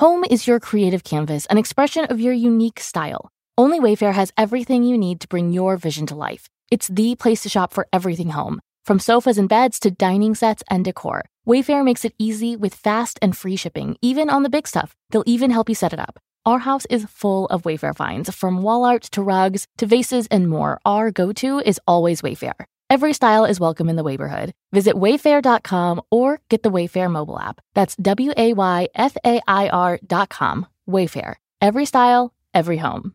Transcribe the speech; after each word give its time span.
Home 0.00 0.24
is 0.30 0.46
your 0.46 0.58
creative 0.58 1.04
canvas, 1.04 1.44
an 1.50 1.58
expression 1.58 2.06
of 2.06 2.18
your 2.18 2.32
unique 2.32 2.80
style. 2.80 3.28
Only 3.58 3.78
Wayfair 3.78 4.14
has 4.14 4.32
everything 4.34 4.82
you 4.82 4.96
need 4.96 5.20
to 5.20 5.28
bring 5.28 5.52
your 5.52 5.76
vision 5.76 6.06
to 6.06 6.14
life. 6.14 6.48
It's 6.70 6.88
the 6.88 7.16
place 7.16 7.42
to 7.42 7.50
shop 7.50 7.74
for 7.74 7.86
everything 7.92 8.30
home, 8.30 8.60
from 8.82 8.98
sofas 8.98 9.36
and 9.36 9.46
beds 9.46 9.78
to 9.80 9.90
dining 9.90 10.34
sets 10.34 10.62
and 10.70 10.86
decor. 10.86 11.26
Wayfair 11.46 11.84
makes 11.84 12.06
it 12.06 12.14
easy 12.18 12.56
with 12.56 12.74
fast 12.74 13.18
and 13.20 13.36
free 13.36 13.56
shipping, 13.56 13.98
even 14.00 14.30
on 14.30 14.42
the 14.42 14.48
big 14.48 14.66
stuff. 14.66 14.96
They'll 15.10 15.22
even 15.26 15.50
help 15.50 15.68
you 15.68 15.74
set 15.74 15.92
it 15.92 16.00
up. 16.00 16.18
Our 16.46 16.60
house 16.60 16.86
is 16.86 17.04
full 17.04 17.44
of 17.48 17.64
Wayfair 17.64 17.94
finds, 17.94 18.34
from 18.34 18.62
wall 18.62 18.86
art 18.86 19.02
to 19.12 19.20
rugs 19.20 19.66
to 19.76 19.84
vases 19.84 20.26
and 20.30 20.48
more. 20.48 20.80
Our 20.86 21.10
go 21.10 21.30
to 21.34 21.58
is 21.58 21.78
always 21.86 22.22
Wayfair. 22.22 22.54
Every 22.90 23.12
style 23.12 23.44
is 23.44 23.60
welcome 23.60 23.88
in 23.88 23.94
the 23.94 24.02
neighborhood. 24.02 24.50
Visit 24.72 24.96
wayfair.com 24.96 26.02
or 26.10 26.40
get 26.48 26.64
the 26.64 26.72
Wayfair 26.72 27.08
mobile 27.08 27.38
app. 27.38 27.60
That's 27.72 27.94
W 27.94 28.32
A 28.36 28.52
Y 28.52 28.88
F 28.96 29.16
A 29.24 29.40
I 29.46 29.68
R.com. 29.68 30.66
Wayfair. 30.88 31.36
Every 31.60 31.86
style, 31.86 32.34
every 32.52 32.78
home. 32.78 33.14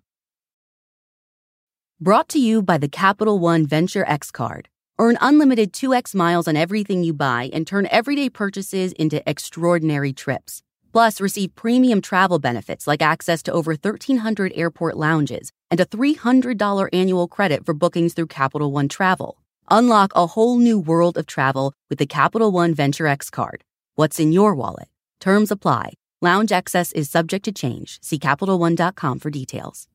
Brought 2.00 2.30
to 2.30 2.40
you 2.40 2.62
by 2.62 2.78
the 2.78 2.88
Capital 2.88 3.38
One 3.38 3.68
Venture 3.68 4.06
X 4.08 4.32
card. 4.32 4.70
Earn 4.98 5.18
unlimited 5.20 5.74
2x 5.74 6.16
miles 6.16 6.48
on 6.48 6.56
everything 6.56 7.04
you 7.04 7.12
buy 7.14 7.50
and 7.52 7.68
turn 7.68 7.86
everyday 7.92 8.30
purchases 8.30 8.94
into 8.94 9.30
extraordinary 9.30 10.14
trips. 10.14 10.64
Plus, 10.94 11.20
receive 11.20 11.54
premium 11.56 12.00
travel 12.00 12.40
benefits 12.40 12.88
like 12.88 13.02
access 13.02 13.44
to 13.44 13.52
over 13.52 13.72
1,300 13.72 14.54
airport 14.56 14.96
lounges 14.96 15.52
and 15.70 15.82
a 15.82 15.86
$300 15.86 16.88
annual 16.94 17.28
credit 17.28 17.66
for 17.66 17.74
bookings 17.74 18.14
through 18.14 18.28
Capital 18.28 18.72
One 18.72 18.88
Travel. 18.88 19.38
Unlock 19.70 20.12
a 20.16 20.28
whole 20.28 20.60
new 20.60 20.80
world 20.80 21.18
of 21.18 21.26
travel 21.26 21.74
with 21.90 21.98
the 21.98 22.06
Capital 22.06 22.52
One 22.52 22.74
Venture 22.74 23.08
X 23.08 23.30
card. 23.32 23.64
What's 23.96 24.20
in 24.20 24.32
your 24.32 24.54
wallet? 24.54 24.90
Terms 25.20 25.50
apply. 25.50 25.94
Lounge 26.22 26.52
access 26.52 26.92
is 26.92 27.10
subject 27.10 27.46
to 27.46 27.52
change. 27.52 28.00
See 28.02 28.20
CapitalOne.com 28.20 29.20
for 29.20 29.30
details. 29.32 29.88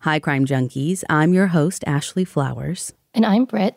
Hi, 0.00 0.18
Crime 0.18 0.46
Junkies. 0.46 1.04
I'm 1.08 1.34
your 1.34 1.48
host, 1.48 1.84
Ashley 1.86 2.24
Flowers. 2.24 2.92
And 3.12 3.24
I'm 3.24 3.44
Britt. 3.44 3.76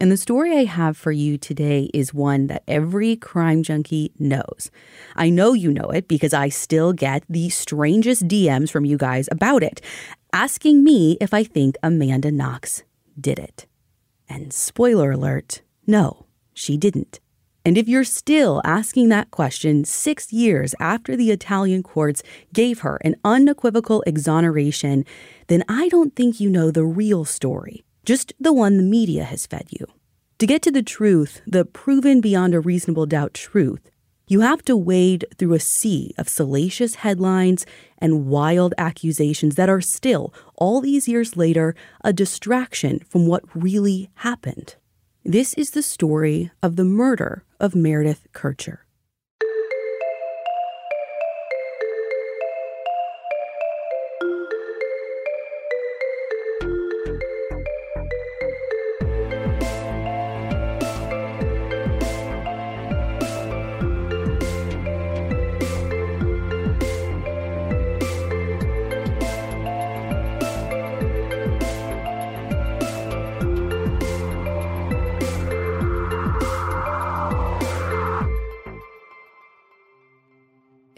And 0.00 0.10
the 0.10 0.16
story 0.16 0.56
I 0.56 0.64
have 0.64 0.96
for 0.96 1.12
you 1.12 1.38
today 1.38 1.88
is 1.94 2.12
one 2.12 2.48
that 2.48 2.64
every 2.66 3.14
crime 3.14 3.62
junkie 3.62 4.12
knows. 4.18 4.70
I 5.14 5.30
know 5.30 5.52
you 5.52 5.72
know 5.72 5.90
it 5.90 6.08
because 6.08 6.34
I 6.34 6.48
still 6.48 6.92
get 6.92 7.22
the 7.28 7.48
strangest 7.50 8.26
DMs 8.26 8.70
from 8.70 8.84
you 8.84 8.98
guys 8.98 9.28
about 9.30 9.62
it, 9.62 9.80
asking 10.32 10.82
me 10.82 11.16
if 11.20 11.32
I 11.32 11.44
think 11.44 11.76
Amanda 11.82 12.32
Knox 12.32 12.82
did 13.20 13.38
it. 13.38 13.66
And 14.28 14.52
spoiler 14.52 15.12
alert, 15.12 15.62
no, 15.86 16.26
she 16.52 16.76
didn't. 16.76 17.20
And 17.66 17.78
if 17.78 17.88
you're 17.88 18.04
still 18.04 18.60
asking 18.64 19.08
that 19.08 19.30
question 19.30 19.84
six 19.84 20.32
years 20.32 20.74
after 20.78 21.16
the 21.16 21.30
Italian 21.30 21.82
courts 21.82 22.22
gave 22.52 22.80
her 22.80 22.98
an 23.02 23.16
unequivocal 23.24 24.02
exoneration, 24.06 25.04
then 25.46 25.64
I 25.66 25.88
don't 25.88 26.14
think 26.14 26.40
you 26.40 26.50
know 26.50 26.70
the 26.70 26.84
real 26.84 27.24
story, 27.24 27.84
just 28.04 28.34
the 28.38 28.52
one 28.52 28.76
the 28.76 28.82
media 28.82 29.24
has 29.24 29.46
fed 29.46 29.68
you. 29.70 29.86
To 30.40 30.46
get 30.46 30.60
to 30.62 30.70
the 30.70 30.82
truth, 30.82 31.40
the 31.46 31.64
proven 31.64 32.20
beyond 32.20 32.54
a 32.54 32.60
reasonable 32.60 33.06
doubt 33.06 33.32
truth, 33.32 33.90
you 34.26 34.40
have 34.40 34.62
to 34.62 34.76
wade 34.76 35.26
through 35.36 35.52
a 35.54 35.60
sea 35.60 36.14
of 36.16 36.28
salacious 36.28 36.96
headlines 36.96 37.66
and 37.98 38.26
wild 38.26 38.72
accusations 38.78 39.56
that 39.56 39.68
are 39.68 39.80
still, 39.80 40.32
all 40.56 40.80
these 40.80 41.08
years 41.08 41.36
later, 41.36 41.74
a 42.02 42.12
distraction 42.12 43.00
from 43.00 43.26
what 43.26 43.42
really 43.54 44.10
happened. 44.16 44.76
This 45.24 45.54
is 45.54 45.70
the 45.70 45.82
story 45.82 46.50
of 46.62 46.76
the 46.76 46.84
murder 46.84 47.44
of 47.60 47.74
Meredith 47.74 48.26
Kercher. 48.32 48.83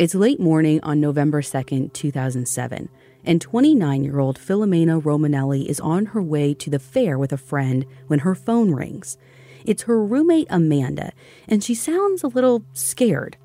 It's 0.06 0.14
late 0.14 0.38
morning 0.38 0.78
on 0.84 1.00
November 1.00 1.42
2nd, 1.42 1.92
2007, 1.92 2.88
and 3.24 3.40
29 3.40 4.04
year 4.04 4.20
old 4.20 4.38
Filomena 4.38 5.02
Romanelli 5.02 5.66
is 5.66 5.80
on 5.80 6.06
her 6.06 6.22
way 6.22 6.54
to 6.54 6.70
the 6.70 6.78
fair 6.78 7.18
with 7.18 7.32
a 7.32 7.36
friend 7.36 7.84
when 8.06 8.20
her 8.20 8.36
phone 8.36 8.70
rings. 8.70 9.18
It's 9.64 9.82
her 9.82 10.00
roommate 10.00 10.46
Amanda, 10.48 11.10
and 11.48 11.64
she 11.64 11.74
sounds 11.74 12.22
a 12.22 12.28
little 12.28 12.64
scared. 12.72 13.36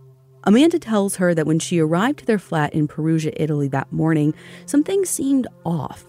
Amanda 0.44 0.77
tells 0.77 1.16
her 1.16 1.33
that 1.33 1.47
when 1.47 1.57
she 1.57 1.79
arrived 1.79 2.19
to 2.19 2.25
their 2.27 2.38
flat 2.38 2.75
in 2.75 2.88
Perugia, 2.88 3.34
Italy 3.41 3.67
that 3.69 3.91
morning, 3.91 4.35
something 4.67 5.03
seemed 5.03 5.47
off. 5.66 6.05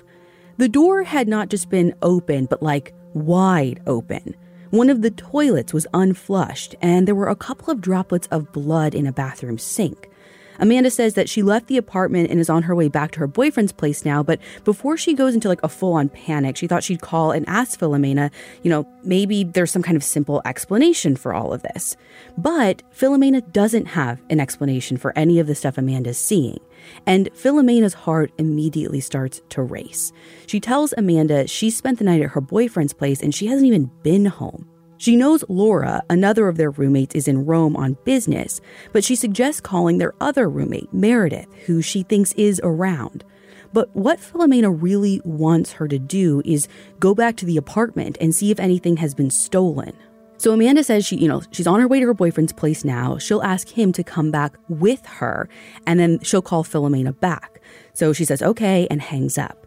The 0.58 0.68
door 0.68 1.04
had 1.04 1.28
not 1.28 1.48
just 1.48 1.70
been 1.70 1.94
open, 2.02 2.44
but 2.44 2.62
like 2.62 2.92
wide 3.14 3.80
open. 3.86 4.36
One 4.68 4.90
of 4.90 5.00
the 5.00 5.10
toilets 5.12 5.72
was 5.72 5.86
unflushed, 5.94 6.74
and 6.82 7.08
there 7.08 7.14
were 7.14 7.30
a 7.30 7.36
couple 7.36 7.70
of 7.70 7.80
droplets 7.80 8.26
of 8.26 8.52
blood 8.52 8.94
in 8.94 9.06
a 9.06 9.12
bathroom 9.12 9.56
sink. 9.56 10.10
Amanda 10.58 10.90
says 10.90 11.14
that 11.14 11.28
she 11.28 11.42
left 11.42 11.66
the 11.66 11.76
apartment 11.76 12.30
and 12.30 12.40
is 12.40 12.50
on 12.50 12.64
her 12.64 12.74
way 12.74 12.88
back 12.88 13.12
to 13.12 13.20
her 13.20 13.26
boyfriend's 13.26 13.72
place 13.72 14.04
now, 14.04 14.22
but 14.22 14.40
before 14.64 14.96
she 14.96 15.14
goes 15.14 15.34
into 15.34 15.48
like 15.48 15.62
a 15.62 15.68
full 15.68 15.94
on 15.94 16.08
panic, 16.08 16.56
she 16.56 16.66
thought 16.66 16.84
she'd 16.84 17.00
call 17.00 17.32
and 17.32 17.48
ask 17.48 17.78
Filomena, 17.78 18.30
you 18.62 18.70
know, 18.70 18.86
maybe 19.02 19.44
there's 19.44 19.70
some 19.70 19.82
kind 19.82 19.96
of 19.96 20.04
simple 20.04 20.42
explanation 20.44 21.16
for 21.16 21.34
all 21.34 21.52
of 21.52 21.62
this. 21.62 21.96
But 22.36 22.82
Filomena 22.92 23.52
doesn't 23.52 23.86
have 23.86 24.20
an 24.30 24.40
explanation 24.40 24.96
for 24.96 25.16
any 25.16 25.38
of 25.38 25.46
the 25.46 25.54
stuff 25.54 25.78
Amanda's 25.78 26.18
seeing. 26.18 26.58
And 27.06 27.30
Filomena's 27.34 27.94
heart 27.94 28.32
immediately 28.38 29.00
starts 29.00 29.40
to 29.50 29.62
race. 29.62 30.12
She 30.46 30.60
tells 30.60 30.92
Amanda 30.96 31.46
she 31.46 31.70
spent 31.70 31.98
the 31.98 32.04
night 32.04 32.22
at 32.22 32.30
her 32.30 32.40
boyfriend's 32.40 32.92
place 32.92 33.22
and 33.22 33.34
she 33.34 33.46
hasn't 33.46 33.66
even 33.66 33.90
been 34.02 34.26
home. 34.26 34.68
She 35.02 35.16
knows 35.16 35.42
Laura, 35.48 36.04
another 36.08 36.46
of 36.46 36.56
their 36.56 36.70
roommates, 36.70 37.16
is 37.16 37.26
in 37.26 37.44
Rome 37.44 37.76
on 37.76 37.96
business, 38.04 38.60
but 38.92 39.02
she 39.02 39.16
suggests 39.16 39.60
calling 39.60 39.98
their 39.98 40.14
other 40.20 40.48
roommate, 40.48 40.94
Meredith, 40.94 41.52
who 41.66 41.82
she 41.82 42.04
thinks 42.04 42.32
is 42.34 42.60
around. 42.62 43.24
But 43.72 43.90
what 43.96 44.20
Filomena 44.20 44.70
really 44.70 45.20
wants 45.24 45.72
her 45.72 45.88
to 45.88 45.98
do 45.98 46.40
is 46.44 46.68
go 47.00 47.16
back 47.16 47.34
to 47.38 47.44
the 47.44 47.56
apartment 47.56 48.16
and 48.20 48.32
see 48.32 48.52
if 48.52 48.60
anything 48.60 48.98
has 48.98 49.12
been 49.12 49.30
stolen. 49.30 49.92
So 50.36 50.52
Amanda 50.52 50.84
says 50.84 51.04
she, 51.04 51.16
you 51.16 51.26
know, 51.26 51.42
she's 51.50 51.66
on 51.66 51.80
her 51.80 51.88
way 51.88 51.98
to 51.98 52.06
her 52.06 52.14
boyfriend's 52.14 52.52
place 52.52 52.84
now. 52.84 53.18
She'll 53.18 53.42
ask 53.42 53.68
him 53.68 53.90
to 53.94 54.04
come 54.04 54.30
back 54.30 54.56
with 54.68 55.04
her, 55.06 55.48
and 55.84 55.98
then 55.98 56.20
she'll 56.20 56.42
call 56.42 56.62
Filomena 56.62 57.18
back. 57.18 57.60
So 57.92 58.12
she 58.12 58.24
says 58.24 58.40
okay 58.40 58.86
and 58.88 59.02
hangs 59.02 59.36
up. 59.36 59.61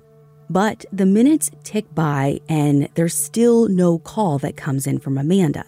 But 0.49 0.85
the 0.91 1.05
minutes 1.05 1.49
tick 1.63 1.85
by 1.95 2.39
and 2.47 2.87
there's 2.95 3.15
still 3.15 3.67
no 3.67 3.99
call 3.99 4.37
that 4.39 4.57
comes 4.57 4.87
in 4.87 4.99
from 4.99 5.17
Amanda. 5.17 5.65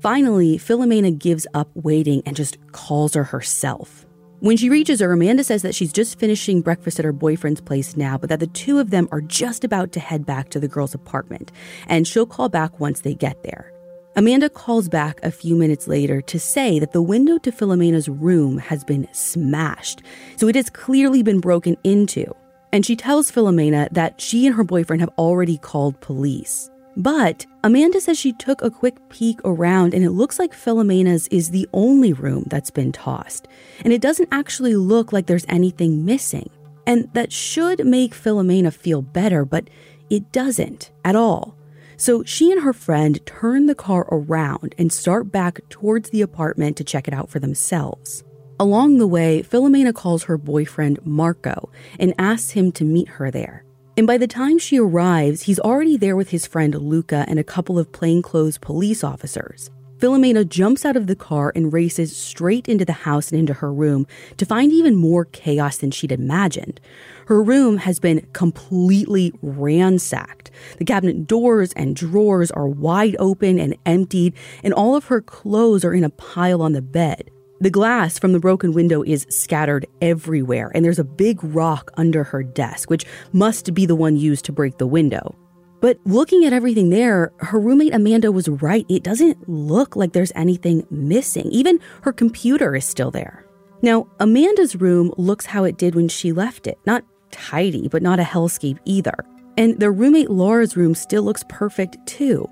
Finally, 0.00 0.58
Filomena 0.58 1.16
gives 1.16 1.46
up 1.52 1.68
waiting 1.74 2.22
and 2.24 2.36
just 2.36 2.56
calls 2.72 3.14
her 3.14 3.24
herself. 3.24 4.06
When 4.38 4.56
she 4.56 4.70
reaches 4.70 5.00
her, 5.00 5.12
Amanda 5.12 5.44
says 5.44 5.60
that 5.62 5.74
she's 5.74 5.92
just 5.92 6.18
finishing 6.18 6.62
breakfast 6.62 6.98
at 6.98 7.04
her 7.04 7.12
boyfriend's 7.12 7.60
place 7.60 7.94
now, 7.94 8.16
but 8.16 8.30
that 8.30 8.40
the 8.40 8.46
two 8.46 8.78
of 8.78 8.88
them 8.88 9.06
are 9.12 9.20
just 9.20 9.64
about 9.64 9.92
to 9.92 10.00
head 10.00 10.24
back 10.24 10.48
to 10.50 10.60
the 10.60 10.68
girl's 10.68 10.94
apartment, 10.94 11.52
and 11.88 12.08
she'll 12.08 12.24
call 12.24 12.48
back 12.48 12.80
once 12.80 13.00
they 13.00 13.12
get 13.12 13.42
there. 13.42 13.70
Amanda 14.16 14.48
calls 14.48 14.88
back 14.88 15.20
a 15.22 15.30
few 15.30 15.54
minutes 15.54 15.86
later 15.86 16.22
to 16.22 16.40
say 16.40 16.78
that 16.78 16.92
the 16.92 17.02
window 17.02 17.36
to 17.38 17.52
Filomena's 17.52 18.08
room 18.08 18.56
has 18.56 18.82
been 18.82 19.06
smashed, 19.12 20.02
so 20.36 20.48
it 20.48 20.54
has 20.54 20.70
clearly 20.70 21.22
been 21.22 21.40
broken 21.40 21.76
into 21.84 22.34
and 22.72 22.84
she 22.84 22.96
tells 22.96 23.30
Filomena 23.30 23.88
that 23.92 24.20
she 24.20 24.46
and 24.46 24.56
her 24.56 24.64
boyfriend 24.64 25.00
have 25.00 25.10
already 25.18 25.58
called 25.58 26.00
police. 26.00 26.70
But 26.96 27.46
Amanda 27.64 28.00
says 28.00 28.18
she 28.18 28.32
took 28.32 28.62
a 28.62 28.70
quick 28.70 28.96
peek 29.08 29.40
around 29.44 29.94
and 29.94 30.04
it 30.04 30.10
looks 30.10 30.38
like 30.38 30.52
Filomena's 30.52 31.28
is 31.28 31.50
the 31.50 31.68
only 31.72 32.12
room 32.12 32.44
that's 32.48 32.70
been 32.70 32.92
tossed. 32.92 33.48
And 33.84 33.92
it 33.92 34.02
doesn't 34.02 34.28
actually 34.32 34.74
look 34.76 35.12
like 35.12 35.26
there's 35.26 35.46
anything 35.48 36.04
missing. 36.04 36.50
And 36.86 37.12
that 37.14 37.32
should 37.32 37.86
make 37.86 38.12
Filomena 38.12 38.72
feel 38.72 39.02
better, 39.02 39.44
but 39.44 39.70
it 40.10 40.32
doesn't 40.32 40.90
at 41.04 41.16
all. 41.16 41.56
So 41.96 42.24
she 42.24 42.50
and 42.50 42.62
her 42.62 42.72
friend 42.72 43.24
turn 43.26 43.66
the 43.66 43.74
car 43.74 44.06
around 44.10 44.74
and 44.78 44.92
start 44.92 45.30
back 45.30 45.60
towards 45.68 46.10
the 46.10 46.22
apartment 46.22 46.76
to 46.78 46.84
check 46.84 47.06
it 47.06 47.14
out 47.14 47.30
for 47.30 47.38
themselves. 47.38 48.24
Along 48.60 48.98
the 48.98 49.06
way, 49.06 49.42
Filomena 49.42 49.94
calls 49.94 50.24
her 50.24 50.36
boyfriend 50.36 50.98
Marco 51.02 51.70
and 51.98 52.12
asks 52.18 52.50
him 52.50 52.70
to 52.72 52.84
meet 52.84 53.08
her 53.08 53.30
there. 53.30 53.64
And 53.96 54.06
by 54.06 54.18
the 54.18 54.26
time 54.26 54.58
she 54.58 54.78
arrives, 54.78 55.44
he's 55.44 55.58
already 55.58 55.96
there 55.96 56.14
with 56.14 56.28
his 56.28 56.46
friend 56.46 56.74
Luca 56.74 57.24
and 57.26 57.38
a 57.38 57.42
couple 57.42 57.78
of 57.78 57.90
plainclothes 57.90 58.58
police 58.58 59.02
officers. 59.02 59.70
Filomena 59.96 60.46
jumps 60.46 60.84
out 60.84 60.94
of 60.94 61.06
the 61.06 61.16
car 61.16 61.54
and 61.56 61.72
races 61.72 62.14
straight 62.14 62.68
into 62.68 62.84
the 62.84 62.92
house 62.92 63.30
and 63.30 63.40
into 63.40 63.54
her 63.54 63.72
room 63.72 64.06
to 64.36 64.44
find 64.44 64.72
even 64.72 64.94
more 64.94 65.24
chaos 65.24 65.78
than 65.78 65.90
she'd 65.90 66.12
imagined. 66.12 66.82
Her 67.28 67.42
room 67.42 67.78
has 67.78 67.98
been 67.98 68.28
completely 68.34 69.32
ransacked. 69.40 70.50
The 70.76 70.84
cabinet 70.84 71.26
doors 71.26 71.72
and 71.72 71.96
drawers 71.96 72.50
are 72.50 72.68
wide 72.68 73.16
open 73.18 73.58
and 73.58 73.74
emptied, 73.86 74.34
and 74.62 74.74
all 74.74 74.96
of 74.96 75.06
her 75.06 75.22
clothes 75.22 75.82
are 75.82 75.94
in 75.94 76.04
a 76.04 76.10
pile 76.10 76.60
on 76.60 76.74
the 76.74 76.82
bed. 76.82 77.30
The 77.62 77.70
glass 77.70 78.18
from 78.18 78.32
the 78.32 78.40
broken 78.40 78.72
window 78.72 79.02
is 79.02 79.26
scattered 79.28 79.86
everywhere, 80.00 80.72
and 80.74 80.82
there's 80.82 80.98
a 80.98 81.04
big 81.04 81.44
rock 81.44 81.90
under 81.98 82.24
her 82.24 82.42
desk, 82.42 82.88
which 82.88 83.04
must 83.32 83.74
be 83.74 83.84
the 83.84 83.94
one 83.94 84.16
used 84.16 84.46
to 84.46 84.52
break 84.52 84.78
the 84.78 84.86
window. 84.86 85.36
But 85.80 85.98
looking 86.06 86.46
at 86.46 86.54
everything 86.54 86.88
there, 86.88 87.32
her 87.38 87.60
roommate 87.60 87.94
Amanda 87.94 88.32
was 88.32 88.48
right. 88.48 88.86
It 88.88 89.02
doesn't 89.02 89.46
look 89.46 89.94
like 89.94 90.14
there's 90.14 90.32
anything 90.34 90.86
missing. 90.90 91.48
Even 91.50 91.80
her 92.02 92.14
computer 92.14 92.74
is 92.74 92.86
still 92.86 93.10
there. 93.10 93.44
Now, 93.82 94.06
Amanda's 94.20 94.76
room 94.76 95.12
looks 95.18 95.44
how 95.44 95.64
it 95.64 95.76
did 95.76 95.94
when 95.94 96.08
she 96.08 96.32
left 96.32 96.66
it. 96.66 96.78
Not 96.86 97.04
tidy, 97.30 97.88
but 97.88 98.02
not 98.02 98.20
a 98.20 98.24
hellscape 98.24 98.78
either. 98.86 99.24
And 99.58 99.78
their 99.78 99.92
roommate 99.92 100.30
Laura's 100.30 100.78
room 100.78 100.94
still 100.94 101.24
looks 101.24 101.44
perfect 101.48 101.98
too. 102.06 102.48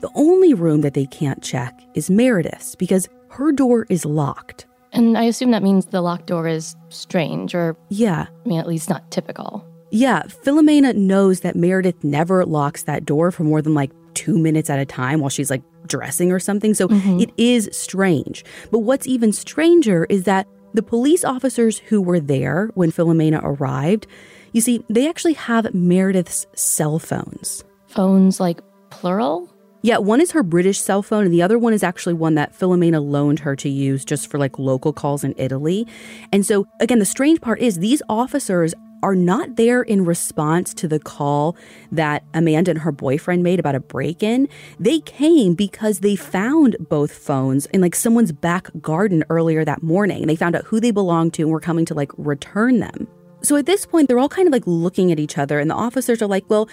The 0.00 0.10
only 0.14 0.54
room 0.54 0.82
that 0.82 0.94
they 0.94 1.06
can't 1.06 1.42
check 1.42 1.78
is 1.94 2.10
Meredith's 2.10 2.74
because 2.74 3.08
her 3.36 3.52
door 3.52 3.86
is 3.88 4.04
locked. 4.04 4.66
And 4.92 5.16
I 5.16 5.24
assume 5.24 5.50
that 5.50 5.62
means 5.62 5.86
the 5.86 6.00
locked 6.00 6.26
door 6.26 6.48
is 6.48 6.74
strange 6.88 7.54
or. 7.54 7.76
Yeah. 7.90 8.26
I 8.44 8.48
mean, 8.48 8.58
at 8.58 8.66
least 8.66 8.88
not 8.88 9.10
typical. 9.10 9.64
Yeah, 9.90 10.22
Filomena 10.22 10.94
knows 10.94 11.40
that 11.40 11.54
Meredith 11.54 12.02
never 12.02 12.44
locks 12.44 12.84
that 12.84 13.04
door 13.04 13.30
for 13.30 13.44
more 13.44 13.62
than 13.62 13.74
like 13.74 13.92
two 14.14 14.38
minutes 14.38 14.68
at 14.68 14.78
a 14.78 14.84
time 14.84 15.20
while 15.20 15.30
she's 15.30 15.50
like 15.50 15.62
dressing 15.86 16.32
or 16.32 16.40
something. 16.40 16.74
So 16.74 16.88
mm-hmm. 16.88 17.20
it 17.20 17.30
is 17.36 17.68
strange. 17.72 18.44
But 18.70 18.80
what's 18.80 19.06
even 19.06 19.32
stranger 19.32 20.06
is 20.08 20.24
that 20.24 20.48
the 20.74 20.82
police 20.82 21.24
officers 21.24 21.78
who 21.78 22.02
were 22.02 22.20
there 22.20 22.70
when 22.74 22.90
Filomena 22.90 23.40
arrived, 23.42 24.06
you 24.52 24.60
see, 24.60 24.84
they 24.88 25.08
actually 25.08 25.34
have 25.34 25.72
Meredith's 25.74 26.46
cell 26.54 26.98
phones. 26.98 27.64
Phones 27.86 28.40
like 28.40 28.60
plural? 28.90 29.48
Yeah, 29.86 29.98
one 29.98 30.20
is 30.20 30.32
her 30.32 30.42
British 30.42 30.80
cell 30.80 31.00
phone, 31.00 31.26
and 31.26 31.32
the 31.32 31.42
other 31.42 31.60
one 31.60 31.72
is 31.72 31.84
actually 31.84 32.14
one 32.14 32.34
that 32.34 32.52
Filomena 32.52 33.00
loaned 33.00 33.38
her 33.38 33.54
to 33.54 33.68
use 33.68 34.04
just 34.04 34.28
for 34.28 34.36
like 34.36 34.58
local 34.58 34.92
calls 34.92 35.22
in 35.22 35.32
Italy. 35.36 35.86
And 36.32 36.44
so, 36.44 36.66
again, 36.80 36.98
the 36.98 37.04
strange 37.04 37.40
part 37.40 37.60
is 37.60 37.78
these 37.78 38.02
officers 38.08 38.74
are 39.04 39.14
not 39.14 39.54
there 39.54 39.82
in 39.82 40.04
response 40.04 40.74
to 40.74 40.88
the 40.88 40.98
call 40.98 41.56
that 41.92 42.24
Amanda 42.34 42.72
and 42.72 42.80
her 42.80 42.90
boyfriend 42.90 43.44
made 43.44 43.60
about 43.60 43.76
a 43.76 43.80
break 43.80 44.24
in. 44.24 44.48
They 44.80 44.98
came 44.98 45.54
because 45.54 46.00
they 46.00 46.16
found 46.16 46.76
both 46.80 47.12
phones 47.12 47.66
in 47.66 47.80
like 47.80 47.94
someone's 47.94 48.32
back 48.32 48.68
garden 48.80 49.22
earlier 49.30 49.64
that 49.64 49.84
morning. 49.84 50.26
They 50.26 50.34
found 50.34 50.56
out 50.56 50.64
who 50.64 50.80
they 50.80 50.90
belonged 50.90 51.32
to 51.34 51.42
and 51.42 51.52
were 51.52 51.60
coming 51.60 51.84
to 51.84 51.94
like 51.94 52.10
return 52.16 52.80
them. 52.80 53.06
So 53.42 53.54
at 53.54 53.66
this 53.66 53.86
point, 53.86 54.08
they're 54.08 54.18
all 54.18 54.28
kind 54.28 54.48
of 54.48 54.52
like 54.52 54.66
looking 54.66 55.12
at 55.12 55.20
each 55.20 55.38
other, 55.38 55.60
and 55.60 55.70
the 55.70 55.76
officers 55.76 56.20
are 56.20 56.26
like, 56.26 56.42
well, 56.50 56.68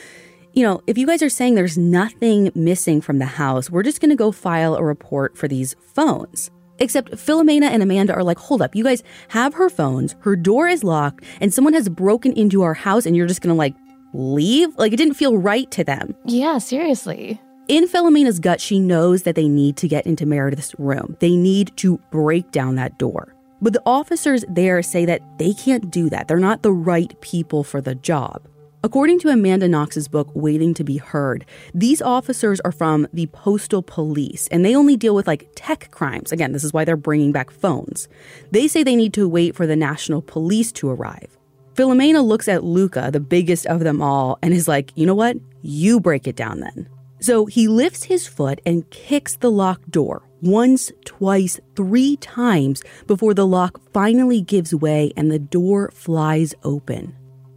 you 0.53 0.63
know, 0.63 0.81
if 0.87 0.97
you 0.97 1.07
guys 1.07 1.21
are 1.21 1.29
saying 1.29 1.55
there's 1.55 1.77
nothing 1.77 2.51
missing 2.55 3.01
from 3.01 3.19
the 3.19 3.25
house, 3.25 3.69
we're 3.69 3.83
just 3.83 3.99
going 3.99 4.09
to 4.09 4.15
go 4.15 4.31
file 4.31 4.75
a 4.75 4.83
report 4.83 5.37
for 5.37 5.47
these 5.47 5.75
phones. 5.93 6.51
Except 6.79 7.11
Filomena 7.11 7.65
and 7.65 7.83
Amanda 7.83 8.13
are 8.13 8.23
like, 8.23 8.37
hold 8.37 8.61
up, 8.61 8.75
you 8.75 8.83
guys 8.83 9.03
have 9.29 9.53
her 9.55 9.69
phones, 9.69 10.15
her 10.21 10.35
door 10.35 10.67
is 10.67 10.83
locked, 10.83 11.23
and 11.39 11.53
someone 11.53 11.73
has 11.73 11.89
broken 11.89 12.33
into 12.33 12.61
our 12.63 12.73
house, 12.73 13.05
and 13.05 13.15
you're 13.15 13.27
just 13.27 13.41
going 13.41 13.53
to 13.53 13.57
like 13.57 13.75
leave? 14.13 14.75
Like, 14.77 14.93
it 14.93 14.97
didn't 14.97 15.15
feel 15.15 15.37
right 15.37 15.69
to 15.71 15.83
them. 15.83 16.15
Yeah, 16.25 16.57
seriously. 16.59 17.41
In 17.67 17.87
Filomena's 17.87 18.39
gut, 18.39 18.59
she 18.59 18.79
knows 18.79 19.23
that 19.23 19.35
they 19.35 19.47
need 19.47 19.77
to 19.77 19.87
get 19.87 20.05
into 20.05 20.25
Meredith's 20.25 20.77
room. 20.77 21.15
They 21.19 21.35
need 21.35 21.75
to 21.77 21.97
break 22.11 22.51
down 22.51 22.75
that 22.75 22.99
door. 22.99 23.33
But 23.61 23.73
the 23.73 23.81
officers 23.85 24.43
there 24.49 24.81
say 24.81 25.05
that 25.05 25.21
they 25.39 25.53
can't 25.53 25.89
do 25.89 26.09
that. 26.09 26.27
They're 26.27 26.37
not 26.37 26.63
the 26.63 26.73
right 26.73 27.19
people 27.21 27.63
for 27.63 27.79
the 27.79 27.95
job. 27.95 28.45
According 28.85 29.19
to 29.19 29.29
Amanda 29.29 29.69
Knox's 29.69 30.09
book, 30.09 30.29
Waiting 30.33 30.73
to 30.73 30.83
Be 30.83 30.97
Heard, 30.97 31.45
these 31.73 32.01
officers 32.01 32.59
are 32.65 32.71
from 32.73 33.07
the 33.13 33.27
postal 33.27 33.81
police 33.81 34.49
and 34.49 34.65
they 34.65 34.75
only 34.75 34.97
deal 34.97 35.15
with 35.15 35.25
like 35.25 35.47
tech 35.55 35.89
crimes. 35.91 36.33
Again, 36.33 36.51
this 36.51 36.65
is 36.65 36.73
why 36.73 36.83
they're 36.83 36.97
bringing 36.97 37.31
back 37.31 37.49
phones. 37.49 38.09
They 38.51 38.67
say 38.67 38.83
they 38.83 38.97
need 38.97 39.13
to 39.13 39.29
wait 39.29 39.55
for 39.55 39.65
the 39.65 39.77
national 39.77 40.21
police 40.21 40.73
to 40.73 40.89
arrive. 40.89 41.37
Filomena 41.75 42.21
looks 42.25 42.49
at 42.49 42.65
Luca, 42.65 43.09
the 43.09 43.21
biggest 43.21 43.65
of 43.67 43.79
them 43.79 44.01
all, 44.01 44.37
and 44.41 44.53
is 44.53 44.67
like, 44.67 44.91
you 44.95 45.05
know 45.05 45.15
what? 45.15 45.37
You 45.61 46.01
break 46.01 46.27
it 46.27 46.35
down 46.35 46.59
then. 46.59 46.89
So 47.21 47.45
he 47.45 47.69
lifts 47.69 48.03
his 48.03 48.27
foot 48.27 48.59
and 48.65 48.89
kicks 48.89 49.37
the 49.37 49.49
locked 49.49 49.91
door 49.91 50.27
once, 50.41 50.91
twice, 51.05 51.57
three 51.77 52.17
times 52.17 52.83
before 53.07 53.33
the 53.33 53.47
lock 53.47 53.79
finally 53.93 54.41
gives 54.41 54.75
way 54.75 55.13
and 55.15 55.31
the 55.31 55.39
door 55.39 55.89
flies 55.93 56.53
open. 56.65 57.15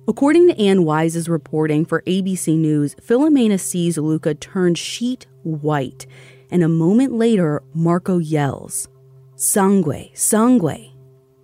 According 0.08 0.46
to 0.46 0.60
Ann 0.60 0.84
Wise's 0.84 1.28
reporting 1.28 1.84
for 1.84 2.02
ABC 2.02 2.56
News, 2.56 2.94
Filomena 2.96 3.58
sees 3.58 3.98
Luca 3.98 4.34
turn 4.34 4.76
sheet 4.76 5.26
white, 5.42 6.06
and 6.48 6.62
a 6.62 6.68
moment 6.68 7.14
later, 7.14 7.60
Marco 7.74 8.18
yells, 8.18 8.88
Sangue, 9.34 10.10
sangue, 10.14 10.92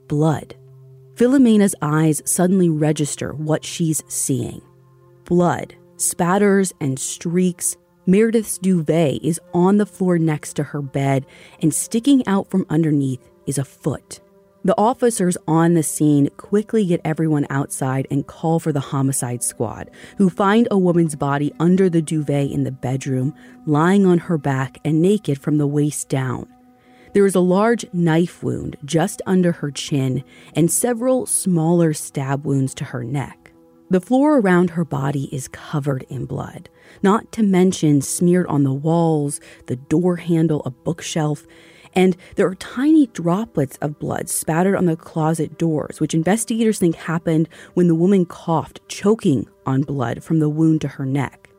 blood. 0.06 0.54
Filomena's 1.16 1.74
eyes 1.82 2.22
suddenly 2.24 2.68
register 2.68 3.32
what 3.32 3.64
she's 3.64 4.02
seeing 4.06 4.62
blood, 5.24 5.74
spatters, 5.96 6.72
and 6.80 7.00
streaks. 7.00 7.76
Meredith's 8.06 8.58
duvet 8.58 9.24
is 9.24 9.40
on 9.52 9.78
the 9.78 9.86
floor 9.86 10.18
next 10.18 10.54
to 10.54 10.62
her 10.62 10.82
bed, 10.82 11.26
and 11.60 11.74
sticking 11.74 12.24
out 12.28 12.48
from 12.48 12.66
underneath 12.70 13.28
is 13.46 13.58
a 13.58 13.64
foot. 13.64 14.20
The 14.64 14.78
officers 14.78 15.36
on 15.48 15.74
the 15.74 15.82
scene 15.82 16.28
quickly 16.36 16.86
get 16.86 17.00
everyone 17.04 17.48
outside 17.50 18.06
and 18.12 18.26
call 18.26 18.60
for 18.60 18.70
the 18.70 18.78
homicide 18.78 19.42
squad, 19.42 19.90
who 20.18 20.30
find 20.30 20.68
a 20.70 20.78
woman's 20.78 21.16
body 21.16 21.52
under 21.58 21.90
the 21.90 22.00
duvet 22.00 22.52
in 22.52 22.62
the 22.62 22.70
bedroom, 22.70 23.34
lying 23.66 24.06
on 24.06 24.18
her 24.18 24.38
back 24.38 24.78
and 24.84 25.02
naked 25.02 25.40
from 25.40 25.58
the 25.58 25.66
waist 25.66 26.08
down. 26.08 26.46
There 27.12 27.26
is 27.26 27.34
a 27.34 27.40
large 27.40 27.84
knife 27.92 28.42
wound 28.44 28.76
just 28.84 29.20
under 29.26 29.50
her 29.50 29.72
chin 29.72 30.22
and 30.54 30.70
several 30.70 31.26
smaller 31.26 31.92
stab 31.92 32.44
wounds 32.44 32.72
to 32.74 32.84
her 32.84 33.02
neck. 33.02 33.50
The 33.90 34.00
floor 34.00 34.38
around 34.38 34.70
her 34.70 34.84
body 34.84 35.28
is 35.34 35.48
covered 35.48 36.06
in 36.08 36.24
blood, 36.24 36.70
not 37.02 37.30
to 37.32 37.42
mention 37.42 38.00
smeared 38.00 38.46
on 38.46 38.62
the 38.62 38.72
walls, 38.72 39.40
the 39.66 39.76
door 39.76 40.16
handle, 40.16 40.62
a 40.64 40.70
bookshelf, 40.70 41.46
and 41.94 42.16
there 42.36 42.46
are 42.46 42.54
tiny 42.54 43.06
droplets 43.08 43.76
of 43.78 43.98
blood 43.98 44.28
spattered 44.28 44.76
on 44.76 44.86
the 44.86 44.96
closet 44.96 45.58
doors, 45.58 46.00
which 46.00 46.14
investigators 46.14 46.78
think 46.78 46.96
happened 46.96 47.48
when 47.74 47.88
the 47.88 47.94
woman 47.94 48.26
coughed, 48.26 48.80
choking 48.88 49.48
on 49.66 49.82
blood 49.82 50.22
from 50.22 50.38
the 50.38 50.48
wound 50.48 50.80
to 50.80 50.88
her 50.88 51.06
neck. 51.06 51.50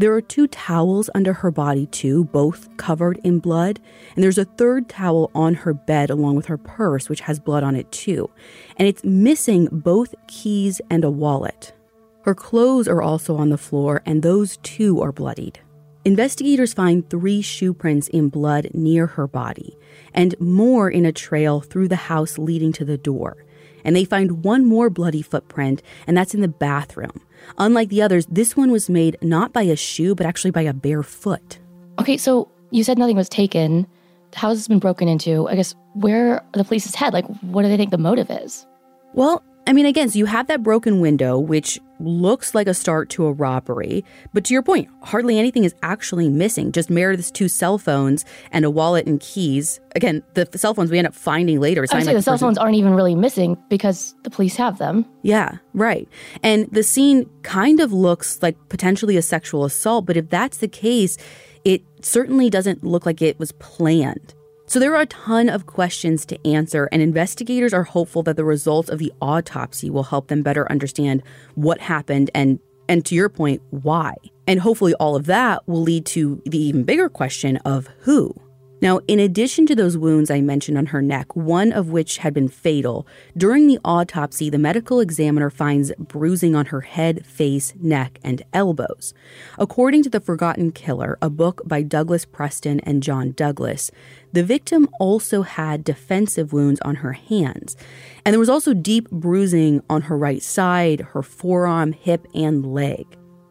There 0.00 0.14
are 0.14 0.22
two 0.22 0.46
towels 0.46 1.10
under 1.14 1.34
her 1.34 1.50
body, 1.50 1.84
too, 1.84 2.24
both 2.24 2.74
covered 2.78 3.20
in 3.22 3.38
blood. 3.38 3.78
And 4.14 4.24
there's 4.24 4.38
a 4.38 4.46
third 4.46 4.88
towel 4.88 5.30
on 5.34 5.52
her 5.52 5.74
bed 5.74 6.08
along 6.08 6.36
with 6.36 6.46
her 6.46 6.56
purse, 6.56 7.10
which 7.10 7.20
has 7.20 7.38
blood 7.38 7.62
on 7.62 7.76
it, 7.76 7.92
too. 7.92 8.30
And 8.78 8.88
it's 8.88 9.04
missing 9.04 9.68
both 9.70 10.14
keys 10.26 10.80
and 10.88 11.04
a 11.04 11.10
wallet. 11.10 11.74
Her 12.22 12.34
clothes 12.34 12.88
are 12.88 13.02
also 13.02 13.36
on 13.36 13.50
the 13.50 13.58
floor, 13.58 14.00
and 14.06 14.22
those 14.22 14.56
too 14.58 15.02
are 15.02 15.12
bloodied. 15.12 15.60
Investigators 16.04 16.72
find 16.72 17.08
three 17.10 17.42
shoe 17.42 17.74
prints 17.74 18.08
in 18.08 18.30
blood 18.30 18.68
near 18.72 19.06
her 19.06 19.26
body, 19.26 19.76
and 20.14 20.34
more 20.40 20.88
in 20.88 21.04
a 21.04 21.12
trail 21.12 21.60
through 21.60 21.88
the 21.88 21.96
house 21.96 22.38
leading 22.38 22.72
to 22.72 22.86
the 22.86 22.96
door. 22.96 23.44
And 23.84 23.94
they 23.94 24.06
find 24.06 24.42
one 24.42 24.64
more 24.64 24.88
bloody 24.88 25.20
footprint, 25.20 25.82
and 26.06 26.16
that's 26.16 26.34
in 26.34 26.40
the 26.40 26.48
bathroom. 26.48 27.20
Unlike 27.58 27.90
the 27.90 28.00
others, 28.00 28.26
this 28.30 28.56
one 28.56 28.70
was 28.70 28.88
made 28.88 29.18
not 29.20 29.52
by 29.52 29.62
a 29.62 29.76
shoe, 29.76 30.14
but 30.14 30.24
actually 30.24 30.52
by 30.52 30.62
a 30.62 30.72
bare 30.72 31.02
foot. 31.02 31.58
Okay, 31.98 32.16
so 32.16 32.50
you 32.70 32.82
said 32.82 32.98
nothing 32.98 33.16
was 33.16 33.28
taken. 33.28 33.86
The 34.30 34.38
house 34.38 34.56
has 34.56 34.68
been 34.68 34.78
broken 34.78 35.06
into. 35.06 35.48
I 35.48 35.56
guess 35.56 35.74
where 35.92 36.36
are 36.36 36.44
the 36.54 36.64
police's 36.64 36.94
head? 36.94 37.12
Like, 37.12 37.26
what 37.42 37.62
do 37.62 37.68
they 37.68 37.76
think 37.76 37.90
the 37.90 37.98
motive 37.98 38.30
is? 38.30 38.66
Well, 39.12 39.42
I 39.66 39.74
mean, 39.74 39.86
again, 39.86 40.08
so 40.08 40.18
you 40.18 40.26
have 40.26 40.46
that 40.46 40.62
broken 40.62 41.00
window, 41.00 41.38
which 41.38 41.78
looks 42.00 42.54
like 42.54 42.66
a 42.66 42.74
start 42.74 43.08
to 43.10 43.26
a 43.26 43.32
robbery. 43.32 44.04
But 44.32 44.44
to 44.44 44.54
your 44.54 44.62
point, 44.62 44.88
hardly 45.02 45.38
anything 45.38 45.64
is 45.64 45.74
actually 45.82 46.28
missing. 46.28 46.72
Just 46.72 46.90
Meredith's 46.90 47.30
two 47.30 47.48
cell 47.48 47.78
phones 47.78 48.24
and 48.50 48.64
a 48.64 48.70
wallet 48.70 49.06
and 49.06 49.20
keys. 49.20 49.80
Again, 49.94 50.22
the 50.34 50.48
cell 50.56 50.74
phones 50.74 50.90
we 50.90 50.98
end 50.98 51.06
up 51.06 51.14
finding 51.14 51.60
later. 51.60 51.80
I 51.90 51.96
would 51.96 52.04
say 52.04 52.14
the 52.14 52.22
cell 52.22 52.38
phones 52.38 52.58
aren't 52.58 52.76
even 52.76 52.94
really 52.94 53.14
missing 53.14 53.56
because 53.68 54.14
the 54.22 54.30
police 54.30 54.56
have 54.56 54.78
them. 54.78 55.04
Yeah, 55.22 55.58
right. 55.74 56.08
And 56.42 56.70
the 56.72 56.82
scene 56.82 57.28
kind 57.42 57.80
of 57.80 57.92
looks 57.92 58.42
like 58.42 58.56
potentially 58.68 59.16
a 59.16 59.22
sexual 59.22 59.64
assault. 59.64 60.06
But 60.06 60.16
if 60.16 60.28
that's 60.28 60.58
the 60.58 60.68
case, 60.68 61.16
it 61.64 61.82
certainly 62.02 62.50
doesn't 62.50 62.84
look 62.84 63.06
like 63.06 63.22
it 63.22 63.38
was 63.38 63.52
planned. 63.52 64.34
So 64.70 64.78
there 64.78 64.94
are 64.94 65.02
a 65.02 65.06
ton 65.06 65.48
of 65.48 65.66
questions 65.66 66.24
to 66.26 66.46
answer, 66.46 66.88
and 66.92 67.02
investigators 67.02 67.74
are 67.74 67.82
hopeful 67.82 68.22
that 68.22 68.36
the 68.36 68.44
results 68.44 68.88
of 68.88 69.00
the 69.00 69.12
autopsy 69.20 69.90
will 69.90 70.04
help 70.04 70.28
them 70.28 70.42
better 70.42 70.70
understand 70.70 71.24
what 71.56 71.80
happened 71.80 72.30
and 72.36 72.60
and 72.88 73.04
to 73.06 73.16
your 73.16 73.28
point, 73.28 73.62
why. 73.70 74.14
And 74.46 74.60
hopefully 74.60 74.94
all 74.94 75.16
of 75.16 75.26
that 75.26 75.66
will 75.66 75.82
lead 75.82 76.06
to 76.06 76.40
the 76.46 76.58
even 76.58 76.84
bigger 76.84 77.08
question 77.08 77.56
of 77.58 77.88
who. 78.02 78.32
Now, 78.80 79.00
in 79.06 79.20
addition 79.20 79.66
to 79.66 79.74
those 79.74 79.98
wounds 79.98 80.30
I 80.30 80.40
mentioned 80.40 80.78
on 80.78 80.86
her 80.86 81.02
neck, 81.02 81.36
one 81.36 81.70
of 81.72 81.90
which 81.90 82.18
had 82.18 82.32
been 82.32 82.48
fatal, 82.48 83.06
during 83.36 83.66
the 83.66 83.78
autopsy, 83.84 84.48
the 84.48 84.58
medical 84.58 85.00
examiner 85.00 85.50
finds 85.50 85.92
bruising 85.98 86.54
on 86.54 86.66
her 86.66 86.80
head, 86.80 87.26
face, 87.26 87.74
neck, 87.78 88.18
and 88.24 88.42
elbows. 88.54 89.12
According 89.58 90.02
to 90.04 90.10
The 90.10 90.20
Forgotten 90.20 90.72
Killer, 90.72 91.18
a 91.20 91.28
book 91.28 91.60
by 91.66 91.82
Douglas 91.82 92.24
Preston 92.24 92.80
and 92.80 93.02
John 93.02 93.32
Douglas, 93.32 93.90
the 94.32 94.44
victim 94.44 94.88
also 94.98 95.42
had 95.42 95.84
defensive 95.84 96.52
wounds 96.52 96.80
on 96.80 96.96
her 96.96 97.12
hands. 97.12 97.76
And 98.24 98.32
there 98.32 98.40
was 98.40 98.48
also 98.48 98.72
deep 98.72 99.10
bruising 99.10 99.82
on 99.90 100.02
her 100.02 100.16
right 100.16 100.42
side, 100.42 101.00
her 101.12 101.22
forearm, 101.22 101.92
hip, 101.92 102.26
and 102.34 102.64
leg. 102.64 103.06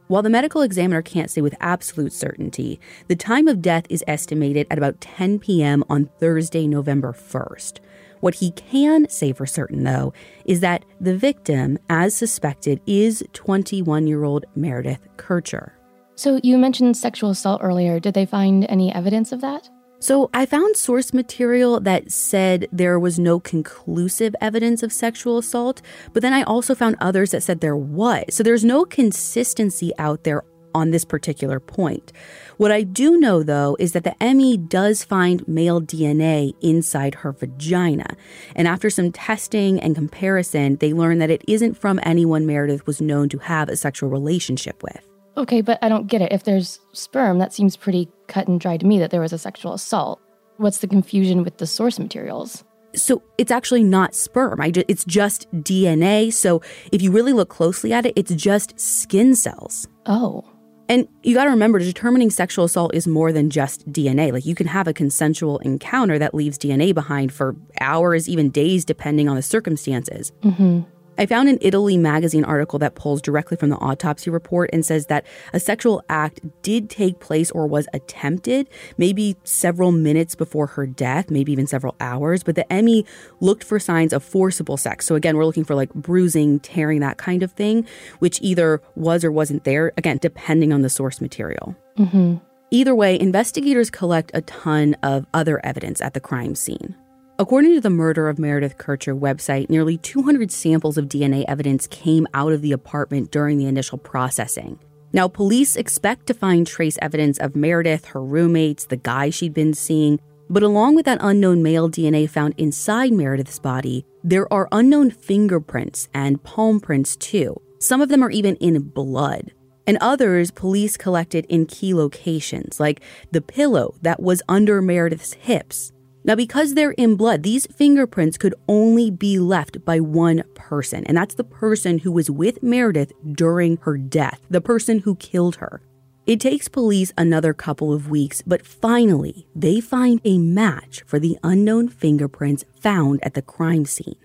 While 0.10 0.24
the 0.24 0.30
medical 0.32 0.64
examiner 0.64 1.04
can't 1.04 1.30
say 1.30 1.40
with 1.42 1.54
absolute 1.60 2.14
certainty, 2.14 2.80
the 3.08 3.16
time 3.16 3.48
of 3.48 3.62
death 3.62 3.84
is 3.92 4.04
estimated 4.08 4.66
at 4.72 4.80
about 4.80 5.00
10 5.02 5.38
p.m. 5.38 5.84
on 5.88 6.10
Thursday, 6.20 6.66
November 6.66 7.14
1st. 7.14 7.78
What 8.20 8.34
he 8.34 8.50
can 8.50 9.08
say 9.08 9.34
for 9.34 9.46
certain, 9.46 9.84
though, 9.84 10.12
is 10.46 10.62
that 10.62 10.84
the 11.00 11.16
victim, 11.16 11.78
as 11.92 12.16
suspected, 12.16 12.82
is 12.88 13.24
21 13.34 14.08
year 14.08 14.24
old 14.24 14.46
Meredith 14.56 15.08
Kercher. 15.18 15.74
So 16.16 16.40
you 16.42 16.58
mentioned 16.58 16.98
sexual 16.98 17.30
assault 17.30 17.62
earlier. 17.64 18.00
Did 18.00 18.16
they 18.16 18.26
find 18.26 18.66
any 18.68 18.92
evidence 18.92 19.32
of 19.32 19.42
that? 19.42 19.70
So 20.02 20.30
I 20.34 20.46
found 20.46 20.78
source 20.78 21.14
material 21.14 21.82
that 21.82 22.10
said 22.10 22.68
there 22.72 22.98
was 22.98 23.20
no 23.20 23.38
conclusive 23.38 24.34
evidence 24.40 24.82
of 24.82 24.94
sexual 24.94 25.38
assault, 25.38 25.82
but 26.14 26.22
then 26.22 26.32
I 26.32 26.44
also 26.44 26.74
found 26.74 26.96
others 27.02 27.32
that 27.32 27.44
said 27.44 27.60
there 27.60 27.76
was. 27.76 28.24
So 28.30 28.42
there's 28.42 28.64
no 28.64 28.86
consistency 28.86 29.92
out 30.00 30.24
there 30.24 30.44
on 30.74 30.92
this 30.92 31.04
particular 31.04 31.60
point. 31.60 32.14
What 32.56 32.72
I 32.72 32.84
do 32.84 33.18
know 33.18 33.44
though 33.44 33.76
is 33.78 33.92
that 33.92 34.06
the 34.06 34.16
ME 34.34 34.56
does 34.56 35.04
find 35.04 35.46
male 35.50 35.82
DNA 35.82 36.54
inside 36.62 37.16
her 37.16 37.34
vagina. 37.34 38.16
And 38.56 38.70
after 38.70 38.90
some 38.90 39.12
testing 39.12 39.82
and 39.82 39.96
comparison, 39.96 40.78
they 40.78 40.94
learned 40.94 41.22
that 41.22 41.32
it 41.32 41.44
isn't 41.46 41.74
from 41.74 42.00
anyone 42.04 42.46
Meredith 42.46 42.88
was 42.88 43.02
known 43.02 43.28
to 43.30 43.40
have 43.40 43.68
a 43.68 43.76
sexual 43.76 44.10
relationship 44.10 44.82
with. 44.82 45.09
Okay, 45.40 45.62
but 45.62 45.80
I 45.82 45.88
don't 45.88 46.08
get 46.08 46.22
it. 46.22 46.34
If 46.34 46.44
there's 46.44 46.80
sperm, 46.92 47.40
that 47.40 47.54
seems 47.54 47.78
pretty 47.78 48.10
cut 48.28 48.50
and 48.50 48.60
dry 48.60 48.76
to 48.76 48.86
me 48.86 49.00
that 49.00 49.10
there 49.10 49.22
was 49.22 49.32
a 49.32 49.38
sexual 49.38 49.74
assault. 49.74 50.20
What's 50.58 50.80
the 50.80 50.88
confusion 50.88 51.44
with 51.46 51.58
the 51.60 51.66
source 51.66 51.98
materials? 51.98 52.66
So 52.94 53.24
it's 53.38 53.52
actually 53.52 53.84
not 53.84 54.14
sperm. 54.16 54.60
Ju- 54.72 54.84
it's 54.90 55.06
just 55.06 55.50
DNA. 55.54 56.34
So 56.34 56.62
if 56.92 57.02
you 57.02 57.12
really 57.12 57.32
look 57.32 57.48
closely 57.48 57.94
at 57.94 58.06
it, 58.06 58.14
it's 58.18 58.34
just 58.34 58.78
skin 58.78 59.34
cells. 59.34 59.88
Oh. 60.06 60.44
And 60.90 61.08
you 61.24 61.36
got 61.36 61.46
to 61.46 61.52
remember, 61.52 61.80
determining 61.80 62.32
sexual 62.32 62.66
assault 62.66 62.94
is 62.94 63.08
more 63.08 63.32
than 63.32 63.50
just 63.50 63.90
DNA. 63.90 64.34
Like 64.34 64.46
you 64.46 64.56
can 64.56 64.68
have 64.68 64.88
a 64.88 64.94
consensual 64.94 65.60
encounter 65.60 66.20
that 66.20 66.34
leaves 66.34 66.58
DNA 66.58 66.94
behind 66.94 67.32
for 67.32 67.56
hours, 67.80 68.28
even 68.28 68.50
days, 68.50 68.84
depending 68.84 69.30
on 69.30 69.38
the 69.38 69.42
circumstances. 69.44 70.34
Mm-hmm. 70.42 70.82
I 71.20 71.26
found 71.26 71.50
an 71.50 71.58
Italy 71.60 71.98
magazine 71.98 72.46
article 72.46 72.80
that 72.80 72.96
pulls 72.96 73.22
directly 73.22 73.58
from 73.58 73.70
the 73.70 73.76
autopsy 73.76 74.30
report 74.30 74.70
and 74.72 74.86
says 74.86 75.08
that 75.08 75.26
a 75.52 75.60
sexual 75.60 76.02
act 76.08 76.40
did 76.62 76.90
take 76.90 77.20
place 77.20 77.52
or 77.52 77.68
was 77.68 77.90
attempted, 77.94 78.70
maybe 78.98 79.36
several 79.44 79.92
minutes 79.92 80.34
before 80.34 80.68
her 80.68 80.88
death, 80.88 81.30
maybe 81.30 81.52
even 81.52 81.68
several 81.68 81.96
hours. 82.00 82.42
But 82.42 82.56
the 82.56 82.66
ME 82.82 83.06
looked 83.42 83.66
for 83.66 83.80
signs 83.80 84.14
of 84.14 84.24
forcible 84.24 84.78
sex. 84.78 85.06
So 85.06 85.16
again, 85.16 85.36
we're 85.36 85.46
looking 85.46 85.66
for 85.66 85.76
like 85.76 85.94
bruising, 85.94 86.62
tearing, 86.62 87.02
that 87.02 87.18
kind 87.18 87.44
of 87.44 87.52
thing, 87.52 87.86
which 88.20 88.40
either 88.42 88.82
was 88.96 89.26
or 89.26 89.32
wasn't 89.32 89.66
there, 89.66 89.92
again, 89.98 90.20
depending 90.22 90.72
on 90.72 90.84
the 90.84 90.90
source 90.90 91.20
material. 91.20 91.76
Mm-hmm. 91.98 92.38
Either 92.72 92.96
way, 92.96 93.20
investigators 93.20 93.90
collect 93.90 94.32
a 94.34 94.42
ton 94.42 94.96
of 95.04 95.26
other 95.34 95.60
evidence 95.66 96.00
at 96.00 96.14
the 96.14 96.22
crime 96.22 96.56
scene. 96.56 96.96
According 97.42 97.76
to 97.76 97.80
the 97.80 97.90
Murder 97.90 98.28
of 98.28 98.38
Meredith 98.38 98.78
Kercher 98.78 99.18
website, 99.18 99.70
nearly 99.70 99.96
200 99.96 100.52
samples 100.52 100.98
of 100.98 101.06
DNA 101.06 101.46
evidence 101.48 101.88
came 101.88 102.28
out 102.34 102.52
of 102.52 102.62
the 102.62 102.74
apartment 102.74 103.32
during 103.32 103.58
the 103.58 103.66
initial 103.66 103.98
processing. 103.98 104.78
Now, 105.14 105.30
police 105.30 105.78
expect 105.78 106.28
to 106.28 106.34
find 106.34 106.68
trace 106.68 106.98
evidence 107.02 107.38
of 107.38 107.56
Meredith, 107.56 108.08
her 108.08 108.22
roommates, 108.22 108.88
the 108.88 108.98
guy 108.98 109.30
she'd 109.30 109.54
been 109.54 109.74
seeing, 109.74 110.20
but 110.50 110.64
along 110.64 110.96
with 110.96 111.06
that 111.06 111.20
unknown 111.22 111.64
male 111.64 111.90
DNA 111.90 112.30
found 112.30 112.56
inside 112.58 113.14
Meredith's 113.14 113.58
body, 113.58 114.06
there 114.22 114.52
are 114.52 114.68
unknown 114.74 115.10
fingerprints 115.10 116.10
and 116.14 116.44
palm 116.44 116.82
prints 116.82 117.16
too. 117.16 117.56
Some 117.80 118.02
of 118.02 118.10
them 118.10 118.22
are 118.22 118.32
even 118.32 118.58
in 118.58 118.82
blood. 118.82 119.54
And 119.88 119.98
others 120.02 120.52
police 120.52 120.98
collected 120.98 121.46
in 121.48 121.68
key 121.68 121.94
locations, 121.94 122.82
like 122.82 123.00
the 123.32 123.40
pillow 123.40 123.96
that 124.02 124.22
was 124.22 124.42
under 124.50 124.82
Meredith's 124.82 125.36
hips 125.36 125.94
now, 126.30 126.36
because 126.36 126.76
they're 126.76 126.92
in 126.92 127.16
blood, 127.16 127.42
these 127.42 127.66
fingerprints 127.66 128.38
could 128.38 128.54
only 128.68 129.10
be 129.10 129.40
left 129.40 129.84
by 129.84 130.00
one 130.00 130.44
person, 130.54 131.04
and 131.08 131.18
that's 131.18 131.34
the 131.34 131.44
person 131.44 131.98
who 131.98 132.12
was 132.12 132.30
with 132.30 132.62
Meredith 132.62 133.12
during 133.32 133.78
her 133.78 133.98
death, 133.98 134.40
the 134.48 134.62
person 134.62 135.00
who 135.00 135.16
killed 135.16 135.56
her. 135.56 135.82
It 136.28 136.40
takes 136.40 136.68
police 136.68 137.12
another 137.18 137.56
couple 137.56 137.92
of 137.92 138.12
weeks, 138.12 138.44
but 138.46 138.64
finally, 138.64 139.48
they 139.56 139.82
find 139.82 140.22
a 140.24 140.38
match 140.38 141.02
for 141.08 141.18
the 141.18 141.36
unknown 141.44 141.90
fingerprints 141.90 142.64
found 142.80 143.20
at 143.24 143.34
the 143.34 143.42
crime 143.42 143.86
scene. 143.86 144.20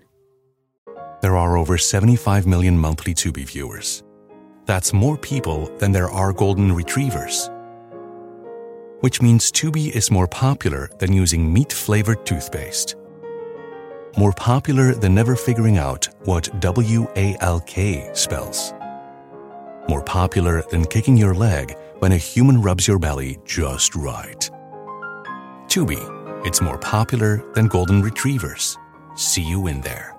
There 1.21 1.35
are 1.35 1.57
over 1.57 1.75
75 1.75 2.45
million 2.45 2.77
monthly 2.77 3.15
Tubi 3.15 3.47
viewers. 3.47 4.03
That's 4.67 4.93
more 4.93 5.17
people 5.17 5.75
than 5.79 5.91
there 5.91 6.11
are 6.11 6.31
golden 6.31 6.71
retrievers 6.71 7.49
which 9.05 9.21
means 9.21 9.51
Tubi 9.51 9.91
is 9.91 10.09
more 10.09 10.27
popular 10.27 10.89
than 10.97 11.13
using 11.13 11.53
meat 11.53 11.71
flavored 11.71 12.25
toothpaste. 12.25 12.95
More 14.17 14.31
popular 14.31 14.95
than 14.95 15.13
never 15.13 15.35
figuring 15.35 15.77
out 15.77 16.09
what 16.23 16.49
W 16.59 17.07
A 17.15 17.37
L 17.39 17.59
K 17.59 18.09
spells. 18.13 18.73
More 19.87 20.01
popular 20.01 20.63
than 20.71 20.85
kicking 20.85 21.15
your 21.17 21.35
leg 21.35 21.77
when 21.99 22.13
a 22.13 22.17
human 22.17 22.59
rubs 22.59 22.87
your 22.87 22.97
belly 22.97 23.37
just 23.45 23.93
right. 23.93 24.49
Tubi, 25.67 26.01
it's 26.43 26.59
more 26.59 26.79
popular 26.79 27.45
than 27.53 27.67
golden 27.67 28.01
retrievers. 28.01 28.75
See 29.13 29.43
you 29.43 29.67
in 29.67 29.81
there. 29.81 30.17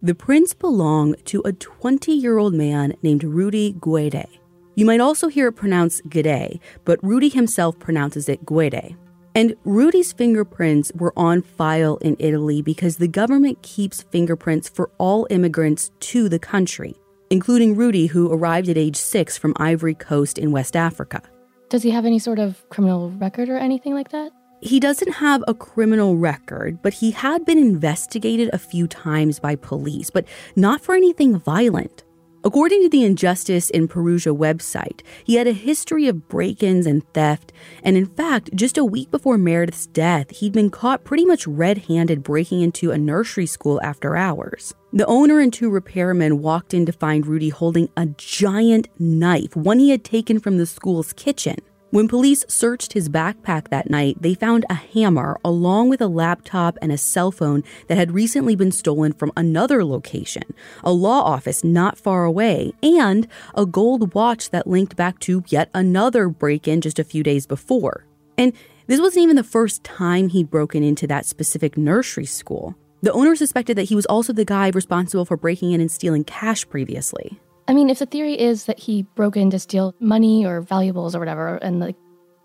The 0.00 0.14
prints 0.14 0.54
belong 0.54 1.16
to 1.24 1.42
a 1.44 1.52
20 1.52 2.12
year 2.12 2.38
old 2.38 2.54
man 2.54 2.94
named 3.02 3.24
Rudy 3.24 3.72
Guede. 3.72 4.28
You 4.76 4.84
might 4.84 5.00
also 5.00 5.28
hear 5.28 5.48
it 5.48 5.52
pronounced 5.52 6.02
Gede, 6.06 6.60
but 6.84 7.02
Rudy 7.02 7.30
himself 7.30 7.78
pronounces 7.78 8.28
it 8.28 8.44
Guede. 8.44 8.94
And 9.34 9.54
Rudy's 9.64 10.12
fingerprints 10.12 10.92
were 10.94 11.14
on 11.16 11.40
file 11.40 11.96
in 11.96 12.14
Italy 12.18 12.60
because 12.60 12.98
the 12.98 13.08
government 13.08 13.62
keeps 13.62 14.02
fingerprints 14.02 14.68
for 14.68 14.90
all 14.98 15.26
immigrants 15.30 15.92
to 16.00 16.28
the 16.28 16.38
country, 16.38 16.94
including 17.30 17.74
Rudy, 17.74 18.06
who 18.06 18.30
arrived 18.30 18.68
at 18.68 18.76
age 18.76 18.96
six 18.96 19.38
from 19.38 19.54
Ivory 19.56 19.94
Coast 19.94 20.38
in 20.38 20.52
West 20.52 20.76
Africa. 20.76 21.22
Does 21.70 21.82
he 21.82 21.90
have 21.90 22.04
any 22.04 22.18
sort 22.18 22.38
of 22.38 22.62
criminal 22.68 23.10
record 23.12 23.48
or 23.48 23.56
anything 23.56 23.94
like 23.94 24.10
that? 24.10 24.30
He 24.60 24.78
doesn't 24.78 25.12
have 25.12 25.42
a 25.48 25.54
criminal 25.54 26.16
record, 26.16 26.82
but 26.82 26.94
he 26.94 27.12
had 27.12 27.46
been 27.46 27.58
investigated 27.58 28.50
a 28.52 28.58
few 28.58 28.86
times 28.86 29.38
by 29.38 29.56
police, 29.56 30.10
but 30.10 30.26
not 30.54 30.82
for 30.82 30.94
anything 30.94 31.38
violent. 31.38 32.04
According 32.46 32.82
to 32.82 32.88
the 32.88 33.02
Injustice 33.02 33.70
in 33.70 33.88
Perugia 33.88 34.32
website, 34.32 35.00
he 35.24 35.34
had 35.34 35.48
a 35.48 35.52
history 35.52 36.06
of 36.06 36.28
break 36.28 36.62
ins 36.62 36.86
and 36.86 37.02
theft, 37.12 37.52
and 37.82 37.96
in 37.96 38.06
fact, 38.06 38.54
just 38.54 38.78
a 38.78 38.84
week 38.84 39.10
before 39.10 39.36
Meredith's 39.36 39.88
death, 39.88 40.30
he'd 40.30 40.52
been 40.52 40.70
caught 40.70 41.02
pretty 41.02 41.24
much 41.24 41.44
red 41.48 41.78
handed 41.88 42.22
breaking 42.22 42.60
into 42.60 42.92
a 42.92 42.98
nursery 42.98 43.46
school 43.46 43.80
after 43.82 44.14
hours. 44.14 44.72
The 44.92 45.06
owner 45.06 45.40
and 45.40 45.52
two 45.52 45.68
repairmen 45.68 46.38
walked 46.38 46.72
in 46.72 46.86
to 46.86 46.92
find 46.92 47.26
Rudy 47.26 47.48
holding 47.48 47.88
a 47.96 48.06
giant 48.16 48.86
knife, 48.96 49.56
one 49.56 49.80
he 49.80 49.90
had 49.90 50.04
taken 50.04 50.38
from 50.38 50.56
the 50.56 50.66
school's 50.66 51.12
kitchen. 51.12 51.56
When 51.96 52.08
police 52.08 52.44
searched 52.46 52.92
his 52.92 53.08
backpack 53.08 53.68
that 53.68 53.88
night, 53.88 54.20
they 54.20 54.34
found 54.34 54.66
a 54.68 54.74
hammer 54.74 55.38
along 55.42 55.88
with 55.88 56.02
a 56.02 56.08
laptop 56.08 56.76
and 56.82 56.92
a 56.92 56.98
cell 56.98 57.32
phone 57.32 57.64
that 57.86 57.96
had 57.96 58.12
recently 58.12 58.54
been 58.54 58.70
stolen 58.70 59.14
from 59.14 59.32
another 59.34 59.82
location, 59.82 60.42
a 60.84 60.92
law 60.92 61.22
office 61.22 61.64
not 61.64 61.96
far 61.96 62.24
away, 62.26 62.74
and 62.82 63.26
a 63.54 63.64
gold 63.64 64.12
watch 64.12 64.50
that 64.50 64.66
linked 64.66 64.94
back 64.94 65.20
to 65.20 65.42
yet 65.48 65.70
another 65.72 66.28
break 66.28 66.68
in 66.68 66.82
just 66.82 66.98
a 66.98 67.02
few 67.02 67.22
days 67.22 67.46
before. 67.46 68.04
And 68.36 68.52
this 68.88 69.00
wasn't 69.00 69.22
even 69.22 69.36
the 69.36 69.42
first 69.42 69.82
time 69.82 70.28
he'd 70.28 70.50
broken 70.50 70.82
into 70.82 71.06
that 71.06 71.24
specific 71.24 71.78
nursery 71.78 72.26
school. 72.26 72.74
The 73.00 73.12
owner 73.12 73.34
suspected 73.34 73.78
that 73.78 73.84
he 73.84 73.94
was 73.94 74.04
also 74.04 74.34
the 74.34 74.44
guy 74.44 74.68
responsible 74.68 75.24
for 75.24 75.38
breaking 75.38 75.72
in 75.72 75.80
and 75.80 75.90
stealing 75.90 76.24
cash 76.24 76.68
previously. 76.68 77.40
I 77.68 77.74
mean, 77.74 77.90
if 77.90 77.98
the 77.98 78.06
theory 78.06 78.38
is 78.38 78.66
that 78.66 78.78
he 78.78 79.02
broke 79.14 79.36
in 79.36 79.50
to 79.50 79.58
steal 79.58 79.94
money 79.98 80.46
or 80.46 80.60
valuables 80.60 81.16
or 81.16 81.18
whatever 81.18 81.56
and 81.56 81.80
like 81.80 81.96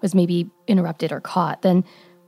was 0.02 0.16
maybe 0.16 0.50
interrupted 0.68 1.12
or 1.12 1.22
caught, 1.22 1.62
then 1.62 1.84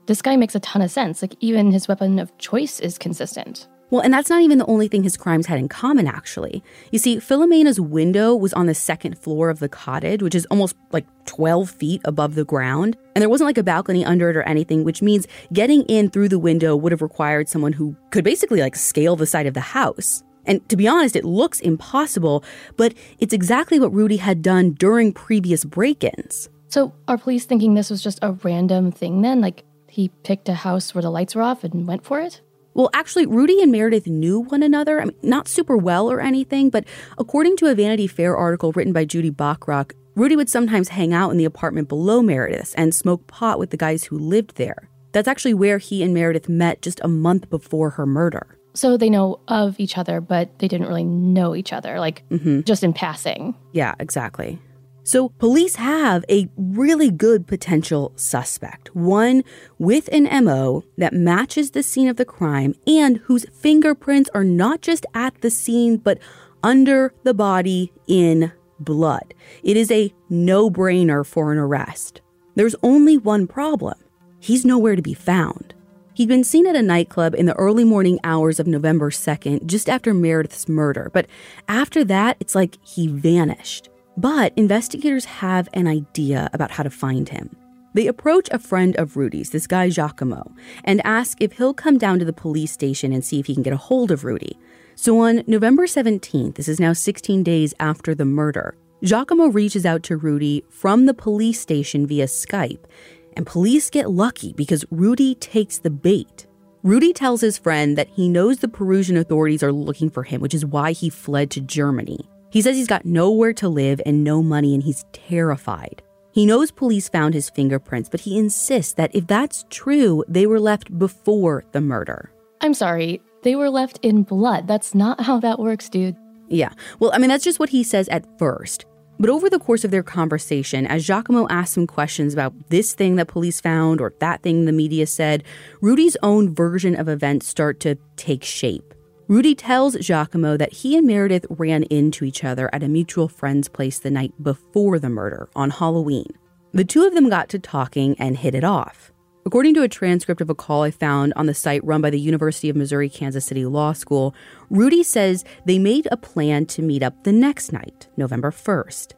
this 0.06 0.22
guy 0.22 0.36
makes 0.36 0.54
a 0.54 0.60
ton 0.60 0.82
of 0.82 0.92
sense. 0.92 1.22
Like 1.22 1.36
even 1.40 1.72
his 1.72 1.88
weapon 1.88 2.20
of 2.20 2.38
choice 2.38 2.80
is 2.80 2.98
consistent. 2.98 3.68
Well, 3.90 4.02
and 4.02 4.12
that's 4.12 4.30
not 4.30 4.42
even 4.42 4.58
the 4.58 4.66
only 4.66 4.88
thing 4.88 5.04
his 5.04 5.18
crimes 5.18 5.46
had 5.46 5.60
in 5.60 5.70
common, 5.70 6.08
actually. 6.08 6.64
You 6.92 6.98
see, 6.98 7.20
Filomena's 7.20 7.80
window 7.80 8.36
was 8.36 8.52
on 8.54 8.66
the 8.66 8.74
second 8.74 9.20
floor 9.20 9.52
of 9.52 9.60
the 9.60 9.70
cottage, 9.70 10.24
which 10.24 10.34
is 10.34 10.48
almost 10.48 10.76
like 10.92 11.06
12 11.26 11.70
feet 11.70 12.02
above 12.04 12.34
the 12.34 12.44
ground. 12.44 12.98
And 13.14 13.22
there 13.22 13.30
wasn't 13.30 13.48
like 13.48 13.60
a 13.60 13.64
balcony 13.64 14.04
under 14.04 14.32
it 14.32 14.36
or 14.36 14.42
anything, 14.44 14.84
which 14.84 15.04
means 15.04 15.28
getting 15.52 15.84
in 15.84 16.10
through 16.10 16.30
the 16.30 16.40
window 16.40 16.76
would 16.76 16.92
have 16.92 17.04
required 17.04 17.50
someone 17.50 17.74
who 17.74 17.96
could 18.10 18.24
basically 18.24 18.62
like 18.62 18.76
scale 18.76 19.16
the 19.16 19.28
side 19.28 19.46
of 19.46 19.54
the 19.54 19.62
house. 19.62 20.24
And 20.46 20.68
to 20.70 20.76
be 20.76 20.88
honest, 20.88 21.16
it 21.16 21.26
looks 21.26 21.60
impossible, 21.60 22.44
but 22.78 22.94
it's 23.20 23.34
exactly 23.34 23.80
what 23.80 23.94
Rudy 23.94 24.18
had 24.18 24.42
done 24.42 24.72
during 24.72 25.14
previous 25.14 25.64
break 25.64 26.04
ins. 26.04 26.50
So 26.68 26.94
are 27.08 27.18
police 27.18 27.46
thinking 27.46 27.76
this 27.76 27.90
was 27.90 28.02
just 28.02 28.20
a 28.22 28.32
random 28.32 28.92
thing 28.92 29.22
then? 29.22 29.42
Like 29.42 29.64
he 29.88 30.10
picked 30.24 30.50
a 30.50 30.56
house 30.56 30.96
where 30.96 31.02
the 31.02 31.12
lights 31.12 31.36
were 31.36 31.42
off 31.42 31.64
and 31.64 31.88
went 31.88 32.04
for 32.04 32.20
it? 32.20 32.42
Well, 32.74 32.90
actually, 32.94 33.28
Rudy 33.28 33.62
and 33.62 33.72
Meredith 33.72 34.08
knew 34.08 34.40
one 34.40 34.64
another. 34.64 35.00
I 35.00 35.06
mean, 35.06 35.16
not 35.22 35.48
super 35.48 35.78
well 35.78 36.12
or 36.12 36.20
anything, 36.20 36.72
but 36.72 36.86
according 37.20 37.58
to 37.58 37.68
a 37.68 37.76
Vanity 37.76 38.08
Fair 38.08 38.36
article 38.36 38.72
written 38.72 38.92
by 38.94 39.06
Judy 39.06 39.30
Bachrach, 39.30 39.92
Rudy 40.16 40.36
would 40.36 40.50
sometimes 40.50 40.90
hang 40.90 41.14
out 41.14 41.30
in 41.30 41.38
the 41.38 41.46
apartment 41.46 41.88
below 41.88 42.24
Meredith's 42.24 42.74
and 42.74 42.94
smoke 42.94 43.28
pot 43.28 43.60
with 43.60 43.70
the 43.70 43.78
guys 43.78 44.06
who 44.06 44.18
lived 44.18 44.56
there. 44.56 44.90
That's 45.12 45.28
actually 45.28 45.54
where 45.54 45.78
he 45.78 46.02
and 46.02 46.14
Meredith 46.14 46.50
met 46.50 46.82
just 46.82 47.00
a 47.04 47.08
month 47.08 47.50
before 47.52 47.92
her 47.92 48.08
murder. 48.08 48.58
So 48.74 48.98
they 48.98 49.10
know 49.10 49.40
of 49.48 49.80
each 49.80 49.98
other, 49.98 50.20
but 50.20 50.60
they 50.60 50.68
didn't 50.68 50.88
really 50.88 51.04
know 51.04 51.56
each 51.56 51.74
other, 51.74 52.00
like 52.00 52.28
mm-hmm. 52.30 52.62
just 52.62 52.84
in 52.84 52.94
passing. 52.94 53.56
Yeah, 53.72 53.96
exactly. 54.00 54.60
So 55.06 55.30
police 55.30 55.76
have 55.76 56.24
a 56.30 56.50
really 56.56 57.12
good 57.12 57.46
potential 57.46 58.14
suspect, 58.16 58.96
one 58.96 59.44
with 59.78 60.08
an 60.14 60.24
MO 60.46 60.86
that 60.98 61.14
matches 61.14 61.72
the 61.72 61.84
scene 61.84 62.08
of 62.08 62.16
the 62.16 62.26
crime 62.26 62.74
and 62.88 63.18
whose 63.18 63.46
fingerprints 63.50 64.30
are 64.34 64.46
not 64.46 64.82
just 64.82 65.06
at 65.14 65.42
the 65.42 65.50
scene, 65.50 65.98
but 65.98 66.20
under 66.64 67.14
the 67.24 67.34
body 67.34 67.92
in 68.08 68.54
blood. 68.80 69.34
It 69.62 69.76
is 69.76 69.92
a 69.92 70.14
no 70.30 70.70
brainer 70.70 71.26
for 71.26 71.52
an 71.52 71.58
arrest. 71.58 72.22
There's 72.56 72.76
only 72.82 73.18
one 73.18 73.46
problem 73.46 73.96
he's 74.40 74.66
nowhere 74.66 74.96
to 74.96 75.02
be 75.02 75.14
found. 75.14 75.74
He'd 76.16 76.28
been 76.28 76.44
seen 76.44 76.68
at 76.68 76.76
a 76.76 76.82
nightclub 76.84 77.34
in 77.34 77.48
the 77.48 77.56
early 77.56 77.84
morning 77.84 78.20
hours 78.24 78.60
of 78.60 78.68
November 78.68 79.10
2nd, 79.10 79.66
just 79.66 79.90
after 79.90 80.14
Meredith's 80.14 80.70
murder, 80.70 81.10
but 81.12 81.26
after 81.68 82.04
that, 82.04 82.38
it's 82.40 82.54
like 82.54 82.78
he 82.84 83.08
vanished. 83.08 83.90
But 84.16 84.54
investigators 84.56 85.26
have 85.26 85.68
an 85.74 85.88
idea 85.88 86.52
about 86.54 86.70
how 86.70 86.84
to 86.84 86.92
find 86.92 87.30
him. 87.30 87.56
They 87.96 88.06
approach 88.06 88.48
a 88.52 88.60
friend 88.60 88.96
of 88.98 89.18
Rudy's, 89.18 89.50
this 89.50 89.66
guy 89.66 89.90
Giacomo, 89.90 90.54
and 90.84 91.02
ask 91.04 91.38
if 91.42 91.54
he'll 91.54 91.74
come 91.74 91.98
down 91.98 92.20
to 92.20 92.26
the 92.26 92.34
police 92.34 92.72
station 92.72 93.12
and 93.12 93.26
see 93.26 93.40
if 93.40 93.48
he 93.48 93.56
can 93.56 93.64
get 93.64 93.74
a 93.74 93.78
hold 93.78 94.12
of 94.12 94.24
Rudy. 94.24 94.60
So 94.94 95.20
on 95.20 95.44
November 95.48 95.88
17th, 95.88 96.56
this 96.56 96.68
is 96.68 96.80
now 96.80 96.94
16 96.94 97.42
days 97.42 97.74
after 97.80 98.14
the 98.14 98.26
murder, 98.26 98.76
Giacomo 99.04 99.48
reaches 99.48 99.86
out 99.86 100.02
to 100.04 100.16
Rudy 100.16 100.64
from 100.70 101.08
the 101.08 101.14
police 101.14 101.60
station 101.60 102.08
via 102.08 102.26
Skype 102.26 102.86
and 103.36 103.46
police 103.46 103.90
get 103.90 104.10
lucky 104.10 104.54
because 104.54 104.86
Rudy 104.92 105.36
takes 105.36 105.80
the 105.80 105.90
bait. 105.90 106.48
Rudy 106.84 107.14
tells 107.14 107.42
his 107.42 107.58
friend 107.58 107.98
that 107.98 108.10
he 108.10 108.28
knows 108.28 108.58
the 108.58 108.68
Perugian 108.68 109.18
authorities 109.18 109.64
are 109.64 109.72
looking 109.72 110.10
for 110.10 110.24
him, 110.24 110.42
which 110.42 110.54
is 110.54 110.66
why 110.66 110.92
he 110.92 111.10
fled 111.10 111.50
to 111.52 111.62
Germany. 111.62 112.28
He 112.50 112.62
says 112.62 112.76
he's 112.76 112.88
got 112.88 113.06
nowhere 113.06 113.54
to 113.54 113.70
live 113.70 114.02
and 114.06 114.24
no 114.24 114.44
money, 114.44 114.74
and 114.74 114.84
he's 114.84 115.06
terrified. 115.14 116.04
He 116.34 116.46
knows 116.46 116.72
police 116.72 117.08
found 117.10 117.34
his 117.34 117.50
fingerprints, 117.50 118.10
but 118.10 118.20
he 118.22 118.38
insists 118.38 118.94
that 118.94 119.16
if 119.16 119.28
that's 119.28 119.66
true, 119.70 120.24
they 120.28 120.46
were 120.46 120.60
left 120.60 120.98
before 120.98 121.64
the 121.72 121.82
murder. 121.82 122.32
I'm 122.60 122.74
sorry, 122.74 123.22
they 123.44 123.56
were 123.56 123.70
left 123.70 124.00
in 124.02 124.24
blood. 124.24 124.68
That's 124.68 124.94
not 124.94 125.22
how 125.22 125.40
that 125.40 125.60
works, 125.60 125.90
dude. 125.90 126.16
Yeah. 126.50 126.74
Well, 127.00 127.12
I 127.14 127.18
mean, 127.18 127.30
that's 127.30 127.44
just 127.44 127.60
what 127.60 127.70
he 127.70 127.84
says 127.84 128.10
at 128.10 128.26
first. 128.38 128.86
But 129.20 129.30
over 129.30 129.50
the 129.50 129.60
course 129.60 129.84
of 129.84 129.92
their 129.92 130.04
conversation, 130.04 130.86
as 130.88 131.06
Giacomo 131.06 131.48
asked 131.50 131.74
some 131.74 131.88
questions 131.88 132.34
about 132.34 132.54
this 132.70 132.94
thing 132.94 133.16
that 133.16 133.28
police 133.28 133.62
found 133.62 134.02
or 134.02 134.14
that 134.20 134.42
thing 134.42 134.66
the 134.66 134.72
media 134.72 135.08
said, 135.08 135.44
Rudy's 135.82 136.18
own 136.24 136.54
version 136.54 136.96
of 136.96 137.08
events 137.08 137.48
start 137.48 137.80
to 137.82 137.98
take 138.18 138.44
shape. 138.44 138.94
Rudy 139.30 139.56
tells 139.56 139.96
Giacomo 139.96 140.58
that 140.58 140.74
he 140.74 140.98
and 140.98 141.08
Meredith 141.08 141.46
ran 141.50 141.84
into 141.84 142.26
each 142.26 142.44
other 142.44 142.70
at 142.74 142.84
a 142.84 142.90
mutual 142.90 143.30
friend's 143.30 143.70
place 143.70 143.98
the 143.98 144.12
night 144.12 144.34
before 144.42 145.00
the 145.00 145.10
murder 145.10 145.48
on 145.56 145.70
Halloween. 145.70 146.28
The 146.74 146.84
two 146.84 147.06
of 147.06 147.14
them 147.14 147.30
got 147.30 147.48
to 147.50 147.60
talking 147.60 148.16
and 148.20 148.38
hit 148.38 148.56
it 148.56 148.66
off. 148.66 149.13
According 149.46 149.74
to 149.74 149.84
a 149.84 149.90
transcript 149.90 150.40
of 150.40 150.50
a 150.50 150.56
call 150.56 150.84
I 150.84 150.92
found 150.92 151.34
on 151.36 151.48
the 151.48 151.54
site 151.54 151.84
run 151.84 152.02
by 152.02 152.10
the 152.10 152.20
University 152.20 152.70
of 152.70 152.78
Missouri 152.78 153.10
Kansas 153.10 153.46
City 153.46 153.66
Law 153.66 153.92
School, 153.92 154.34
Rudy 154.70 155.04
says 155.04 155.44
they 155.66 155.78
made 155.78 156.08
a 156.10 156.18
plan 156.18 156.66
to 156.68 156.82
meet 156.82 157.04
up 157.04 157.26
the 157.26 157.34
next 157.34 157.74
night, 157.74 158.08
November 158.16 158.52
1st. 158.52 159.12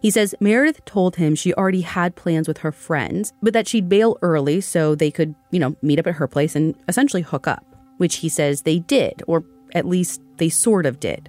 He 0.00 0.10
says 0.10 0.34
Meredith 0.40 0.82
told 0.86 1.16
him 1.16 1.34
she 1.34 1.52
already 1.52 1.82
had 1.82 2.16
plans 2.16 2.48
with 2.48 2.58
her 2.58 2.72
friends, 2.72 3.34
but 3.42 3.52
that 3.52 3.68
she'd 3.68 3.88
bail 3.88 4.16
early 4.22 4.62
so 4.62 4.94
they 4.94 5.10
could, 5.10 5.34
you 5.50 5.60
know, 5.60 5.76
meet 5.82 5.98
up 5.98 6.06
at 6.06 6.14
her 6.14 6.26
place 6.26 6.56
and 6.56 6.74
essentially 6.88 7.22
hook 7.22 7.46
up, 7.46 7.66
which 7.98 8.16
he 8.16 8.30
says 8.30 8.62
they 8.62 8.78
did, 8.78 9.22
or 9.26 9.44
at 9.74 9.84
least 9.84 10.22
they 10.38 10.48
sort 10.48 10.86
of 10.86 11.00
did. 11.00 11.28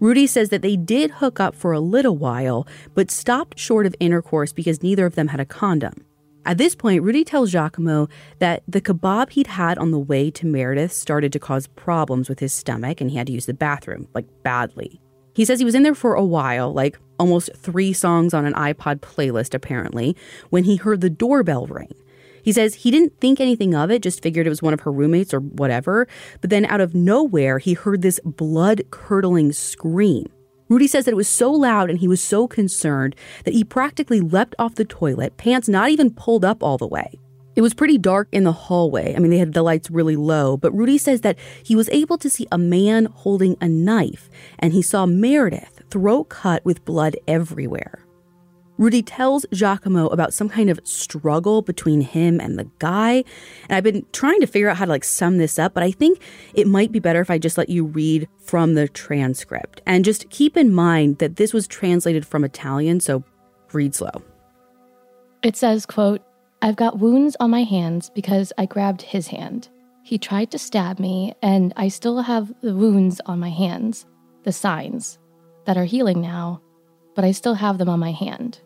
Rudy 0.00 0.26
says 0.26 0.48
that 0.48 0.62
they 0.62 0.76
did 0.76 1.12
hook 1.12 1.38
up 1.38 1.54
for 1.54 1.72
a 1.72 1.80
little 1.80 2.16
while, 2.16 2.66
but 2.94 3.12
stopped 3.12 3.56
short 3.56 3.86
of 3.86 3.94
intercourse 4.00 4.52
because 4.52 4.82
neither 4.82 5.06
of 5.06 5.14
them 5.14 5.28
had 5.28 5.38
a 5.38 5.46
condom. 5.46 6.04
At 6.46 6.58
this 6.58 6.74
point, 6.74 7.02
Rudy 7.02 7.24
tells 7.24 7.52
Giacomo 7.52 8.08
that 8.38 8.62
the 8.68 8.80
kebab 8.80 9.30
he'd 9.30 9.46
had 9.46 9.78
on 9.78 9.92
the 9.92 9.98
way 9.98 10.30
to 10.32 10.46
Meredith 10.46 10.92
started 10.92 11.32
to 11.32 11.38
cause 11.38 11.68
problems 11.68 12.28
with 12.28 12.40
his 12.40 12.52
stomach 12.52 13.00
and 13.00 13.10
he 13.10 13.16
had 13.16 13.28
to 13.28 13.32
use 13.32 13.46
the 13.46 13.54
bathroom, 13.54 14.08
like 14.14 14.26
badly. 14.42 15.00
He 15.34 15.44
says 15.44 15.58
he 15.58 15.64
was 15.64 15.74
in 15.74 15.82
there 15.82 15.94
for 15.94 16.14
a 16.14 16.24
while, 16.24 16.72
like 16.72 16.98
almost 17.18 17.50
three 17.56 17.92
songs 17.92 18.34
on 18.34 18.44
an 18.44 18.52
iPod 18.54 19.00
playlist, 19.00 19.54
apparently, 19.54 20.16
when 20.50 20.64
he 20.64 20.76
heard 20.76 21.00
the 21.00 21.10
doorbell 21.10 21.66
ring. 21.66 21.94
He 22.42 22.52
says 22.52 22.74
he 22.74 22.90
didn't 22.90 23.18
think 23.20 23.40
anything 23.40 23.74
of 23.74 23.90
it, 23.90 24.02
just 24.02 24.22
figured 24.22 24.46
it 24.46 24.50
was 24.50 24.62
one 24.62 24.74
of 24.74 24.80
her 24.80 24.92
roommates 24.92 25.32
or 25.32 25.40
whatever. 25.40 26.06
But 26.42 26.50
then 26.50 26.66
out 26.66 26.82
of 26.82 26.94
nowhere, 26.94 27.58
he 27.58 27.72
heard 27.72 28.02
this 28.02 28.20
blood 28.22 28.82
curdling 28.90 29.52
scream. 29.52 30.26
Rudy 30.68 30.86
says 30.86 31.04
that 31.04 31.12
it 31.12 31.16
was 31.16 31.28
so 31.28 31.52
loud 31.52 31.90
and 31.90 31.98
he 31.98 32.08
was 32.08 32.22
so 32.22 32.48
concerned 32.48 33.14
that 33.44 33.54
he 33.54 33.64
practically 33.64 34.20
leapt 34.20 34.54
off 34.58 34.76
the 34.76 34.84
toilet, 34.84 35.36
pants 35.36 35.68
not 35.68 35.90
even 35.90 36.10
pulled 36.10 36.44
up 36.44 36.62
all 36.62 36.78
the 36.78 36.86
way. 36.86 37.18
It 37.56 37.60
was 37.60 37.74
pretty 37.74 37.98
dark 37.98 38.28
in 38.32 38.44
the 38.44 38.52
hallway. 38.52 39.14
I 39.14 39.20
mean, 39.20 39.30
they 39.30 39.38
had 39.38 39.52
the 39.52 39.62
lights 39.62 39.90
really 39.90 40.16
low, 40.16 40.56
but 40.56 40.72
Rudy 40.72 40.98
says 40.98 41.20
that 41.20 41.38
he 41.62 41.76
was 41.76 41.88
able 41.90 42.18
to 42.18 42.28
see 42.28 42.48
a 42.50 42.58
man 42.58 43.04
holding 43.04 43.56
a 43.60 43.68
knife 43.68 44.28
and 44.58 44.72
he 44.72 44.82
saw 44.82 45.06
Meredith, 45.06 45.82
throat 45.90 46.24
cut 46.24 46.64
with 46.64 46.84
blood 46.84 47.16
everywhere. 47.28 48.03
Rudy 48.76 49.02
tells 49.02 49.46
Giacomo 49.52 50.08
about 50.08 50.34
some 50.34 50.48
kind 50.48 50.68
of 50.68 50.80
struggle 50.82 51.62
between 51.62 52.00
him 52.00 52.40
and 52.40 52.58
the 52.58 52.68
guy. 52.80 53.24
And 53.68 53.76
I've 53.76 53.84
been 53.84 54.04
trying 54.12 54.40
to 54.40 54.46
figure 54.46 54.68
out 54.68 54.76
how 54.76 54.84
to 54.84 54.90
like 54.90 55.04
sum 55.04 55.38
this 55.38 55.58
up, 55.58 55.74
but 55.74 55.82
I 55.82 55.92
think 55.92 56.20
it 56.54 56.66
might 56.66 56.90
be 56.90 56.98
better 56.98 57.20
if 57.20 57.30
I 57.30 57.38
just 57.38 57.56
let 57.56 57.68
you 57.68 57.84
read 57.84 58.28
from 58.40 58.74
the 58.74 58.88
transcript. 58.88 59.80
And 59.86 60.04
just 60.04 60.28
keep 60.30 60.56
in 60.56 60.72
mind 60.72 61.18
that 61.18 61.36
this 61.36 61.52
was 61.52 61.68
translated 61.68 62.26
from 62.26 62.44
Italian, 62.44 62.98
so 63.00 63.22
read 63.72 63.94
slow. 63.94 64.22
It 65.42 65.56
says, 65.56 65.86
quote, 65.86 66.22
I've 66.62 66.76
got 66.76 66.98
wounds 66.98 67.36
on 67.38 67.50
my 67.50 67.62
hands 67.62 68.10
because 68.14 68.52
I 68.58 68.66
grabbed 68.66 69.02
his 69.02 69.28
hand. 69.28 69.68
He 70.02 70.18
tried 70.18 70.50
to 70.50 70.58
stab 70.58 70.98
me, 70.98 71.34
and 71.42 71.72
I 71.76 71.88
still 71.88 72.22
have 72.22 72.52
the 72.60 72.74
wounds 72.74 73.20
on 73.26 73.38
my 73.38 73.50
hands, 73.50 74.06
the 74.42 74.52
signs 74.52 75.18
that 75.66 75.76
are 75.76 75.84
healing 75.84 76.20
now, 76.20 76.60
but 77.14 77.24
I 77.24 77.32
still 77.32 77.54
have 77.54 77.78
them 77.78 77.88
on 77.88 78.00
my 78.00 78.12
hand. 78.12 78.60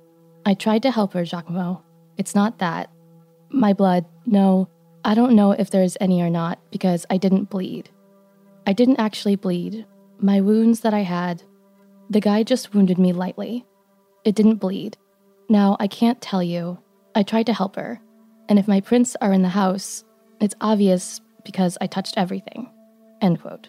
I 0.45 0.55
tried 0.55 0.83
to 0.83 0.91
help 0.91 1.13
her, 1.13 1.25
Giacomo. 1.25 1.83
It's 2.17 2.35
not 2.35 2.59
that. 2.59 2.91
My 3.51 3.73
blood, 3.73 4.05
no, 4.27 4.69
I 5.05 5.15
don't 5.15 5.37
know 5.37 5.53
if 5.53 5.71
there's 5.71 5.97
any 6.01 6.21
or 6.21 6.31
not 6.31 6.59
because 6.71 7.07
I 7.11 7.17
didn't 7.17 7.51
bleed. 7.51 7.91
I 8.67 8.73
didn't 8.73 9.01
actually 9.01 9.37
bleed. 9.37 9.87
My 10.19 10.41
wounds 10.41 10.81
that 10.81 10.95
I 10.95 11.01
had, 11.01 11.43
the 12.11 12.21
guy 12.21 12.43
just 12.43 12.75
wounded 12.75 12.99
me 12.99 13.13
lightly. 13.13 13.65
It 14.25 14.35
didn't 14.35 14.57
bleed. 14.57 14.97
Now, 15.49 15.77
I 15.81 15.87
can't 15.87 16.21
tell 16.21 16.43
you. 16.43 16.79
I 17.15 17.23
tried 17.23 17.47
to 17.47 17.55
help 17.55 17.77
her. 17.77 18.01
And 18.49 18.59
if 18.59 18.69
my 18.69 18.81
prints 18.81 19.17
are 19.21 19.33
in 19.33 19.43
the 19.43 19.49
house, 19.49 20.05
it's 20.41 20.55
obvious 20.61 21.21
because 21.45 21.79
I 21.81 21.87
touched 21.87 22.19
everything. 22.19 22.71
End 23.21 23.41
quote. 23.41 23.69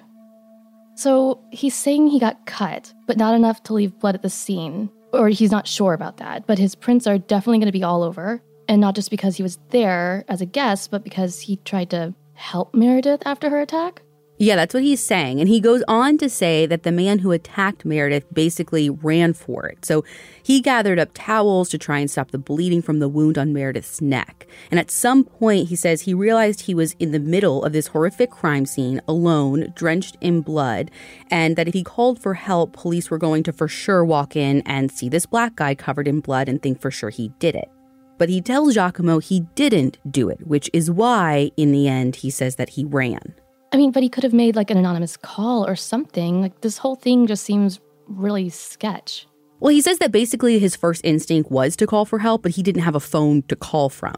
So 1.00 1.40
he's 1.50 1.76
saying 1.76 2.08
he 2.08 2.20
got 2.20 2.46
cut, 2.46 2.94
but 3.08 3.16
not 3.16 3.34
enough 3.34 3.64
to 3.64 3.74
leave 3.74 3.98
blood 4.00 4.16
at 4.16 4.22
the 4.22 4.30
scene. 4.30 4.90
Or 5.14 5.30
he's 5.30 5.50
not 5.50 5.66
sure 5.66 5.94
about 5.94 6.18
that, 6.18 6.46
but 6.46 6.60
his 6.60 6.76
prints 6.76 7.08
are 7.08 7.18
definitely 7.18 7.60
going 7.60 7.68
to 7.68 7.80
be 7.80 7.86
all 7.86 8.04
over. 8.04 8.44
And 8.68 8.82
not 8.82 8.96
just 8.96 9.10
because 9.10 9.38
he 9.38 9.44
was 9.44 9.60
there 9.70 10.26
as 10.28 10.42
a 10.42 10.46
guest, 10.46 10.92
but 10.92 11.06
because 11.06 11.40
he 11.40 11.56
tried 11.56 11.90
to 11.92 12.14
help 12.34 12.76
Meredith 12.76 13.24
after 13.26 13.50
her 13.50 13.62
attack? 13.62 14.02
Yeah, 14.42 14.56
that's 14.56 14.74
what 14.74 14.84
he's 14.84 15.04
saying. 15.04 15.42
And 15.42 15.50
he 15.50 15.60
goes 15.60 15.84
on 15.90 16.18
to 16.20 16.30
say 16.30 16.66
that 16.66 16.84
the 16.84 16.94
man 16.94 17.20
who 17.20 17.34
attacked 17.34 17.84
Meredith 17.84 18.24
basically 18.34 18.90
ran 18.90 19.34
for 19.34 19.66
it. 19.68 19.84
So 19.84 20.06
he 20.42 20.62
gathered 20.62 20.98
up 20.98 21.10
towels 21.14 21.68
to 21.70 21.78
try 21.78 22.00
and 22.00 22.10
stop 22.10 22.32
the 22.32 22.38
bleeding 22.38 22.82
from 22.82 23.00
the 23.00 23.10
wound 23.10 23.38
on 23.38 23.52
Meredith's 23.52 24.00
neck. 24.00 24.48
And 24.72 24.80
at 24.80 24.92
some 24.92 25.26
point, 25.26 25.68
he 25.68 25.76
says 25.76 26.04
he 26.04 26.14
realized 26.14 26.62
he 26.62 26.74
was 26.74 26.96
in 27.00 27.12
the 27.12 27.20
middle 27.20 27.66
of 27.66 27.74
this 27.74 27.88
horrific 27.88 28.32
crime 28.32 28.66
scene, 28.66 29.02
alone, 29.10 29.74
drenched 29.76 30.16
in 30.22 30.40
blood, 30.40 30.90
and 31.30 31.58
that 31.58 31.68
if 31.68 31.74
he 31.74 31.84
called 31.84 32.22
for 32.22 32.36
help, 32.36 32.72
police 32.72 33.12
were 33.12 33.18
going 33.18 33.44
to 33.44 33.52
for 33.52 33.68
sure 33.68 34.06
walk 34.06 34.38
in 34.38 34.62
and 34.62 34.90
see 34.90 35.10
this 35.10 35.26
black 35.26 35.58
guy 35.58 35.76
covered 35.76 36.08
in 36.08 36.22
blood 36.22 36.48
and 36.48 36.62
think 36.62 36.80
for 36.80 36.92
sure 36.92 37.10
he 37.10 37.28
did 37.40 37.56
it. 37.56 37.70
But 38.18 38.30
he 38.30 38.40
tells 38.40 38.76
Giacomo 38.76 39.20
he 39.20 39.42
didn't 39.56 39.98
do 40.10 40.30
it, 40.30 40.48
which 40.48 40.70
is 40.72 40.90
why, 40.90 41.52
in 41.58 41.74
the 41.74 41.90
end, 41.90 42.16
he 42.16 42.30
says 42.30 42.56
that 42.56 42.70
he 42.70 42.86
ran. 42.86 43.36
I 43.72 43.78
mean, 43.78 43.92
but 43.92 44.04
he 44.04 44.10
could 44.10 44.24
have 44.24 44.34
made 44.34 44.56
like 44.56 44.72
an 44.72 44.78
anonymous 44.78 45.18
call 45.18 45.68
or 45.68 45.76
something. 45.76 46.42
Like 46.42 46.62
this 46.62 46.80
whole 46.80 46.96
thing 46.96 47.28
just 47.28 47.44
seems 47.44 47.80
really 48.08 48.50
sketch. 48.50 49.28
Well, 49.60 49.74
he 49.74 49.82
says 49.82 50.00
that 50.00 50.12
basically 50.12 50.58
his 50.58 50.76
first 50.76 51.02
instinct 51.04 51.52
was 51.52 51.76
to 51.78 51.88
call 51.88 52.06
for 52.06 52.20
help, 52.20 52.44
but 52.44 52.54
he 52.54 52.64
didn't 52.64 52.82
have 52.82 52.96
a 52.96 53.00
phone 53.00 53.44
to 53.44 53.56
call 53.56 53.90
from. 53.90 54.16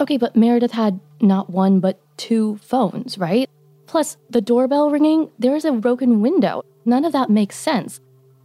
Okay, 0.00 0.16
but 0.16 0.36
Meredith 0.36 0.72
had 0.72 1.00
not 1.20 1.50
one 1.50 1.80
but 1.80 2.00
two 2.16 2.56
phones, 2.58 3.18
right? 3.18 3.48
Plus, 3.86 4.16
the 4.30 4.40
doorbell 4.40 4.90
ringing, 4.90 5.30
there's 5.38 5.64
a 5.64 5.72
broken 5.72 6.20
window. 6.20 6.64
None 6.84 7.04
of 7.04 7.12
that 7.12 7.30
makes 7.30 7.56
sense. 7.56 8.00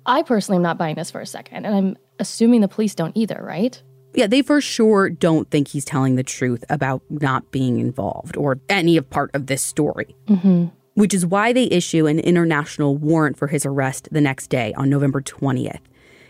I 0.06 0.24
personally 0.24 0.58
am 0.58 0.64
not 0.64 0.78
buying 0.78 0.96
this 0.96 1.12
for 1.12 1.22
a 1.22 1.26
second, 1.26 1.66
and 1.66 1.76
I'm 1.76 1.98
assuming 2.20 2.62
the 2.62 2.68
police 2.68 2.96
don't 2.96 3.16
either, 3.16 3.40
right? 3.42 3.82
Yeah, 4.14 4.28
they 4.28 4.42
for 4.42 4.60
sure 4.60 5.10
don't 5.10 5.50
think 5.50 5.70
he's 5.70 5.86
telling 5.86 6.16
the 6.16 6.24
truth 6.24 6.64
about 6.70 7.02
not 7.10 7.52
being 7.52 7.80
involved 7.80 8.36
or 8.38 8.60
any 8.68 8.98
of 8.98 9.10
part 9.10 9.32
of 9.34 9.48
this 9.48 9.62
story. 9.62 10.16
Mm-hmm. 10.28 10.66
Which 10.96 11.14
is 11.14 11.26
why 11.26 11.54
they 11.54 11.66
issue 11.66 12.08
an 12.08 12.20
international 12.20 12.98
warrant 12.98 13.38
for 13.38 13.48
his 13.48 13.66
arrest 13.66 14.10
the 14.12 14.20
next 14.20 14.48
day 14.48 14.74
on 14.74 14.90
November 14.90 15.22
20th. 15.22 15.80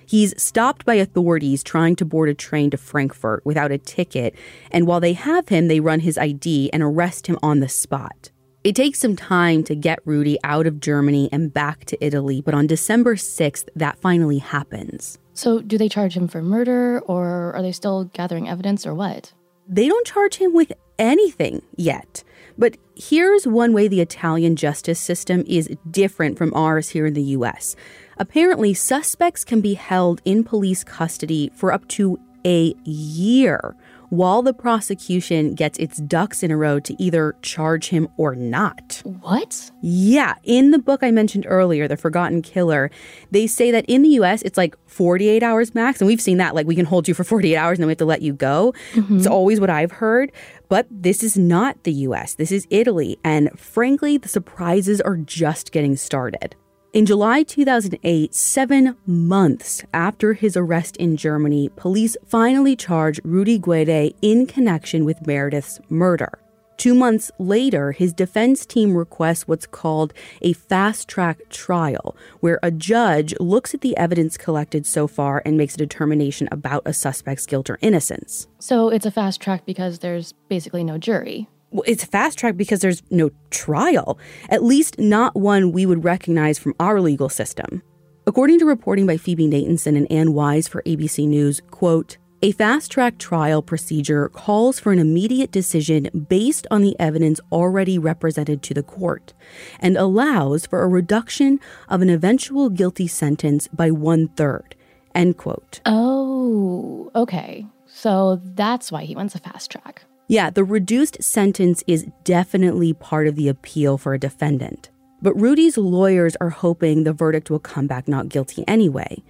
He's 0.06 0.40
stopped 0.42 0.86
by 0.86 0.96
authorities 0.96 1.64
trying 1.64 1.96
to 1.98 2.06
board 2.06 2.30
a 2.30 2.34
train 2.34 2.72
to 2.72 2.78
Frankfurt 2.78 3.46
without 3.46 3.72
a 3.72 3.78
ticket, 3.78 4.36
and 4.72 4.88
while 4.88 5.00
they 5.00 5.14
have 5.14 5.50
him, 5.50 5.68
they 5.68 5.80
run 5.80 6.00
his 6.00 6.18
ID 6.18 6.72
and 6.74 6.82
arrest 6.82 7.28
him 7.28 7.38
on 7.44 7.60
the 7.60 7.70
spot. 7.70 8.32
It 8.64 8.76
takes 8.76 9.00
some 9.00 9.16
time 9.16 9.64
to 9.66 9.76
get 9.76 10.00
Rudy 10.06 10.38
out 10.44 10.68
of 10.68 10.80
Germany 10.80 11.30
and 11.32 11.54
back 11.54 11.86
to 11.86 12.04
Italy, 12.04 12.42
but 12.42 12.54
on 12.54 12.68
December 12.68 13.16
6th, 13.16 13.70
that 13.76 14.00
finally 14.00 14.40
happens. 14.40 15.18
So, 15.40 15.62
do 15.62 15.78
they 15.78 15.88
charge 15.88 16.18
him 16.18 16.28
for 16.28 16.42
murder, 16.42 17.00
or 17.06 17.56
are 17.56 17.62
they 17.62 17.72
still 17.72 18.04
gathering 18.12 18.50
evidence, 18.50 18.86
or 18.86 18.94
what? 18.94 19.32
They 19.70 19.88
don't 19.88 20.06
charge 20.06 20.36
him 20.36 20.54
with 20.54 20.74
anything 20.98 21.62
yet. 21.78 22.26
But 22.58 22.76
here's 22.94 23.48
one 23.48 23.72
way 23.72 23.88
the 23.88 24.02
Italian 24.02 24.58
justice 24.58 25.00
system 25.00 25.46
is 25.48 25.70
different 25.90 26.38
from 26.38 26.54
ours 26.54 26.90
here 26.90 27.06
in 27.06 27.14
the 27.14 27.24
US. 27.38 27.78
Apparently, 28.18 28.74
suspects 28.74 29.46
can 29.46 29.62
be 29.62 29.76
held 29.76 30.22
in 30.26 30.44
police 30.44 30.84
custody 30.84 31.54
for 31.56 31.72
up 31.72 31.88
to 31.88 32.20
a 32.46 32.76
year 32.84 33.78
while 34.10 34.42
the 34.42 34.54
prosecution 34.54 35.54
gets 35.54 35.78
its 35.80 35.98
ducks 36.00 36.44
in 36.44 36.52
a 36.52 36.58
row 36.58 36.80
to 36.80 37.02
either 37.02 37.36
charge 37.42 37.90
him 37.90 38.08
or 38.18 38.36
not. 38.36 39.02
What? 39.04 39.72
Yeah. 39.82 40.36
In 40.44 40.72
the 40.72 40.80
book 40.80 41.04
I 41.04 41.12
mentioned 41.12 41.46
earlier, 41.48 41.88
The 41.88 41.98
Forgotten 41.98 42.42
Killer, 42.42 42.90
they 43.32 43.48
say 43.48 43.72
that 43.72 43.86
in 43.88 44.02
the 44.02 44.10
US, 44.22 44.42
it's 44.42 44.58
like 44.58 44.76
48 44.88 45.44
hours 45.44 45.76
max. 45.76 46.02
And 46.02 46.08
we've 46.08 46.22
seen 46.22 46.38
that. 46.38 46.56
Like, 46.56 46.68
we 46.68 46.76
can 46.76 46.86
hold 46.86 47.08
you 47.08 47.14
for 47.14 47.24
48 47.24 47.56
hours 47.56 47.78
and 47.78 47.84
then 47.84 47.88
we 47.88 47.92
have 47.92 47.98
to 48.00 48.06
let 48.06 48.22
you 48.22 48.34
go. 48.34 48.74
Mm-hmm. 48.94 49.18
It's 49.18 49.28
always 49.28 49.60
what 49.60 49.70
I've 49.70 49.92
heard. 49.92 50.32
But 50.70 50.88
this 50.92 51.24
is 51.24 51.38
not 51.38 51.84
the 51.84 51.94
US, 51.94 52.36
this 52.36 52.52
is 52.52 52.68
Italy. 52.70 53.20
And 53.24 53.50
frankly, 53.60 54.18
the 54.18 54.30
surprises 54.30 55.02
are 55.02 55.18
just 55.18 55.72
getting 55.72 55.96
started. 55.96 56.56
In 56.92 57.06
July 57.06 57.44
2008, 57.44 58.34
seven 58.34 58.98
months 59.06 59.84
after 59.94 60.34
his 60.34 60.58
arrest 60.58 60.98
in 60.98 61.18
Germany, 61.18 61.70
police 61.76 62.18
finally 62.26 62.76
charged 62.76 63.22
Rudy 63.24 63.60
Guede 63.60 64.16
in 64.24 64.48
connection 64.48 65.06
with 65.06 65.28
Meredith's 65.28 65.80
murder. 65.90 66.40
Two 66.78 66.96
months 66.96 67.30
later, 67.38 67.92
his 67.92 68.12
defense 68.12 68.66
team 68.66 68.96
requests 68.96 69.48
what's 69.48 69.68
called 69.68 70.16
a 70.42 70.54
fast 70.54 71.08
track 71.08 71.48
trial, 71.50 72.16
where 72.40 72.58
a 72.64 72.72
judge 72.72 73.36
looks 73.40 73.76
at 73.76 73.82
the 73.82 73.96
evidence 73.96 74.36
collected 74.36 74.88
so 74.88 75.06
far 75.06 75.44
and 75.46 75.58
makes 75.58 75.76
a 75.76 75.78
determination 75.78 76.50
about 76.52 76.82
a 76.88 76.94
suspect's 76.94 77.46
guilt 77.46 77.70
or 77.70 77.78
innocence. 77.82 78.48
So 78.58 78.90
it's 78.90 79.06
a 79.06 79.12
fast 79.12 79.40
track 79.40 79.64
because 79.64 80.00
there's 80.00 80.32
basically 80.48 80.84
no 80.84 80.98
jury 80.98 81.50
it's 81.86 82.04
fast 82.04 82.38
track 82.40 82.58
because 82.58 82.82
there's 82.82 83.04
no 83.12 83.30
trial, 83.52 84.18
at 84.50 84.64
least 84.64 85.00
not 85.00 85.36
one 85.36 85.72
we 85.72 85.86
would 85.86 86.04
recognize 86.04 86.58
from 86.58 86.74
our 86.80 87.02
legal 87.02 87.30
system. 87.30 87.82
According 88.26 88.60
to 88.60 88.66
reporting 88.66 89.06
by 89.06 89.18
Phoebe 89.18 89.48
Natanson 89.48 89.98
and 89.98 90.12
Ann 90.12 90.34
Wise 90.34 90.68
for 90.68 90.84
ABC 90.84 91.28
News, 91.28 91.62
quote, 91.72 92.18
a 92.42 92.52
fast 92.54 92.90
track 92.90 93.18
trial 93.18 93.62
procedure 93.62 94.30
calls 94.30 94.80
for 94.80 94.94
an 94.94 95.00
immediate 95.00 95.52
decision 95.52 96.26
based 96.30 96.66
on 96.72 96.82
the 96.82 96.98
evidence 96.98 97.42
already 97.52 97.98
represented 97.98 98.64
to 98.64 98.74
the 98.74 98.84
court 98.84 99.34
and 99.80 99.98
allows 99.98 100.66
for 100.66 100.84
a 100.84 100.88
reduction 100.88 101.60
of 101.90 102.02
an 102.02 102.10
eventual 102.10 102.70
guilty 102.70 103.08
sentence 103.08 103.68
by 103.68 103.92
one 103.92 104.30
third. 104.30 104.76
End 105.14 105.36
quote. 105.36 105.82
Oh, 105.86 107.12
okay. 107.14 107.66
So 107.88 108.40
that's 108.44 108.90
why 108.90 109.04
he 109.04 109.16
wants 109.16 109.36
a 109.36 109.40
fast 109.40 109.72
track. 109.72 110.04
Yeah, 110.30 110.52
the 110.52 110.64
reduced 110.64 111.24
sentence 111.24 111.84
is 111.88 112.06
definitely 112.24 112.94
part 112.94 113.26
of 113.26 113.36
the 113.36 113.48
appeal 113.48 113.98
for 113.98 114.14
a 114.14 114.20
defendant. 114.20 114.92
But 115.24 115.34
Rudy's 115.34 115.76
lawyers 115.76 116.36
are 116.40 116.52
hoping 116.52 117.04
the 117.04 117.14
verdict 117.14 117.50
will 117.50 117.58
come 117.58 117.88
back 117.88 118.08
not 118.08 118.30
guilty 118.30 118.64
anyway. 118.68 119.24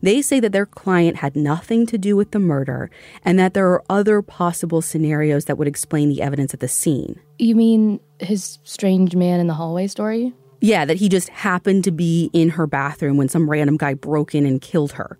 They 0.00 0.22
say 0.22 0.40
that 0.40 0.52
their 0.52 0.64
client 0.64 1.18
had 1.18 1.36
nothing 1.36 1.84
to 1.88 1.98
do 1.98 2.16
with 2.16 2.30
the 2.30 2.38
murder 2.38 2.90
and 3.22 3.38
that 3.38 3.52
there 3.52 3.68
are 3.68 3.84
other 3.90 4.22
possible 4.22 4.80
scenarios 4.80 5.44
that 5.44 5.58
would 5.58 5.68
explain 5.68 6.08
the 6.08 6.22
evidence 6.22 6.54
at 6.54 6.60
the 6.60 6.68
scene. 6.68 7.20
You 7.38 7.54
mean 7.54 8.00
his 8.18 8.58
strange 8.64 9.14
man 9.14 9.40
in 9.40 9.48
the 9.48 9.54
hallway 9.54 9.88
story? 9.88 10.32
Yeah, 10.62 10.86
that 10.86 10.96
he 10.96 11.10
just 11.10 11.28
happened 11.28 11.84
to 11.84 11.90
be 11.90 12.30
in 12.32 12.48
her 12.48 12.66
bathroom 12.66 13.18
when 13.18 13.28
some 13.28 13.50
random 13.50 13.76
guy 13.76 13.92
broke 13.92 14.34
in 14.34 14.46
and 14.46 14.58
killed 14.58 14.92
her. 14.92 15.18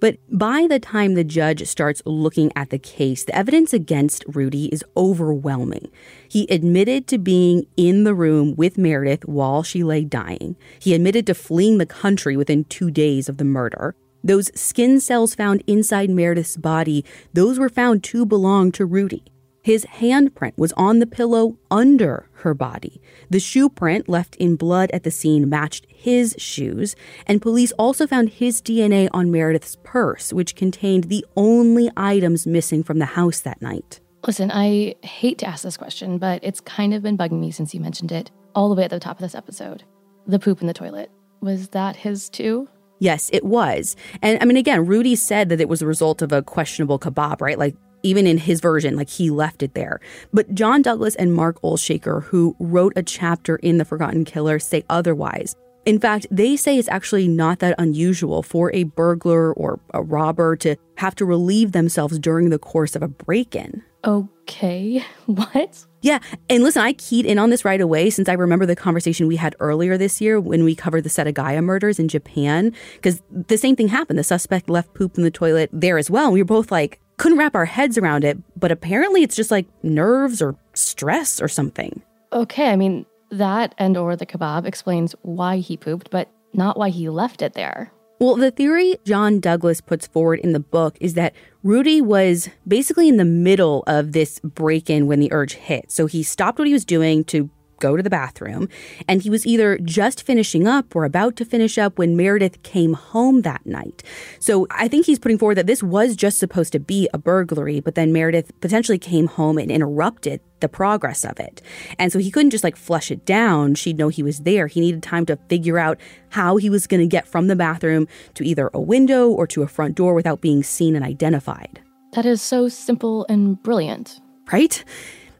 But 0.00 0.18
by 0.30 0.66
the 0.68 0.78
time 0.78 1.14
the 1.14 1.24
judge 1.24 1.66
starts 1.66 2.02
looking 2.04 2.52
at 2.54 2.70
the 2.70 2.78
case, 2.78 3.24
the 3.24 3.34
evidence 3.34 3.72
against 3.72 4.24
Rudy 4.28 4.66
is 4.66 4.84
overwhelming. 4.96 5.90
He 6.28 6.46
admitted 6.50 7.06
to 7.08 7.18
being 7.18 7.66
in 7.76 8.04
the 8.04 8.14
room 8.14 8.54
with 8.56 8.78
Meredith 8.78 9.26
while 9.26 9.62
she 9.62 9.82
lay 9.82 10.04
dying. 10.04 10.56
He 10.78 10.94
admitted 10.94 11.26
to 11.26 11.34
fleeing 11.34 11.78
the 11.78 11.86
country 11.86 12.36
within 12.36 12.64
two 12.64 12.90
days 12.90 13.28
of 13.28 13.38
the 13.38 13.44
murder. 13.44 13.94
Those 14.22 14.50
skin 14.58 15.00
cells 15.00 15.34
found 15.34 15.62
inside 15.66 16.10
Meredith's 16.10 16.56
body, 16.56 17.04
those 17.32 17.58
were 17.58 17.68
found 17.68 18.02
to 18.04 18.26
belong 18.26 18.72
to 18.72 18.84
Rudy. 18.84 19.22
His 19.62 19.84
handprint 19.84 20.56
was 20.56 20.72
on 20.74 20.98
the 20.98 21.06
pillow 21.06 21.58
under 21.70 22.28
her 22.34 22.54
body. 22.54 23.00
The 23.28 23.40
shoe 23.40 23.68
print 23.68 24.08
left 24.08 24.36
in 24.36 24.56
blood 24.56 24.90
at 24.92 25.02
the 25.02 25.10
scene 25.10 25.48
matched 25.48 25.86
his 25.88 26.34
shoes, 26.38 26.94
and 27.26 27.42
police 27.42 27.72
also 27.72 28.06
found 28.06 28.30
his 28.30 28.62
DNA 28.62 29.08
on 29.12 29.30
Meredith's 29.30 29.76
purse, 29.82 30.32
which 30.32 30.54
contained 30.54 31.04
the 31.04 31.26
only 31.36 31.90
items 31.96 32.46
missing 32.46 32.82
from 32.82 32.98
the 32.98 33.06
house 33.06 33.40
that 33.40 33.60
night. 33.60 34.00
Listen, 34.26 34.50
I 34.52 34.94
hate 35.02 35.38
to 35.38 35.46
ask 35.46 35.62
this 35.64 35.76
question, 35.76 36.18
but 36.18 36.42
it's 36.42 36.60
kind 36.60 36.94
of 36.94 37.02
been 37.02 37.18
bugging 37.18 37.40
me 37.40 37.50
since 37.50 37.74
you 37.74 37.80
mentioned 37.80 38.12
it 38.12 38.30
all 38.54 38.68
the 38.68 38.74
way 38.74 38.84
at 38.84 38.90
the 38.90 39.00
top 39.00 39.18
of 39.18 39.22
this 39.22 39.34
episode. 39.34 39.84
The 40.26 40.38
poop 40.38 40.60
in 40.60 40.66
the 40.66 40.74
toilet. 40.74 41.10
Was 41.40 41.68
that 41.68 41.96
his 41.96 42.28
too? 42.28 42.68
Yes, 42.98 43.30
it 43.32 43.44
was. 43.44 43.96
And 44.22 44.38
I 44.42 44.44
mean, 44.44 44.56
again, 44.56 44.86
Rudy 44.86 45.14
said 45.14 45.50
that 45.50 45.60
it 45.60 45.68
was 45.68 45.82
a 45.82 45.86
result 45.86 46.20
of 46.20 46.32
a 46.32 46.42
questionable 46.42 46.98
kebab, 46.98 47.40
right? 47.40 47.58
Like, 47.58 47.76
even 48.02 48.26
in 48.26 48.38
his 48.38 48.60
version, 48.60 48.96
like 48.96 49.08
he 49.08 49.30
left 49.30 49.62
it 49.62 49.74
there. 49.74 50.00
But 50.32 50.54
John 50.54 50.82
Douglas 50.82 51.14
and 51.16 51.34
Mark 51.34 51.60
Olshaker, 51.62 52.24
who 52.24 52.56
wrote 52.58 52.92
a 52.96 53.02
chapter 53.02 53.56
in 53.56 53.78
The 53.78 53.84
Forgotten 53.84 54.24
Killer, 54.24 54.58
say 54.58 54.84
otherwise. 54.88 55.54
In 55.84 55.98
fact, 55.98 56.26
they 56.30 56.56
say 56.56 56.76
it's 56.76 56.88
actually 56.88 57.28
not 57.28 57.60
that 57.60 57.74
unusual 57.78 58.42
for 58.42 58.70
a 58.74 58.82
burglar 58.82 59.54
or 59.54 59.80
a 59.94 60.02
robber 60.02 60.54
to 60.56 60.76
have 60.96 61.14
to 61.14 61.24
relieve 61.24 61.72
themselves 61.72 62.18
during 62.18 62.50
the 62.50 62.58
course 62.58 62.94
of 62.94 63.02
a 63.02 63.08
break 63.08 63.56
in. 63.56 63.82
Okay, 64.04 65.02
what? 65.26 65.86
Yeah, 66.02 66.18
and 66.48 66.62
listen, 66.62 66.82
I 66.82 66.92
keyed 66.92 67.26
in 67.26 67.38
on 67.38 67.50
this 67.50 67.64
right 67.64 67.80
away 67.80 68.10
since 68.10 68.28
I 68.28 68.34
remember 68.34 68.66
the 68.66 68.76
conversation 68.76 69.26
we 69.26 69.36
had 69.36 69.56
earlier 69.60 69.96
this 69.96 70.20
year 70.20 70.38
when 70.40 70.62
we 70.62 70.74
covered 70.74 71.04
the 71.04 71.10
Setagaya 71.10 71.64
murders 71.64 71.98
in 71.98 72.08
Japan, 72.08 72.72
because 72.94 73.22
the 73.30 73.58
same 73.58 73.74
thing 73.74 73.88
happened. 73.88 74.18
The 74.18 74.24
suspect 74.24 74.68
left 74.68 74.94
poop 74.94 75.16
in 75.16 75.24
the 75.24 75.30
toilet 75.30 75.70
there 75.72 75.98
as 75.98 76.10
well. 76.10 76.26
And 76.26 76.34
we 76.34 76.42
were 76.42 76.46
both 76.46 76.70
like, 76.70 77.00
couldn't 77.18 77.38
wrap 77.38 77.54
our 77.54 77.66
heads 77.66 77.98
around 77.98 78.24
it, 78.24 78.38
but 78.58 78.72
apparently 78.72 79.22
it's 79.22 79.36
just 79.36 79.50
like 79.50 79.66
nerves 79.82 80.40
or 80.40 80.56
stress 80.72 81.42
or 81.42 81.48
something. 81.48 82.02
Okay, 82.32 82.70
I 82.70 82.76
mean, 82.76 83.04
that 83.30 83.74
and 83.76 83.96
or 83.96 84.16
the 84.16 84.26
kebab 84.26 84.64
explains 84.64 85.14
why 85.22 85.58
he 85.58 85.76
pooped, 85.76 86.10
but 86.10 86.30
not 86.54 86.78
why 86.78 86.88
he 86.88 87.08
left 87.08 87.42
it 87.42 87.54
there. 87.54 87.92
Well, 88.20 88.34
the 88.34 88.50
theory 88.50 88.96
John 89.04 89.38
Douglas 89.38 89.80
puts 89.80 90.06
forward 90.06 90.40
in 90.40 90.52
the 90.52 90.60
book 90.60 90.96
is 91.00 91.14
that 91.14 91.34
Rudy 91.62 92.00
was 92.00 92.48
basically 92.66 93.08
in 93.08 93.16
the 93.16 93.24
middle 93.24 93.84
of 93.86 94.12
this 94.12 94.40
break 94.40 94.90
in 94.90 95.06
when 95.06 95.20
the 95.20 95.32
urge 95.32 95.54
hit. 95.54 95.92
So 95.92 96.06
he 96.06 96.24
stopped 96.24 96.58
what 96.58 96.66
he 96.66 96.72
was 96.72 96.84
doing 96.84 97.22
to 97.26 97.48
go 97.80 97.96
to 97.96 98.02
the 98.02 98.10
bathroom. 98.10 98.68
And 99.06 99.22
he 99.22 99.30
was 99.30 99.46
either 99.46 99.78
just 99.78 100.22
finishing 100.22 100.66
up 100.66 100.94
or 100.94 101.04
about 101.04 101.36
to 101.36 101.44
finish 101.44 101.78
up 101.78 101.98
when 101.98 102.16
Meredith 102.16 102.62
came 102.62 102.94
home 102.94 103.42
that 103.42 103.64
night. 103.66 104.02
So 104.38 104.66
I 104.70 104.88
think 104.88 105.06
he's 105.06 105.18
putting 105.18 105.38
forward 105.38 105.56
that 105.56 105.66
this 105.66 105.82
was 105.82 106.16
just 106.16 106.38
supposed 106.38 106.72
to 106.72 106.80
be 106.80 107.08
a 107.12 107.18
burglary, 107.18 107.80
but 107.80 107.94
then 107.94 108.12
Meredith 108.12 108.52
potentially 108.60 108.98
came 108.98 109.26
home 109.26 109.58
and 109.58 109.70
interrupted 109.70 110.40
the 110.60 110.68
progress 110.68 111.24
of 111.24 111.38
it. 111.38 111.62
And 111.98 112.12
so 112.12 112.18
he 112.18 112.30
couldn't 112.30 112.50
just 112.50 112.64
like 112.64 112.76
flush 112.76 113.10
it 113.10 113.24
down. 113.24 113.74
She'd 113.74 113.98
know 113.98 114.08
he 114.08 114.22
was 114.22 114.40
there. 114.40 114.66
He 114.66 114.80
needed 114.80 115.02
time 115.02 115.24
to 115.26 115.36
figure 115.48 115.78
out 115.78 115.98
how 116.30 116.56
he 116.56 116.68
was 116.68 116.86
going 116.86 117.00
to 117.00 117.06
get 117.06 117.28
from 117.28 117.46
the 117.46 117.56
bathroom 117.56 118.08
to 118.34 118.44
either 118.44 118.70
a 118.74 118.80
window 118.80 119.28
or 119.28 119.46
to 119.48 119.62
a 119.62 119.68
front 119.68 119.94
door 119.94 120.14
without 120.14 120.40
being 120.40 120.62
seen 120.62 120.96
and 120.96 121.04
identified. 121.04 121.80
That 122.12 122.26
is 122.26 122.42
so 122.42 122.68
simple 122.68 123.26
and 123.28 123.62
brilliant. 123.62 124.20
Right? 124.50 124.82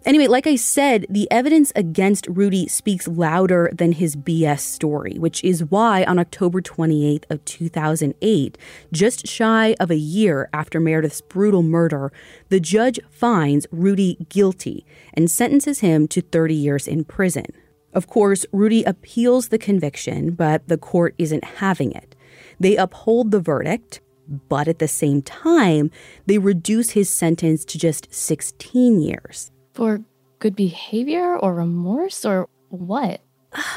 Anyway, 0.09 0.27
like 0.27 0.47
I 0.47 0.57
said, 0.57 1.05
the 1.11 1.31
evidence 1.31 1.71
against 1.77 2.27
Rudy 2.29 2.67
speaks 2.67 3.07
louder 3.07 3.69
than 3.75 3.93
his 3.93 4.17
BS 4.17 4.61
story, 4.61 5.19
which 5.19 5.45
is 5.45 5.65
why 5.65 6.03
on 6.05 6.19
October 6.19 6.63
28th 6.63 7.25
of 7.29 7.45
2008, 7.45 8.57
just 8.91 9.27
shy 9.27 9.77
of 9.79 9.91
a 9.91 9.97
year 9.97 10.49
after 10.55 10.81
Meredith's 10.81 11.21
brutal 11.21 11.63
murder, 11.63 12.11
the 12.49 12.59
judge 12.59 12.99
finds 13.11 13.67
Rudy 13.71 14.17
guilty 14.31 14.87
and 15.13 15.31
sentences 15.31 15.81
him 15.81 16.09
to 16.09 16.23
30 16.23 16.55
years 16.55 16.89
in 16.89 17.05
prison. 17.05 17.45
Of 17.93 18.07
course, 18.07 18.47
Rudy 18.51 18.85
appeals 18.85 19.49
the 19.49 19.59
conviction, 19.59 20.31
but 20.31 20.67
the 20.69 20.79
court 20.79 21.15
isn't 21.19 21.45
having 21.45 21.93
it. 21.93 22.17
They 22.59 22.77
uphold 22.77 23.31
the 23.31 23.41
verdict, 23.41 24.01
but 24.27 24.69
at 24.69 24.79
the 24.79 24.89
same 24.89 25.21
time, 25.21 25.91
they 26.25 26.39
reduce 26.39 26.93
his 26.93 27.11
sentence 27.11 27.63
to 27.67 27.77
just 27.77 28.15
16 28.15 29.01
years. 29.01 29.51
For 29.79 30.01
good 30.41 30.57
behavior 30.57 31.37
or 31.37 31.55
remorse 31.55 32.25
or 32.25 32.49
what? 32.69 33.21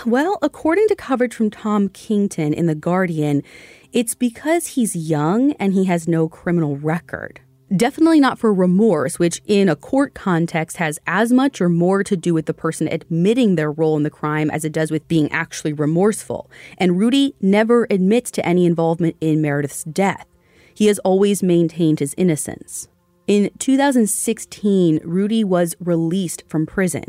Well, 0.04 0.40
according 0.42 0.88
to 0.88 0.96
coverage 0.96 1.36
from 1.36 1.52
Tom 1.52 1.90
Kington 1.90 2.56
in 2.56 2.66
The 2.66 2.74
Guardian, 2.74 3.44
it's 3.94 4.16
because 4.16 4.66
he's 4.66 4.96
young 4.96 5.52
and 5.60 5.74
he 5.74 5.86
has 5.86 6.08
no 6.08 6.28
criminal 6.28 6.76
record. 6.76 7.40
Definitely 7.78 8.20
not 8.20 8.40
for 8.40 8.52
remorse, 8.52 9.20
which 9.20 9.44
in 9.46 9.70
a 9.70 9.76
court 9.76 10.16
context 10.16 10.78
has 10.78 10.98
as 11.06 11.32
much 11.32 11.62
or 11.62 11.70
more 11.70 12.04
to 12.04 12.18
do 12.18 12.34
with 12.34 12.48
the 12.48 12.54
person 12.56 12.88
admitting 12.92 13.54
their 13.54 13.72
role 13.72 13.96
in 13.96 14.02
the 14.02 14.10
crime 14.10 14.50
as 14.50 14.66
it 14.66 14.74
does 14.74 14.90
with 14.90 15.08
being 15.08 15.32
actually 15.32 15.72
remorseful. 15.72 16.50
And 16.80 16.98
Rudy 16.98 17.36
never 17.42 17.86
admits 17.92 18.32
to 18.32 18.44
any 18.44 18.66
involvement 18.66 19.18
in 19.22 19.40
Meredith's 19.40 19.84
death. 19.84 20.26
He 20.74 20.88
has 20.88 20.98
always 21.00 21.44
maintained 21.44 22.00
his 22.00 22.16
innocence. 22.18 22.88
In 23.32 23.50
2016, 23.60 25.00
Rudy 25.06 25.46
was 25.46 25.74
released 25.80 26.44
from 26.50 26.66
prison. 26.66 27.06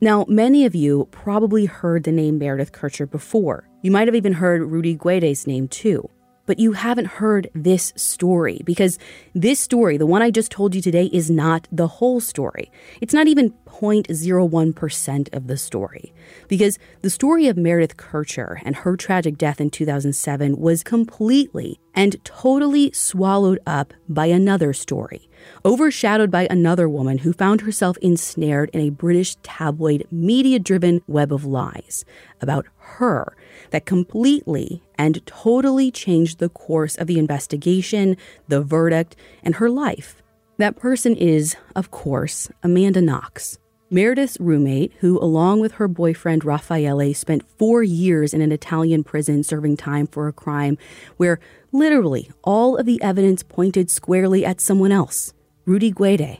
Now, 0.00 0.24
many 0.26 0.66
of 0.66 0.74
you 0.74 1.06
probably 1.12 1.66
heard 1.66 2.02
the 2.02 2.10
name 2.10 2.38
Meredith 2.38 2.72
Kercher 2.72 3.08
before. 3.08 3.68
You 3.80 3.92
might 3.92 4.08
have 4.08 4.16
even 4.16 4.32
heard 4.32 4.62
Rudy 4.62 4.96
Guede's 4.96 5.46
name 5.46 5.68
too. 5.68 6.10
But 6.46 6.58
you 6.58 6.72
haven't 6.72 7.04
heard 7.04 7.50
this 7.54 7.92
story 7.94 8.62
because 8.64 8.98
this 9.32 9.60
story, 9.60 9.96
the 9.96 10.06
one 10.06 10.22
I 10.22 10.32
just 10.32 10.50
told 10.50 10.74
you 10.74 10.82
today, 10.82 11.06
is 11.12 11.30
not 11.30 11.68
the 11.70 11.86
whole 11.86 12.18
story. 12.18 12.72
It's 13.00 13.14
not 13.14 13.28
even 13.28 13.54
0.01% 13.66 15.32
of 15.32 15.46
the 15.46 15.56
story. 15.56 16.12
Because 16.48 16.80
the 17.02 17.10
story 17.10 17.46
of 17.46 17.56
Meredith 17.56 17.96
Kercher 17.96 18.60
and 18.64 18.74
her 18.74 18.96
tragic 18.96 19.38
death 19.38 19.60
in 19.60 19.70
2007 19.70 20.56
was 20.58 20.82
completely 20.82 21.78
and 21.94 22.16
totally 22.24 22.90
swallowed 22.90 23.60
up 23.68 23.94
by 24.08 24.26
another 24.26 24.72
story 24.72 25.29
overshadowed 25.64 26.30
by 26.30 26.46
another 26.50 26.88
woman 26.88 27.18
who 27.18 27.32
found 27.32 27.60
herself 27.60 27.96
ensnared 27.98 28.70
in 28.72 28.80
a 28.80 28.90
British 28.90 29.36
tabloid 29.42 30.06
media 30.10 30.58
driven 30.58 31.02
web 31.06 31.32
of 31.32 31.44
lies 31.44 32.04
about 32.40 32.66
her 32.78 33.36
that 33.70 33.86
completely 33.86 34.82
and 34.96 35.24
totally 35.26 35.90
changed 35.90 36.38
the 36.38 36.48
course 36.48 36.96
of 36.96 37.06
the 37.06 37.18
investigation, 37.18 38.16
the 38.48 38.60
verdict, 38.60 39.16
and 39.42 39.56
her 39.56 39.70
life. 39.70 40.22
That 40.58 40.76
person 40.76 41.16
is, 41.16 41.56
of 41.74 41.90
course, 41.90 42.50
Amanda 42.62 43.00
Knox. 43.00 43.58
Meredith's 43.92 44.38
roommate, 44.38 44.92
who, 45.00 45.18
along 45.18 45.58
with 45.58 45.72
her 45.72 45.88
boyfriend 45.88 46.44
Raffaele, 46.44 47.12
spent 47.12 47.48
four 47.58 47.82
years 47.82 48.32
in 48.32 48.40
an 48.40 48.52
Italian 48.52 49.02
prison 49.02 49.42
serving 49.42 49.78
time 49.78 50.06
for 50.06 50.28
a 50.28 50.32
crime 50.32 50.78
where 51.16 51.40
literally 51.72 52.30
all 52.42 52.76
of 52.76 52.86
the 52.86 53.00
evidence 53.02 53.42
pointed 53.42 53.90
squarely 53.90 54.44
at 54.44 54.60
someone 54.60 54.92
else 54.92 55.32
Rudy 55.66 55.90
Guede. 55.90 56.38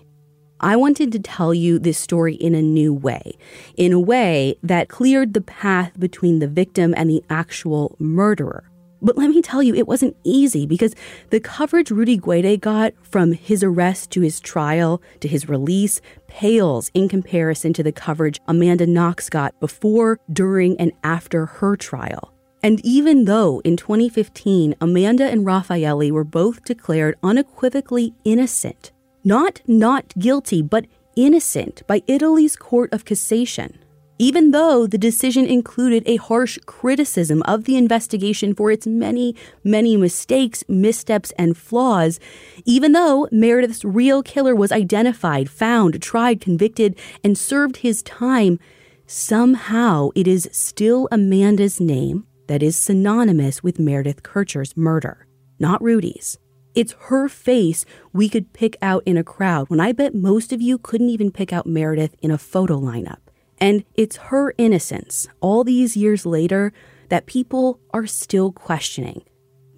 I 0.62 0.76
wanted 0.76 1.12
to 1.12 1.18
tell 1.18 1.54
you 1.54 1.78
this 1.78 1.98
story 1.98 2.34
in 2.34 2.54
a 2.54 2.60
new 2.60 2.92
way, 2.92 3.38
in 3.76 3.92
a 3.92 4.00
way 4.00 4.56
that 4.62 4.88
cleared 4.88 5.32
the 5.32 5.40
path 5.40 5.98
between 5.98 6.38
the 6.38 6.48
victim 6.48 6.92
and 6.96 7.08
the 7.08 7.24
actual 7.30 7.96
murderer. 7.98 8.70
But 9.02 9.16
let 9.16 9.30
me 9.30 9.40
tell 9.40 9.62
you, 9.62 9.74
it 9.74 9.88
wasn't 9.88 10.16
easy 10.24 10.66
because 10.66 10.94
the 11.30 11.40
coverage 11.40 11.90
Rudy 11.90 12.18
Guede 12.18 12.60
got 12.60 12.92
from 13.02 13.32
his 13.32 13.62
arrest 13.62 14.10
to 14.10 14.20
his 14.20 14.40
trial 14.40 15.00
to 15.20 15.28
his 15.28 15.48
release 15.48 16.02
pales 16.26 16.90
in 16.92 17.08
comparison 17.08 17.72
to 17.74 17.82
the 17.82 17.92
coverage 17.92 18.38
Amanda 18.46 18.86
Knox 18.86 19.30
got 19.30 19.58
before, 19.60 20.18
during, 20.30 20.78
and 20.78 20.92
after 21.02 21.46
her 21.46 21.76
trial. 21.76 22.34
And 22.62 22.84
even 22.84 23.24
though 23.24 23.60
in 23.60 23.76
2015, 23.76 24.74
Amanda 24.80 25.24
and 25.24 25.46
Raffaele 25.46 26.12
were 26.12 26.24
both 26.24 26.64
declared 26.64 27.16
unequivocally 27.22 28.14
innocent, 28.24 28.92
not 29.24 29.62
not 29.66 30.12
guilty, 30.18 30.60
but 30.60 30.86
innocent 31.16 31.82
by 31.86 32.02
Italy's 32.06 32.56
Court 32.56 32.92
of 32.92 33.06
Cassation, 33.06 33.76
even 34.18 34.50
though 34.50 34.86
the 34.86 34.98
decision 34.98 35.46
included 35.46 36.02
a 36.04 36.16
harsh 36.16 36.58
criticism 36.66 37.42
of 37.44 37.64
the 37.64 37.76
investigation 37.76 38.54
for 38.54 38.70
its 38.70 38.86
many, 38.86 39.34
many 39.64 39.96
mistakes, 39.96 40.62
missteps, 40.68 41.32
and 41.38 41.56
flaws, 41.56 42.20
even 42.66 42.92
though 42.92 43.26
Meredith's 43.32 43.84
real 43.86 44.22
killer 44.22 44.54
was 44.54 44.70
identified, 44.70 45.48
found, 45.48 46.02
tried, 46.02 46.42
convicted, 46.42 46.98
and 47.24 47.38
served 47.38 47.78
his 47.78 48.02
time, 48.02 48.58
somehow 49.06 50.10
it 50.14 50.28
is 50.28 50.48
still 50.52 51.08
Amanda's 51.10 51.80
name 51.80 52.26
that 52.50 52.64
is 52.64 52.74
synonymous 52.74 53.62
with 53.62 53.78
Meredith 53.78 54.24
Kercher's 54.24 54.76
murder, 54.76 55.24
not 55.60 55.80
Rudy's. 55.80 56.36
It's 56.74 56.96
her 57.02 57.28
face 57.28 57.84
we 58.12 58.28
could 58.28 58.52
pick 58.52 58.76
out 58.82 59.04
in 59.06 59.16
a 59.16 59.22
crowd 59.22 59.70
when 59.70 59.78
I 59.78 59.92
bet 59.92 60.16
most 60.16 60.52
of 60.52 60.60
you 60.60 60.76
couldn't 60.76 61.10
even 61.10 61.30
pick 61.30 61.52
out 61.52 61.64
Meredith 61.64 62.16
in 62.20 62.32
a 62.32 62.38
photo 62.38 62.76
lineup. 62.80 63.20
And 63.58 63.84
it's 63.94 64.16
her 64.16 64.52
innocence, 64.58 65.28
all 65.40 65.62
these 65.62 65.96
years 65.96 66.26
later, 66.26 66.72
that 67.08 67.26
people 67.26 67.78
are 67.94 68.08
still 68.08 68.50
questioning. 68.50 69.22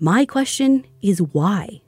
My 0.00 0.24
question 0.24 0.86
is 1.02 1.20
why? 1.20 1.82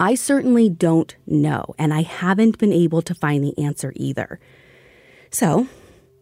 I 0.00 0.16
certainly 0.16 0.68
don't 0.68 1.14
know, 1.28 1.72
and 1.78 1.94
I 1.94 2.02
haven't 2.02 2.58
been 2.58 2.72
able 2.72 3.02
to 3.02 3.14
find 3.14 3.44
the 3.44 3.56
answer 3.62 3.92
either. 3.94 4.40
So, 5.30 5.68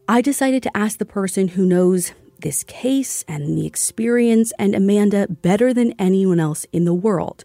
I 0.06 0.20
decided 0.20 0.62
to 0.64 0.76
ask 0.76 0.98
the 0.98 1.06
person 1.06 1.48
who 1.48 1.64
knows 1.64 2.12
this 2.44 2.62
case 2.62 3.24
and 3.26 3.58
the 3.58 3.66
experience 3.66 4.52
and 4.58 4.74
Amanda 4.74 5.26
better 5.26 5.72
than 5.72 5.94
anyone 5.98 6.38
else 6.38 6.66
in 6.72 6.84
the 6.84 6.94
world. 6.94 7.44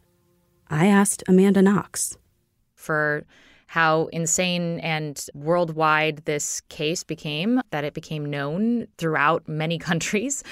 I 0.67 0.87
asked 0.87 1.23
Amanda 1.27 1.61
Knox. 1.61 2.17
For 2.75 3.25
how 3.67 4.07
insane 4.07 4.79
and 4.79 5.25
worldwide 5.33 6.25
this 6.25 6.61
case 6.69 7.03
became, 7.03 7.61
that 7.69 7.83
it 7.83 7.93
became 7.93 8.29
known 8.29 8.87
throughout 8.97 9.47
many 9.47 9.77
countries. 9.89 10.43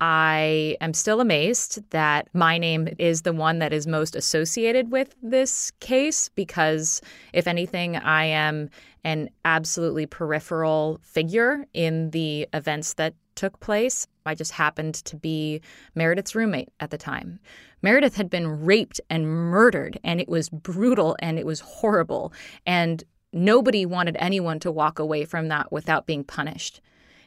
I 0.00 0.78
am 0.80 0.94
still 0.94 1.20
amazed 1.20 1.90
that 1.90 2.28
my 2.32 2.56
name 2.56 2.88
is 2.98 3.22
the 3.22 3.34
one 3.34 3.58
that 3.58 3.74
is 3.74 3.86
most 3.86 4.16
associated 4.16 4.90
with 4.90 5.14
this 5.22 5.72
case 5.80 6.30
because, 6.30 7.02
if 7.34 7.46
anything, 7.46 7.96
I 7.96 8.24
am 8.24 8.70
an 9.04 9.30
absolutely 9.44 10.06
peripheral 10.06 11.00
figure 11.02 11.66
in 11.72 12.10
the 12.10 12.48
events 12.52 12.94
that 12.94 13.14
took 13.34 13.58
place. 13.60 14.06
I 14.26 14.34
just 14.34 14.52
happened 14.52 14.94
to 14.96 15.16
be 15.16 15.62
Meredith's 15.94 16.34
roommate 16.34 16.68
at 16.80 16.90
the 16.90 16.98
time. 16.98 17.40
Meredith 17.82 18.16
had 18.16 18.28
been 18.28 18.64
raped 18.64 19.00
and 19.08 19.26
murdered, 19.26 19.98
and 20.04 20.20
it 20.20 20.28
was 20.28 20.50
brutal 20.50 21.16
and 21.20 21.38
it 21.38 21.46
was 21.46 21.60
horrible. 21.60 22.32
And 22.66 23.02
nobody 23.32 23.86
wanted 23.86 24.16
anyone 24.18 24.60
to 24.60 24.70
walk 24.70 24.98
away 24.98 25.24
from 25.24 25.48
that 25.48 25.72
without 25.72 26.06
being 26.06 26.24
punished. 26.24 26.80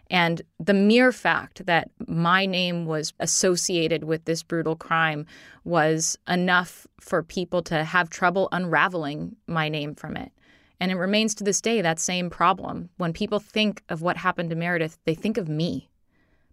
And 0.10 0.42
the 0.60 0.74
mere 0.74 1.12
fact 1.12 1.66
that 1.66 1.90
my 2.08 2.46
name 2.46 2.86
was 2.86 3.14
associated 3.20 4.04
with 4.04 4.26
this 4.26 4.44
brutal 4.44 4.76
crime 4.76 5.26
was 5.64 6.18
enough 6.28 6.86
for 7.00 7.24
people 7.24 7.64
to 7.64 7.84
have 7.84 8.10
trouble 8.10 8.50
unraveling 8.52 9.36
my 9.48 9.70
name 9.70 9.96
from 9.96 10.18
it. 10.18 10.32
And 10.80 10.92
it 10.92 10.96
remains 10.96 11.34
to 11.36 11.44
this 11.44 11.62
day 11.62 11.82
that 11.82 12.00
same 12.00 12.30
problem. 12.30 12.90
When 12.98 13.14
people 13.14 13.40
think 13.40 13.84
of 13.90 14.02
what 14.02 14.18
happened 14.18 14.50
to 14.50 14.56
Meredith, 14.56 14.98
they 15.06 15.14
think 15.14 15.38
of 15.38 15.48
me. 15.48 15.90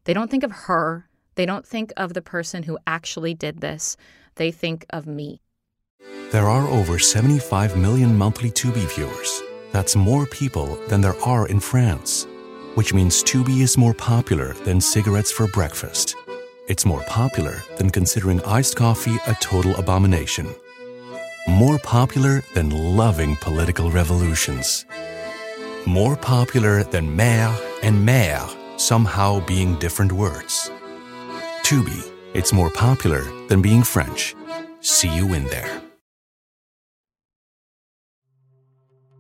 They 0.05 0.15
don't 0.15 0.31
think 0.31 0.45
of 0.45 0.53
her. 0.53 1.09
They 1.35 1.47
don't 1.47 1.67
think 1.67 1.93
of 1.97 2.15
the 2.15 2.23
person 2.23 2.63
who 2.63 2.79
actually 2.87 3.35
did 3.35 3.61
this. 3.61 3.97
They 4.37 4.51
think 4.51 4.87
of 4.91 5.07
me. 5.07 5.41
There 6.33 6.49
are 6.49 6.69
over 6.69 6.99
75 6.99 7.77
million 7.77 8.17
monthly 8.17 8.51
Tubi 8.51 8.87
viewers. 8.95 9.43
That's 9.73 9.97
more 9.97 10.27
people 10.27 10.77
than 10.89 11.01
there 11.01 11.21
are 11.23 11.49
in 11.49 11.61
France, 11.61 12.27
which 12.75 12.95
means 12.95 13.23
Tubi 13.23 13.61
is 13.61 13.77
more 13.77 13.95
popular 13.95 14.55
than 14.65 14.81
cigarettes 14.81 15.33
for 15.33 15.47
breakfast. 15.49 16.17
It's 16.69 16.87
more 16.87 17.03
popular 17.03 17.63
than 17.79 17.91
considering 17.91 18.41
iced 18.45 18.77
coffee 18.77 19.17
a 19.27 19.35
total 19.41 19.75
abomination. 19.77 20.55
More 21.49 21.79
popular 21.79 22.43
than 22.53 22.71
loving 22.71 23.35
political 23.37 23.91
revolutions. 23.91 24.85
More 25.87 26.15
popular 26.15 26.85
than 26.85 27.17
mère 27.17 27.59
and 27.83 28.07
mère 28.07 28.55
somehow 28.79 29.41
being 29.47 29.79
different 29.79 30.13
words. 30.13 30.71
Tubi, 31.63 32.07
it's 32.35 32.53
more 32.53 32.69
popular 32.69 33.23
than 33.49 33.63
being 33.63 33.83
French. 33.83 34.35
See 34.81 35.09
you 35.09 35.33
in 35.33 35.45
there. 35.47 35.81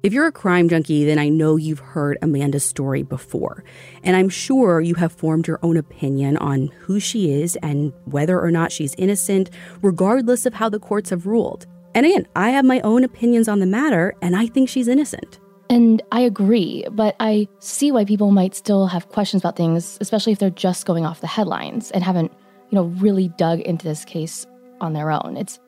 If 0.02 0.12
you're 0.12 0.26
a 0.26 0.32
crime 0.32 0.68
junkie, 0.68 1.04
then 1.04 1.18
I 1.18 1.28
know 1.28 1.56
you've 1.56 1.78
heard 1.78 2.18
Amanda's 2.20 2.64
story 2.64 3.02
before. 3.02 3.64
And 4.02 4.14
I'm 4.14 4.28
sure 4.28 4.80
you 4.80 4.94
have 4.96 5.12
formed 5.12 5.46
your 5.46 5.58
own 5.62 5.78
opinion 5.78 6.36
on 6.36 6.68
who 6.80 7.00
she 7.00 7.32
is 7.32 7.56
and 7.62 7.92
whether 8.04 8.38
or 8.40 8.50
not 8.50 8.72
she's 8.72 8.94
innocent, 8.96 9.50
regardless 9.82 10.44
of 10.44 10.54
how 10.54 10.68
the 10.68 10.78
courts 10.78 11.10
have 11.10 11.26
ruled. 11.26 11.66
And 11.94 12.06
again, 12.06 12.26
I 12.36 12.50
have 12.50 12.64
my 12.64 12.80
own 12.80 13.04
opinions 13.04 13.48
on 13.48 13.58
the 13.60 13.66
matter, 13.66 14.14
and 14.22 14.36
I 14.36 14.46
think 14.46 14.68
she's 14.68 14.88
innocent. 14.88 15.40
And 15.68 16.02
I 16.10 16.20
agree, 16.20 16.84
but 16.90 17.14
I 17.20 17.48
see 17.60 17.92
why 17.92 18.04
people 18.04 18.32
might 18.32 18.54
still 18.54 18.86
have 18.88 19.08
questions 19.08 19.42
about 19.42 19.56
things, 19.56 19.98
especially 20.00 20.32
if 20.32 20.38
they're 20.38 20.50
just 20.50 20.84
going 20.84 21.06
off 21.06 21.20
the 21.20 21.28
headlines 21.28 21.90
and 21.92 22.02
haven't, 22.02 22.32
you 22.70 22.76
know, 22.76 22.86
really 22.98 23.28
dug 23.38 23.60
into 23.60 23.86
this 23.86 24.04
case 24.04 24.46
on 24.80 24.92
their 24.94 25.10
own. 25.10 25.36
It's 25.36 25.60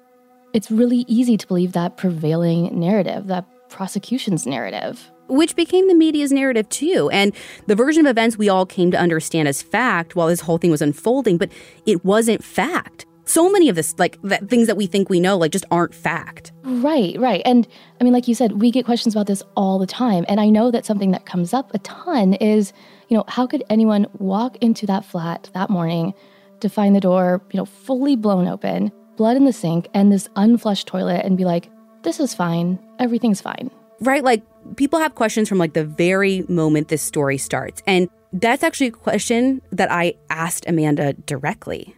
it's 0.52 0.70
really 0.70 1.04
easy 1.08 1.36
to 1.36 1.46
believe 1.46 1.72
that 1.72 1.96
prevailing 1.96 2.78
narrative, 2.78 3.28
that 3.28 3.46
prosecution's 3.70 4.46
narrative. 4.46 5.10
Which 5.28 5.56
became 5.56 5.88
the 5.88 5.94
media's 5.94 6.32
narrative 6.32 6.68
too, 6.68 7.08
and 7.12 7.32
the 7.68 7.76
version 7.76 8.04
of 8.04 8.10
events 8.10 8.36
we 8.36 8.48
all 8.48 8.66
came 8.66 8.90
to 8.90 8.98
understand 8.98 9.48
as 9.48 9.62
fact 9.62 10.14
while 10.14 10.26
this 10.26 10.40
whole 10.40 10.58
thing 10.58 10.70
was 10.70 10.82
unfolding, 10.82 11.38
but 11.38 11.50
it 11.86 12.04
wasn't 12.04 12.44
fact 12.44 13.06
so 13.24 13.50
many 13.50 13.68
of 13.68 13.76
this 13.76 13.94
like 13.98 14.18
that 14.22 14.48
things 14.48 14.66
that 14.66 14.76
we 14.76 14.86
think 14.86 15.08
we 15.08 15.20
know 15.20 15.36
like 15.36 15.52
just 15.52 15.64
aren't 15.70 15.94
fact. 15.94 16.52
Right 16.62 17.18
right. 17.18 17.42
And 17.44 17.66
i 18.00 18.04
mean 18.04 18.12
like 18.12 18.28
you 18.28 18.34
said 18.34 18.60
we 18.60 18.70
get 18.70 18.84
questions 18.84 19.14
about 19.14 19.26
this 19.26 19.42
all 19.56 19.78
the 19.78 19.86
time. 19.86 20.24
And 20.28 20.40
i 20.40 20.48
know 20.48 20.70
that 20.70 20.84
something 20.84 21.10
that 21.12 21.26
comes 21.26 21.54
up 21.54 21.74
a 21.74 21.78
ton 21.78 22.34
is 22.34 22.72
you 23.08 23.16
know 23.16 23.24
how 23.28 23.46
could 23.46 23.62
anyone 23.70 24.06
walk 24.18 24.56
into 24.60 24.86
that 24.86 25.04
flat 25.04 25.50
that 25.54 25.70
morning 25.70 26.14
to 26.60 26.68
find 26.68 26.94
the 26.94 27.00
door 27.00 27.42
you 27.52 27.58
know 27.58 27.64
fully 27.64 28.16
blown 28.16 28.46
open 28.46 28.92
blood 29.16 29.36
in 29.36 29.44
the 29.44 29.52
sink 29.52 29.88
and 29.94 30.12
this 30.12 30.28
unflushed 30.36 30.86
toilet 30.86 31.24
and 31.24 31.36
be 31.36 31.44
like 31.44 31.68
this 32.02 32.18
is 32.18 32.34
fine. 32.34 32.80
Everything's 32.98 33.40
fine. 33.40 33.70
Right? 34.00 34.24
Like 34.24 34.42
people 34.76 34.98
have 34.98 35.14
questions 35.14 35.48
from 35.48 35.58
like 35.58 35.74
the 35.74 35.84
very 35.84 36.44
moment 36.48 36.88
this 36.88 37.02
story 37.02 37.38
starts. 37.38 37.80
And 37.86 38.08
that's 38.32 38.62
actually 38.62 38.86
a 38.86 38.92
question 38.92 39.60
that 39.70 39.90
i 39.90 40.14
asked 40.30 40.64
amanda 40.66 41.12
directly 41.12 41.94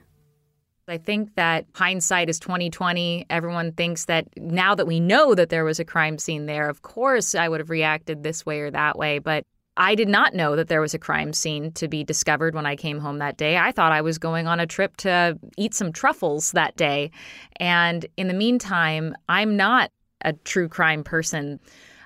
I 0.87 0.99
think 0.99 1.35
that 1.37 1.65
hindsight 1.75 2.29
is 2.29 2.39
2020. 2.39 3.27
Everyone 3.31 3.73
thinks 3.73 4.05
that 4.05 4.29
now 4.37 4.75
that 4.75 4.87
we 4.87 5.01
know 5.01 5.35
that 5.35 5.49
there 5.49 5.65
was 5.65 5.81
a 5.81 5.85
crime 5.85 6.19
scene 6.19 6.47
there, 6.47 6.69
of 6.69 6.83
course 6.83 7.35
I 7.35 7.49
would 7.49 7.61
have 7.61 7.71
reacted 7.71 8.23
this 8.23 8.45
way 8.45 8.61
or 8.61 8.71
that 8.71 8.99
way, 8.99 9.19
but 9.19 9.45
I 9.77 9.95
did 9.95 10.09
not 10.09 10.35
know 10.35 10.55
that 10.57 10.69
there 10.69 10.81
was 10.81 10.95
a 10.95 10.99
crime 10.99 11.33
scene 11.33 11.73
to 11.73 11.89
be 11.89 12.05
discovered 12.05 12.55
when 12.55 12.67
I 12.67 12.77
came 12.77 13.01
home 13.01 13.19
that 13.19 13.37
day. 13.37 13.57
I 13.57 13.73
thought 13.73 13.93
I 13.93 14.03
was 14.03 14.19
going 14.19 14.47
on 14.47 14.61
a 14.61 14.67
trip 14.67 14.97
to 14.99 15.39
eat 15.57 15.75
some 15.75 15.93
truffles 15.93 16.53
that 16.53 16.77
day. 16.77 17.11
And 17.59 18.07
in 18.17 18.29
the 18.29 18.35
meantime, 18.35 19.17
I'm 19.29 19.57
not 19.57 19.91
a 20.21 20.35
true 20.35 20.69
crime 20.69 21.03
person. 21.03 21.59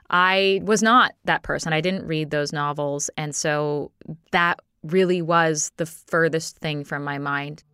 I 0.08 0.60
was 0.62 0.82
not 0.82 1.12
that 1.24 1.42
person. 1.42 1.74
I 1.74 1.82
didn't 1.82 2.06
read 2.06 2.30
those 2.30 2.52
novels. 2.52 3.10
And 3.18 3.34
so 3.34 3.90
that 4.30 4.60
really 4.82 5.20
was 5.20 5.70
the 5.76 5.84
furthest 5.84 6.56
thing 6.58 6.84
from 6.84 7.04
my 7.04 7.18
mind 7.18 7.64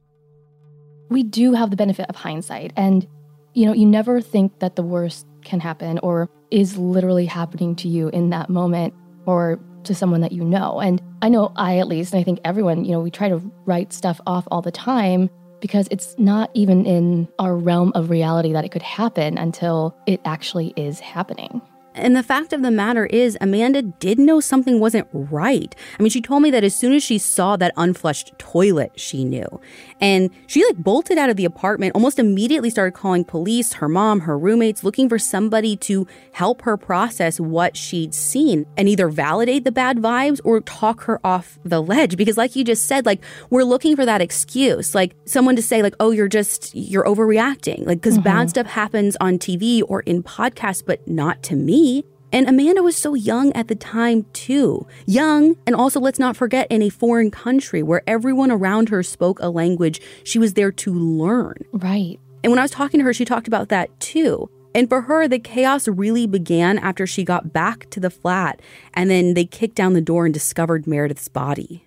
we 1.08 1.22
do 1.22 1.52
have 1.52 1.70
the 1.70 1.76
benefit 1.76 2.06
of 2.08 2.16
hindsight. 2.16 2.72
And, 2.76 3.06
you 3.52 3.66
know, 3.66 3.72
you 3.72 3.86
never 3.86 4.20
think 4.20 4.58
that 4.60 4.76
the 4.76 4.82
worst 4.82 5.26
can 5.44 5.60
happen 5.60 5.98
or 5.98 6.28
is 6.50 6.76
literally 6.76 7.26
happening 7.26 7.76
to 7.76 7.88
you 7.88 8.08
in 8.08 8.30
that 8.30 8.48
moment 8.48 8.94
or 9.26 9.60
to 9.84 9.94
someone 9.94 10.20
that 10.22 10.32
you 10.32 10.44
know. 10.44 10.80
And 10.80 11.02
I 11.22 11.28
know 11.28 11.52
I, 11.56 11.78
at 11.78 11.88
least, 11.88 12.12
and 12.12 12.20
I 12.20 12.24
think 12.24 12.40
everyone, 12.44 12.84
you 12.84 12.92
know, 12.92 13.00
we 13.00 13.10
try 13.10 13.28
to 13.28 13.40
write 13.66 13.92
stuff 13.92 14.20
off 14.26 14.46
all 14.50 14.62
the 14.62 14.70
time 14.70 15.28
because 15.60 15.88
it's 15.90 16.14
not 16.18 16.50
even 16.54 16.84
in 16.84 17.28
our 17.38 17.56
realm 17.56 17.92
of 17.94 18.10
reality 18.10 18.52
that 18.52 18.64
it 18.64 18.70
could 18.70 18.82
happen 18.82 19.38
until 19.38 19.96
it 20.06 20.20
actually 20.24 20.72
is 20.76 21.00
happening. 21.00 21.62
And 21.94 22.16
the 22.16 22.22
fact 22.22 22.52
of 22.52 22.62
the 22.62 22.70
matter 22.70 23.06
is, 23.06 23.38
Amanda 23.40 23.82
did 23.82 24.18
know 24.18 24.40
something 24.40 24.80
wasn't 24.80 25.06
right. 25.12 25.74
I 25.98 26.02
mean, 26.02 26.10
she 26.10 26.20
told 26.20 26.42
me 26.42 26.50
that 26.50 26.64
as 26.64 26.74
soon 26.74 26.92
as 26.92 27.02
she 27.02 27.18
saw 27.18 27.56
that 27.56 27.72
unflushed 27.76 28.32
toilet, 28.38 28.92
she 28.96 29.24
knew. 29.24 29.60
And 30.00 30.30
she 30.46 30.64
like 30.64 30.76
bolted 30.76 31.18
out 31.18 31.30
of 31.30 31.36
the 31.36 31.44
apartment, 31.44 31.94
almost 31.94 32.18
immediately 32.18 32.70
started 32.70 32.92
calling 32.92 33.24
police, 33.24 33.74
her 33.74 33.88
mom, 33.88 34.20
her 34.20 34.36
roommates, 34.36 34.82
looking 34.82 35.08
for 35.08 35.18
somebody 35.18 35.76
to 35.76 36.06
help 36.32 36.62
her 36.62 36.76
process 36.76 37.38
what 37.38 37.76
she'd 37.76 38.14
seen 38.14 38.66
and 38.76 38.88
either 38.88 39.08
validate 39.08 39.64
the 39.64 39.72
bad 39.72 39.98
vibes 39.98 40.40
or 40.44 40.60
talk 40.60 41.02
her 41.02 41.20
off 41.24 41.58
the 41.64 41.80
ledge. 41.80 42.16
Because, 42.16 42.36
like 42.36 42.56
you 42.56 42.64
just 42.64 42.86
said, 42.86 43.06
like, 43.06 43.22
we're 43.50 43.64
looking 43.64 43.94
for 43.94 44.04
that 44.04 44.20
excuse, 44.20 44.94
like 44.94 45.14
someone 45.26 45.56
to 45.56 45.62
say, 45.62 45.82
like, 45.82 45.94
oh, 46.00 46.10
you're 46.10 46.28
just, 46.28 46.74
you're 46.74 47.04
overreacting. 47.04 47.86
Like, 47.86 47.98
because 47.98 48.14
mm-hmm. 48.14 48.24
bad 48.24 48.50
stuff 48.50 48.66
happens 48.66 49.16
on 49.20 49.38
TV 49.38 49.82
or 49.86 50.00
in 50.00 50.22
podcasts, 50.22 50.84
but 50.84 51.06
not 51.06 51.42
to 51.44 51.54
me. 51.84 52.04
And 52.32 52.48
Amanda 52.48 52.82
was 52.82 52.96
so 52.96 53.14
young 53.14 53.52
at 53.52 53.68
the 53.68 53.76
time, 53.76 54.26
too. 54.32 54.88
Young, 55.06 55.56
and 55.66 55.76
also 55.76 56.00
let's 56.00 56.18
not 56.18 56.36
forget, 56.36 56.66
in 56.68 56.82
a 56.82 56.88
foreign 56.88 57.30
country 57.30 57.80
where 57.80 58.02
everyone 58.08 58.50
around 58.50 58.88
her 58.88 59.04
spoke 59.04 59.38
a 59.40 59.50
language 59.50 60.00
she 60.24 60.40
was 60.40 60.54
there 60.54 60.72
to 60.72 60.92
learn. 60.92 61.58
Right. 61.72 62.18
And 62.42 62.50
when 62.50 62.58
I 62.58 62.62
was 62.62 62.72
talking 62.72 62.98
to 62.98 63.04
her, 63.04 63.14
she 63.14 63.24
talked 63.24 63.46
about 63.46 63.68
that 63.68 63.88
too. 64.00 64.50
And 64.74 64.88
for 64.88 65.02
her, 65.02 65.28
the 65.28 65.38
chaos 65.38 65.86
really 65.86 66.26
began 66.26 66.78
after 66.78 67.06
she 67.06 67.22
got 67.22 67.52
back 67.52 67.88
to 67.90 68.00
the 68.00 68.10
flat 68.10 68.60
and 68.92 69.08
then 69.08 69.34
they 69.34 69.44
kicked 69.44 69.76
down 69.76 69.92
the 69.92 70.00
door 70.00 70.24
and 70.24 70.34
discovered 70.34 70.88
Meredith's 70.88 71.28
body. 71.28 71.84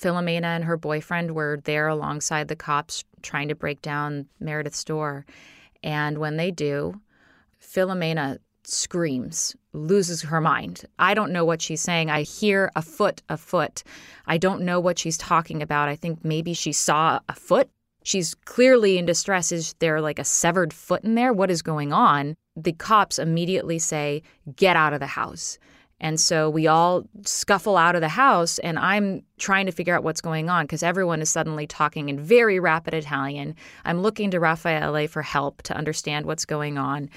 Filomena 0.00 0.44
and 0.44 0.64
her 0.64 0.76
boyfriend 0.76 1.34
were 1.34 1.60
there 1.64 1.88
alongside 1.88 2.46
the 2.46 2.56
cops 2.56 3.04
trying 3.22 3.48
to 3.48 3.56
break 3.56 3.82
down 3.82 4.26
Meredith's 4.38 4.84
door. 4.84 5.26
And 5.82 6.18
when 6.18 6.36
they 6.36 6.52
do, 6.52 7.00
Filomena 7.60 8.38
screams, 8.64 9.56
loses 9.72 10.22
her 10.22 10.40
mind. 10.40 10.84
I 10.98 11.14
don't 11.14 11.32
know 11.32 11.44
what 11.44 11.62
she's 11.62 11.80
saying. 11.80 12.10
I 12.10 12.22
hear 12.22 12.70
a 12.76 12.82
foot, 12.82 13.22
a 13.28 13.36
foot. 13.36 13.82
I 14.26 14.38
don't 14.38 14.62
know 14.62 14.80
what 14.80 14.98
she's 14.98 15.18
talking 15.18 15.62
about. 15.62 15.88
I 15.88 15.96
think 15.96 16.24
maybe 16.24 16.54
she 16.54 16.72
saw 16.72 17.20
a 17.28 17.34
foot. 17.34 17.68
She's 18.02 18.34
clearly 18.46 18.98
in 18.98 19.06
distress. 19.06 19.52
Is 19.52 19.74
there 19.78 20.00
like 20.00 20.18
a 20.18 20.24
severed 20.24 20.72
foot 20.72 21.04
in 21.04 21.14
there? 21.14 21.32
What 21.32 21.50
is 21.50 21.62
going 21.62 21.92
on? 21.92 22.34
The 22.56 22.72
cops 22.72 23.18
immediately 23.18 23.78
say, 23.78 24.22
Get 24.56 24.76
out 24.76 24.92
of 24.92 25.00
the 25.00 25.06
house. 25.06 25.58
And 26.00 26.18
so 26.18 26.48
we 26.48 26.66
all 26.66 27.04
scuffle 27.26 27.76
out 27.76 27.94
of 27.94 28.00
the 28.00 28.08
house, 28.08 28.58
and 28.60 28.78
I'm 28.78 29.22
trying 29.38 29.66
to 29.66 29.72
figure 29.72 29.94
out 29.94 30.02
what's 30.02 30.22
going 30.22 30.48
on 30.48 30.64
because 30.64 30.82
everyone 30.82 31.20
is 31.20 31.28
suddenly 31.28 31.66
talking 31.66 32.08
in 32.08 32.18
very 32.18 32.58
rapid 32.58 32.94
Italian. 32.94 33.54
I'm 33.84 34.00
looking 34.00 34.30
to 34.30 34.40
Raffaele 34.40 35.06
for 35.08 35.20
help 35.20 35.60
to 35.62 35.76
understand 35.76 36.24
what's 36.24 36.46
going 36.46 36.78
on. 36.78 37.10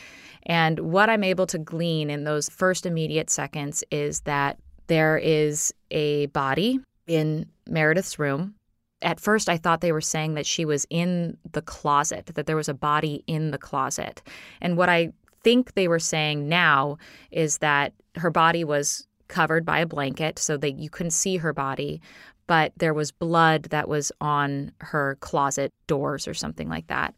And 0.46 0.80
what 0.80 1.10
I'm 1.10 1.24
able 1.24 1.48
to 1.48 1.58
glean 1.58 2.10
in 2.10 2.24
those 2.24 2.50
first 2.50 2.86
immediate 2.86 3.30
seconds 3.30 3.84
is 3.92 4.22
that 4.22 4.60
there 4.88 5.18
is 5.18 5.74
a 5.92 6.28
body 6.28 6.80
in 7.08 7.48
Meredith's 7.68 8.20
room. 8.20 8.56
At 9.02 9.20
first, 9.20 9.50
I 9.50 9.58
thought 9.58 9.82
they 9.82 9.92
were 9.92 10.02
saying 10.02 10.36
that 10.36 10.46
she 10.46 10.66
was 10.66 10.86
in 10.90 11.38
the 11.52 11.62
closet, 11.62 12.28
that 12.34 12.46
there 12.46 12.56
was 12.56 12.70
a 12.70 12.74
body 12.74 13.24
in 13.28 13.52
the 13.52 13.58
closet. 13.58 14.22
And 14.62 14.78
what 14.78 14.90
I 14.90 15.12
think 15.44 15.74
they 15.74 15.88
were 15.88 16.00
saying 16.00 16.48
now 16.48 16.98
is 17.32 17.58
that 17.60 17.94
her 18.16 18.30
body 18.30 18.64
was 18.64 19.08
covered 19.28 19.66
by 19.66 19.80
a 19.80 19.86
blanket 19.86 20.40
so 20.40 20.58
that 20.58 20.74
you 20.74 20.90
couldn't 20.90 21.12
see 21.12 21.38
her 21.38 21.54
body, 21.54 22.02
but 22.48 22.72
there 22.78 22.94
was 22.94 23.12
blood 23.12 23.64
that 23.66 23.88
was 23.88 24.12
on 24.22 24.72
her 24.80 25.18
closet 25.20 25.74
doors 25.88 26.28
or 26.28 26.34
something 26.34 26.70
like 26.70 26.88
that. 26.88 27.14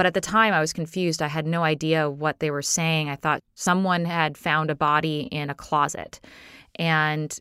But 0.00 0.06
at 0.06 0.14
the 0.14 0.20
time, 0.22 0.54
I 0.54 0.60
was 0.60 0.72
confused. 0.72 1.20
I 1.20 1.26
had 1.26 1.46
no 1.46 1.62
idea 1.62 2.08
what 2.08 2.40
they 2.40 2.50
were 2.50 2.62
saying. 2.62 3.10
I 3.10 3.16
thought 3.16 3.42
someone 3.54 4.06
had 4.06 4.38
found 4.38 4.70
a 4.70 4.74
body 4.74 5.28
in 5.30 5.50
a 5.50 5.54
closet. 5.54 6.20
And 6.76 7.38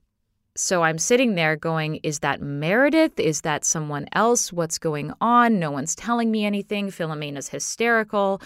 so 0.57 0.83
I'm 0.83 0.97
sitting 0.97 1.35
there 1.35 1.55
going, 1.55 2.01
is 2.03 2.19
that 2.19 2.41
Meredith? 2.41 3.17
Is 3.17 3.39
that 3.43 3.63
someone 3.63 4.07
else? 4.11 4.51
What's 4.51 4.77
going 4.77 5.13
on? 5.21 5.57
No 5.57 5.71
one's 5.71 5.95
telling 5.95 6.31
me 6.31 6.43
anything. 6.43 6.91
Filomena's 6.91 7.47
hysterical. 7.47 8.41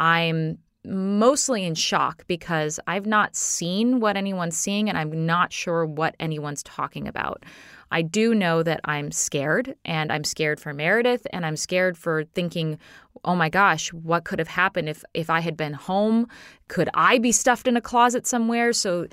I'm 0.00 0.56
mostly 0.88 1.64
in 1.64 1.74
shock 1.74 2.26
because 2.26 2.80
I've 2.86 3.06
not 3.06 3.36
seen 3.36 4.00
what 4.00 4.16
anyone's 4.16 4.56
seeing 4.56 4.88
and 4.88 4.98
I'm 4.98 5.26
not 5.26 5.52
sure 5.52 5.84
what 5.84 6.16
anyone's 6.18 6.62
talking 6.62 7.06
about. 7.06 7.44
I 7.90 8.02
do 8.02 8.34
know 8.34 8.62
that 8.62 8.80
I'm 8.84 9.10
scared 9.10 9.74
and 9.84 10.12
I'm 10.12 10.24
scared 10.24 10.60
for 10.60 10.74
Meredith 10.74 11.26
and 11.32 11.46
I'm 11.46 11.56
scared 11.56 11.96
for 11.96 12.24
thinking, 12.24 12.78
oh 13.24 13.34
my 13.34 13.48
gosh, 13.48 13.92
what 13.92 14.24
could 14.24 14.38
have 14.38 14.48
happened 14.48 14.88
if, 14.88 15.04
if 15.14 15.30
I 15.30 15.40
had 15.40 15.56
been 15.56 15.72
home? 15.72 16.28
Could 16.68 16.90
I 16.94 17.18
be 17.18 17.32
stuffed 17.32 17.66
in 17.66 17.76
a 17.76 17.80
closet 17.80 18.26
somewhere? 18.26 18.72
So 18.72 19.06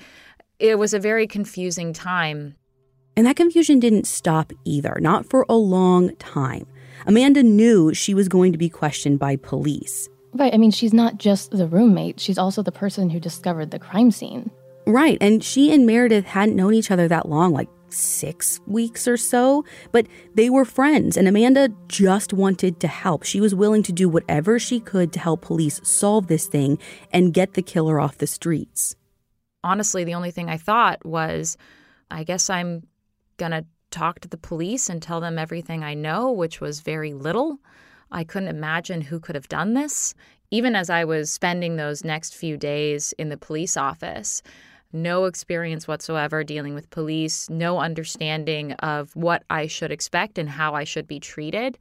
it 0.58 0.78
was 0.78 0.94
a 0.94 0.98
very 0.98 1.26
confusing 1.26 1.92
time. 1.92 2.56
And 3.16 3.26
that 3.26 3.36
confusion 3.36 3.80
didn't 3.80 4.06
stop 4.06 4.52
either, 4.64 4.98
not 5.00 5.24
for 5.24 5.46
a 5.48 5.54
long 5.54 6.14
time. 6.16 6.66
Amanda 7.06 7.42
knew 7.42 7.94
she 7.94 8.14
was 8.14 8.28
going 8.28 8.52
to 8.52 8.58
be 8.58 8.68
questioned 8.68 9.18
by 9.18 9.36
police. 9.36 10.08
Right. 10.36 10.54
I 10.54 10.56
mean, 10.56 10.70
she's 10.70 10.92
not 10.92 11.18
just 11.18 11.50
the 11.50 11.66
roommate, 11.66 12.20
she's 12.20 12.38
also 12.38 12.62
the 12.62 12.72
person 12.72 13.10
who 13.10 13.20
discovered 13.20 13.70
the 13.70 13.78
crime 13.78 14.10
scene. 14.10 14.50
Right. 14.86 15.18
And 15.20 15.42
she 15.42 15.72
and 15.72 15.86
Meredith 15.86 16.26
hadn't 16.26 16.54
known 16.54 16.74
each 16.74 16.90
other 16.90 17.08
that 17.08 17.28
long, 17.28 17.52
like 17.52 17.68
six 17.88 18.60
weeks 18.66 19.08
or 19.08 19.16
so, 19.16 19.64
but 19.92 20.06
they 20.34 20.50
were 20.50 20.64
friends, 20.64 21.16
and 21.16 21.26
Amanda 21.26 21.70
just 21.88 22.32
wanted 22.32 22.80
to 22.80 22.88
help. 22.88 23.24
She 23.24 23.40
was 23.40 23.54
willing 23.54 23.82
to 23.84 23.92
do 23.92 24.08
whatever 24.08 24.58
she 24.58 24.80
could 24.80 25.12
to 25.14 25.20
help 25.20 25.42
police 25.42 25.80
solve 25.82 26.26
this 26.26 26.46
thing 26.46 26.78
and 27.12 27.34
get 27.34 27.54
the 27.54 27.62
killer 27.62 27.98
off 28.00 28.18
the 28.18 28.26
streets. 28.26 28.96
Honestly, 29.64 30.04
the 30.04 30.14
only 30.14 30.30
thing 30.30 30.48
I 30.48 30.56
thought 30.56 31.04
was, 31.04 31.56
I 32.10 32.24
guess 32.24 32.50
I'm 32.50 32.86
going 33.36 33.52
to 33.52 33.64
talk 33.90 34.20
to 34.20 34.28
the 34.28 34.36
police 34.36 34.88
and 34.88 35.02
tell 35.02 35.20
them 35.20 35.38
everything 35.38 35.82
I 35.82 35.94
know, 35.94 36.30
which 36.30 36.60
was 36.60 36.80
very 36.80 37.14
little. 37.14 37.58
I 38.10 38.24
couldn't 38.24 38.48
imagine 38.48 39.00
who 39.00 39.20
could 39.20 39.34
have 39.34 39.48
done 39.48 39.74
this. 39.74 40.14
Even 40.50 40.76
as 40.76 40.90
I 40.90 41.04
was 41.04 41.30
spending 41.30 41.76
those 41.76 42.04
next 42.04 42.34
few 42.34 42.56
days 42.56 43.12
in 43.18 43.28
the 43.28 43.36
police 43.36 43.76
office, 43.76 44.42
no 44.92 45.24
experience 45.24 45.88
whatsoever 45.88 46.44
dealing 46.44 46.74
with 46.74 46.90
police, 46.90 47.50
no 47.50 47.78
understanding 47.78 48.72
of 48.74 49.14
what 49.16 49.42
I 49.50 49.66
should 49.66 49.90
expect 49.90 50.38
and 50.38 50.48
how 50.48 50.74
I 50.74 50.84
should 50.84 51.06
be 51.06 51.20
treated. 51.20 51.78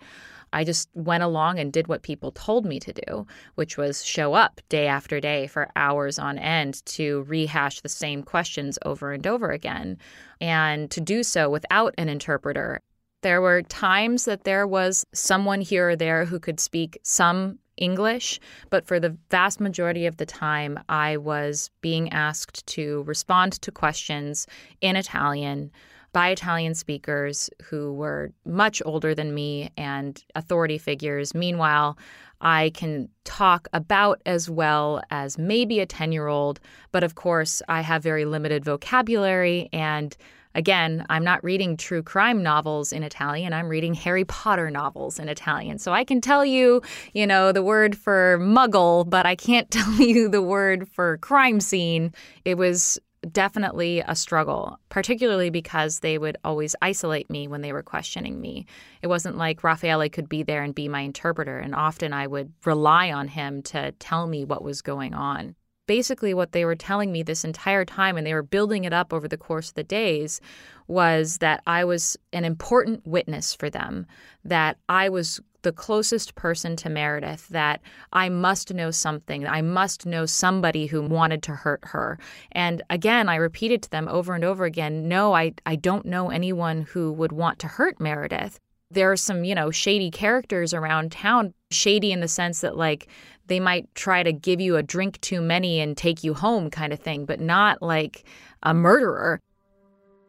I 0.52 0.64
just 0.64 0.90
went 0.94 1.24
along 1.24 1.60
and 1.60 1.72
did 1.72 1.88
what 1.88 2.02
people 2.02 2.32
told 2.32 2.66
me 2.66 2.80
to 2.80 2.94
do, 2.94 3.28
which 3.56 3.78
was 3.78 4.06
show 4.06 4.34
up 4.34 4.62
day 4.70 4.88
after 4.88 5.20
day 5.20 5.48
for 5.48 5.70
hours 5.76 6.18
on 6.18 6.38
end 6.38 6.86
to 6.86 7.24
rehash 7.24 7.82
the 7.82 7.90
same 7.90 8.24
questions 8.24 8.80
over 8.86 9.12
and 9.12 9.28
over 9.28 9.52
again, 9.52 9.98
and 10.40 10.90
to 10.92 11.02
do 11.02 11.24
so 11.24 11.50
without 11.50 11.94
an 11.98 12.10
interpreter. 12.10 12.82
There 13.26 13.42
were 13.42 13.64
times 13.64 14.26
that 14.26 14.44
there 14.44 14.68
was 14.68 15.04
someone 15.12 15.60
here 15.60 15.90
or 15.90 15.96
there 15.96 16.26
who 16.26 16.40
could 16.40 16.60
speak 16.60 17.00
some 17.02 17.58
English, 17.76 18.40
but 18.70 18.86
for 18.86 19.00
the 19.00 19.18
vast 19.32 19.60
majority 19.60 20.06
of 20.06 20.18
the 20.18 20.28
time, 20.28 20.80
I 20.90 21.18
was 21.18 21.72
being 21.82 22.12
asked 22.12 22.68
to 22.68 23.02
respond 23.08 23.54
to 23.64 23.72
questions 23.72 24.46
in 24.80 24.96
Italian 24.96 25.72
by 26.14 26.30
Italian 26.30 26.76
speakers 26.76 27.50
who 27.64 27.96
were 27.96 28.32
much 28.46 28.80
older 28.86 29.16
than 29.16 29.34
me 29.34 29.72
and 29.76 30.24
authority 30.36 30.78
figures. 30.78 31.34
Meanwhile, 31.34 31.98
I 32.42 32.74
can 32.76 33.10
talk 33.24 33.68
about 33.74 34.22
as 34.28 34.52
well 34.52 35.02
as 35.10 35.40
maybe 35.40 35.80
a 35.80 35.88
10 35.88 36.12
year 36.12 36.28
old, 36.28 36.60
but 36.92 37.04
of 37.04 37.16
course, 37.16 37.64
I 37.68 37.82
have 37.82 38.04
very 38.04 38.26
limited 38.26 38.64
vocabulary 38.64 39.68
and 39.74 40.16
Again, 40.56 41.06
I'm 41.10 41.24
not 41.24 41.44
reading 41.44 41.76
true 41.76 42.02
crime 42.02 42.42
novels 42.42 42.94
in 42.94 43.04
Italian. 43.04 43.54
I'm 43.54 43.68
reading 43.68 43.94
Harry 43.94 44.24
Potter 44.24 44.72
novels 44.72 45.20
in 45.20 45.28
Italian. 45.28 45.78
So 45.78 45.92
I 45.92 46.06
can 46.06 46.22
tell 46.22 46.46
you, 46.46 46.82
you 47.14 47.28
know, 47.28 47.52
the 47.52 47.62
word 47.62 47.96
for 47.98 48.40
muggle, 48.40 49.08
but 49.08 49.26
I 49.26 49.36
can't 49.36 49.70
tell 49.72 49.94
you 49.96 50.30
the 50.30 50.42
word 50.42 50.88
for 50.88 51.18
crime 51.18 51.60
scene. 51.60 52.14
It 52.46 52.58
was 52.58 52.98
definitely 53.32 54.02
a 54.08 54.16
struggle, 54.16 54.80
particularly 54.90 55.50
because 55.50 56.00
they 56.00 56.18
would 56.18 56.38
always 56.44 56.76
isolate 56.82 57.30
me 57.30 57.48
when 57.48 57.62
they 57.62 57.74
were 57.74 57.84
questioning 57.84 58.40
me. 58.40 58.66
It 59.02 59.08
wasn't 59.08 59.38
like 59.38 59.64
Raffaele 59.64 60.10
could 60.10 60.30
be 60.30 60.44
there 60.44 60.64
and 60.64 60.74
be 60.74 60.88
my 60.88 61.02
interpreter, 61.02 61.58
and 61.58 61.76
often 61.76 62.14
I 62.14 62.28
would 62.28 62.54
rely 62.66 63.12
on 63.12 63.28
him 63.28 63.62
to 63.64 63.92
tell 63.94 64.28
me 64.28 64.46
what 64.46 64.64
was 64.64 64.82
going 64.82 65.14
on 65.14 65.56
basically 65.88 66.34
what 66.34 66.52
they 66.52 66.66
were 66.66 66.76
telling 66.76 67.12
me 67.12 67.24
this 67.24 67.44
entire 67.44 67.86
time, 67.86 68.18
and 68.18 68.26
they 68.26 68.34
were 68.34 68.44
building 68.44 68.84
it 68.84 68.94
up 68.94 69.14
over 69.14 69.28
the 69.28 69.38
course 69.38 69.70
of 69.70 69.76
the 69.76 69.84
days, 69.84 70.42
was 70.88 71.40
that 71.40 71.62
I 71.66 71.84
was 71.84 72.18
an 72.34 72.46
important 72.46 73.06
witness 73.08 73.54
for 73.54 73.70
them, 73.70 74.06
that 74.44 74.78
I 74.88 75.10
was 75.10 75.42
the 75.66 75.72
closest 75.72 76.36
person 76.36 76.76
to 76.76 76.90
Meredith, 76.90 77.48
that 77.50 77.82
I 78.14 78.30
must 78.30 78.72
know 78.72 78.92
something. 78.92 79.48
I 79.48 79.64
must 79.64 80.06
know 80.06 80.28
somebody 80.28 80.86
who 80.86 81.02
wanted 81.02 81.42
to 81.44 81.54
hurt 81.54 81.84
her. 81.86 82.20
And 82.52 82.84
again, 82.92 83.28
I 83.28 83.36
repeated 83.38 83.82
to 83.82 83.90
them 83.90 84.08
over 84.08 84.36
and 84.36 84.44
over 84.44 84.66
again 84.66 85.08
no, 85.08 85.34
I, 85.34 85.54
I 85.66 85.76
don't 85.76 86.06
know 86.06 86.30
anyone 86.30 86.84
who 86.84 87.12
would 87.14 87.32
want 87.32 87.58
to 87.60 87.68
hurt 87.68 88.00
Meredith. 88.00 88.60
There 88.92 89.12
are 89.12 89.18
some, 89.18 89.44
you 89.44 89.56
know, 89.56 89.72
shady 89.72 90.12
characters 90.12 90.72
around 90.72 91.12
town, 91.12 91.56
shady 91.72 92.12
in 92.12 92.20
the 92.20 92.28
sense 92.28 92.62
that, 92.62 92.78
like, 92.78 93.08
they 93.48 93.60
might 93.60 93.94
try 93.96 94.24
to 94.24 94.34
give 94.34 94.60
you 94.60 94.76
a 94.76 94.84
drink 94.84 95.20
too 95.22 95.42
many 95.42 95.80
and 95.80 95.96
take 95.96 96.24
you 96.24 96.34
home 96.34 96.70
kind 96.70 96.94
of 96.94 97.00
thing, 97.00 97.26
but 97.26 97.40
not 97.40 97.82
like 97.82 98.24
a 98.64 98.74
murderer. 98.74 99.40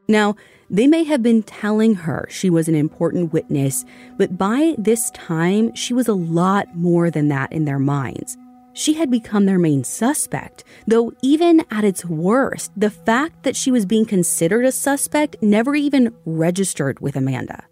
Now, 0.09 0.37
they 0.71 0.87
may 0.87 1.05
have 1.05 1.23
been 1.23 1.43
telling 1.43 1.95
her 1.95 2.27
she 2.29 2.51
was 2.51 2.69
an 2.69 2.75
important 2.75 3.33
witness, 3.33 3.85
but 4.17 4.37
by 4.37 4.75
this 4.79 5.11
time, 5.13 5.75
she 5.75 5.95
was 5.95 6.09
a 6.09 6.15
lot 6.15 6.77
more 6.77 7.11
than 7.11 7.29
that 7.29 7.53
in 7.53 7.65
their 7.65 7.79
minds. 7.79 8.37
She 8.73 8.95
had 8.95 9.11
become 9.11 9.47
their 9.47 9.59
main 9.59 9.85
suspect, 9.85 10.63
though, 10.87 11.13
even 11.23 11.65
at 11.71 11.83
its 11.83 12.05
worst, 12.05 12.73
the 12.77 12.91
fact 12.91 13.43
that 13.45 13.57
she 13.57 13.71
was 13.71 13.87
being 13.87 14.05
considered 14.05 14.67
a 14.67 14.73
suspect 14.73 15.37
never 15.41 15.75
even 15.75 16.15
registered 16.27 17.01
with 17.01 17.17
Amanda. 17.17 17.65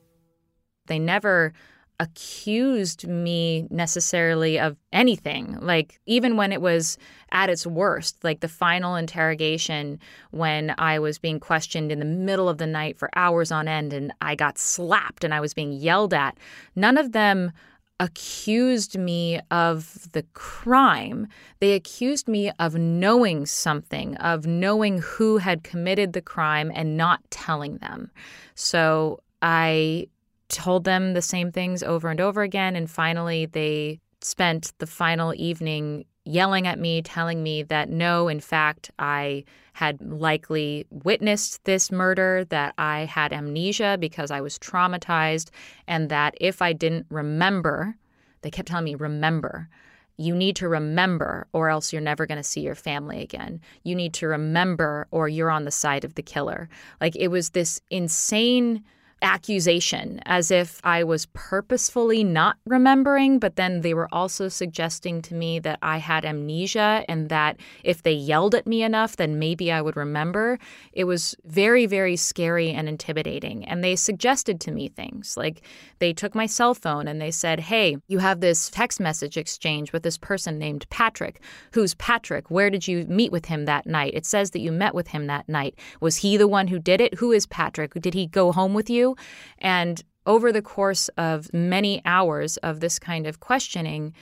They 0.87 0.99
never 0.99 1.53
accused 2.01 3.07
me 3.07 3.67
necessarily 3.71 4.59
of 4.59 4.77
anything. 4.93 5.59
Like, 5.61 6.01
even 6.07 6.37
when 6.37 6.53
it 6.53 6.61
was 6.61 6.99
at 7.31 7.51
its 7.51 7.67
worst, 7.67 8.23
like 8.23 8.41
the 8.41 8.49
final 8.49 8.97
interrogation 8.97 9.99
when 10.31 10.75
I 10.79 10.99
was 10.99 11.19
being 11.19 11.41
questioned 11.41 11.93
in 11.93 11.99
the 12.01 12.05
middle 12.05 12.49
of 12.49 12.59
the 12.59 12.67
night 12.67 12.99
for 12.99 13.11
hours 13.17 13.53
on 13.53 13.69
end 13.69 13.93
and 13.93 14.13
I 14.21 14.35
got 14.35 14.59
slapped 14.59 15.25
and 15.25 15.33
I 15.33 15.41
was 15.41 15.55
being 15.55 15.73
yelled 15.73 16.15
at, 16.15 16.39
none 16.75 16.97
of 16.97 17.13
them 17.13 17.53
accused 18.01 18.99
me 18.99 19.41
of 19.51 20.11
the 20.13 20.25
crime. 20.35 21.29
They 21.61 21.75
accused 21.75 22.27
me 22.27 22.51
of 22.59 22.75
knowing 22.75 23.47
something, 23.47 24.17
of 24.17 24.47
knowing 24.47 24.99
who 24.99 25.39
had 25.39 25.63
committed 25.63 26.13
the 26.13 26.21
crime 26.21 26.73
and 26.75 26.97
not 26.97 27.21
telling 27.31 27.79
them. 27.79 28.11
So 28.57 29.21
I 29.43 30.09
told 30.49 30.85
them 30.85 31.15
the 31.15 31.23
same 31.23 31.51
things 31.53 31.83
over 31.83 32.11
and 32.11 32.21
over 32.21 32.43
again. 32.43 32.77
And 32.77 32.91
finally, 32.91 33.47
they 33.47 34.01
spent 34.21 34.73
the 34.79 34.87
final 34.87 35.35
evening 35.37 36.05
yelling 36.25 36.67
at 36.67 36.79
me, 36.79 37.03
telling 37.03 37.43
me 37.43 37.63
that 37.63 37.89
no, 37.91 38.29
in 38.29 38.41
fact, 38.41 38.91
I 38.99 39.45
had 39.75 40.01
likely 40.01 40.87
witnessed 40.91 41.65
this 41.65 41.93
murder, 41.93 42.45
that 42.47 42.75
I 42.79 43.01
had 43.01 43.33
amnesia 43.33 43.99
because 44.01 44.31
I 44.31 44.41
was 44.41 44.59
traumatized, 44.59 45.51
and 45.87 46.09
that 46.09 46.35
if 46.41 46.63
I 46.63 46.73
didn't 46.73 47.07
remember, 47.11 47.97
they 48.43 48.51
kept 48.51 48.69
telling 48.69 48.85
me, 48.85 48.95
remember. 48.95 49.69
You 50.17 50.35
need 50.35 50.55
to 50.57 50.69
remember, 50.69 51.49
or 51.53 51.69
else 51.69 51.93
you're 51.93 52.01
never 52.01 52.25
going 52.25 52.39
to 52.39 52.45
see 52.45 52.61
your 52.61 52.77
family 52.77 53.21
again. 53.21 53.61
You 53.83 53.97
need 53.97 54.15
to 54.15 54.29
remember, 54.29 55.09
or 55.11 55.29
you're 55.29 55.51
on 55.51 55.65
the 55.65 55.73
side 55.73 56.05
of 56.05 56.15
the 56.15 56.23
killer. 56.23 56.69
Like 57.01 57.17
it 57.17 57.29
was 57.29 57.51
this 57.51 57.81
insane 57.91 58.85
accusation 59.25 60.20
as 60.27 60.51
if 60.51 60.81
I 60.85 61.03
was 61.03 61.27
purposefully 61.33 62.22
not 62.22 62.57
remembering, 62.66 63.39
but 63.39 63.57
then 63.57 63.81
they 63.81 63.95
were 63.95 64.09
also 64.12 64.49
suggesting 64.49 65.22
to 65.22 65.35
me 65.35 65.59
that 65.61 65.79
I 65.83 65.97
had 65.97 66.25
amnesia 66.25 67.05
and 67.09 67.31
that 67.31 67.57
if 67.83 68.03
they 68.03 68.12
yelled 68.12 68.55
at 68.55 68.66
me 68.66 68.83
enough, 68.83 69.16
then 69.16 69.39
maybe 69.39 69.72
I 69.72 69.81
would 69.81 69.97
remember. 69.97 70.59
It 70.93 71.05
was 71.05 71.35
very, 71.45 71.87
very 71.87 72.16
scary 72.16 72.70
and 72.70 72.89
intimidating. 72.89 73.64
And 73.64 73.83
they 73.83 73.97
suggested 73.97 74.61
to 74.61 74.70
me 74.70 74.89
things 74.89 75.37
like 75.37 75.62
they 75.99 76.12
took 76.12 76.35
my 76.35 76.47
cell 76.47 76.75
phone 76.75 77.09
and 77.09 77.20
they 77.20 77.31
said, 77.31 77.61
Hey, 77.61 77.97
you 78.07 78.18
have 78.18 78.41
this 78.41 78.68
text 78.68 79.01
message 79.01 79.37
exchange 79.37 79.93
with 79.93 80.03
this 80.03 80.18
person 80.18 80.59
named 80.59 80.87
Patrick. 80.91 81.41
Who's 81.72 81.95
Patrick? 81.95 82.51
Where 82.51 82.68
did 82.68 82.87
you 82.87 83.07
meet 83.07 83.33
with 83.33 83.47
him 83.47 83.64
that 83.64 83.87
night? 83.87 84.12
It 84.14 84.27
says 84.27 84.51
that 84.51 84.61
you 84.61 84.70
met 84.70 84.95
with 84.95 85.09
him 85.09 85.27
that 85.29 85.49
night. 85.49 85.79
Was 86.01 86.16
he 86.16 86.37
the 86.37 86.49
one 86.49 86.68
who 86.68 86.79
did 86.79 87.01
it? 87.01 87.14
Who 87.14 87.33
is 87.33 87.47
Patrick? 87.47 87.95
Did 87.95 88.12
he 88.12 88.27
go 88.27 88.53
home 88.53 88.75
with 88.75 88.91
you? 88.91 89.14
And 89.59 90.03
over 90.27 90.53
the 90.53 90.62
course 90.62 91.09
of 91.17 91.53
many 91.53 92.01
hours 92.05 92.57
of 92.59 92.81
this 92.81 92.99
kind 92.99 93.27
of 93.27 93.41
questioning, 93.41 94.15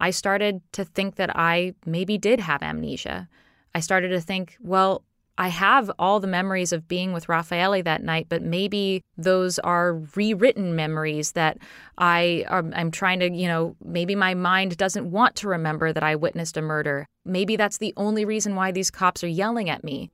I 0.00 0.10
started 0.10 0.60
to 0.72 0.84
think 0.84 1.16
that 1.16 1.36
I 1.36 1.74
maybe 1.86 2.18
did 2.18 2.40
have 2.40 2.62
amnesia. 2.62 3.28
I 3.74 3.80
started 3.80 4.08
to 4.08 4.20
think, 4.20 4.56
well, 4.60 5.02
I 5.38 5.48
have 5.48 5.90
all 5.98 6.18
the 6.18 6.26
memories 6.26 6.72
of 6.72 6.88
being 6.88 7.12
with 7.12 7.28
Raffaele 7.28 7.82
that 7.82 8.02
night, 8.02 8.26
but 8.28 8.42
maybe 8.42 9.02
those 9.18 9.58
are 9.58 10.02
rewritten 10.14 10.74
memories 10.74 11.32
that 11.32 11.58
I 11.98 12.46
am, 12.48 12.72
I'm 12.74 12.90
trying 12.90 13.20
to, 13.20 13.30
you 13.30 13.46
know, 13.46 13.76
maybe 13.84 14.14
my 14.14 14.32
mind 14.32 14.78
doesn't 14.78 15.10
want 15.10 15.36
to 15.36 15.48
remember 15.48 15.92
that 15.92 16.02
I 16.02 16.16
witnessed 16.16 16.56
a 16.56 16.62
murder. 16.62 17.06
Maybe 17.26 17.56
that's 17.56 17.78
the 17.78 17.92
only 17.98 18.24
reason 18.24 18.54
why 18.54 18.72
these 18.72 18.90
cops 18.90 19.22
are 19.22 19.28
yelling 19.28 19.68
at 19.68 19.84
me. 19.84 20.10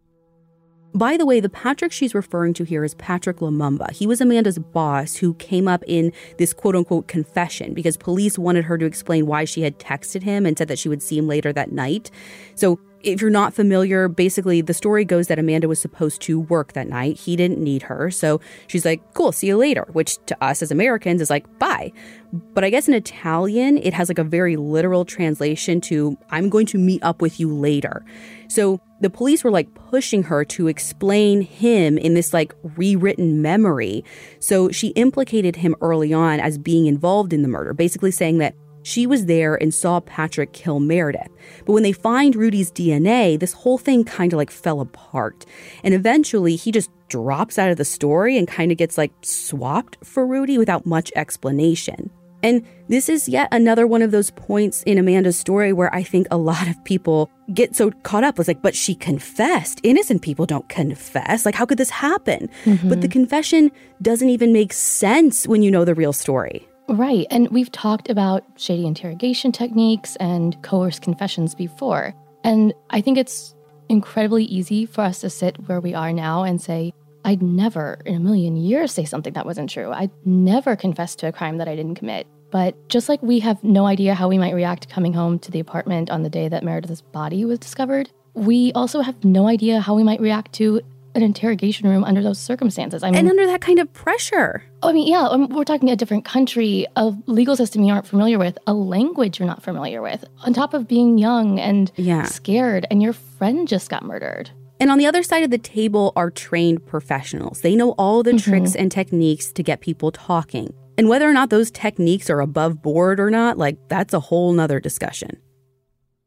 By 0.95 1.17
the 1.17 1.25
way, 1.25 1.41
the 1.41 1.49
Patrick 1.49 1.91
she's 1.91 2.15
referring 2.15 2.53
to 2.55 2.65
here 2.65 2.85
is 2.85 2.95
Patrick 2.95 3.39
Lumumba. 3.39 3.91
He 3.93 4.07
was 4.07 4.21
Amanda's 4.21 4.59
boss 4.59 5.17
who 5.17 5.33
came 5.35 5.67
up 5.67 5.83
in 5.87 6.13
this 6.37 6.53
quote 6.53 6.77
unquote 6.77 7.09
confession 7.09 7.73
because 7.73 7.97
police 7.97 8.39
wanted 8.39 8.65
her 8.65 8.77
to 8.77 8.85
explain 8.85 9.27
why 9.27 9.47
she 9.47 9.63
had 9.63 9.79
texted 9.79 10.23
him 10.23 10.45
and 10.45 10.59
said 10.59 10.69
that 10.69 10.79
she 10.79 10.91
would 10.91 11.03
see 11.03 11.17
him 11.17 11.27
later 11.27 11.51
that 11.53 11.73
night. 11.73 12.11
So 12.55 12.79
if 13.03 13.21
you're 13.21 13.31
not 13.31 13.55
familiar, 13.55 14.09
basically 14.09 14.61
the 14.61 14.75
story 14.75 15.05
goes 15.05 15.27
that 15.27 15.39
Amanda 15.39 15.69
was 15.69 15.81
supposed 15.81 16.21
to 16.23 16.41
work 16.41 16.73
that 16.73 16.89
night. 16.89 17.19
He 17.19 17.37
didn't 17.37 17.59
need 17.59 17.83
her. 17.83 18.11
So 18.11 18.41
she's 18.67 18.85
like, 18.85 19.03
cool, 19.15 19.33
see 19.33 19.49
you 19.49 19.57
later, 19.57 19.87
which 19.93 20.19
to 20.27 20.45
us 20.45 20.63
as 20.63 20.71
Americans 20.71 21.21
is 21.21 21.31
like, 21.31 21.47
bye. 21.59 21.93
But 22.33 22.65
I 22.65 22.71
guess 22.71 22.89
in 22.89 22.95
Italian, 22.95 23.79
it 23.79 23.93
has 23.93 24.09
like 24.09 24.19
a 24.19 24.25
very 24.25 24.57
literal 24.57 25.05
translation 25.05 25.81
to, 25.83 26.17
I'm 26.31 26.49
going 26.49 26.67
to 26.67 26.79
meet 26.79 27.03
up 27.03 27.21
with 27.21 27.39
you 27.39 27.53
later. 27.53 28.05
So 28.49 28.81
the 29.01 29.11
police 29.11 29.43
were 29.43 29.51
like 29.51 29.75
pushing 29.75 30.23
her 30.25 30.45
to 30.45 30.69
explain 30.69 31.43
him 31.43 31.99
in 31.99 32.15
this 32.15 32.33
like 32.33 32.55
rewritten 32.77 33.43
memory. 33.43 34.05
So 34.39 34.71
she 34.71 34.89
implicated 34.89 35.57
him 35.57 35.75
early 35.81 36.13
on 36.13 36.41
as 36.41 36.57
being 36.57 36.87
involved 36.87 37.33
in 37.33 37.43
the 37.43 37.49
murder, 37.49 37.75
basically 37.75 38.13
saying 38.13 38.39
that 38.39 38.55
she 38.83 39.07
was 39.07 39.27
there 39.27 39.55
and 39.55 39.73
saw 39.73 40.01
Patrick 40.01 40.53
kill 40.53 40.81
Meredith. 40.81 41.31
But 41.65 41.73
when 41.73 41.83
they 41.83 41.93
find 41.93 42.35
Rudy's 42.35 42.71
DNA, 42.71 43.39
this 43.39 43.53
whole 43.53 43.79
thing 43.79 44.05
kind 44.05 44.33
of 44.33 44.37
like 44.37 44.51
fell 44.51 44.81
apart. 44.81 45.47
And 45.85 45.95
eventually 45.95 46.57
he 46.57 46.73
just 46.73 46.91
drops 47.09 47.59
out 47.59 47.71
of 47.71 47.77
the 47.77 47.85
story 47.85 48.39
and 48.39 48.49
kind 48.49 48.73
of 48.73 48.79
gets 48.79 48.97
like 48.97 49.13
swapped 49.23 49.99
for 50.05 50.27
Rudy 50.27 50.59
without 50.59 50.87
much 50.87 51.13
explanation. 51.15 52.11
And 52.43 52.67
this 52.89 53.09
is 53.09 53.29
yet 53.29 53.49
another 53.53 53.87
one 53.87 54.03
of 54.03 54.11
those 54.11 54.31
points 54.31 54.83
in 54.83 54.99
Amanda's 54.99 55.39
story 55.39 55.73
where 55.73 55.95
I 55.95 56.03
think 56.03 56.27
a 56.31 56.37
lot 56.37 56.67
of 56.67 56.83
people 56.85 57.31
get 57.55 57.77
so 57.77 57.93
caught 58.03 58.25
up. 58.25 58.39
It's 58.39 58.49
like, 58.49 58.63
but 58.63 58.75
she 58.75 58.97
confessed. 58.97 59.81
Innocent 59.85 60.23
people 60.23 60.45
don't 60.45 60.69
confess. 60.69 61.47
Like, 61.47 61.55
how 61.55 61.67
could 61.67 61.79
this 61.79 61.91
happen? 61.91 62.51
Mm-hmm. 62.65 62.89
But 62.89 63.01
the 63.01 63.09
confession 63.09 63.71
doesn't 64.01 64.29
even 64.29 64.53
make 64.53 64.73
sense 64.73 65.47
when 65.47 65.63
you 65.63 65.71
know 65.71 65.85
the 65.85 65.95
real 65.95 66.13
story. 66.13 66.67
Right. 66.93 67.27
And 67.31 67.49
we've 67.49 67.73
talked 67.73 68.11
about 68.11 68.45
shady 68.57 68.87
interrogation 68.87 69.51
techniques 69.51 70.15
and 70.17 70.63
coerced 70.63 71.01
confessions 71.01 71.55
before. 71.55 72.15
And 72.45 72.75
I 72.91 73.01
think 73.01 73.17
it's 73.17 73.55
incredibly 73.89 74.45
easy 74.45 74.85
for 74.85 75.01
us 75.01 75.21
to 75.21 75.31
sit 75.31 75.57
where 75.69 75.81
we 75.81 75.95
are 75.95 76.13
now 76.13 76.43
and 76.43 76.61
say, 76.61 76.93
I'd 77.25 77.43
never 77.43 78.03
in 78.05 78.17
a 78.17 78.21
million 78.21 78.57
years 78.57 78.93
say 78.93 79.07
something 79.07 79.33
that 79.33 79.47
wasn't 79.47 79.71
true. 79.71 79.91
I'd 79.91 80.11
never 80.27 80.77
confess 80.77 81.17
to 81.17 81.29
a 81.29 81.33
crime 81.33 81.57
that 81.59 81.69
I 81.69 81.77
didn't 81.77 81.95
commit. 81.95 82.27
But 82.51 82.77
just 82.91 83.09
like 83.09 83.23
we 83.23 83.41
have 83.41 83.65
no 83.65 83.87
idea 83.87 84.15
how 84.15 84.29
we 84.29 84.37
might 84.37 84.55
react 84.55 84.91
coming 84.91 85.15
home 85.15 85.39
to 85.39 85.51
the 85.51 85.61
apartment 85.61 86.11
on 86.11 86.25
the 86.25 86.29
day 86.29 86.49
that 86.49 86.63
Meredith's 86.63 87.01
body 87.01 87.47
was 87.47 87.59
discovered, 87.59 88.11
we 88.35 88.71
also 88.75 89.01
have 89.01 89.25
no 89.25 89.49
idea 89.49 89.81
how 89.81 89.95
we 89.95 90.03
might 90.03 90.21
react 90.21 90.53
to 90.55 90.83
an 91.15 91.23
interrogation 91.23 91.89
room 91.89 92.05
under 92.05 92.23
those 92.23 92.39
circumstances. 92.39 93.03
I 93.03 93.11
mean, 93.11 93.21
and 93.21 93.29
under 93.29 93.47
that 93.47 93.61
kind 93.61 93.79
of 93.79 93.93
pressure. 93.93 94.63
I 94.83 94.93
mean, 94.93 95.07
yeah, 95.07 95.29
I 95.29 95.37
mean, 95.37 95.49
we're 95.49 95.65
talking 95.65 95.91
a 95.91 95.97
different 95.97 96.25
country, 96.25 96.87
a 96.97 97.13
legal 97.27 97.57
system 97.57 97.85
you 97.85 97.93
aren't 97.93 98.07
familiar 98.07 98.39
with, 98.39 98.59
a 98.67 98.75
language 98.75 99.39
you're 99.39 99.47
not 99.47 99.63
familiar 99.63 100.03
with, 100.03 100.25
on 100.45 100.53
top 100.53 100.75
of 100.75 100.89
being 100.89 101.19
young 101.19 101.61
and 101.61 101.93
yeah. 101.97 102.25
scared, 102.25 102.87
and 102.91 103.03
your 103.03 103.13
friend 103.13 103.69
just 103.69 103.91
got 103.91 104.05
murdered. 104.05 104.51
And 104.81 104.91
on 104.91 104.99
the 104.99 105.07
other 105.07 105.23
side 105.23 105.45
of 105.45 105.51
the 105.51 105.59
table 105.59 106.13
are 106.17 106.31
trained 106.31 106.85
professionals. 106.87 107.61
They 107.61 107.77
know 107.77 107.91
all 107.93 108.23
the 108.23 108.33
mm-hmm. 108.33 108.51
tricks 108.51 108.75
and 108.75 108.91
techniques 108.91 109.53
to 109.53 109.63
get 109.63 109.81
people 109.81 110.11
talking. 110.11 110.75
And 110.99 111.09
whether 111.09 111.29
or 111.29 111.33
not 111.33 111.51
those 111.51 111.71
techniques 111.71 112.29
are 112.29 112.41
above 112.41 112.83
board 112.83 113.21
or 113.21 113.31
not, 113.31 113.57
like 113.57 113.79
that's 113.89 114.13
a 114.13 114.21
whole 114.21 114.53
nother 114.53 114.81
discussion. 114.81 115.41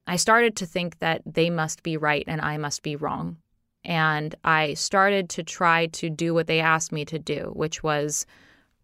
I 0.07 0.15
started 0.15 0.55
to 0.57 0.65
think 0.65 0.99
that 0.99 1.21
they 1.25 1.49
must 1.49 1.83
be 1.83 1.97
right 1.97 2.23
and 2.27 2.39
I 2.39 2.57
must 2.57 2.83
be 2.83 2.95
wrong. 2.95 3.37
And 3.85 4.35
I 4.43 4.73
started 4.73 5.29
to 5.31 5.43
try 5.43 5.87
to 5.87 6.09
do 6.09 6.33
what 6.33 6.47
they 6.47 6.59
asked 6.59 6.91
me 6.91 7.05
to 7.05 7.19
do, 7.19 7.51
which 7.53 7.83
was 7.83 8.25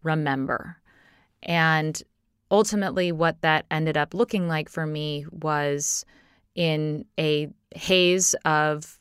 remember. 0.02 0.78
And 1.42 2.00
ultimately, 2.50 3.12
what 3.12 3.40
that 3.42 3.66
ended 3.70 3.96
up 3.96 4.14
looking 4.14 4.48
like 4.48 4.68
for 4.68 4.86
me 4.86 5.26
was 5.30 6.04
in 6.54 7.04
a 7.18 7.48
haze 7.74 8.34
of 8.44 8.98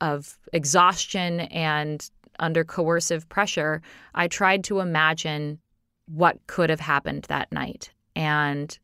of 0.00 0.38
exhaustion 0.52 1.40
and 1.40 2.08
under 2.38 2.62
coercive 2.64 3.28
pressure, 3.28 3.82
I 4.14 4.28
tried 4.28 4.62
to 4.64 4.78
imagine 4.78 5.58
what 6.06 6.38
could 6.46 6.70
have 6.70 6.80
happened 6.80 7.24
that 7.24 7.50
night. 7.50 7.90
And 8.14 8.78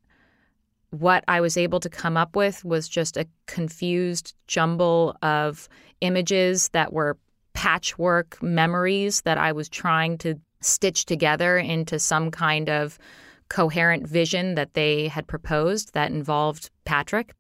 what 1.00 1.24
I 1.28 1.40
was 1.40 1.56
able 1.56 1.80
to 1.80 1.88
come 1.88 2.16
up 2.16 2.36
with 2.36 2.64
was 2.64 2.88
just 2.88 3.16
a 3.16 3.26
confused 3.46 4.34
jumble 4.46 5.16
of 5.22 5.68
images 6.00 6.68
that 6.70 6.92
were 6.92 7.18
patchwork 7.52 8.42
memories 8.42 9.22
that 9.22 9.38
I 9.38 9.52
was 9.52 9.68
trying 9.68 10.18
to 10.18 10.34
stitch 10.60 11.04
together 11.04 11.58
into 11.58 11.98
some 11.98 12.30
kind 12.30 12.68
of 12.68 12.98
coherent 13.48 14.06
vision 14.06 14.54
that 14.54 14.74
they 14.74 15.08
had 15.08 15.26
proposed 15.26 15.94
that 15.94 16.10
involved 16.10 16.70
Patrick. 16.84 17.34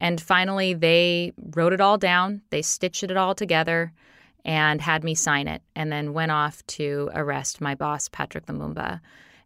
And 0.00 0.20
finally, 0.20 0.72
they 0.72 1.32
wrote 1.54 1.72
it 1.72 1.80
all 1.80 1.98
down, 1.98 2.42
they 2.50 2.62
stitched 2.62 3.04
it 3.04 3.16
all 3.16 3.34
together, 3.34 3.92
and 4.44 4.80
had 4.80 5.04
me 5.04 5.14
sign 5.14 5.46
it, 5.46 5.62
and 5.76 5.92
then 5.92 6.14
went 6.14 6.32
off 6.32 6.66
to 6.66 7.10
arrest 7.14 7.60
my 7.60 7.74
boss, 7.74 8.08
Patrick 8.08 8.46
Lumumba. 8.46 9.00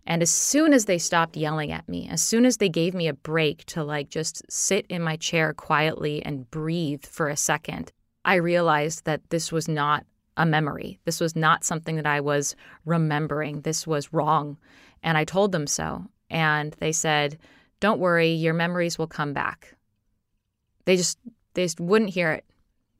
And 0.06 0.22
as 0.22 0.30
soon 0.30 0.74
as 0.74 0.84
they 0.84 0.98
stopped 0.98 1.36
yelling 1.36 1.72
at 1.72 1.88
me, 1.88 2.08
as 2.08 2.22
soon 2.22 2.44
as 2.44 2.58
they 2.58 2.68
gave 2.68 2.94
me 2.94 3.08
a 3.08 3.14
break 3.14 3.64
to 3.66 3.82
like 3.82 4.10
just 4.10 4.42
sit 4.50 4.86
in 4.88 5.02
my 5.02 5.16
chair 5.16 5.54
quietly 5.54 6.22
and 6.24 6.50
breathe 6.50 7.04
for 7.04 7.28
a 7.28 7.36
second, 7.36 7.90
I 8.24 8.34
realized 8.36 9.04
that 9.04 9.30
this 9.30 9.50
was 9.50 9.68
not 9.68 10.04
a 10.36 10.44
memory. 10.44 10.98
This 11.04 11.20
was 11.20 11.36
not 11.36 11.64
something 11.64 11.96
that 11.96 12.06
I 12.06 12.20
was 12.20 12.56
remembering. 12.84 13.62
This 13.62 13.86
was 13.86 14.12
wrong. 14.12 14.58
And 15.02 15.16
I 15.16 15.24
told 15.24 15.52
them 15.52 15.66
so. 15.66 16.04
And 16.30 16.74
they 16.80 16.92
said, 16.92 17.38
Don't 17.80 18.00
worry, 18.00 18.30
your 18.32 18.54
memories 18.54 18.98
will 18.98 19.06
come 19.06 19.32
back. 19.32 19.74
They 20.84 20.96
just 20.96 21.18
they 21.54 21.64
just 21.64 21.80
wouldn't 21.80 22.10
hear 22.10 22.32
it. 22.32 22.44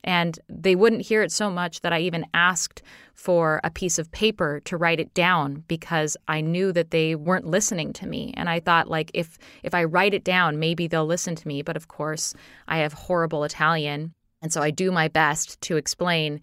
And 0.03 0.39
they 0.47 0.75
wouldn't 0.75 1.01
hear 1.01 1.23
it 1.23 1.31
so 1.31 1.49
much 1.49 1.81
that 1.81 1.93
I 1.93 1.99
even 1.99 2.25
asked 2.33 2.83
for 3.15 3.59
a 3.63 3.71
piece 3.71 3.97
of 3.97 4.11
paper 4.11 4.61
to 4.65 4.77
write 4.77 4.99
it 4.99 5.13
down 5.13 5.63
because 5.67 6.15
I 6.27 6.41
knew 6.41 6.71
that 6.73 6.91
they 6.91 7.15
weren't 7.15 7.47
listening 7.47 7.93
to 7.93 8.07
me. 8.07 8.33
And 8.37 8.49
I 8.49 8.59
thought 8.59 8.89
like 8.89 9.09
if 9.13 9.37
if 9.63 9.73
I 9.73 9.85
write 9.85 10.13
it 10.13 10.23
down, 10.23 10.59
maybe 10.59 10.87
they'll 10.87 11.05
listen 11.05 11.35
to 11.35 11.47
me. 11.47 11.61
But 11.61 11.77
of 11.77 11.87
course, 11.87 12.33
I 12.67 12.77
have 12.77 12.93
horrible 12.93 13.43
Italian. 13.43 14.13
And 14.41 14.53
so 14.53 14.61
I 14.61 14.69
do 14.69 14.91
my 14.91 15.07
best 15.07 15.59
to 15.61 15.77
explain 15.77 16.41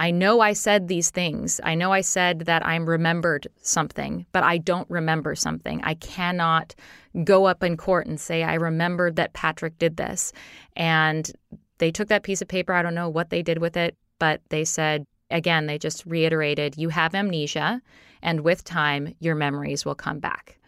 I 0.00 0.12
know 0.12 0.40
I 0.40 0.52
said 0.52 0.86
these 0.86 1.10
things. 1.10 1.60
I 1.64 1.74
know 1.74 1.92
I 1.92 2.02
said 2.02 2.40
that 2.40 2.64
I'm 2.64 2.88
remembered 2.88 3.48
something, 3.62 4.26
but 4.30 4.44
I 4.44 4.58
don't 4.58 4.88
remember 4.88 5.34
something. 5.34 5.80
I 5.82 5.94
cannot 5.94 6.76
go 7.24 7.46
up 7.46 7.64
in 7.64 7.76
court 7.76 8.06
and 8.06 8.20
say, 8.20 8.44
I 8.44 8.54
remembered 8.54 9.16
that 9.16 9.32
Patrick 9.32 9.76
did 9.78 9.96
this. 9.96 10.32
And 10.76 11.30
they 11.78 11.90
took 11.90 12.08
that 12.08 12.22
piece 12.22 12.40
of 12.40 12.46
paper. 12.46 12.72
I 12.72 12.82
don't 12.82 12.94
know 12.94 13.08
what 13.08 13.30
they 13.30 13.42
did 13.42 13.58
with 13.58 13.76
it, 13.76 13.96
but 14.20 14.40
they 14.50 14.64
said, 14.64 15.04
again, 15.30 15.66
they 15.66 15.78
just 15.78 16.04
reiterated, 16.06 16.76
you 16.76 16.88
have 16.90 17.14
amnesia, 17.14 17.82
and 18.22 18.40
with 18.40 18.64
time, 18.64 19.14
your 19.20 19.34
memories 19.34 19.84
will 19.84 19.94
come 19.94 20.18
back. 20.18 20.58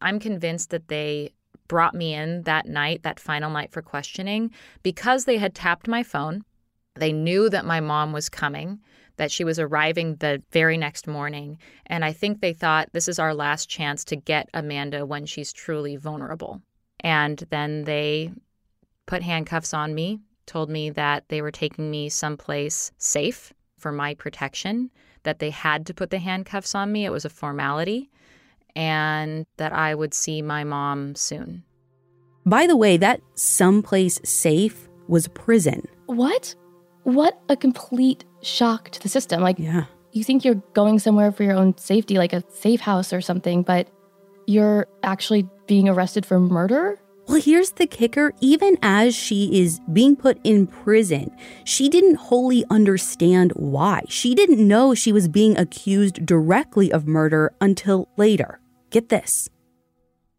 I'm 0.00 0.18
convinced 0.18 0.70
that 0.70 0.88
they 0.88 1.32
brought 1.68 1.94
me 1.94 2.14
in 2.14 2.42
that 2.42 2.66
night, 2.66 3.02
that 3.04 3.20
final 3.20 3.50
night 3.50 3.72
for 3.72 3.82
questioning, 3.82 4.50
because 4.82 5.24
they 5.24 5.38
had 5.38 5.54
tapped 5.54 5.86
my 5.86 6.02
phone 6.02 6.44
they 6.94 7.12
knew 7.12 7.48
that 7.50 7.64
my 7.64 7.80
mom 7.80 8.12
was 8.12 8.28
coming, 8.28 8.80
that 9.16 9.30
she 9.30 9.44
was 9.44 9.58
arriving 9.58 10.16
the 10.16 10.42
very 10.50 10.76
next 10.76 11.06
morning. 11.06 11.58
And 11.86 12.04
I 12.04 12.12
think 12.12 12.40
they 12.40 12.52
thought 12.52 12.90
this 12.92 13.08
is 13.08 13.18
our 13.18 13.34
last 13.34 13.68
chance 13.68 14.04
to 14.06 14.16
get 14.16 14.48
Amanda 14.54 15.06
when 15.06 15.26
she's 15.26 15.52
truly 15.52 15.96
vulnerable. 15.96 16.62
And 17.00 17.42
then 17.50 17.84
they 17.84 18.32
put 19.06 19.22
handcuffs 19.22 19.74
on 19.74 19.94
me, 19.94 20.20
told 20.46 20.68
me 20.68 20.90
that 20.90 21.24
they 21.28 21.42
were 21.42 21.50
taking 21.50 21.90
me 21.90 22.08
someplace 22.08 22.92
safe 22.98 23.52
for 23.80 23.92
my 23.92 24.14
protection, 24.14 24.90
that 25.22 25.38
they 25.38 25.50
had 25.50 25.86
to 25.86 25.94
put 25.94 26.10
the 26.10 26.18
handcuffs 26.18 26.74
on 26.74 26.92
me. 26.92 27.04
It 27.04 27.12
was 27.12 27.24
a 27.24 27.30
formality, 27.30 28.10
and 28.76 29.46
that 29.56 29.72
I 29.72 29.94
would 29.94 30.14
see 30.14 30.42
my 30.42 30.64
mom 30.64 31.14
soon. 31.14 31.64
By 32.46 32.66
the 32.66 32.76
way, 32.76 32.96
that 32.96 33.20
someplace 33.34 34.20
safe 34.24 34.88
was 35.08 35.28
prison. 35.28 35.86
What? 36.06 36.54
what 37.04 37.40
a 37.48 37.56
complete 37.56 38.24
shock 38.42 38.90
to 38.90 39.00
the 39.00 39.08
system. 39.08 39.40
Like, 39.40 39.58
yeah. 39.58 39.84
you 40.12 40.24
think 40.24 40.44
you're 40.44 40.62
going 40.74 40.98
somewhere 40.98 41.32
for 41.32 41.42
your 41.42 41.54
own 41.54 41.76
safety, 41.78 42.16
like 42.18 42.32
a 42.32 42.42
safe 42.50 42.80
house 42.80 43.12
or 43.12 43.20
something, 43.20 43.62
but 43.62 43.88
you're 44.46 44.86
actually 45.02 45.48
being 45.66 45.88
arrested 45.88 46.26
for 46.26 46.38
murder? 46.38 46.98
Well, 47.30 47.40
here's 47.40 47.70
the 47.70 47.86
kicker. 47.86 48.34
Even 48.40 48.76
as 48.82 49.14
she 49.14 49.60
is 49.60 49.78
being 49.92 50.16
put 50.16 50.40
in 50.42 50.66
prison, 50.66 51.30
she 51.62 51.88
didn't 51.88 52.16
wholly 52.16 52.64
understand 52.68 53.52
why. 53.54 54.02
She 54.08 54.34
didn't 54.34 54.66
know 54.66 54.96
she 54.96 55.12
was 55.12 55.28
being 55.28 55.56
accused 55.56 56.26
directly 56.26 56.90
of 56.90 57.06
murder 57.06 57.52
until 57.60 58.08
later. 58.16 58.58
Get 58.90 59.10
this. 59.10 59.48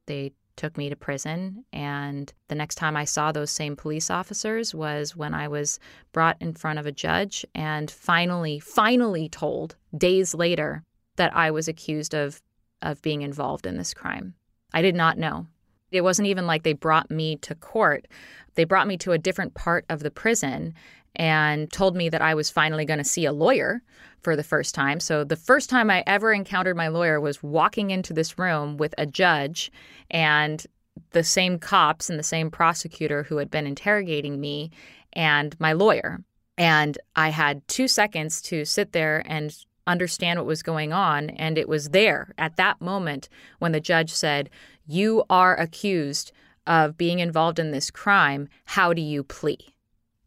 They 0.05 0.33
took 0.57 0.75
me 0.75 0.89
to 0.89 0.97
prison. 0.97 1.63
And 1.71 2.33
the 2.49 2.55
next 2.55 2.75
time 2.75 2.97
I 2.97 3.05
saw 3.05 3.31
those 3.31 3.51
same 3.51 3.77
police 3.77 4.09
officers 4.09 4.75
was 4.75 5.15
when 5.15 5.33
I 5.33 5.47
was 5.47 5.79
brought 6.11 6.35
in 6.41 6.53
front 6.53 6.77
of 6.77 6.85
a 6.85 6.91
judge 6.91 7.45
and 7.55 7.89
finally, 7.89 8.59
finally 8.59 9.29
told 9.29 9.77
days 9.97 10.35
later 10.35 10.83
that 11.15 11.33
I 11.33 11.51
was 11.51 11.69
accused 11.69 12.13
of, 12.13 12.41
of 12.81 13.01
being 13.01 13.21
involved 13.21 13.65
in 13.65 13.77
this 13.77 13.93
crime. 13.93 14.33
I 14.73 14.81
did 14.81 14.93
not 14.93 15.17
know. 15.17 15.47
It 15.91 16.01
wasn't 16.01 16.27
even 16.27 16.47
like 16.47 16.63
they 16.63 16.73
brought 16.73 17.11
me 17.11 17.37
to 17.37 17.55
court. 17.55 18.07
They 18.55 18.63
brought 18.63 18.87
me 18.87 18.97
to 18.97 19.11
a 19.11 19.17
different 19.17 19.53
part 19.53 19.85
of 19.89 20.01
the 20.01 20.11
prison 20.11 20.73
and 21.15 21.71
told 21.71 21.95
me 21.95 22.09
that 22.09 22.21
I 22.21 22.33
was 22.33 22.49
finally 22.49 22.85
going 22.85 22.97
to 22.99 23.03
see 23.03 23.25
a 23.25 23.33
lawyer 23.33 23.81
for 24.21 24.35
the 24.35 24.43
first 24.43 24.73
time. 24.73 24.99
So 24.99 25.23
the 25.23 25.35
first 25.35 25.69
time 25.69 25.89
I 25.89 26.03
ever 26.07 26.31
encountered 26.31 26.77
my 26.77 26.87
lawyer 26.87 27.19
was 27.19 27.43
walking 27.43 27.91
into 27.91 28.13
this 28.13 28.39
room 28.39 28.77
with 28.77 28.95
a 28.97 29.05
judge 29.05 29.71
and 30.09 30.65
the 31.11 31.23
same 31.23 31.59
cops 31.59 32.09
and 32.09 32.17
the 32.17 32.23
same 32.23 32.51
prosecutor 32.51 33.23
who 33.23 33.37
had 33.37 33.51
been 33.51 33.67
interrogating 33.67 34.39
me 34.39 34.71
and 35.13 35.59
my 35.59 35.73
lawyer. 35.73 36.23
And 36.57 36.97
I 37.15 37.29
had 37.29 37.67
two 37.67 37.87
seconds 37.87 38.41
to 38.43 38.65
sit 38.65 38.91
there 38.91 39.23
and 39.25 39.55
understand 39.87 40.39
what 40.39 40.45
was 40.45 40.63
going 40.63 40.93
on. 40.93 41.31
And 41.31 41.57
it 41.57 41.67
was 41.67 41.89
there 41.89 42.33
at 42.37 42.55
that 42.57 42.79
moment 42.81 43.29
when 43.59 43.71
the 43.71 43.79
judge 43.79 44.13
said, 44.13 44.49
You 44.91 45.23
are 45.29 45.57
accused 45.57 46.33
of 46.67 46.97
being 46.97 47.19
involved 47.19 47.59
in 47.59 47.71
this 47.71 47.89
crime. 47.89 48.49
How 48.65 48.91
do 48.91 49.01
you 49.01 49.23
plea? 49.23 49.73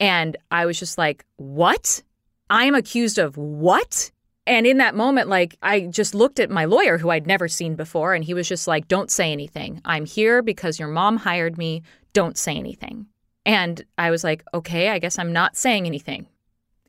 And 0.01 0.39
I 0.51 0.65
was 0.65 0.79
just 0.79 0.97
like, 0.97 1.27
What? 1.37 2.03
I 2.49 2.65
am 2.65 2.75
accused 2.75 3.19
of 3.19 3.37
what? 3.37 4.11
And 4.47 4.67
in 4.67 4.79
that 4.79 4.95
moment, 4.95 5.29
like, 5.29 5.59
I 5.61 5.81
just 5.81 6.15
looked 6.15 6.41
at 6.41 6.49
my 6.49 6.65
lawyer 6.65 6.97
who 6.97 7.11
I'd 7.11 7.27
never 7.27 7.47
seen 7.47 7.75
before, 7.77 8.15
and 8.15 8.25
he 8.25 8.33
was 8.33 8.49
just 8.49 8.67
like, 8.67 8.89
Don't 8.89 9.11
say 9.11 9.33
anything. 9.33 9.83
I'm 9.85 10.07
here 10.07 10.41
because 10.41 10.79
your 10.79 10.89
mom 10.89 11.19
hired 11.19 11.59
me. 11.59 11.83
Don't 12.15 12.39
say 12.39 12.57
anything. 12.57 13.05
And 13.45 13.85
I 13.99 14.11
was 14.11 14.25
like, 14.25 14.45
Okay, 14.55 14.89
I 14.89 14.99
guess 14.99 15.19
I'm 15.19 15.35
not 15.35 15.59
saying 15.59 15.85
anything. 15.85 16.27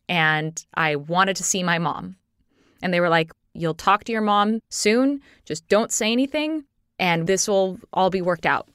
And 0.07 0.65
I 0.75 0.95
wanted 0.95 1.35
to 1.35 1.43
see 1.43 1.61
my 1.61 1.77
mom. 1.77 2.15
And 2.81 2.93
they 2.93 3.01
were 3.01 3.09
like, 3.09 3.33
You'll 3.53 3.73
talk 3.73 4.05
to 4.05 4.13
your 4.13 4.21
mom 4.21 4.61
soon. 4.69 5.19
Just 5.43 5.67
don't 5.67 5.91
say 5.91 6.13
anything, 6.13 6.63
and 6.99 7.27
this 7.27 7.47
will 7.47 7.79
all 7.93 8.09
be 8.09 8.21
worked 8.21 8.45
out. 8.45 8.67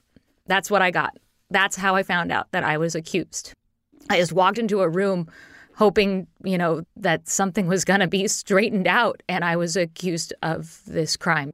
That's 0.47 0.71
what 0.71 0.83
I 0.83 0.91
got. 0.91 1.17
That's 1.51 1.77
how 1.77 1.97
I 1.97 2.03
found 2.03 2.33
out 2.33 2.51
that 2.53 2.65
I 2.65 2.79
was 2.79 2.95
accused. 2.95 3.55
I 4.09 4.19
just 4.19 4.33
walked 4.33 4.59
into 4.59 4.81
a 4.81 4.89
room 4.89 5.29
hoping, 5.77 6.27
you 6.45 6.59
know, 6.59 6.83
that 6.97 7.29
something 7.29 7.67
was 7.67 7.85
going 7.85 8.01
to 8.01 8.07
be 8.07 8.29
straightened 8.29 8.87
out. 8.87 9.23
And 9.29 9.45
I 9.45 9.57
was 9.57 9.77
accused 9.77 10.35
of 10.43 10.81
this 10.87 11.17
crime. 11.17 11.53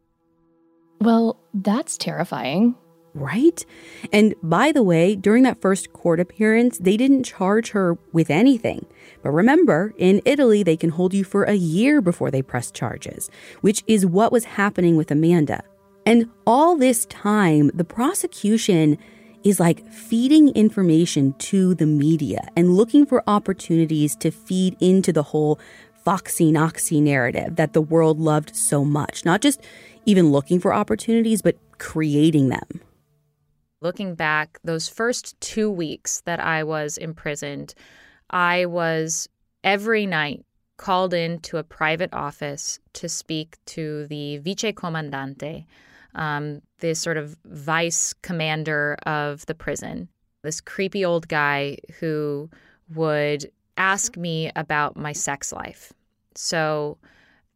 Well, 1.01 1.39
that's 1.55 1.97
terrifying. 1.97 2.75
Right? 3.15 3.65
And 4.13 4.35
by 4.43 4.73
the 4.73 4.83
way, 4.83 5.17
during 5.17 5.43
that 5.45 5.61
first 5.63 5.93
court 5.93 6.21
appearance, 6.21 6.77
they 6.79 6.97
didn't 6.99 7.23
charge 7.23 7.71
her 7.71 7.97
with 8.13 8.29
anything. 8.29 8.85
But 9.23 9.31
remember, 9.31 9.95
in 9.97 10.21
Italy, 10.25 10.63
they 10.63 10.77
can 10.77 10.91
hold 10.91 11.15
you 11.15 11.25
for 11.25 11.45
a 11.45 11.55
year 11.55 12.03
before 12.03 12.31
they 12.31 12.43
press 12.43 12.71
charges, 12.71 13.31
which 13.63 13.83
is 13.87 14.05
what 14.05 14.33
was 14.33 14.45
happening 14.45 14.97
with 14.97 15.11
Amanda. 15.11 15.63
And 16.07 16.31
all 16.47 16.77
this 16.77 17.05
time, 17.07 17.73
the 17.75 17.85
prosecution 17.85 18.97
is 19.43 19.59
like 19.59 19.87
feeding 19.93 20.51
information 20.51 21.33
to 21.35 21.75
the 21.75 21.87
media 21.87 22.49
and 22.57 22.75
looking 22.75 23.05
for 23.05 23.25
opportunities 23.27 24.15
to 24.17 24.31
feed 24.31 24.77
into 24.81 25.13
the 25.13 25.25
whole 25.25 25.59
Foxy 26.05 26.53
Knoxy 26.53 27.01
narrative 27.01 27.57
that 27.57 27.73
the 27.73 27.83
world 27.83 28.21
loved 28.21 28.55
so 28.55 28.85
much. 28.85 29.25
Not 29.25 29.41
just 29.41 29.61
even 30.05 30.31
looking 30.31 30.61
for 30.61 30.73
opportunities, 30.73 31.43
but 31.43 31.59
creating 31.79 32.49
them. 32.51 32.81
Looking 33.81 34.15
back, 34.15 34.61
those 34.63 34.89
first 34.89 35.39
two 35.41 35.69
weeks 35.69 36.21
that 36.21 36.39
I 36.39 36.63
was 36.63 36.97
imprisoned, 36.97 37.75
I 38.31 38.67
was 38.67 39.29
every 39.65 40.07
night 40.07 40.45
called 40.77 41.13
into 41.13 41.57
a 41.57 41.65
private 41.65 42.13
office 42.13 42.79
to 42.93 43.09
speak 43.09 43.57
to 43.67 44.07
the 44.07 44.39
vice 44.39 44.73
comandante, 44.75 45.67
um, 46.17 46.61
this 46.81 46.99
sort 46.99 47.17
of 47.17 47.37
vice 47.45 48.13
commander 48.23 48.97
of 49.07 49.47
the 49.47 49.55
prison, 49.55 50.09
this 50.43 50.61
creepy 50.61 51.05
old 51.05 51.29
guy 51.29 51.79
who 52.01 52.51
would 52.95 53.51
ask 53.77 54.17
me 54.17 54.51
about 54.57 54.97
my 54.97 55.13
sex 55.13 55.53
life. 55.53 55.93
So 56.35 56.99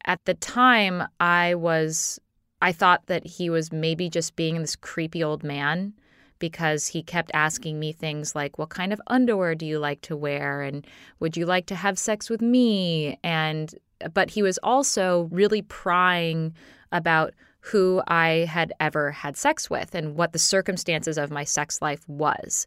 at 0.05 0.25
the 0.25 0.35
time, 0.35 1.03
I 1.19 1.55
was, 1.55 2.21
I 2.63 2.73
thought 2.73 3.07
that 3.07 3.27
he 3.27 3.51
was 3.51 3.73
maybe 3.73 4.09
just 4.09 4.37
being 4.37 4.61
this 4.61 4.77
creepy 4.77 5.25
old 5.25 5.43
man 5.43 5.95
because 6.39 6.87
he 6.87 7.03
kept 7.03 7.31
asking 7.35 7.79
me 7.79 7.93
things 7.93 8.35
like, 8.35 8.59
What 8.59 8.71
kind 8.71 8.93
of 8.93 9.01
underwear 9.07 9.55
do 9.55 9.67
you 9.67 9.79
like 9.79 10.01
to 10.03 10.17
wear? 10.17 10.63
And 10.63 10.87
would 11.19 11.37
you 11.37 11.47
like 11.47 11.67
to 11.67 11.75
have 11.75 11.99
sex 11.99 12.29
with 12.29 12.41
me? 12.41 13.19
And, 13.23 13.75
but 14.15 14.31
he 14.31 14.43
was 14.43 14.59
also 14.63 15.29
really 15.31 15.63
prying 15.63 16.55
about 16.93 17.35
who 17.61 18.03
I 18.09 18.47
had 18.49 18.73
ever 18.81 19.11
had 19.13 19.37
sex 19.37 19.69
with 19.69 19.95
and 19.95 20.17
what 20.17 20.33
the 20.33 20.39
circumstances 20.39 21.19
of 21.19 21.31
my 21.31 21.45
sex 21.45 21.83
life 21.83 22.09
was. 22.09 22.67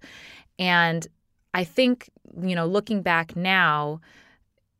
And 0.59 1.07
I 1.53 1.63
think, 1.63 2.09
you 2.41 2.55
know, 2.55 2.65
looking 2.65 3.01
back 3.01 3.35
now, 3.35 4.01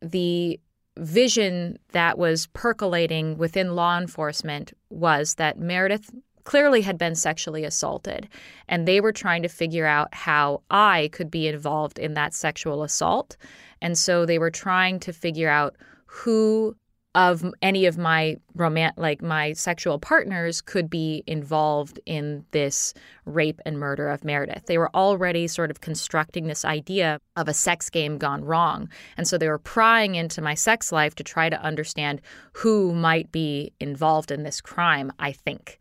the 0.01 0.59
vision 0.97 1.77
that 1.91 2.17
was 2.17 2.47
percolating 2.47 3.37
within 3.37 3.75
law 3.75 3.97
enforcement 3.97 4.73
was 4.89 5.35
that 5.35 5.57
Meredith 5.57 6.11
clearly 6.43 6.81
had 6.81 6.97
been 6.97 7.15
sexually 7.15 7.63
assaulted, 7.63 8.27
and 8.67 8.87
they 8.87 8.99
were 8.99 9.13
trying 9.13 9.41
to 9.41 9.47
figure 9.47 9.85
out 9.85 10.13
how 10.13 10.61
I 10.69 11.09
could 11.13 11.31
be 11.31 11.47
involved 11.47 11.97
in 11.97 12.13
that 12.15 12.33
sexual 12.33 12.83
assault. 12.83 13.37
And 13.81 13.97
so 13.97 14.25
they 14.25 14.37
were 14.37 14.51
trying 14.51 14.99
to 15.01 15.13
figure 15.13 15.49
out 15.49 15.75
who 16.05 16.75
of 17.15 17.45
any 17.61 17.85
of 17.85 17.97
my 17.97 18.37
romantic 18.55 18.97
like 18.97 19.21
my 19.21 19.53
sexual 19.53 19.99
partners 19.99 20.61
could 20.61 20.89
be 20.89 21.23
involved 21.27 21.99
in 22.07 22.43
this 22.51 22.93
rape 23.25 23.61
and 23.65 23.79
murder 23.79 24.09
of 24.09 24.23
Meredith. 24.23 24.65
They 24.65 24.79
were 24.79 24.89
already 24.95 25.47
sort 25.47 25.69
of 25.69 25.81
constructing 25.81 26.47
this 26.47 26.65
idea 26.65 27.19
of 27.35 27.47
a 27.47 27.53
sex 27.53 27.89
game 27.91 28.17
gone 28.17 28.43
wrong. 28.43 28.89
And 29.15 29.27
so 29.27 29.37
they 29.37 29.47
were 29.47 29.59
prying 29.59 30.15
into 30.15 30.41
my 30.41 30.55
sex 30.55 30.91
life 30.91 31.13
to 31.15 31.23
try 31.23 31.49
to 31.49 31.61
understand 31.61 32.19
who 32.53 32.93
might 32.93 33.31
be 33.31 33.71
involved 33.79 34.31
in 34.31 34.43
this 34.43 34.59
crime, 34.59 35.11
I 35.19 35.33
think. 35.33 35.77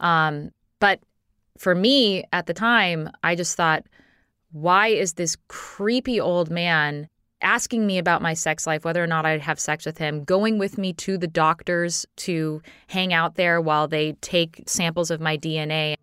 Um, 0.00 0.50
but 0.80 1.00
for 1.56 1.74
me 1.74 2.24
at 2.32 2.46
the 2.46 2.54
time, 2.54 3.08
I 3.22 3.36
just 3.36 3.56
thought, 3.56 3.84
why 4.52 4.88
is 4.88 5.14
this 5.14 5.36
creepy 5.48 6.20
old 6.20 6.50
man 6.50 7.08
asking 7.44 7.86
me 7.86 7.98
about 7.98 8.22
my 8.22 8.34
sex 8.34 8.66
life, 8.66 8.84
whether 8.84 9.04
or 9.04 9.06
not 9.06 9.26
I'd 9.26 9.42
have 9.42 9.60
sex 9.60 9.86
with 9.86 9.98
him, 9.98 10.24
going 10.24 10.58
with 10.58 10.78
me 10.78 10.92
to 10.94 11.16
the 11.16 11.26
doctors 11.28 12.06
to 12.16 12.62
hang 12.88 13.12
out 13.12 13.36
there 13.36 13.60
while 13.60 13.86
they 13.86 14.12
take 14.20 14.64
samples 14.66 15.10
of 15.10 15.20
my 15.20 15.36
DNA. 15.36 15.94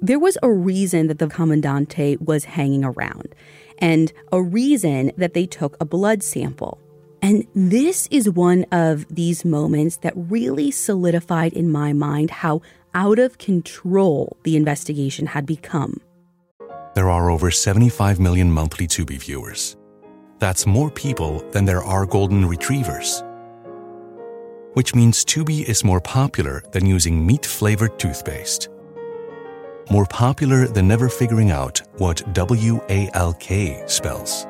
There 0.00 0.18
was 0.18 0.38
a 0.42 0.50
reason 0.50 1.08
that 1.08 1.18
the 1.18 1.26
Comandante 1.26 2.20
was 2.20 2.44
hanging 2.44 2.84
around, 2.84 3.34
and 3.78 4.12
a 4.32 4.42
reason 4.42 5.12
that 5.16 5.34
they 5.34 5.46
took 5.46 5.76
a 5.80 5.84
blood 5.84 6.22
sample. 6.22 6.80
And 7.20 7.46
this 7.54 8.06
is 8.10 8.30
one 8.30 8.64
of 8.70 9.06
these 9.08 9.44
moments 9.44 9.98
that 9.98 10.12
really 10.16 10.70
solidified 10.70 11.52
in 11.52 11.70
my 11.70 11.92
mind 11.92 12.30
how 12.30 12.62
out 12.94 13.18
of 13.18 13.38
control 13.38 14.36
the 14.44 14.56
investigation 14.56 15.26
had 15.26 15.44
become. 15.44 16.00
There 16.94 17.10
are 17.10 17.30
over 17.30 17.50
75 17.50 18.18
million 18.18 18.52
monthly 18.52 18.86
Tubi 18.86 19.18
viewers. 19.18 19.77
That's 20.38 20.66
more 20.66 20.90
people 20.90 21.40
than 21.50 21.64
there 21.64 21.82
are 21.82 22.06
golden 22.06 22.46
retrievers. 22.46 23.24
Which 24.74 24.94
means 24.94 25.24
Tubi 25.24 25.64
is 25.64 25.82
more 25.82 26.00
popular 26.00 26.62
than 26.70 26.86
using 26.86 27.26
meat 27.26 27.44
flavored 27.44 27.98
toothpaste. 27.98 28.68
More 29.90 30.06
popular 30.06 30.68
than 30.68 30.86
never 30.86 31.08
figuring 31.08 31.50
out 31.50 31.82
what 31.96 32.22
W 32.34 32.80
A 32.88 33.10
L 33.14 33.32
K 33.34 33.82
spells. 33.86 34.46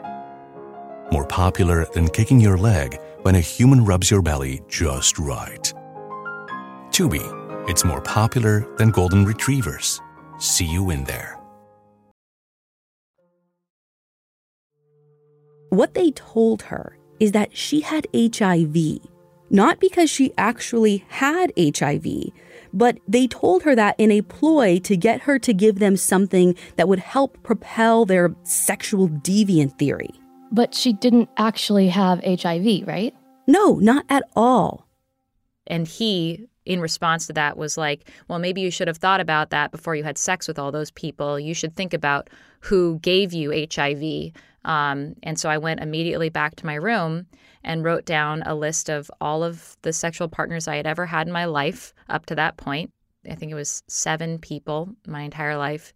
More 1.10 1.24
popular 1.26 1.86
than 1.94 2.08
kicking 2.08 2.40
your 2.40 2.58
leg 2.58 3.00
when 3.22 3.36
a 3.36 3.40
human 3.40 3.82
rubs 3.82 4.10
your 4.10 4.20
belly 4.20 4.60
just 4.68 5.18
right. 5.18 5.72
Tubi, 6.90 7.22
it's 7.66 7.84
more 7.84 8.02
popular 8.02 8.66
than 8.76 8.90
golden 8.90 9.24
retrievers. 9.24 10.02
See 10.38 10.66
you 10.66 10.90
in 10.90 11.04
there. 11.04 11.37
What 15.70 15.94
they 15.94 16.10
told 16.12 16.62
her 16.62 16.96
is 17.20 17.32
that 17.32 17.56
she 17.56 17.80
had 17.80 18.06
HIV, 18.14 19.00
not 19.50 19.80
because 19.80 20.08
she 20.08 20.32
actually 20.38 21.04
had 21.08 21.52
HIV, 21.58 22.06
but 22.72 22.98
they 23.06 23.26
told 23.26 23.62
her 23.62 23.74
that 23.74 23.94
in 23.98 24.10
a 24.10 24.22
ploy 24.22 24.78
to 24.80 24.96
get 24.96 25.22
her 25.22 25.38
to 25.40 25.52
give 25.52 25.78
them 25.78 25.96
something 25.96 26.54
that 26.76 26.88
would 26.88 26.98
help 26.98 27.42
propel 27.42 28.04
their 28.04 28.34
sexual 28.44 29.08
deviant 29.08 29.78
theory. 29.78 30.10
But 30.50 30.74
she 30.74 30.92
didn't 30.92 31.28
actually 31.36 31.88
have 31.88 32.22
HIV, 32.24 32.86
right? 32.86 33.14
No, 33.46 33.74
not 33.74 34.04
at 34.08 34.24
all. 34.34 34.86
And 35.66 35.86
he, 35.86 36.48
in 36.64 36.80
response 36.80 37.26
to 37.26 37.34
that, 37.34 37.58
was 37.58 37.76
like, 37.76 38.08
Well, 38.28 38.38
maybe 38.38 38.62
you 38.62 38.70
should 38.70 38.88
have 38.88 38.96
thought 38.96 39.20
about 39.20 39.50
that 39.50 39.70
before 39.70 39.94
you 39.94 40.04
had 40.04 40.16
sex 40.16 40.48
with 40.48 40.58
all 40.58 40.72
those 40.72 40.90
people. 40.90 41.38
You 41.38 41.52
should 41.52 41.76
think 41.76 41.92
about 41.92 42.30
who 42.60 42.98
gave 43.00 43.34
you 43.34 43.66
HIV 43.70 44.32
um, 44.68 45.14
and 45.22 45.40
so 45.40 45.48
I 45.48 45.56
went 45.56 45.80
immediately 45.80 46.28
back 46.28 46.54
to 46.56 46.66
my 46.66 46.74
room 46.74 47.26
and 47.64 47.82
wrote 47.82 48.04
down 48.04 48.42
a 48.42 48.54
list 48.54 48.90
of 48.90 49.10
all 49.18 49.42
of 49.42 49.76
the 49.80 49.94
sexual 49.94 50.28
partners 50.28 50.68
I 50.68 50.76
had 50.76 50.86
ever 50.86 51.06
had 51.06 51.26
in 51.26 51.32
my 51.32 51.46
life 51.46 51.94
up 52.10 52.26
to 52.26 52.34
that 52.34 52.58
point. 52.58 52.92
I 53.28 53.34
think 53.34 53.50
it 53.50 53.56
was 53.56 53.82
seven 53.88 54.38
people 54.38 54.90
my 55.06 55.22
entire 55.22 55.56
life. 55.56 55.94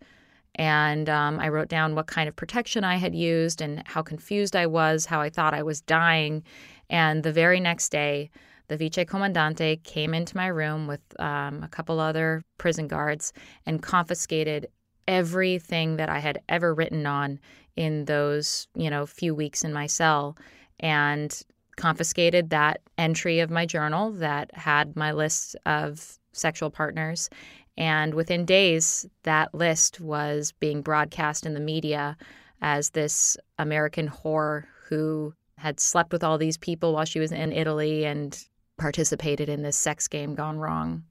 And 0.54 1.08
um, 1.08 1.38
I 1.38 1.48
wrote 1.48 1.68
down 1.68 1.94
what 1.94 2.06
kind 2.06 2.28
of 2.28 2.36
protection 2.36 2.82
I 2.82 2.96
had 2.96 3.14
used 3.14 3.60
and 3.60 3.82
how 3.86 4.02
confused 4.02 4.56
I 4.56 4.66
was, 4.66 5.06
how 5.06 5.20
I 5.20 5.28
thought 5.28 5.54
I 5.54 5.62
was 5.62 5.82
dying. 5.82 6.42
And 6.88 7.22
the 7.22 7.32
very 7.32 7.60
next 7.60 7.90
day, 7.90 8.30
the 8.68 8.76
Vice 8.78 9.04
Comandante 9.06 9.82
came 9.84 10.14
into 10.14 10.36
my 10.36 10.46
room 10.46 10.86
with 10.86 11.00
um, 11.18 11.62
a 11.62 11.68
couple 11.68 12.00
other 12.00 12.42
prison 12.56 12.88
guards 12.88 13.34
and 13.66 13.82
confiscated 13.82 14.66
everything 15.12 15.96
that 15.98 16.08
I 16.08 16.20
had 16.20 16.40
ever 16.48 16.72
written 16.72 17.04
on 17.06 17.38
in 17.76 18.06
those, 18.06 18.66
you 18.74 18.88
know, 18.88 19.04
few 19.04 19.34
weeks 19.34 19.62
in 19.62 19.72
my 19.72 19.86
cell 19.86 20.38
and 20.80 21.42
confiscated 21.76 22.48
that 22.48 22.80
entry 22.96 23.40
of 23.40 23.50
my 23.50 23.66
journal 23.66 24.10
that 24.12 24.50
had 24.54 24.96
my 24.96 25.12
list 25.12 25.54
of 25.66 26.18
sexual 26.32 26.70
partners. 26.70 27.28
And 27.76 28.14
within 28.14 28.46
days, 28.46 29.06
that 29.24 29.54
list 29.54 30.00
was 30.00 30.52
being 30.60 30.80
broadcast 30.80 31.44
in 31.44 31.52
the 31.52 31.60
media 31.60 32.16
as 32.62 32.90
this 32.90 33.36
American 33.58 34.08
whore 34.08 34.64
who 34.88 35.34
had 35.58 35.78
slept 35.78 36.10
with 36.10 36.24
all 36.24 36.38
these 36.38 36.56
people 36.56 36.94
while 36.94 37.04
she 37.04 37.20
was 37.20 37.32
in 37.32 37.52
Italy 37.52 38.06
and 38.06 38.44
participated 38.78 39.50
in 39.50 39.62
this 39.62 39.76
sex 39.76 40.08
game 40.08 40.34
gone 40.34 40.58
wrong. 40.58 41.04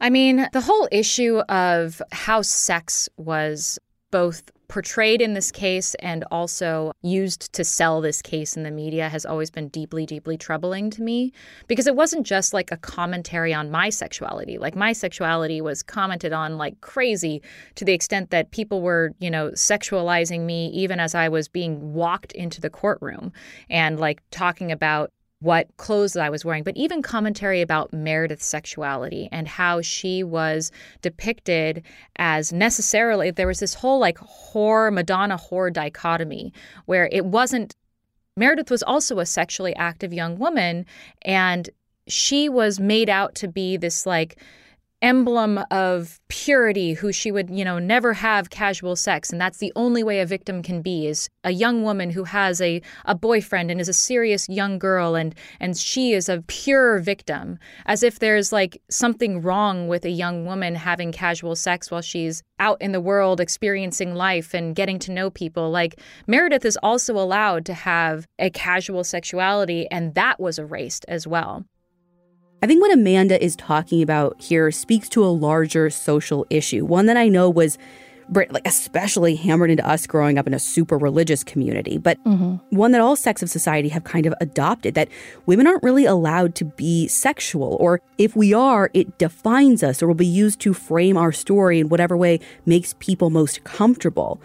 I 0.00 0.10
mean, 0.10 0.48
the 0.52 0.60
whole 0.60 0.88
issue 0.92 1.38
of 1.48 2.02
how 2.12 2.42
sex 2.42 3.08
was 3.16 3.78
both 4.10 4.50
portrayed 4.68 5.22
in 5.22 5.34
this 5.34 5.52
case 5.52 5.94
and 5.96 6.24
also 6.30 6.92
used 7.02 7.52
to 7.52 7.64
sell 7.64 8.00
this 8.00 8.20
case 8.20 8.56
in 8.56 8.62
the 8.62 8.70
media 8.70 9.08
has 9.08 9.24
always 9.24 9.50
been 9.50 9.68
deeply, 9.68 10.06
deeply 10.06 10.36
troubling 10.36 10.90
to 10.90 11.02
me 11.02 11.32
because 11.68 11.86
it 11.86 11.94
wasn't 11.94 12.26
just 12.26 12.52
like 12.52 12.72
a 12.72 12.76
commentary 12.76 13.54
on 13.54 13.70
my 13.70 13.88
sexuality. 13.88 14.58
Like 14.58 14.74
my 14.74 14.92
sexuality 14.92 15.60
was 15.60 15.82
commented 15.82 16.32
on 16.32 16.58
like 16.58 16.80
crazy 16.80 17.42
to 17.76 17.84
the 17.84 17.92
extent 17.92 18.30
that 18.30 18.50
people 18.50 18.82
were, 18.82 19.12
you 19.20 19.30
know, 19.30 19.50
sexualizing 19.50 20.40
me 20.40 20.68
even 20.68 20.98
as 20.98 21.14
I 21.14 21.28
was 21.28 21.48
being 21.48 21.94
walked 21.94 22.32
into 22.32 22.60
the 22.60 22.70
courtroom 22.70 23.32
and 23.70 24.00
like 24.00 24.22
talking 24.30 24.72
about 24.72 25.12
what 25.46 25.68
clothes 25.76 26.16
I 26.16 26.28
was 26.28 26.44
wearing, 26.44 26.64
but 26.64 26.76
even 26.76 27.02
commentary 27.02 27.60
about 27.62 27.92
Meredith's 27.92 28.44
sexuality 28.44 29.28
and 29.30 29.46
how 29.46 29.80
she 29.80 30.24
was 30.24 30.72
depicted 31.02 31.84
as 32.16 32.52
necessarily 32.52 33.30
there 33.30 33.46
was 33.46 33.60
this 33.60 33.74
whole 33.74 34.00
like 34.00 34.18
whore 34.18 34.92
Madonna 34.92 35.38
whore 35.38 35.72
dichotomy 35.72 36.52
where 36.86 37.08
it 37.12 37.24
wasn't 37.24 37.76
Meredith 38.36 38.72
was 38.72 38.82
also 38.82 39.20
a 39.20 39.24
sexually 39.24 39.74
active 39.76 40.12
young 40.12 40.36
woman 40.36 40.84
and 41.22 41.70
she 42.08 42.48
was 42.48 42.80
made 42.80 43.08
out 43.08 43.36
to 43.36 43.46
be 43.46 43.76
this 43.76 44.04
like 44.04 44.38
emblem 45.02 45.60
of 45.70 46.18
purity 46.28 46.94
who 46.94 47.12
she 47.12 47.30
would 47.30 47.50
you 47.50 47.64
know 47.64 47.78
never 47.78 48.14
have 48.14 48.50
casual 48.50 48.96
sex. 48.96 49.30
And 49.30 49.40
that's 49.40 49.58
the 49.58 49.72
only 49.76 50.02
way 50.02 50.20
a 50.20 50.26
victim 50.26 50.62
can 50.62 50.82
be 50.82 51.06
is 51.06 51.28
a 51.44 51.50
young 51.50 51.82
woman 51.82 52.10
who 52.10 52.24
has 52.24 52.60
a, 52.60 52.80
a 53.04 53.14
boyfriend 53.14 53.70
and 53.70 53.80
is 53.80 53.88
a 53.88 53.92
serious 53.92 54.48
young 54.48 54.78
girl. 54.78 55.14
And 55.14 55.34
and 55.60 55.76
she 55.76 56.12
is 56.12 56.28
a 56.28 56.42
pure 56.46 56.98
victim 56.98 57.58
as 57.84 58.02
if 58.02 58.18
there's 58.18 58.52
like 58.52 58.80
something 58.88 59.42
wrong 59.42 59.88
with 59.88 60.04
a 60.04 60.10
young 60.10 60.46
woman 60.46 60.74
having 60.74 61.12
casual 61.12 61.56
sex 61.56 61.90
while 61.90 62.02
she's 62.02 62.42
out 62.58 62.80
in 62.80 62.92
the 62.92 63.00
world 63.00 63.40
experiencing 63.40 64.14
life 64.14 64.54
and 64.54 64.74
getting 64.74 64.98
to 65.00 65.12
know 65.12 65.30
people. 65.30 65.70
Like 65.70 66.00
Meredith 66.26 66.64
is 66.64 66.78
also 66.82 67.18
allowed 67.18 67.66
to 67.66 67.74
have 67.74 68.26
a 68.38 68.50
casual 68.50 69.04
sexuality 69.04 69.86
and 69.90 70.14
that 70.14 70.40
was 70.40 70.58
erased 70.58 71.04
as 71.06 71.26
well 71.26 71.66
I 72.66 72.68
think 72.68 72.82
what 72.82 72.92
Amanda 72.92 73.40
is 73.40 73.54
talking 73.54 74.02
about 74.02 74.40
here 74.40 74.72
speaks 74.72 75.08
to 75.10 75.24
a 75.24 75.30
larger 75.30 75.88
social 75.88 76.44
issue, 76.50 76.84
one 76.84 77.06
that 77.06 77.16
I 77.16 77.28
know 77.28 77.48
was 77.48 77.78
like 78.34 78.66
especially 78.66 79.36
hammered 79.36 79.70
into 79.70 79.88
us 79.88 80.04
growing 80.04 80.36
up 80.36 80.48
in 80.48 80.52
a 80.52 80.58
super 80.58 80.98
religious 80.98 81.44
community, 81.44 81.96
but 81.96 82.18
mm-hmm. 82.24 82.56
one 82.76 82.90
that 82.90 83.00
all 83.00 83.14
sects 83.14 83.40
of 83.40 83.48
society 83.48 83.88
have 83.90 84.02
kind 84.02 84.26
of 84.26 84.34
adopted 84.40 84.96
that 84.96 85.08
women 85.46 85.68
aren't 85.68 85.84
really 85.84 86.06
allowed 86.06 86.56
to 86.56 86.64
be 86.64 87.06
sexual, 87.06 87.76
or 87.78 88.00
if 88.18 88.34
we 88.34 88.52
are, 88.52 88.90
it 88.94 89.16
defines 89.16 89.84
us 89.84 90.02
or 90.02 90.08
will 90.08 90.14
be 90.14 90.26
used 90.26 90.58
to 90.62 90.74
frame 90.74 91.16
our 91.16 91.30
story 91.30 91.78
in 91.78 91.88
whatever 91.88 92.16
way 92.16 92.40
makes 92.64 92.96
people 92.98 93.30
most 93.30 93.62
comfortable. 93.62 94.40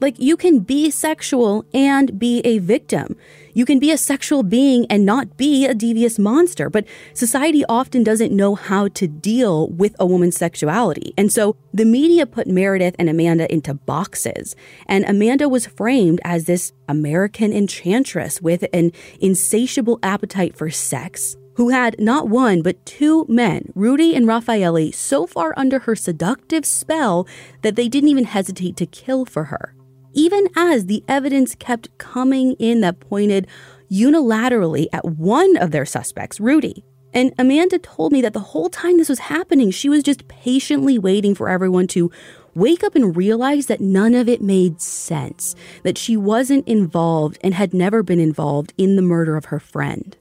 Like, 0.00 0.18
you 0.18 0.38
can 0.38 0.60
be 0.60 0.90
sexual 0.90 1.66
and 1.74 2.18
be 2.18 2.40
a 2.40 2.58
victim. 2.58 3.16
You 3.56 3.64
can 3.64 3.78
be 3.78 3.90
a 3.90 3.96
sexual 3.96 4.42
being 4.42 4.84
and 4.90 5.06
not 5.06 5.38
be 5.38 5.64
a 5.64 5.72
devious 5.72 6.18
monster. 6.18 6.68
But 6.68 6.84
society 7.14 7.64
often 7.70 8.04
doesn't 8.04 8.30
know 8.30 8.54
how 8.54 8.88
to 8.88 9.08
deal 9.08 9.68
with 9.70 9.96
a 9.98 10.04
woman's 10.04 10.36
sexuality. 10.36 11.14
And 11.16 11.32
so 11.32 11.56
the 11.72 11.86
media 11.86 12.26
put 12.26 12.46
Meredith 12.46 12.94
and 12.98 13.08
Amanda 13.08 13.50
into 13.50 13.72
boxes. 13.72 14.54
And 14.84 15.06
Amanda 15.06 15.48
was 15.48 15.64
framed 15.64 16.20
as 16.22 16.44
this 16.44 16.74
American 16.86 17.50
enchantress 17.50 18.42
with 18.42 18.66
an 18.74 18.92
insatiable 19.22 19.98
appetite 20.02 20.54
for 20.54 20.68
sex 20.68 21.34
who 21.54 21.70
had 21.70 21.98
not 21.98 22.28
one 22.28 22.60
but 22.60 22.84
two 22.84 23.24
men, 23.26 23.72
Rudy 23.74 24.14
and 24.14 24.26
Raffaele, 24.26 24.92
so 24.92 25.26
far 25.26 25.54
under 25.56 25.78
her 25.78 25.96
seductive 25.96 26.66
spell 26.66 27.26
that 27.62 27.74
they 27.74 27.88
didn't 27.88 28.10
even 28.10 28.24
hesitate 28.24 28.76
to 28.76 28.84
kill 28.84 29.24
for 29.24 29.44
her 29.44 29.75
even 30.16 30.48
as 30.56 30.86
the 30.86 31.04
evidence 31.06 31.54
kept 31.54 31.96
coming 31.98 32.54
in 32.54 32.80
that 32.80 32.98
pointed 32.98 33.46
unilaterally 33.92 34.86
at 34.92 35.04
one 35.04 35.56
of 35.58 35.70
their 35.70 35.84
suspects, 35.84 36.40
Rudy. 36.40 36.82
And 37.12 37.32
Amanda 37.38 37.78
told 37.78 38.12
me 38.12 38.20
that 38.22 38.32
the 38.32 38.40
whole 38.40 38.68
time 38.68 38.98
this 38.98 39.08
was 39.08 39.20
happening, 39.20 39.70
she 39.70 39.88
was 39.88 40.02
just 40.02 40.26
patiently 40.26 40.98
waiting 40.98 41.34
for 41.34 41.48
everyone 41.48 41.86
to 41.88 42.10
wake 42.54 42.82
up 42.82 42.94
and 42.94 43.16
realize 43.16 43.66
that 43.66 43.80
none 43.80 44.14
of 44.14 44.28
it 44.28 44.42
made 44.42 44.80
sense, 44.80 45.54
that 45.82 45.98
she 45.98 46.16
wasn't 46.16 46.66
involved 46.66 47.38
and 47.42 47.54
had 47.54 47.72
never 47.72 48.02
been 48.02 48.18
involved 48.18 48.72
in 48.76 48.96
the 48.96 49.02
murder 49.02 49.36
of 49.36 49.46
her 49.46 49.60
friend. 49.60 50.16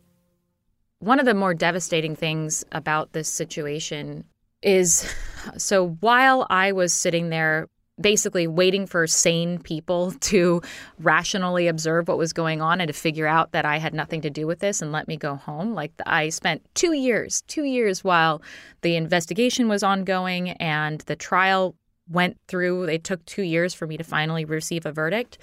One 1.00 1.20
of 1.20 1.26
the 1.26 1.34
more 1.34 1.54
devastating 1.54 2.16
things 2.16 2.66
about 2.72 3.14
this 3.14 3.30
situation 3.30 4.26
is 4.62 5.14
so 5.58 5.89
while 6.00 6.46
I 6.50 6.72
was 6.72 6.93
sitting 6.93 7.30
there 7.30 7.68
basically 8.00 8.46
waiting 8.48 8.86
for 8.86 9.08
sane 9.08 9.60
people 9.60 10.12
to 10.20 10.62
rationally 11.00 11.68
observe 11.68 12.08
what 12.08 12.18
was 12.18 12.34
going 12.34 12.62
on 12.62 12.82
and 12.82 12.88
to 12.88 12.93
figure 12.93 13.28
out 13.28 13.52
that 13.52 13.66
I 13.66 13.78
had 13.78 13.93
nothing 13.93 14.22
to 14.22 14.30
do 14.30 14.48
with 14.48 14.60
this 14.60 14.82
and 14.82 14.91
let 14.91 15.08
me 15.08 15.18
go 15.18 15.36
home. 15.36 15.74
Like 15.74 15.91
I 16.06 16.30
spent 16.30 16.62
two 16.76 16.93
years, 16.93 17.41
two 17.43 17.64
years 17.64 18.04
while 18.04 18.41
the 18.82 18.96
investigation 18.96 19.68
was 19.68 19.84
ongoing 19.84 20.52
and 20.52 21.02
the 21.02 21.16
trial 21.16 21.76
went 22.10 22.38
through. 22.48 22.84
It 22.84 23.04
took 23.04 23.24
two 23.26 23.43
years 23.43 23.74
for 23.74 23.88
me 23.88 23.98
to 23.98 24.04
finally 24.04 24.46
receive 24.46 24.86
a 24.86 24.91
verdict. 24.91 25.38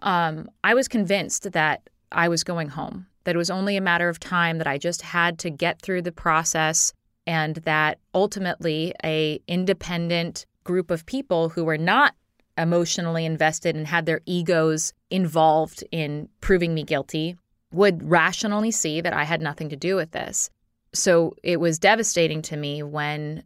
Um, 0.00 0.48
I 0.62 0.74
was 0.74 0.88
convinced 0.88 1.52
that 1.52 1.88
I 2.12 2.28
was 2.28 2.44
going 2.44 2.68
home, 2.68 3.06
that 3.24 3.34
it 3.34 3.38
was 3.38 3.50
only 3.50 3.76
a 3.76 3.80
matter 3.80 4.08
of 4.08 4.20
time, 4.20 4.58
that 4.58 4.66
I 4.66 4.78
just 4.78 5.02
had 5.02 5.38
to 5.40 5.50
get 5.50 5.80
through 5.80 6.02
the 6.02 6.12
process, 6.12 6.92
and 7.26 7.56
that 7.56 7.98
ultimately 8.14 8.92
a 9.02 9.40
independent 9.48 10.44
group 10.64 10.90
of 10.90 11.06
people 11.06 11.50
who 11.50 11.64
were 11.64 11.78
not 11.78 12.14
emotionally 12.56 13.24
invested 13.24 13.76
and 13.76 13.86
had 13.86 14.06
their 14.06 14.20
egos 14.26 14.92
involved 15.10 15.84
in 15.90 16.28
proving 16.40 16.74
me 16.74 16.82
guilty 16.82 17.36
would 17.72 18.08
rationally 18.08 18.70
see 18.70 19.00
that 19.00 19.12
I 19.12 19.24
had 19.24 19.42
nothing 19.42 19.68
to 19.70 19.76
do 19.76 19.96
with 19.96 20.12
this. 20.12 20.50
So 20.92 21.34
it 21.42 21.58
was 21.58 21.78
devastating 21.78 22.42
to 22.42 22.56
me 22.56 22.82
when 22.82 23.42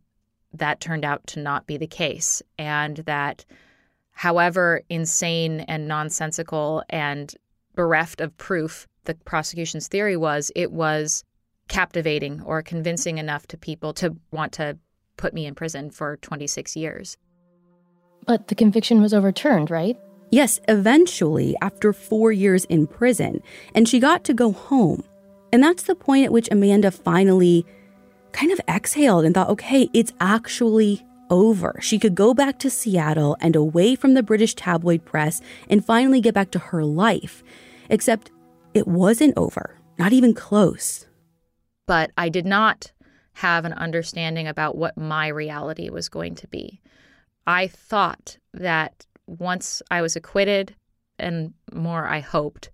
that 0.52 0.80
turned 0.80 1.04
out 1.04 1.26
to 1.28 1.40
not 1.40 1.66
be 1.66 1.76
the 1.76 1.86
case. 1.86 2.42
And 2.58 2.98
that, 2.98 3.44
however 4.12 4.82
insane 4.88 5.60
and 5.60 5.88
nonsensical 5.88 6.82
and 6.90 7.34
bereft 7.74 8.20
of 8.20 8.36
proof 8.36 8.86
the 9.04 9.14
prosecution's 9.14 9.88
theory 9.88 10.16
was, 10.16 10.52
it 10.54 10.70
was 10.72 11.24
captivating 11.68 12.42
or 12.42 12.62
convincing 12.62 13.18
enough 13.18 13.46
to 13.46 13.56
people 13.56 13.94
to 13.94 14.14
want 14.30 14.52
to 14.52 14.76
put 15.18 15.34
me 15.34 15.44
in 15.44 15.54
prison 15.54 15.90
for 15.90 16.16
26 16.18 16.76
years. 16.76 17.18
But 18.26 18.48
the 18.48 18.54
conviction 18.54 19.02
was 19.02 19.12
overturned, 19.12 19.70
right? 19.70 19.98
Yes, 20.30 20.60
eventually, 20.68 21.56
after 21.60 21.92
four 21.92 22.32
years 22.32 22.64
in 22.66 22.86
prison, 22.86 23.42
and 23.74 23.88
she 23.88 23.98
got 23.98 24.24
to 24.24 24.34
go 24.34 24.52
home. 24.52 25.02
And 25.52 25.62
that's 25.62 25.84
the 25.84 25.94
point 25.94 26.26
at 26.26 26.32
which 26.32 26.48
Amanda 26.50 26.90
finally 26.90 27.64
kind 28.32 28.52
of 28.52 28.60
exhaled 28.68 29.24
and 29.24 29.34
thought, 29.34 29.48
okay, 29.48 29.88
it's 29.94 30.12
actually 30.20 31.04
over. 31.30 31.78
She 31.80 31.98
could 31.98 32.14
go 32.14 32.34
back 32.34 32.58
to 32.60 32.70
Seattle 32.70 33.36
and 33.40 33.56
away 33.56 33.94
from 33.94 34.14
the 34.14 34.22
British 34.22 34.54
tabloid 34.54 35.04
press 35.04 35.40
and 35.68 35.84
finally 35.84 36.20
get 36.20 36.34
back 36.34 36.50
to 36.52 36.58
her 36.58 36.84
life. 36.84 37.42
Except 37.88 38.30
it 38.74 38.86
wasn't 38.86 39.36
over, 39.36 39.78
not 39.98 40.12
even 40.12 40.34
close. 40.34 41.06
But 41.86 42.10
I 42.18 42.28
did 42.28 42.44
not 42.44 42.92
have 43.38 43.64
an 43.64 43.72
understanding 43.74 44.48
about 44.48 44.76
what 44.76 44.98
my 44.98 45.28
reality 45.28 45.88
was 45.90 46.08
going 46.08 46.34
to 46.34 46.48
be. 46.48 46.80
I 47.46 47.68
thought 47.68 48.36
that 48.52 49.06
once 49.28 49.80
I 49.92 50.02
was 50.02 50.16
acquitted, 50.16 50.74
and 51.20 51.54
more 51.72 52.08
I 52.08 52.18
hoped, 52.18 52.70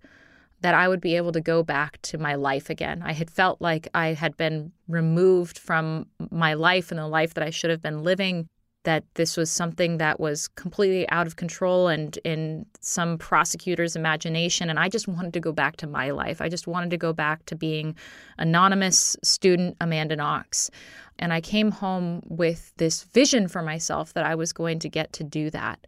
that 0.61 0.73
I 0.73 0.87
would 0.87 1.01
be 1.01 1.15
able 1.17 1.31
to 1.33 1.41
go 1.41 1.61
back 1.61 2.01
to 2.01 2.17
my 2.17 2.33
life 2.33 2.71
again. 2.71 3.03
I 3.05 3.13
had 3.13 3.29
felt 3.29 3.61
like 3.61 3.87
I 3.93 4.13
had 4.13 4.35
been 4.37 4.71
removed 4.87 5.59
from 5.59 6.07
my 6.31 6.55
life 6.55 6.89
and 6.89 6.99
the 6.99 7.07
life 7.07 7.35
that 7.35 7.43
I 7.43 7.51
should 7.51 7.69
have 7.69 7.83
been 7.83 8.03
living 8.03 8.47
that 8.85 9.03
this 9.15 9.35
was 9.35 9.51
something 9.51 9.97
that 9.97 10.19
was 10.19 10.47
completely 10.49 11.07
out 11.09 11.27
of 11.27 11.35
control 11.35 11.87
and 11.87 12.17
in 12.23 12.65
some 12.79 13.17
prosecutor's 13.17 13.95
imagination. 13.95 14.69
And 14.69 14.79
I 14.79 14.89
just 14.89 15.07
wanted 15.07 15.33
to 15.33 15.39
go 15.39 15.51
back 15.51 15.75
to 15.77 15.87
my 15.87 16.11
life. 16.11 16.41
I 16.41 16.49
just 16.49 16.67
wanted 16.67 16.91
to 16.91 16.97
go 16.97 17.11
back 17.11 17.45
to 17.47 17.55
being 17.55 17.95
anonymous 18.37 19.17
student 19.23 19.75
Amanda 19.81 20.15
Knox. 20.15 20.71
And 21.19 21.33
I 21.33 21.41
came 21.41 21.71
home 21.71 22.21
with 22.25 22.73
this 22.77 23.03
vision 23.03 23.47
for 23.47 23.61
myself 23.61 24.13
that 24.13 24.25
I 24.25 24.35
was 24.35 24.53
going 24.53 24.79
to 24.79 24.89
get 24.89 25.13
to 25.13 25.23
do 25.23 25.49
that. 25.49 25.85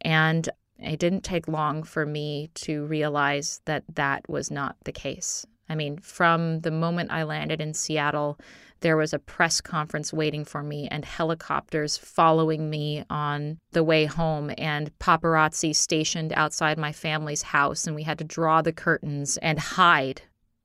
And 0.00 0.48
it 0.78 0.98
didn't 0.98 1.22
take 1.22 1.48
long 1.48 1.82
for 1.82 2.06
me 2.06 2.50
to 2.54 2.84
realize 2.86 3.60
that 3.64 3.84
that 3.94 4.28
was 4.28 4.50
not 4.50 4.76
the 4.84 4.92
case. 4.92 5.44
I 5.68 5.74
mean, 5.74 5.98
from 5.98 6.60
the 6.60 6.70
moment 6.70 7.12
I 7.12 7.24
landed 7.24 7.60
in 7.60 7.74
Seattle, 7.74 8.38
there 8.80 8.96
was 8.96 9.12
a 9.12 9.18
press 9.18 9.60
conference 9.60 10.12
waiting 10.12 10.44
for 10.44 10.62
me 10.62 10.88
and 10.88 11.04
helicopters 11.04 11.96
following 11.96 12.70
me 12.70 13.04
on 13.10 13.58
the 13.72 13.84
way 13.84 14.04
home 14.04 14.50
and 14.56 14.96
paparazzi 14.98 15.74
stationed 15.74 16.32
outside 16.34 16.78
my 16.78 16.92
family's 16.92 17.42
house 17.42 17.86
and 17.86 17.96
we 17.96 18.04
had 18.04 18.18
to 18.18 18.24
draw 18.24 18.62
the 18.62 18.72
curtains 18.72 19.36
and 19.38 19.58
hide. 19.58 20.22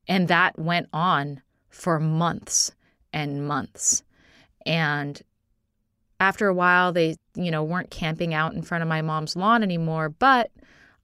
And 0.07 0.27
that 0.27 0.57
went 0.59 0.89
on 0.93 1.41
for 1.69 1.99
months 1.99 2.71
and 3.11 3.47
months. 3.47 4.03
And 4.65 5.21
after 6.19 6.47
a 6.47 6.53
while 6.53 6.93
they 6.93 7.17
you 7.35 7.51
know 7.51 7.63
weren't 7.63 7.89
camping 7.89 8.33
out 8.33 8.53
in 8.53 8.61
front 8.61 8.81
of 8.81 8.87
my 8.87 9.01
mom's 9.01 9.35
lawn 9.35 9.61
anymore 9.61 10.07
but 10.07 10.51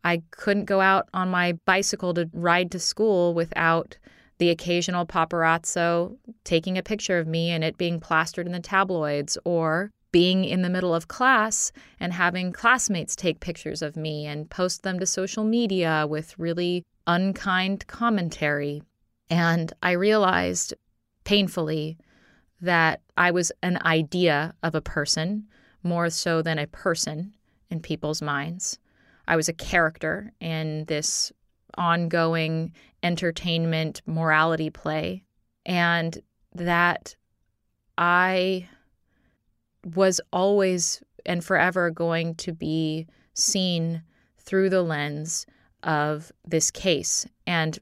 I 0.04 0.22
couldn't 0.32 0.66
go 0.66 0.80
out 0.80 1.10
on 1.14 1.30
my 1.30 1.54
bicycle 1.66 2.14
to 2.14 2.30
ride 2.34 2.72
to 2.72 2.80
school 2.80 3.34
without 3.34 3.98
the 4.40 4.50
occasional 4.50 5.06
paparazzo 5.06 6.18
taking 6.44 6.78
a 6.78 6.84
picture 6.84 7.20
of 7.20 7.28
me 7.28 7.52
and 7.52 7.64
it 7.64 7.78
being 7.78 8.00
plastered 8.00 8.46
in 8.46 8.52
the 8.54 8.60
tabloids, 8.60 9.38
or 9.46 9.92
being 10.12 10.44
in 10.44 10.64
the 10.64 10.70
middle 10.70 10.96
of 10.96 11.08
class 11.08 11.72
and 12.00 12.14
having 12.14 12.52
classmates 12.52 13.16
take 13.16 13.40
pictures 13.40 13.82
of 13.82 13.96
me 13.96 14.26
and 14.26 14.50
post 14.50 14.82
them 14.82 15.00
to 15.00 15.06
social 15.06 15.44
media 15.44 16.08
with 16.10 16.38
really 16.40 16.84
unkind 17.06 17.86
commentary. 17.88 18.82
And 19.30 19.72
I 19.84 19.92
realized 19.92 20.74
painfully 21.26 21.98
that 22.62 23.02
I 23.16 23.32
was 23.32 23.52
an 23.62 23.78
idea 23.86 24.56
of 24.64 24.74
a 24.74 24.82
person 24.82 25.48
more 25.84 26.10
so 26.10 26.42
than 26.42 26.58
a 26.58 26.68
person 26.68 27.34
in 27.70 27.82
people's 27.82 28.22
minds. 28.22 28.80
I 29.28 29.36
was 29.36 29.48
a 29.48 29.54
character 29.54 30.34
in 30.40 30.86
this 30.86 31.32
ongoing 31.80 32.74
entertainment 33.02 34.04
morality 34.06 34.70
play, 34.70 35.24
and 35.66 36.20
that 36.54 37.16
I 37.98 38.68
was 39.96 40.22
always 40.32 41.02
and 41.26 41.44
forever 41.44 41.90
going 41.90 42.36
to 42.36 42.54
be 42.54 43.08
seen 43.34 44.04
through 44.38 44.70
the 44.70 44.82
lens 44.82 45.46
of 45.84 46.32
this 46.46 46.70
case. 46.72 47.26
And 47.48 47.80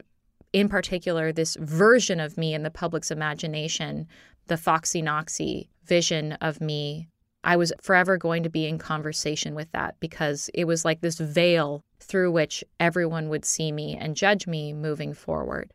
in 0.52 0.68
particular, 0.68 1.32
this 1.32 1.56
version 1.56 2.20
of 2.20 2.38
me 2.38 2.54
in 2.54 2.62
the 2.62 2.70
public's 2.70 3.10
imagination, 3.10 4.06
the 4.46 4.56
Foxy 4.56 5.02
Knoxy 5.02 5.70
vision 5.84 6.32
of 6.34 6.60
me 6.60 7.08
I 7.48 7.56
was 7.56 7.72
forever 7.80 8.18
going 8.18 8.42
to 8.42 8.50
be 8.50 8.66
in 8.66 8.76
conversation 8.76 9.54
with 9.54 9.72
that 9.72 9.98
because 10.00 10.50
it 10.52 10.66
was 10.66 10.84
like 10.84 11.00
this 11.00 11.16
veil 11.16 11.82
through 11.98 12.30
which 12.30 12.62
everyone 12.78 13.30
would 13.30 13.46
see 13.46 13.72
me 13.72 13.96
and 13.96 14.14
judge 14.14 14.46
me 14.46 14.74
moving 14.74 15.14
forward. 15.14 15.72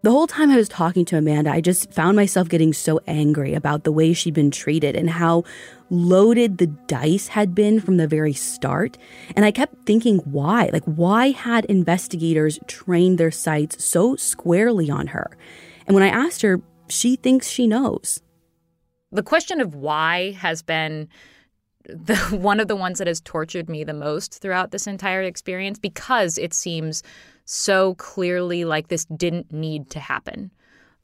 The 0.00 0.10
whole 0.10 0.26
time 0.26 0.50
I 0.50 0.56
was 0.56 0.70
talking 0.70 1.04
to 1.06 1.18
Amanda, 1.18 1.50
I 1.50 1.60
just 1.60 1.92
found 1.92 2.16
myself 2.16 2.48
getting 2.48 2.72
so 2.72 2.98
angry 3.06 3.52
about 3.52 3.84
the 3.84 3.92
way 3.92 4.14
she'd 4.14 4.32
been 4.32 4.50
treated 4.50 4.96
and 4.96 5.10
how 5.10 5.44
loaded 5.90 6.56
the 6.56 6.68
dice 6.68 7.28
had 7.28 7.54
been 7.54 7.78
from 7.78 7.98
the 7.98 8.08
very 8.08 8.32
start. 8.32 8.96
And 9.36 9.44
I 9.44 9.50
kept 9.50 9.84
thinking, 9.84 10.20
why? 10.20 10.70
Like, 10.72 10.84
why 10.84 11.32
had 11.32 11.66
investigators 11.66 12.58
trained 12.68 13.18
their 13.18 13.30
sights 13.30 13.84
so 13.84 14.16
squarely 14.16 14.88
on 14.90 15.08
her? 15.08 15.36
And 15.86 15.94
when 15.94 16.04
I 16.04 16.08
asked 16.08 16.40
her, 16.40 16.62
she 16.88 17.16
thinks 17.16 17.50
she 17.50 17.66
knows 17.66 18.22
the 19.12 19.22
question 19.22 19.60
of 19.60 19.74
why 19.74 20.32
has 20.32 20.62
been 20.62 21.08
the 21.84 22.16
one 22.30 22.60
of 22.60 22.68
the 22.68 22.76
ones 22.76 22.98
that 22.98 23.06
has 23.06 23.20
tortured 23.20 23.68
me 23.68 23.84
the 23.84 23.94
most 23.94 24.40
throughout 24.40 24.70
this 24.70 24.86
entire 24.86 25.22
experience 25.22 25.78
because 25.78 26.38
it 26.38 26.52
seems 26.52 27.02
so 27.44 27.94
clearly 27.94 28.64
like 28.64 28.88
this 28.88 29.04
didn't 29.06 29.52
need 29.52 29.88
to 29.90 30.00
happen 30.00 30.50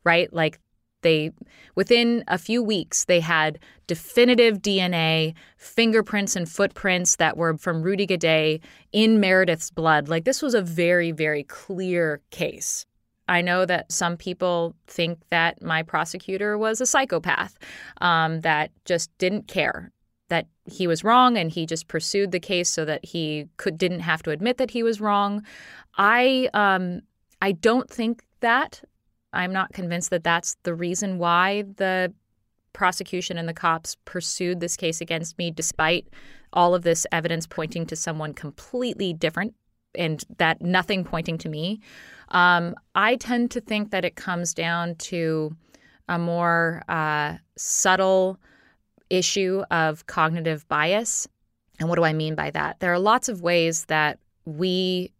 right? 0.05 0.33
Like 0.33 0.59
they 1.03 1.33
within 1.75 2.23
a 2.29 2.39
few 2.39 2.63
weeks 2.63 3.07
they 3.07 3.19
had 3.19 3.59
definitive 3.89 4.63
dna 4.63 5.35
fingerprints 5.57 6.37
and 6.37 6.49
footprints 6.49 7.17
that 7.17 7.37
were 7.37 7.59
from 7.59 7.83
rudy 7.83 8.07
guede 8.07 8.61
in 8.93 9.19
meredith's 9.19 9.71
blood. 9.71 10.09
Like 10.09 10.25
this 10.25 10.41
was 10.41 10.55
a 10.55 10.63
very 10.63 11.11
very 11.11 11.43
clear 11.43 12.21
case 12.31 12.87
I 13.33 13.41
know 13.41 13.65
that 13.65 13.91
some 13.91 14.19
people 14.19 14.77
think 14.87 15.19
that 15.31 15.63
my 15.63 15.83
prosecutor 15.83 16.59
was 16.59 16.83
a 16.83 16.87
psychopath 16.87 17.59
um, 18.03 18.43
that 18.43 18.71
just 18.85 19.11
didn't 19.17 19.49
care 19.49 19.91
that 20.29 20.49
he 20.67 20.87
was 20.87 21.03
wrong 21.03 21.39
and 21.39 21.51
he 21.51 21.65
just 21.65 21.89
pursued 21.89 22.31
the 22.31 22.39
case 22.41 22.69
so 22.69 22.85
that 22.85 23.03
he 23.07 23.49
could 23.57 23.79
didn't 23.79 24.01
have 24.01 24.23
to 24.25 24.33
admit 24.33 24.59
that 24.59 24.71
he 24.71 24.83
was 24.83 25.01
wrong. 25.01 25.43
I 25.97 26.51
um, 26.53 27.01
I 27.41 27.53
don't 27.53 27.89
think 27.89 28.23
that. 28.41 28.83
I'm 29.33 29.53
not 29.53 29.73
convinced 29.73 30.11
that 30.11 30.25
that's 30.25 30.59
the 30.63 30.75
reason 30.75 31.17
why 31.17 31.65
the 31.79 32.13
prosecution 32.75 33.39
and 33.39 33.49
the 33.49 33.55
cops 33.55 33.97
pursued 34.05 34.61
this 34.61 34.77
case 34.77 35.01
against 35.01 35.39
me 35.39 35.51
despite 35.51 36.07
all 36.53 36.75
of 36.75 36.83
this 36.83 37.07
evidence 37.13 37.47
pointing 37.47 37.87
to 37.87 37.97
someone 37.97 38.35
completely 38.35 39.15
different 39.15 39.55
and 39.95 40.23
that 40.39 40.63
nothing 40.63 41.05
pointing 41.05 41.39
to 41.39 41.49
me. 41.49 41.81
Um, 42.29 42.75
I 42.95 43.17
tend 43.17 43.51
to 43.53 43.61
think 43.61 43.91
that 43.91 44.05
it 44.05 44.17
comes 44.17 44.55
down 44.55 44.95
to 44.97 45.55
a 46.09 46.19
more 46.19 46.83
uh, 46.89 47.37
subtle 47.57 48.39
issue 49.11 49.63
of 49.71 50.07
cognitive 50.07 50.67
bias. 50.69 51.29
And 51.79 51.89
what 51.89 51.97
do 51.97 52.05
I 52.05 52.13
mean 52.13 52.35
by 52.35 52.51
that? 52.51 52.81
There 52.81 52.93
are 52.93 52.99
lots 52.99 53.29
of 53.29 53.43
ways 53.43 53.85
that 53.87 54.19
we, 54.45 55.13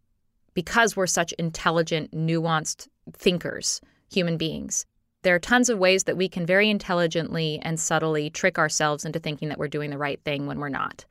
because 0.53 0.95
we're 0.95 1.07
such 1.07 1.33
intelligent, 1.33 2.11
nuanced 2.11 2.87
thinkers, 3.13 3.81
human 4.09 4.37
beings, 4.37 4.85
there 5.23 5.33
are 5.33 5.39
tons 5.39 5.69
of 5.69 5.79
ways 5.79 6.03
that 6.03 6.17
we 6.17 6.27
can 6.27 6.45
very 6.45 6.69
intelligently 6.69 7.59
and 7.63 7.79
subtly 7.79 8.29
trick 8.29 8.59
ourselves 8.59 9.05
into 9.05 9.19
thinking 9.19 9.49
that 9.49 9.57
we're 9.57 9.69
doing 9.69 9.89
the 9.89 9.97
right 9.97 10.21
thing 10.23 10.47
when 10.47 10.59
we're 10.59 10.69
not. 10.69 11.05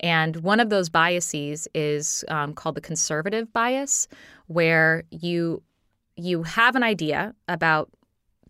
And 0.00 0.36
one 0.36 0.60
of 0.60 0.70
those 0.70 0.88
biases 0.88 1.68
is 1.74 2.24
um, 2.28 2.52
called 2.52 2.76
the 2.76 2.80
conservative 2.80 3.52
bias, 3.52 4.08
where 4.46 5.04
you 5.10 5.62
you 6.16 6.42
have 6.42 6.76
an 6.76 6.82
idea 6.82 7.34
about 7.48 7.90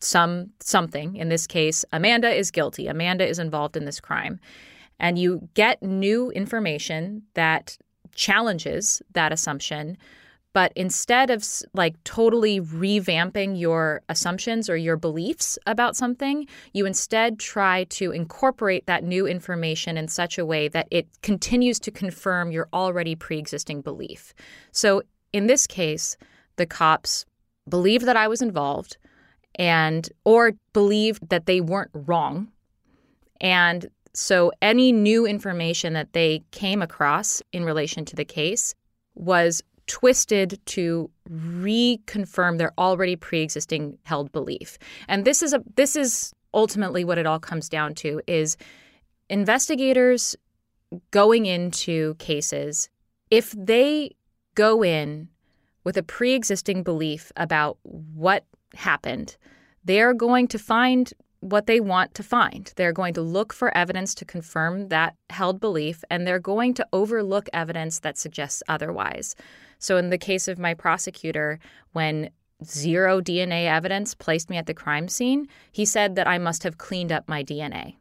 some 0.00 0.50
something. 0.60 1.16
In 1.16 1.28
this 1.28 1.46
case, 1.46 1.84
Amanda 1.92 2.30
is 2.30 2.50
guilty. 2.50 2.86
Amanda 2.86 3.26
is 3.26 3.38
involved 3.38 3.76
in 3.76 3.84
this 3.84 4.00
crime, 4.00 4.40
and 4.98 5.18
you 5.18 5.48
get 5.54 5.82
new 5.82 6.30
information 6.30 7.22
that 7.34 7.76
challenges 8.14 9.02
that 9.12 9.32
assumption 9.32 9.96
but 10.56 10.72
instead 10.74 11.28
of 11.28 11.46
like 11.74 12.02
totally 12.04 12.62
revamping 12.62 13.60
your 13.60 14.00
assumptions 14.08 14.70
or 14.70 14.76
your 14.78 14.96
beliefs 14.96 15.58
about 15.66 15.94
something, 15.94 16.46
you 16.72 16.86
instead 16.86 17.38
try 17.38 17.84
to 17.90 18.10
incorporate 18.10 18.86
that 18.86 19.04
new 19.04 19.26
information 19.26 19.98
in 19.98 20.08
such 20.08 20.38
a 20.38 20.46
way 20.46 20.66
that 20.68 20.88
it 20.90 21.06
continues 21.20 21.78
to 21.80 21.90
confirm 21.90 22.50
your 22.50 22.68
already 22.72 23.14
pre 23.14 23.36
existing 23.36 23.82
belief. 23.82 24.32
So 24.72 25.02
in 25.34 25.46
this 25.46 25.66
case, 25.66 26.16
the 26.56 26.64
cops 26.64 27.26
believed 27.68 28.06
that 28.06 28.16
I 28.16 28.26
was 28.26 28.40
involved 28.40 28.96
and 29.56 30.08
or 30.24 30.52
believed 30.72 31.28
that 31.28 31.44
they 31.44 31.60
weren't 31.60 31.90
wrong. 31.92 32.50
And 33.42 33.88
so 34.14 34.52
any 34.62 34.90
new 34.90 35.26
information 35.26 35.92
that 35.92 36.14
they 36.14 36.44
came 36.50 36.80
across 36.80 37.42
in 37.52 37.62
relation 37.62 38.06
to 38.06 38.16
the 38.16 38.24
case 38.24 38.74
was 39.14 39.62
twisted 39.86 40.60
to 40.66 41.10
reconfirm 41.30 42.58
their 42.58 42.72
already 42.78 43.16
pre-existing 43.16 43.98
held 44.04 44.32
belief. 44.32 44.78
And 45.08 45.24
this 45.24 45.42
is 45.42 45.52
a 45.52 45.62
this 45.76 45.96
is 45.96 46.32
ultimately 46.54 47.04
what 47.04 47.18
it 47.18 47.26
all 47.26 47.38
comes 47.38 47.68
down 47.68 47.94
to 47.94 48.20
is 48.26 48.56
investigators 49.28 50.36
going 51.10 51.46
into 51.46 52.14
cases 52.14 52.88
if 53.30 53.52
they 53.56 54.12
go 54.54 54.82
in 54.82 55.28
with 55.84 55.96
a 55.96 56.02
pre-existing 56.02 56.82
belief 56.82 57.30
about 57.36 57.78
what 57.82 58.44
happened, 58.74 59.36
they're 59.84 60.14
going 60.14 60.48
to 60.48 60.58
find 60.58 61.12
what 61.40 61.66
they 61.66 61.80
want 61.80 62.14
to 62.14 62.22
find. 62.22 62.72
They're 62.76 62.92
going 62.92 63.14
to 63.14 63.22
look 63.22 63.52
for 63.52 63.76
evidence 63.76 64.14
to 64.16 64.24
confirm 64.24 64.88
that 64.88 65.14
held 65.30 65.60
belief, 65.60 66.02
and 66.10 66.26
they're 66.26 66.40
going 66.40 66.74
to 66.74 66.86
overlook 66.92 67.48
evidence 67.52 68.00
that 68.00 68.18
suggests 68.18 68.62
otherwise. 68.68 69.36
So, 69.78 69.96
in 69.96 70.10
the 70.10 70.18
case 70.18 70.48
of 70.48 70.58
my 70.58 70.74
prosecutor, 70.74 71.58
when 71.92 72.30
zero 72.64 73.20
DNA 73.20 73.66
evidence 73.66 74.14
placed 74.14 74.48
me 74.48 74.56
at 74.56 74.66
the 74.66 74.74
crime 74.74 75.08
scene, 75.08 75.48
he 75.72 75.84
said 75.84 76.16
that 76.16 76.26
I 76.26 76.38
must 76.38 76.62
have 76.62 76.78
cleaned 76.78 77.12
up 77.12 77.28
my 77.28 77.44
DNA. 77.44 77.96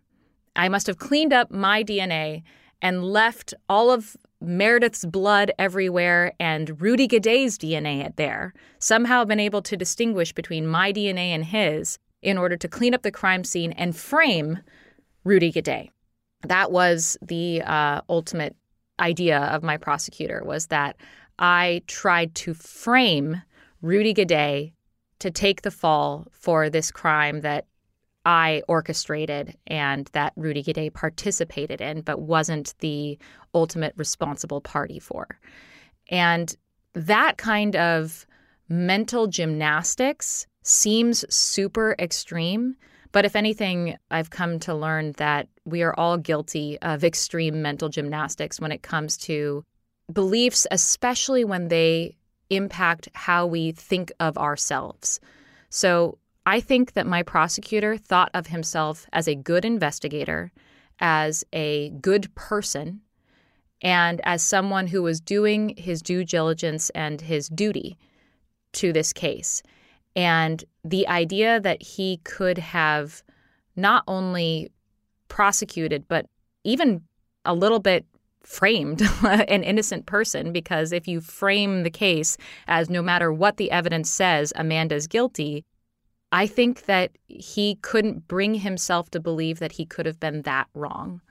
I 0.55 0.69
must 0.69 0.87
have 0.87 0.97
cleaned 0.97 1.33
up 1.33 1.51
my 1.51 1.83
DNA 1.83 2.43
and 2.81 3.03
left 3.03 3.53
all 3.67 3.91
of 3.91 4.15
Meredith's 4.41 5.05
blood 5.05 5.51
everywhere 5.57 6.33
and 6.39 6.79
Rudy 6.81 7.07
Guede's 7.07 7.57
DNA 7.57 8.15
there. 8.15 8.53
Somehow 8.79 9.25
been 9.25 9.39
able 9.39 9.61
to 9.63 9.77
distinguish 9.77 10.33
between 10.33 10.67
my 10.67 10.93
DNA 10.93 11.29
and 11.29 11.45
his 11.45 11.97
in 12.21 12.37
order 12.37 12.57
to 12.57 12.67
clean 12.67 12.93
up 12.93 13.01
the 13.01 13.11
crime 13.11 13.43
scene 13.43 13.71
and 13.73 13.95
frame 13.95 14.59
Rudy 15.23 15.51
Guede. 15.51 15.89
That 16.43 16.71
was 16.71 17.17
the 17.21 17.61
uh, 17.63 18.01
ultimate 18.09 18.55
idea 18.99 19.39
of 19.39 19.63
my 19.63 19.77
prosecutor 19.77 20.41
was 20.45 20.67
that 20.67 20.95
I 21.39 21.81
tried 21.87 22.35
to 22.35 22.53
frame 22.53 23.41
Rudy 23.81 24.13
Guede 24.13 24.73
to 25.19 25.31
take 25.31 25.61
the 25.61 25.71
fall 25.71 26.27
for 26.31 26.69
this 26.69 26.91
crime 26.91 27.41
that 27.41 27.65
I 28.25 28.63
orchestrated 28.67 29.55
and 29.67 30.09
that 30.13 30.33
Rudy 30.35 30.63
Guede 30.63 30.93
participated 30.93 31.79
in, 31.79 32.01
but 32.01 32.21
wasn't 32.21 32.73
the 32.79 33.19
ultimate 33.53 33.93
responsible 33.97 34.61
party 34.61 34.99
for. 34.99 35.39
And 36.09 36.55
that 36.93 37.37
kind 37.37 37.75
of 37.75 38.25
mental 38.67 39.27
gymnastics 39.27 40.47
seems 40.63 41.23
super 41.33 41.95
extreme. 41.99 42.75
But 43.11 43.25
if 43.25 43.35
anything, 43.35 43.97
I've 44.09 44.31
come 44.31 44.59
to 44.61 44.73
learn 44.73 45.13
that 45.13 45.47
we 45.65 45.83
are 45.83 45.97
all 45.97 46.17
guilty 46.17 46.79
of 46.81 47.03
extreme 47.03 47.61
mental 47.61 47.89
gymnastics 47.89 48.59
when 48.59 48.71
it 48.71 48.81
comes 48.81 49.17
to 49.17 49.63
beliefs, 50.11 50.67
especially 50.71 51.43
when 51.43 51.67
they 51.67 52.15
impact 52.49 53.09
how 53.13 53.45
we 53.45 53.71
think 53.71 54.11
of 54.19 54.37
ourselves. 54.37 55.19
So 55.69 56.17
I 56.45 56.59
think 56.59 56.93
that 56.93 57.07
my 57.07 57.23
prosecutor 57.23 57.97
thought 57.97 58.29
of 58.33 58.47
himself 58.47 59.07
as 59.11 59.27
a 59.27 59.35
good 59.35 59.65
investigator, 59.65 60.51
as 60.99 61.43
a 61.51 61.89
good 62.01 62.33
person, 62.35 63.01
and 63.81 64.21
as 64.23 64.43
someone 64.43 64.87
who 64.87 65.01
was 65.01 65.19
doing 65.19 65.73
his 65.77 66.01
due 66.01 66.23
diligence 66.23 66.89
and 66.91 67.19
his 67.21 67.49
duty 67.49 67.97
to 68.73 68.93
this 68.93 69.11
case. 69.11 69.63
And 70.15 70.63
the 70.83 71.07
idea 71.07 71.59
that 71.59 71.81
he 71.81 72.17
could 72.23 72.57
have 72.57 73.23
not 73.75 74.03
only 74.07 74.71
prosecuted, 75.27 76.07
but 76.07 76.27
even 76.63 77.01
a 77.43 77.53
little 77.53 77.79
bit 77.79 78.05
framed 78.45 79.01
an 79.23 79.63
innocent 79.63 80.05
person 80.05 80.51
because 80.51 80.91
if 80.91 81.07
you 81.07 81.21
frame 81.21 81.83
the 81.83 81.89
case 81.89 82.37
as 82.67 82.89
no 82.89 83.01
matter 83.01 83.31
what 83.31 83.57
the 83.57 83.71
evidence 83.71 84.09
says, 84.09 84.53
Amanda's 84.55 85.07
guilty, 85.07 85.65
I 86.31 86.47
think 86.47 86.85
that 86.85 87.11
he 87.27 87.75
couldn't 87.81 88.27
bring 88.27 88.55
himself 88.55 89.09
to 89.11 89.19
believe 89.19 89.59
that 89.59 89.73
he 89.73 89.85
could 89.85 90.05
have 90.05 90.19
been 90.19 90.41
that 90.43 90.67
wrong. 90.73 91.21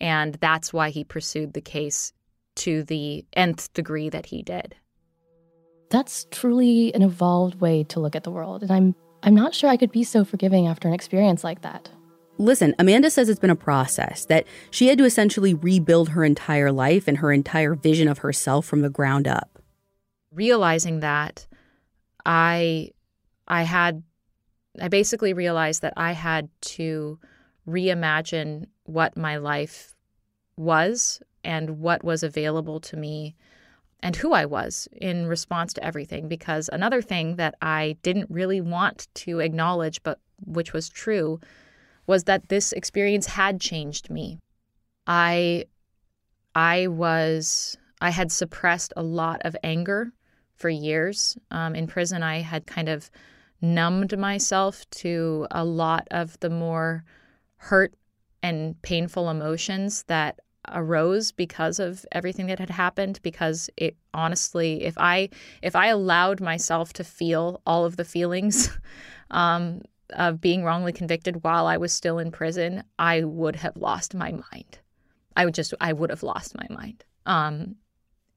And 0.00 0.34
that's 0.34 0.72
why 0.72 0.90
he 0.90 1.04
pursued 1.04 1.52
the 1.52 1.60
case 1.60 2.12
to 2.56 2.82
the 2.82 3.24
nth 3.32 3.72
degree 3.72 4.08
that 4.10 4.26
he 4.26 4.42
did. 4.42 4.74
That's 5.90 6.26
truly 6.30 6.94
an 6.94 7.02
evolved 7.02 7.60
way 7.60 7.84
to 7.84 8.00
look 8.00 8.16
at 8.16 8.24
the 8.24 8.30
world. 8.30 8.62
And 8.62 8.70
I'm 8.70 8.94
I'm 9.22 9.34
not 9.34 9.54
sure 9.54 9.70
I 9.70 9.76
could 9.76 9.92
be 9.92 10.02
so 10.02 10.24
forgiving 10.24 10.66
after 10.66 10.88
an 10.88 10.94
experience 10.94 11.44
like 11.44 11.62
that. 11.62 11.88
Listen, 12.42 12.74
Amanda 12.76 13.08
says 13.08 13.28
it's 13.28 13.38
been 13.38 13.50
a 13.50 13.56
process, 13.56 14.24
that 14.24 14.46
she 14.72 14.88
had 14.88 14.98
to 14.98 15.04
essentially 15.04 15.54
rebuild 15.54 16.08
her 16.08 16.24
entire 16.24 16.72
life 16.72 17.06
and 17.06 17.18
her 17.18 17.32
entire 17.32 17.76
vision 17.76 18.08
of 18.08 18.18
herself 18.18 18.66
from 18.66 18.80
the 18.80 18.90
ground 18.90 19.28
up. 19.28 19.60
Realizing 20.32 21.00
that, 21.00 21.46
I 22.26 22.90
I 23.46 23.62
had 23.62 24.02
I 24.80 24.88
basically 24.88 25.32
realized 25.32 25.82
that 25.82 25.92
I 25.96 26.12
had 26.12 26.48
to 26.62 27.20
reimagine 27.68 28.66
what 28.84 29.16
my 29.16 29.36
life 29.36 29.94
was 30.56 31.22
and 31.44 31.78
what 31.78 32.02
was 32.02 32.24
available 32.24 32.80
to 32.80 32.96
me 32.96 33.36
and 34.00 34.16
who 34.16 34.32
I 34.32 34.46
was 34.46 34.88
in 34.92 35.26
response 35.26 35.72
to 35.74 35.84
everything. 35.84 36.26
Because 36.26 36.68
another 36.72 37.02
thing 37.02 37.36
that 37.36 37.54
I 37.62 37.98
didn't 38.02 38.30
really 38.30 38.60
want 38.60 39.06
to 39.14 39.38
acknowledge, 39.38 40.02
but 40.02 40.18
which 40.44 40.72
was 40.72 40.88
true, 40.88 41.38
was 42.06 42.24
that 42.24 42.48
this 42.48 42.72
experience 42.72 43.26
had 43.26 43.60
changed 43.60 44.10
me. 44.10 44.38
I 45.06 45.66
I 46.54 46.86
was 46.88 47.76
I 48.00 48.10
had 48.10 48.32
suppressed 48.32 48.92
a 48.96 49.02
lot 49.02 49.40
of 49.44 49.56
anger 49.62 50.12
for 50.54 50.68
years. 50.68 51.36
Um, 51.50 51.74
in 51.74 51.86
prison, 51.86 52.22
I 52.22 52.40
had 52.40 52.66
kind 52.66 52.88
of 52.88 53.10
numbed 53.60 54.18
myself 54.18 54.88
to 54.90 55.46
a 55.50 55.64
lot 55.64 56.08
of 56.10 56.38
the 56.40 56.50
more 56.50 57.04
hurt 57.56 57.94
and 58.42 58.80
painful 58.82 59.30
emotions 59.30 60.02
that 60.08 60.40
arose 60.68 61.32
because 61.32 61.78
of 61.78 62.04
everything 62.12 62.46
that 62.46 62.58
had 62.58 62.70
happened 62.70 63.18
because 63.22 63.68
it 63.76 63.96
honestly 64.14 64.84
if 64.84 64.94
i 64.96 65.28
if 65.60 65.74
i 65.74 65.88
allowed 65.88 66.40
myself 66.40 66.92
to 66.92 67.02
feel 67.02 67.60
all 67.66 67.84
of 67.84 67.96
the 67.96 68.04
feelings 68.04 68.70
um, 69.32 69.82
of 70.10 70.40
being 70.40 70.64
wrongly 70.64 70.92
convicted 70.92 71.42
while 71.42 71.66
I 71.66 71.76
was 71.76 71.92
still 71.92 72.18
in 72.18 72.30
prison, 72.30 72.84
I 72.98 73.24
would 73.24 73.56
have 73.56 73.76
lost 73.76 74.14
my 74.14 74.32
mind. 74.32 74.78
I 75.36 75.44
would 75.44 75.54
just 75.54 75.74
I 75.80 75.92
would 75.92 76.10
have 76.10 76.22
lost 76.22 76.54
my 76.56 76.66
mind. 76.68 77.04
Um, 77.26 77.76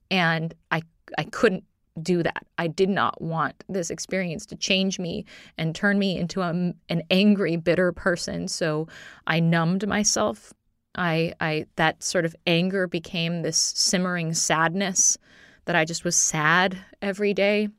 and 0.10 0.54
I 0.72 0.82
I 1.18 1.24
couldn't 1.26 1.64
do 2.02 2.24
that. 2.24 2.46
I 2.58 2.68
did 2.68 2.90
not 2.90 3.22
want 3.22 3.64
this 3.70 3.90
experience 3.90 4.46
to 4.48 4.56
change 4.56 5.00
me 5.00 5.26
and 5.58 5.74
turn 5.74 5.98
me 5.98 6.18
into 6.18 6.42
a, 6.42 6.50
an 6.50 7.04
angry, 7.10 7.56
bitter 7.56 7.92
person. 7.92 8.48
So 8.48 8.88
I 9.28 9.40
numbed 9.40 9.88
myself. 9.88 10.54
I 10.96 11.34
I 11.40 11.66
that 11.76 12.04
sort 12.04 12.26
of 12.26 12.36
anger 12.48 12.88
became 12.88 13.42
this 13.42 13.58
simmering 13.58 14.34
sadness 14.34 15.18
that 15.66 15.76
I 15.76 15.86
just 15.86 16.04
was 16.04 16.16
sad 16.16 16.78
every 17.02 17.34
day. 17.34 17.70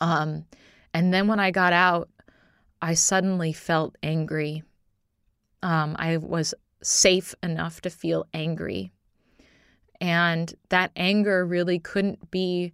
Um, 0.00 0.44
and 0.94 1.12
then 1.12 1.28
when 1.28 1.40
I 1.40 1.50
got 1.50 1.72
out, 1.72 2.08
I 2.80 2.94
suddenly 2.94 3.52
felt 3.52 3.96
angry. 4.02 4.62
Um, 5.62 5.96
I 5.98 6.16
was 6.18 6.54
safe 6.82 7.34
enough 7.42 7.80
to 7.82 7.90
feel 7.90 8.26
angry. 8.32 8.92
And 10.00 10.54
that 10.68 10.92
anger 10.94 11.44
really 11.44 11.78
couldn't 11.78 12.30
be 12.30 12.72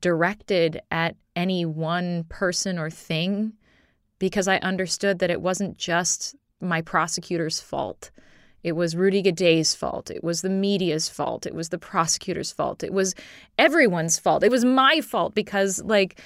directed 0.00 0.82
at 0.90 1.16
any 1.36 1.64
one 1.64 2.24
person 2.28 2.78
or 2.78 2.90
thing 2.90 3.52
because 4.18 4.48
I 4.48 4.58
understood 4.58 5.20
that 5.20 5.30
it 5.30 5.40
wasn't 5.40 5.76
just 5.76 6.34
my 6.60 6.82
prosecutor's 6.82 7.60
fault. 7.60 8.10
It 8.62 8.72
was 8.72 8.96
Rudy 8.96 9.22
Guedé's 9.22 9.74
fault. 9.74 10.10
It 10.10 10.24
was 10.24 10.40
the 10.40 10.48
media's 10.48 11.08
fault. 11.08 11.44
It 11.44 11.54
was 11.54 11.68
the 11.68 11.78
prosecutor's 11.78 12.50
fault. 12.50 12.82
It 12.82 12.94
was 12.94 13.14
everyone's 13.58 14.18
fault. 14.18 14.42
It 14.42 14.50
was 14.50 14.64
my 14.64 15.02
fault 15.02 15.34
because, 15.34 15.82
like, 15.84 16.18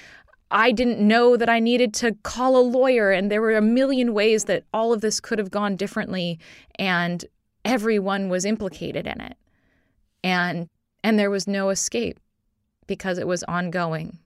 I 0.51 0.71
didn't 0.71 0.99
know 0.99 1.37
that 1.37 1.49
I 1.49 1.59
needed 1.59 1.93
to 1.95 2.15
call 2.23 2.57
a 2.57 2.61
lawyer, 2.61 3.11
and 3.11 3.31
there 3.31 3.41
were 3.41 3.55
a 3.55 3.61
million 3.61 4.13
ways 4.13 4.45
that 4.45 4.63
all 4.73 4.93
of 4.93 5.01
this 5.01 5.19
could 5.19 5.37
have 5.37 5.51
gone 5.51 5.75
differently, 5.75 6.39
and 6.77 7.23
everyone 7.63 8.29
was 8.29 8.45
implicated 8.45 9.05
in 9.05 9.21
it. 9.21 9.37
And 10.23 10.67
and 11.03 11.17
there 11.17 11.29
was 11.29 11.47
no 11.47 11.69
escape 11.69 12.19
because 12.87 13.17
it 13.17 13.27
was 13.27 13.43
ongoing. 13.43 14.19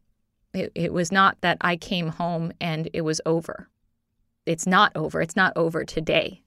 It, 0.53 0.71
it 0.73 0.93
was 0.93 1.11
not 1.11 1.37
that 1.41 1.57
I 1.61 1.75
came 1.75 2.07
home 2.07 2.51
and 2.61 2.89
it 2.93 3.01
was 3.01 3.21
over. 3.25 3.69
It's 4.45 4.65
not 4.65 4.91
over. 4.95 5.21
It's 5.21 5.35
not 5.35 5.53
over 5.55 5.83
today. 5.83 6.41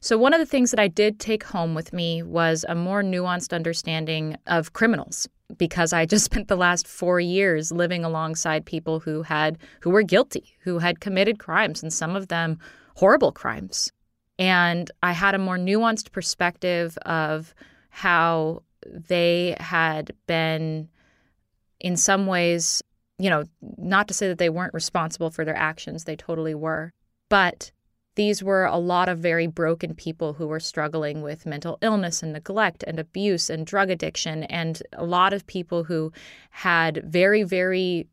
So, 0.00 0.18
one 0.18 0.34
of 0.34 0.40
the 0.40 0.46
things 0.46 0.70
that 0.70 0.80
I 0.80 0.88
did 0.88 1.18
take 1.18 1.44
home 1.44 1.74
with 1.74 1.92
me 1.92 2.22
was 2.22 2.64
a 2.68 2.74
more 2.74 3.02
nuanced 3.02 3.54
understanding 3.54 4.36
of 4.46 4.72
criminals 4.72 5.28
because 5.56 5.92
I 5.92 6.06
just 6.06 6.24
spent 6.30 6.48
the 6.48 6.56
last 6.56 6.86
four 6.86 7.20
years 7.20 7.72
living 7.72 8.04
alongside 8.04 8.64
people 8.64 9.00
who 9.00 9.22
had 9.22 9.58
who 9.80 9.90
were 9.90 10.02
guilty, 10.02 10.54
who 10.60 10.78
had 10.78 11.00
committed 11.00 11.38
crimes, 11.38 11.82
and 11.82 11.92
some 11.92 12.16
of 12.16 12.28
them 12.28 12.58
horrible 12.96 13.32
crimes. 13.32 13.92
And 14.38 14.90
I 15.02 15.12
had 15.12 15.34
a 15.34 15.38
more 15.38 15.58
nuanced 15.58 16.10
perspective 16.12 16.98
of 16.98 17.54
how 17.90 18.62
they 18.86 19.56
had 19.60 20.12
been, 20.26 20.88
in 21.80 21.96
some 21.96 22.26
ways, 22.26 22.82
you 23.18 23.30
know, 23.30 23.44
not 23.78 24.08
to 24.08 24.14
say 24.14 24.28
that 24.28 24.38
they 24.38 24.50
weren't 24.50 24.74
responsible 24.74 25.30
for 25.30 25.44
their 25.44 25.56
actions, 25.56 26.04
they 26.04 26.16
totally 26.16 26.54
were, 26.54 26.92
but 27.28 27.70
these 28.16 28.42
were 28.42 28.64
a 28.64 28.78
lot 28.78 29.08
of 29.08 29.18
very 29.18 29.46
broken 29.46 29.94
people 29.94 30.34
who 30.34 30.46
were 30.46 30.60
struggling 30.60 31.22
with 31.22 31.46
mental 31.46 31.78
illness 31.80 32.22
and 32.22 32.32
neglect 32.32 32.84
and 32.84 32.98
abuse 32.98 33.50
and 33.50 33.66
drug 33.66 33.90
addiction, 33.90 34.44
and 34.44 34.82
a 34.92 35.04
lot 35.04 35.32
of 35.32 35.46
people 35.46 35.84
who 35.84 36.12
had 36.50 37.02
very, 37.04 37.42
very 37.42 38.06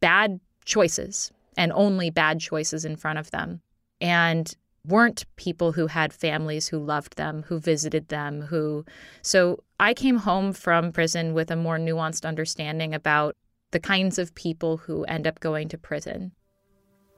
bad 0.00 0.40
choices 0.64 1.30
and 1.56 1.72
only 1.72 2.10
bad 2.10 2.40
choices 2.40 2.84
in 2.84 2.96
front 2.96 3.18
of 3.18 3.30
them. 3.30 3.60
And 4.00 4.54
weren't 4.86 5.24
people 5.36 5.72
who 5.72 5.86
had 5.86 6.12
families 6.12 6.68
who 6.68 6.78
loved 6.78 7.16
them, 7.16 7.44
who 7.46 7.58
visited 7.58 8.08
them, 8.08 8.42
who. 8.42 8.84
So 9.22 9.62
I 9.80 9.94
came 9.94 10.18
home 10.18 10.52
from 10.52 10.92
prison 10.92 11.32
with 11.32 11.50
a 11.50 11.56
more 11.56 11.78
nuanced 11.78 12.26
understanding 12.26 12.94
about 12.94 13.36
the 13.70 13.80
kinds 13.80 14.18
of 14.18 14.34
people 14.34 14.76
who 14.76 15.04
end 15.04 15.26
up 15.26 15.40
going 15.40 15.68
to 15.68 15.78
prison. 15.78 16.32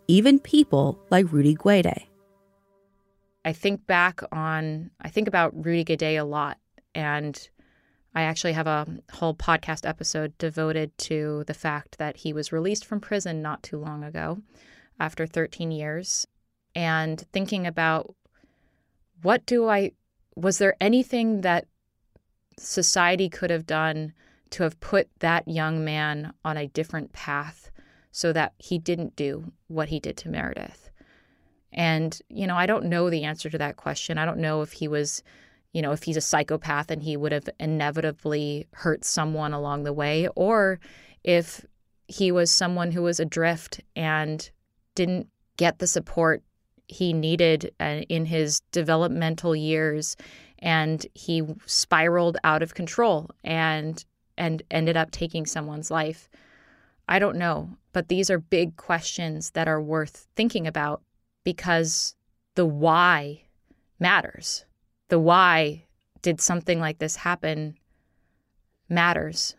Even 0.08 0.38
people 0.38 0.98
like 1.10 1.32
Rudy 1.32 1.54
Guede. 1.54 2.06
I 3.46 3.52
think 3.52 3.86
back 3.86 4.22
on, 4.32 4.90
I 5.00 5.08
think 5.08 5.28
about 5.28 5.64
Rudy 5.64 5.84
Guede 5.84 6.18
a 6.18 6.24
lot. 6.24 6.58
And 6.96 7.48
I 8.12 8.22
actually 8.22 8.54
have 8.54 8.66
a 8.66 8.88
whole 9.12 9.36
podcast 9.36 9.88
episode 9.88 10.36
devoted 10.36 10.98
to 10.98 11.44
the 11.46 11.54
fact 11.54 11.98
that 11.98 12.16
he 12.16 12.32
was 12.32 12.50
released 12.50 12.84
from 12.84 13.00
prison 13.00 13.42
not 13.42 13.62
too 13.62 13.78
long 13.78 14.02
ago 14.02 14.42
after 14.98 15.28
13 15.28 15.70
years. 15.70 16.26
And 16.74 17.20
thinking 17.32 17.68
about 17.68 18.16
what 19.22 19.46
do 19.46 19.68
I, 19.68 19.92
was 20.34 20.58
there 20.58 20.74
anything 20.80 21.42
that 21.42 21.68
society 22.58 23.28
could 23.28 23.50
have 23.50 23.66
done 23.66 24.12
to 24.50 24.64
have 24.64 24.80
put 24.80 25.08
that 25.20 25.46
young 25.46 25.84
man 25.84 26.32
on 26.44 26.56
a 26.56 26.66
different 26.66 27.12
path 27.12 27.70
so 28.10 28.32
that 28.32 28.54
he 28.58 28.76
didn't 28.76 29.14
do 29.14 29.52
what 29.68 29.90
he 29.90 30.00
did 30.00 30.16
to 30.16 30.28
Meredith? 30.28 30.85
And, 31.76 32.18
you 32.28 32.46
know, 32.46 32.56
I 32.56 32.66
don't 32.66 32.86
know 32.86 33.10
the 33.10 33.24
answer 33.24 33.50
to 33.50 33.58
that 33.58 33.76
question. 33.76 34.18
I 34.18 34.24
don't 34.24 34.38
know 34.38 34.62
if 34.62 34.72
he 34.72 34.88
was, 34.88 35.22
you 35.72 35.82
know, 35.82 35.92
if 35.92 36.02
he's 36.02 36.16
a 36.16 36.22
psychopath 36.22 36.90
and 36.90 37.02
he 37.02 37.16
would 37.16 37.32
have 37.32 37.48
inevitably 37.60 38.66
hurt 38.72 39.04
someone 39.04 39.52
along 39.52 39.82
the 39.82 39.92
way, 39.92 40.28
or 40.34 40.80
if 41.22 41.64
he 42.08 42.32
was 42.32 42.50
someone 42.50 42.92
who 42.92 43.02
was 43.02 43.20
adrift 43.20 43.80
and 43.94 44.50
didn't 44.94 45.28
get 45.56 45.78
the 45.78 45.86
support 45.86 46.42
he 46.88 47.12
needed 47.12 47.72
uh, 47.80 48.02
in 48.08 48.24
his 48.26 48.60
developmental 48.72 49.54
years 49.54 50.16
and 50.60 51.06
he 51.14 51.42
spiraled 51.66 52.36
out 52.44 52.62
of 52.62 52.74
control 52.74 53.28
and 53.44 54.04
and 54.38 54.62
ended 54.70 54.96
up 54.96 55.10
taking 55.10 55.46
someone's 55.46 55.90
life. 55.90 56.28
I 57.08 57.18
don't 57.18 57.38
know, 57.38 57.70
but 57.92 58.08
these 58.08 58.30
are 58.30 58.38
big 58.38 58.76
questions 58.76 59.52
that 59.52 59.66
are 59.66 59.80
worth 59.80 60.26
thinking 60.36 60.66
about 60.66 61.02
because 61.46 62.16
the 62.56 62.66
why 62.66 63.40
matters. 64.00 64.64
The 65.10 65.20
why 65.20 65.84
did 66.20 66.40
something 66.40 66.80
like 66.80 66.98
this 66.98 67.14
happen 67.14 67.76
matters 68.88 69.54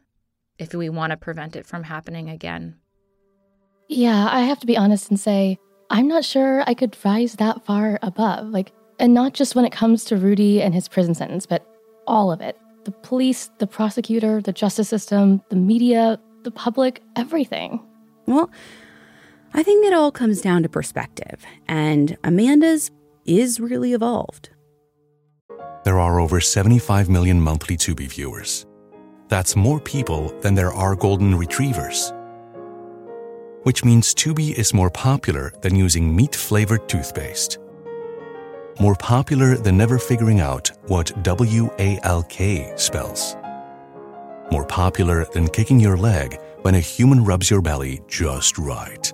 if 0.60 0.74
we 0.74 0.90
want 0.90 1.12
to 1.12 1.18
prevent 1.18 1.56
it 1.56 1.66
from 1.66 1.84
happening 1.84 2.30
again. 2.30 2.76
Yeah, 3.88 4.28
I 4.30 4.42
have 4.42 4.60
to 4.60 4.68
be 4.68 4.76
honest 4.76 5.10
and 5.10 5.18
say, 5.18 5.58
I'm 5.90 6.10
not 6.10 6.26
sure 6.26 6.62
I 6.68 6.74
could 6.74 6.98
rise 7.06 7.36
that 7.36 7.64
far 7.66 8.00
above. 8.02 8.50
Like, 8.50 8.74
and 9.00 9.14
not 9.14 9.34
just 9.34 9.56
when 9.56 9.64
it 9.64 9.72
comes 9.72 10.04
to 10.06 10.18
Rudy 10.18 10.62
and 10.62 10.74
his 10.74 10.90
prison 10.90 11.16
sentence, 11.16 11.46
but 11.46 11.66
all 12.06 12.34
of 12.34 12.42
it 12.42 12.58
the 12.84 12.92
police, 12.92 13.50
the 13.60 13.68
prosecutor, 13.68 14.42
the 14.42 14.54
justice 14.54 14.90
system, 14.90 15.42
the 15.50 15.56
media, 15.56 16.20
the 16.44 16.52
public, 16.52 17.02
everything. 17.16 17.82
Well, 18.26 18.50
I 19.54 19.64
think 19.64 19.86
it 19.86 19.94
all 19.94 20.12
comes 20.12 20.42
down 20.42 20.64
to 20.64 20.70
perspective, 20.70 21.46
and 21.68 22.18
Amanda's 22.24 22.92
is 23.26 23.60
really 23.60 23.94
evolved. 23.94 24.50
There 25.84 26.00
are 26.00 26.20
over 26.20 26.42
75 26.42 27.10
million 27.10 27.42
monthly 27.42 27.78
Tubi 27.78 28.08
viewers. 28.08 28.66
That's 29.30 29.56
more 29.56 29.80
people 29.80 30.30
than 30.42 30.56
there 30.56 30.74
are 30.74 30.96
golden 30.96 31.36
retrievers. 31.36 32.14
Which 33.64 33.84
means 33.84 34.14
Tubi 34.14 34.54
is 34.54 34.74
more 34.74 34.90
popular 34.90 35.54
than 35.62 35.76
using 35.76 36.16
meat 36.16 36.36
flavored 36.36 36.88
toothpaste. 36.88 37.58
More 38.80 38.96
popular 38.96 39.58
than 39.58 39.78
never 39.78 39.98
figuring 39.98 40.40
out 40.40 40.72
what 40.88 41.12
W 41.24 41.70
A 41.80 42.00
L 42.04 42.24
K 42.24 42.72
spells. 42.76 43.36
More 44.52 44.66
popular 44.66 45.26
than 45.34 45.48
kicking 45.48 45.80
your 45.80 45.98
leg 45.98 46.40
when 46.62 46.76
a 46.76 46.80
human 46.80 47.24
rubs 47.26 47.50
your 47.50 47.62
belly 47.62 48.02
just 48.08 48.58
right. 48.58 49.12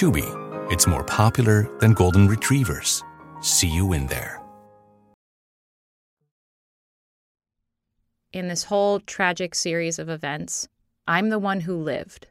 Tubi. 0.00 0.24
It's 0.72 0.86
more 0.86 1.04
popular 1.04 1.70
than 1.78 1.92
golden 1.92 2.26
retrievers. 2.26 3.04
See 3.42 3.66
you 3.68 3.92
in 3.92 4.06
there. 4.06 4.40
In 8.32 8.48
this 8.48 8.64
whole 8.64 9.00
tragic 9.00 9.54
series 9.54 9.98
of 9.98 10.08
events, 10.08 10.68
I'm 11.06 11.28
the 11.28 11.38
one 11.38 11.60
who 11.60 11.76
lived. 11.76 12.28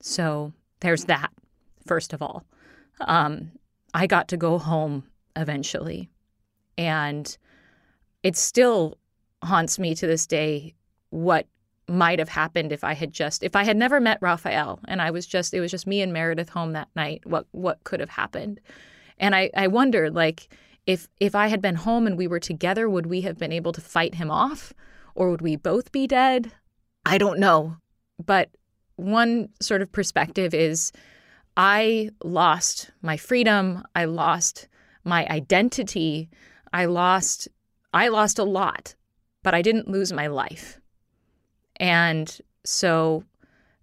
So 0.00 0.52
there's 0.78 1.06
that, 1.06 1.32
first 1.84 2.12
of 2.12 2.22
all. 2.22 2.44
Um, 3.00 3.50
I 3.92 4.06
got 4.06 4.28
to 4.28 4.36
go 4.36 4.56
home 4.56 5.02
eventually. 5.34 6.08
And 6.78 7.36
it 8.22 8.36
still 8.36 8.96
haunts 9.42 9.80
me 9.80 9.96
to 9.96 10.06
this 10.06 10.24
day 10.24 10.76
what 11.10 11.48
might 11.88 12.18
have 12.18 12.28
happened 12.28 12.72
if 12.72 12.82
I 12.82 12.94
had 12.94 13.12
just 13.12 13.42
if 13.42 13.54
I 13.54 13.64
had 13.64 13.76
never 13.76 14.00
met 14.00 14.18
Raffaele 14.20 14.80
and 14.88 15.00
I 15.00 15.10
was 15.10 15.26
just 15.26 15.54
it 15.54 15.60
was 15.60 15.70
just 15.70 15.86
me 15.86 16.00
and 16.00 16.12
Meredith 16.12 16.48
home 16.48 16.72
that 16.72 16.88
night 16.96 17.22
what 17.24 17.46
what 17.52 17.84
could 17.84 18.00
have 18.00 18.10
happened? 18.10 18.60
And 19.18 19.34
I 19.34 19.50
I 19.56 19.68
wondered 19.68 20.14
like 20.14 20.48
if 20.86 21.08
if 21.20 21.34
I 21.34 21.46
had 21.46 21.62
been 21.62 21.76
home 21.76 22.06
and 22.06 22.16
we 22.16 22.26
were 22.26 22.40
together 22.40 22.88
would 22.88 23.06
we 23.06 23.20
have 23.22 23.38
been 23.38 23.52
able 23.52 23.72
to 23.72 23.80
fight 23.80 24.16
him 24.16 24.30
off? 24.30 24.72
Or 25.14 25.30
would 25.30 25.40
we 25.40 25.56
both 25.56 25.92
be 25.92 26.06
dead? 26.06 26.52
I 27.06 27.18
don't 27.18 27.38
know. 27.38 27.76
But 28.24 28.50
one 28.96 29.50
sort 29.60 29.82
of 29.82 29.92
perspective 29.92 30.54
is 30.54 30.90
I 31.56 32.10
lost 32.24 32.90
my 33.00 33.16
freedom 33.16 33.84
I 33.94 34.06
lost 34.06 34.68
my 35.04 35.26
identity 35.28 36.30
I 36.72 36.86
lost 36.86 37.46
I 37.94 38.08
lost 38.08 38.40
a 38.40 38.44
lot 38.44 38.96
but 39.44 39.54
I 39.54 39.62
didn't 39.62 39.88
lose 39.88 40.12
my 40.12 40.26
life 40.26 40.80
and 41.76 42.38
so 42.64 43.24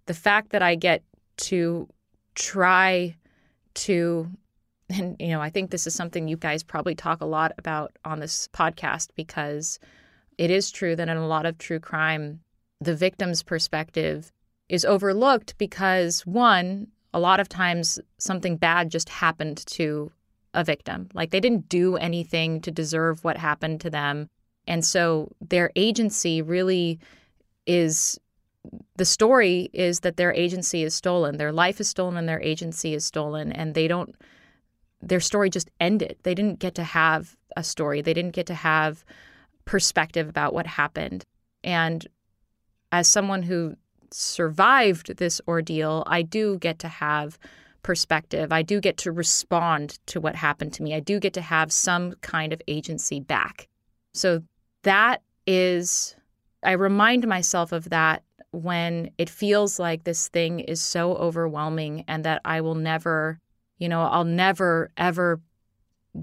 the 0.06 0.14
fact 0.14 0.50
that 0.50 0.62
I 0.62 0.74
get 0.74 1.02
to 1.38 1.88
try 2.34 3.16
to 3.74 4.30
and 4.90 5.16
you 5.18 5.28
know, 5.28 5.40
I 5.40 5.48
think 5.50 5.70
this 5.70 5.86
is 5.86 5.94
something 5.94 6.28
you 6.28 6.36
guys 6.36 6.62
probably 6.62 6.94
talk 6.94 7.20
a 7.22 7.26
lot 7.26 7.52
about 7.58 7.96
on 8.04 8.20
this 8.20 8.48
podcast 8.52 9.08
because 9.16 9.78
it 10.36 10.50
is 10.50 10.70
true 10.70 10.94
that 10.96 11.08
in 11.08 11.16
a 11.16 11.26
lot 11.26 11.46
of 11.46 11.56
true 11.58 11.80
crime, 11.80 12.40
the 12.80 12.94
victim's 12.94 13.42
perspective 13.42 14.30
is 14.68 14.84
overlooked 14.84 15.56
because 15.58 16.26
one, 16.26 16.88
a 17.14 17.20
lot 17.20 17.40
of 17.40 17.48
times 17.48 17.98
something 18.18 18.56
bad 18.56 18.90
just 18.90 19.08
happened 19.08 19.64
to 19.66 20.12
a 20.52 20.62
victim. 20.64 21.08
Like 21.14 21.30
they 21.30 21.40
didn't 21.40 21.68
do 21.68 21.96
anything 21.96 22.60
to 22.60 22.70
deserve 22.70 23.24
what 23.24 23.38
happened 23.38 23.80
to 23.82 23.90
them 23.90 24.28
And 24.66 24.84
so 24.84 25.32
their 25.40 25.70
agency 25.76 26.42
really 26.42 26.98
is 27.66 28.18
the 28.96 29.04
story 29.04 29.68
is 29.72 30.00
that 30.00 30.16
their 30.16 30.32
agency 30.32 30.82
is 30.82 30.94
stolen. 30.94 31.36
Their 31.36 31.52
life 31.52 31.80
is 31.80 31.88
stolen 31.88 32.16
and 32.16 32.28
their 32.28 32.40
agency 32.40 32.94
is 32.94 33.04
stolen. 33.04 33.52
And 33.52 33.74
they 33.74 33.88
don't, 33.88 34.14
their 35.02 35.20
story 35.20 35.50
just 35.50 35.70
ended. 35.80 36.16
They 36.22 36.34
didn't 36.34 36.60
get 36.60 36.74
to 36.76 36.84
have 36.84 37.36
a 37.56 37.62
story, 37.62 38.02
they 38.02 38.14
didn't 38.14 38.34
get 38.34 38.46
to 38.46 38.54
have 38.54 39.04
perspective 39.64 40.28
about 40.28 40.54
what 40.54 40.66
happened. 40.66 41.24
And 41.62 42.06
as 42.90 43.08
someone 43.08 43.42
who 43.42 43.76
survived 44.10 45.16
this 45.16 45.40
ordeal, 45.46 46.04
I 46.06 46.22
do 46.22 46.58
get 46.58 46.78
to 46.80 46.88
have 46.88 47.38
perspective. 47.82 48.52
I 48.52 48.62
do 48.62 48.80
get 48.80 48.96
to 48.98 49.12
respond 49.12 49.98
to 50.06 50.20
what 50.20 50.36
happened 50.36 50.72
to 50.74 50.82
me. 50.82 50.94
I 50.94 51.00
do 51.00 51.20
get 51.20 51.34
to 51.34 51.40
have 51.40 51.72
some 51.72 52.14
kind 52.22 52.52
of 52.52 52.60
agency 52.66 53.20
back. 53.20 53.68
So 54.12 54.42
that 54.82 55.22
is, 55.46 56.16
I 56.64 56.72
remind 56.72 57.26
myself 57.26 57.72
of 57.72 57.90
that 57.90 58.22
when 58.50 59.10
it 59.18 59.28
feels 59.28 59.78
like 59.78 60.04
this 60.04 60.28
thing 60.28 60.60
is 60.60 60.80
so 60.80 61.14
overwhelming 61.14 62.04
and 62.06 62.24
that 62.24 62.40
I 62.44 62.60
will 62.60 62.76
never, 62.76 63.40
you 63.78 63.88
know, 63.88 64.02
I'll 64.02 64.24
never, 64.24 64.90
ever 64.96 65.40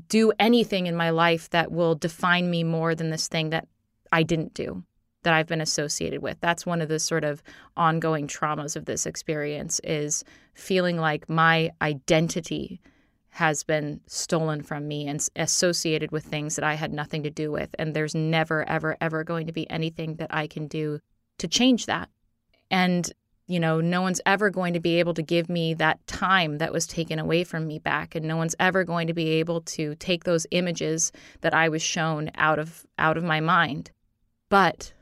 do 0.08 0.32
anything 0.40 0.88
in 0.88 0.96
my 0.96 1.10
life 1.10 1.50
that 1.50 1.72
will 1.72 1.96
define 1.96 2.50
me 2.50 2.64
more 2.64 2.96
than 2.96 3.10
this 3.10 3.28
thing 3.28 3.50
that 3.50 3.68
I 4.12 4.24
didn't 4.24 4.54
do 4.54 4.84
that 5.24 5.34
I've 5.34 5.48
been 5.48 5.62
associated 5.62 6.22
with. 6.22 6.38
That's 6.42 6.66
one 6.66 6.82
of 6.82 6.90
the 6.90 7.00
sort 7.00 7.24
of 7.24 7.44
ongoing 7.78 8.28
traumas 8.28 8.76
of 8.76 8.86
this 8.86 9.06
experience 9.06 9.80
is 9.84 10.24
feeling 10.54 10.98
like 10.98 11.30
my 11.30 11.72
identity 11.82 12.82
has 13.32 13.64
been 13.64 14.02
stolen 14.08 14.62
from 14.62 14.88
me 14.88 15.08
and 15.08 15.26
associated 15.36 16.12
with 16.12 16.26
things 16.26 16.56
that 16.56 16.66
I 16.66 16.74
had 16.74 16.92
nothing 16.92 17.24
to 17.24 17.30
do 17.30 17.52
with 17.52 17.74
and 17.80 17.94
there's 17.94 18.14
never 18.14 18.68
ever 18.68 18.98
ever 19.00 19.24
going 19.24 19.48
to 19.48 19.54
be 19.54 19.70
anything 19.70 20.16
that 20.16 20.34
I 20.34 20.48
can 20.48 20.68
do 20.68 21.00
to 21.38 21.48
change 21.48 21.86
that. 21.86 22.10
And 22.70 23.12
you 23.48 23.60
know, 23.60 23.82
no 23.82 24.02
one's 24.02 24.22
ever 24.26 24.50
going 24.50 24.74
to 24.74 24.80
be 24.80 25.00
able 25.00 25.14
to 25.14 25.22
give 25.22 25.50
me 25.50 25.74
that 25.74 26.06
time 26.08 26.60
that 26.60 26.72
was 26.72 26.88
taken 26.88 27.20
away 27.20 27.44
from 27.44 27.68
me 27.68 27.80
back 27.80 28.16
and 28.16 28.26
no 28.26 28.38
one's 28.38 28.56
ever 28.60 28.86
going 28.86 29.08
to 29.08 29.14
be 29.14 29.28
able 29.28 29.62
to 29.62 29.96
take 29.96 30.24
those 30.24 30.48
images 30.52 31.12
that 31.42 31.54
I 31.54 31.68
was 31.68 31.82
shown 31.82 32.32
out 32.36 32.60
of 32.60 32.86
out 32.98 33.18
of 33.18 33.24
my 33.24 33.40
mind. 33.40 33.92
But 34.50 34.94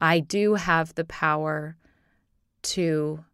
I 0.00 0.20
do 0.20 0.54
have 0.54 0.94
the 0.94 1.04
power 1.04 1.76
to 2.62 3.24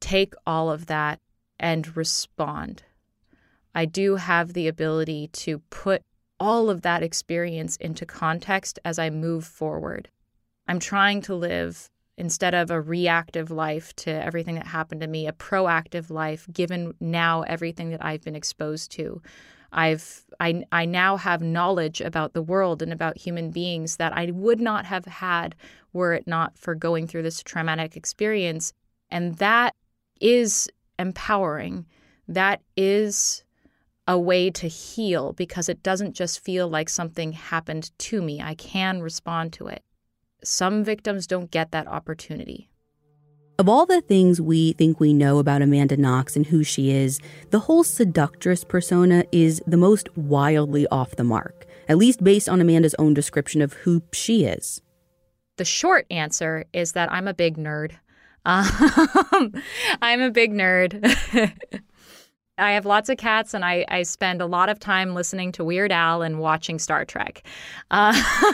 take 0.00 0.34
all 0.46 0.70
of 0.70 0.86
that 0.86 1.20
and 1.58 1.96
respond. 1.96 2.82
I 3.74 3.84
do 3.84 4.16
have 4.16 4.52
the 4.52 4.68
ability 4.68 5.28
to 5.28 5.58
put 5.70 6.02
all 6.38 6.70
of 6.70 6.82
that 6.82 7.02
experience 7.02 7.76
into 7.76 8.06
context 8.06 8.78
as 8.84 8.98
I 8.98 9.10
move 9.10 9.44
forward. 9.44 10.08
I'm 10.66 10.78
trying 10.78 11.20
to 11.22 11.34
live 11.34 11.90
instead 12.16 12.54
of 12.54 12.70
a 12.70 12.80
reactive 12.80 13.50
life 13.50 13.94
to 13.96 14.10
everything 14.10 14.54
that 14.54 14.66
happened 14.66 15.00
to 15.00 15.06
me, 15.06 15.26
a 15.26 15.32
proactive 15.32 16.10
life 16.10 16.46
given 16.52 16.94
now 17.00 17.42
everything 17.42 17.90
that 17.90 18.04
I've 18.04 18.22
been 18.22 18.36
exposed 18.36 18.90
to. 18.92 19.22
I've 19.72 20.24
I 20.40 20.64
I 20.72 20.84
now 20.84 21.16
have 21.16 21.42
knowledge 21.42 22.00
about 22.00 22.32
the 22.32 22.42
world 22.42 22.82
and 22.82 22.92
about 22.92 23.18
human 23.18 23.50
beings 23.50 23.96
that 23.96 24.16
I 24.16 24.30
would 24.32 24.60
not 24.60 24.84
have 24.86 25.04
had 25.04 25.54
were 25.92 26.12
it 26.12 26.26
not 26.26 26.58
for 26.58 26.74
going 26.74 27.06
through 27.06 27.22
this 27.22 27.42
traumatic 27.42 27.96
experience 27.96 28.72
and 29.10 29.36
that 29.36 29.74
is 30.20 30.68
empowering. 30.98 31.86
That 32.28 32.60
is 32.76 33.44
a 34.10 34.18
way 34.18 34.50
to 34.50 34.66
heal 34.66 35.32
because 35.34 35.68
it 35.68 35.84
doesn't 35.84 36.14
just 36.14 36.40
feel 36.40 36.66
like 36.66 36.88
something 36.88 37.30
happened 37.30 37.96
to 37.96 38.20
me. 38.20 38.42
I 38.42 38.54
can 38.56 39.00
respond 39.00 39.52
to 39.52 39.68
it. 39.68 39.84
Some 40.42 40.82
victims 40.82 41.28
don't 41.28 41.48
get 41.48 41.70
that 41.70 41.86
opportunity. 41.86 42.68
Of 43.56 43.68
all 43.68 43.86
the 43.86 44.00
things 44.00 44.40
we 44.40 44.72
think 44.72 44.98
we 44.98 45.12
know 45.12 45.38
about 45.38 45.62
Amanda 45.62 45.96
Knox 45.96 46.34
and 46.34 46.46
who 46.46 46.64
she 46.64 46.90
is, 46.90 47.20
the 47.50 47.60
whole 47.60 47.84
seductress 47.84 48.64
persona 48.64 49.22
is 49.30 49.62
the 49.64 49.76
most 49.76 50.08
wildly 50.16 50.88
off 50.88 51.14
the 51.14 51.22
mark, 51.22 51.66
at 51.88 51.96
least 51.96 52.24
based 52.24 52.48
on 52.48 52.60
Amanda's 52.60 52.96
own 52.98 53.14
description 53.14 53.62
of 53.62 53.74
who 53.74 54.02
she 54.12 54.44
is. 54.44 54.82
The 55.56 55.64
short 55.64 56.06
answer 56.10 56.64
is 56.72 56.92
that 56.92 57.12
I'm 57.12 57.28
a 57.28 57.34
big 57.34 57.56
nerd. 57.56 57.92
Um, 58.46 59.52
I'm 60.00 60.22
a 60.22 60.30
big 60.30 60.50
nerd. 60.50 61.04
I 62.60 62.72
have 62.72 62.86
lots 62.86 63.08
of 63.08 63.16
cats, 63.16 63.54
and 63.54 63.64
I, 63.64 63.84
I 63.88 64.02
spend 64.02 64.40
a 64.40 64.46
lot 64.46 64.68
of 64.68 64.78
time 64.78 65.14
listening 65.14 65.52
to 65.52 65.64
Weird 65.64 65.90
Al 65.90 66.22
and 66.22 66.38
watching 66.38 66.78
Star 66.78 67.04
Trek. 67.04 67.42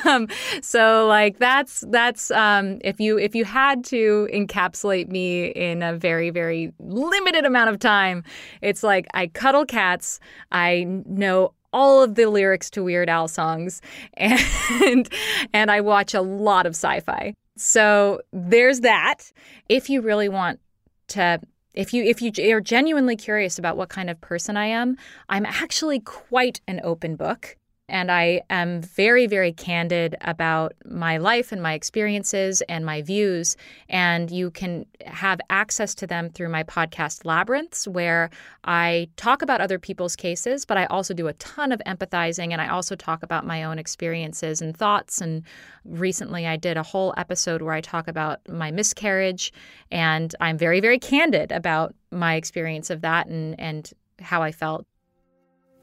Um, 0.06 0.28
so, 0.62 1.06
like 1.08 1.38
that's 1.38 1.84
that's 1.88 2.30
um, 2.30 2.78
if 2.82 3.00
you 3.00 3.18
if 3.18 3.34
you 3.34 3.44
had 3.44 3.84
to 3.86 4.28
encapsulate 4.32 5.08
me 5.08 5.46
in 5.48 5.82
a 5.82 5.94
very 5.94 6.30
very 6.30 6.72
limited 6.78 7.44
amount 7.44 7.70
of 7.70 7.78
time, 7.78 8.22
it's 8.62 8.82
like 8.82 9.06
I 9.14 9.26
cuddle 9.26 9.66
cats. 9.66 10.20
I 10.52 10.84
know 11.06 11.52
all 11.72 12.02
of 12.02 12.14
the 12.14 12.26
lyrics 12.26 12.70
to 12.70 12.82
Weird 12.82 13.08
Al 13.08 13.28
songs, 13.28 13.82
and 14.14 15.08
and 15.52 15.70
I 15.70 15.80
watch 15.80 16.14
a 16.14 16.22
lot 16.22 16.66
of 16.66 16.72
sci-fi. 16.72 17.34
So 17.56 18.20
there's 18.32 18.80
that. 18.80 19.32
If 19.68 19.90
you 19.90 20.00
really 20.00 20.28
want 20.28 20.60
to 21.08 21.40
if 21.76 21.92
you 21.94 22.02
if 22.02 22.20
you 22.22 22.32
are 22.54 22.60
genuinely 22.60 23.16
curious 23.16 23.58
about 23.58 23.76
what 23.76 23.90
kind 23.90 24.10
of 24.10 24.20
person 24.20 24.56
I 24.56 24.66
am, 24.66 24.96
I'm 25.28 25.46
actually 25.46 26.00
quite 26.00 26.60
an 26.66 26.80
open 26.82 27.14
book. 27.14 27.56
And 27.88 28.10
I 28.10 28.42
am 28.50 28.82
very, 28.82 29.28
very 29.28 29.52
candid 29.52 30.16
about 30.22 30.74
my 30.84 31.18
life 31.18 31.52
and 31.52 31.62
my 31.62 31.74
experiences 31.74 32.60
and 32.62 32.84
my 32.84 33.00
views. 33.00 33.56
And 33.88 34.28
you 34.28 34.50
can 34.50 34.86
have 35.04 35.40
access 35.50 35.94
to 35.96 36.06
them 36.06 36.28
through 36.28 36.48
my 36.48 36.64
podcast 36.64 37.24
Labyrinths, 37.24 37.86
where 37.86 38.30
I 38.64 39.08
talk 39.16 39.40
about 39.40 39.60
other 39.60 39.78
people's 39.78 40.16
cases, 40.16 40.64
but 40.64 40.76
I 40.76 40.86
also 40.86 41.14
do 41.14 41.28
a 41.28 41.32
ton 41.34 41.70
of 41.70 41.80
empathizing 41.86 42.50
and 42.50 42.60
I 42.60 42.68
also 42.68 42.96
talk 42.96 43.22
about 43.22 43.46
my 43.46 43.62
own 43.62 43.78
experiences 43.78 44.60
and 44.60 44.76
thoughts. 44.76 45.20
And 45.20 45.44
recently 45.84 46.44
I 46.44 46.56
did 46.56 46.76
a 46.76 46.82
whole 46.82 47.14
episode 47.16 47.62
where 47.62 47.74
I 47.74 47.80
talk 47.80 48.08
about 48.08 48.40
my 48.48 48.72
miscarriage. 48.72 49.52
And 49.92 50.34
I'm 50.40 50.58
very, 50.58 50.80
very 50.80 50.98
candid 50.98 51.52
about 51.52 51.94
my 52.10 52.34
experience 52.34 52.90
of 52.90 53.02
that 53.02 53.28
and, 53.28 53.58
and 53.60 53.92
how 54.18 54.42
I 54.42 54.50
felt 54.50 54.86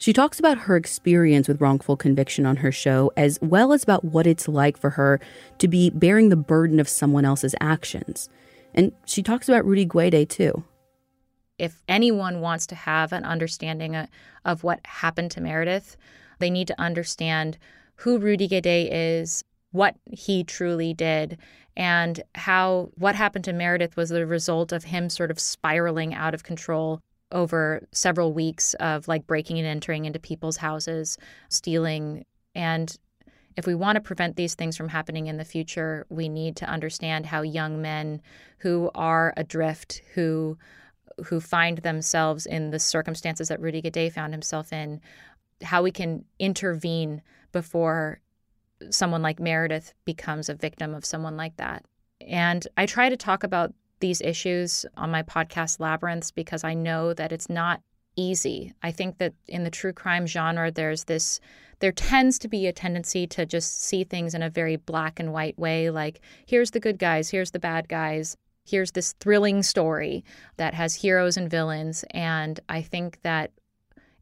she 0.04 0.12
talks 0.12 0.38
about 0.38 0.58
her 0.58 0.76
experience 0.76 1.48
with 1.48 1.62
wrongful 1.62 1.96
conviction 1.96 2.46
on 2.46 2.58
her 2.58 2.74
show, 2.74 3.10
as 3.16 3.40
well 3.42 3.72
as 3.72 3.84
about 3.84 4.04
what 4.04 4.28
it's 4.28 4.50
like 4.50 4.76
for 4.76 4.90
her 4.90 5.18
to 5.60 5.68
be 5.70 5.90
bearing 5.92 6.28
the 6.28 6.36
burden 6.36 6.78
of 6.82 6.90
someone 6.90 7.24
else's 7.24 7.56
actions. 7.62 8.28
And 8.74 8.92
she 9.06 9.24
talks 9.24 9.48
about 9.48 9.64
Rudy 9.64 9.86
Guede 9.86 10.30
too. 10.30 10.66
If 11.58 11.82
anyone 11.88 12.42
wants 12.42 12.68
to 12.68 12.76
have 12.76 13.14
an 13.14 13.24
understanding 13.24 13.96
uh, 13.96 14.08
of 14.44 14.62
what 14.62 14.86
happened 14.86 15.32
to 15.32 15.42
Meredith, 15.42 15.96
they 16.40 16.50
need 16.50 16.68
to 16.68 16.82
understand 16.82 17.58
who 17.96 18.20
Rudy 18.20 18.50
Guede 18.50 18.90
is, 18.92 19.42
what 19.72 19.96
he 20.12 20.44
truly 20.44 20.94
did, 20.94 21.38
and 21.78 22.22
how 22.36 22.90
what 22.96 23.16
happened 23.16 23.46
to 23.46 23.54
Meredith 23.54 23.96
was 23.96 24.10
the 24.10 24.28
result 24.28 24.74
of 24.74 24.84
him 24.84 25.10
sort 25.10 25.32
of 25.32 25.40
spiraling 25.40 26.14
out 26.14 26.34
of 26.34 26.44
control 26.44 27.00
over 27.34 27.86
several 27.92 28.32
weeks 28.32 28.74
of 28.76 29.08
like 29.08 29.28
breaking 29.28 29.58
and 29.58 29.68
entering 29.68 30.06
into 30.06 30.20
people's 30.20 30.58
houses, 30.58 31.18
stealing. 31.50 32.26
And 32.56 32.96
if 33.58 33.68
we 33.68 33.76
want 33.76 33.98
to 33.98 34.02
prevent 34.02 34.36
these 34.36 34.56
things 34.56 34.78
from 34.78 34.90
happening 34.90 35.28
in 35.28 35.38
the 35.38 35.46
future, 35.46 36.06
we 36.10 36.30
need 36.30 36.56
to 36.58 36.66
understand 36.66 37.26
how 37.26 37.42
young 37.42 37.82
men 37.82 38.22
who 38.60 38.90
are 38.96 39.34
adrift, 39.36 40.02
who 40.14 40.58
who 41.26 41.40
find 41.40 41.80
themselves 41.80 42.46
in 42.46 42.72
the 42.72 42.80
circumstances 42.80 43.50
that 43.50 43.60
Rudy 43.60 43.82
Guede 43.82 44.12
found 44.12 44.34
himself 44.34 44.74
in, 44.74 45.00
how 45.62 45.84
we 45.84 45.92
can 45.92 46.26
intervene 46.40 47.22
before 47.52 48.20
someone 48.90 49.22
like 49.22 49.40
Meredith 49.40 49.94
becomes 50.06 50.50
a 50.50 50.56
victim 50.56 50.94
of 50.96 51.06
someone 51.06 51.38
like 51.38 51.56
that. 51.58 51.86
And 52.22 52.68
I 52.78 52.86
try 52.86 53.10
to 53.10 53.18
talk 53.18 53.44
about 53.44 53.74
these 54.04 54.20
issues 54.20 54.86
on 54.98 55.10
my 55.10 55.24
podcast 55.24 55.80
Labyrinths 55.80 56.30
because 56.30 56.66
I 56.66 56.74
know 56.74 57.14
that 57.14 57.32
it's 57.32 57.50
not 57.50 57.80
easy. 58.18 58.74
I 58.84 58.92
think 58.92 59.18
that 59.20 59.34
in 59.48 59.64
the 59.64 59.72
true 59.72 59.94
crime 59.94 60.28
genre, 60.28 60.70
there's 60.72 61.06
this, 61.06 61.40
there 61.80 61.94
tends 61.94 62.38
to 62.40 62.50
be 62.50 62.68
a 62.68 62.74
tendency 62.74 63.26
to 63.28 63.46
just 63.46 63.82
see 63.82 64.04
things 64.04 64.36
in 64.36 64.44
a 64.44 64.50
very 64.50 64.76
black 64.76 65.22
and 65.22 65.32
white 65.32 65.58
way 65.58 65.90
like, 65.90 66.20
here's 66.46 66.72
the 66.72 66.82
good 66.82 67.00
guys, 67.00 67.30
here's 67.30 67.52
the 67.52 67.60
bad 67.60 67.88
guys, 67.88 68.36
here's 68.66 68.92
this 68.92 69.14
thrilling 69.22 69.64
story 69.64 70.26
that 70.58 70.74
has 70.74 70.96
heroes 70.96 71.38
and 71.38 71.50
villains. 71.50 72.04
And 72.12 72.60
I 72.68 72.82
think 72.82 73.22
that 73.22 73.52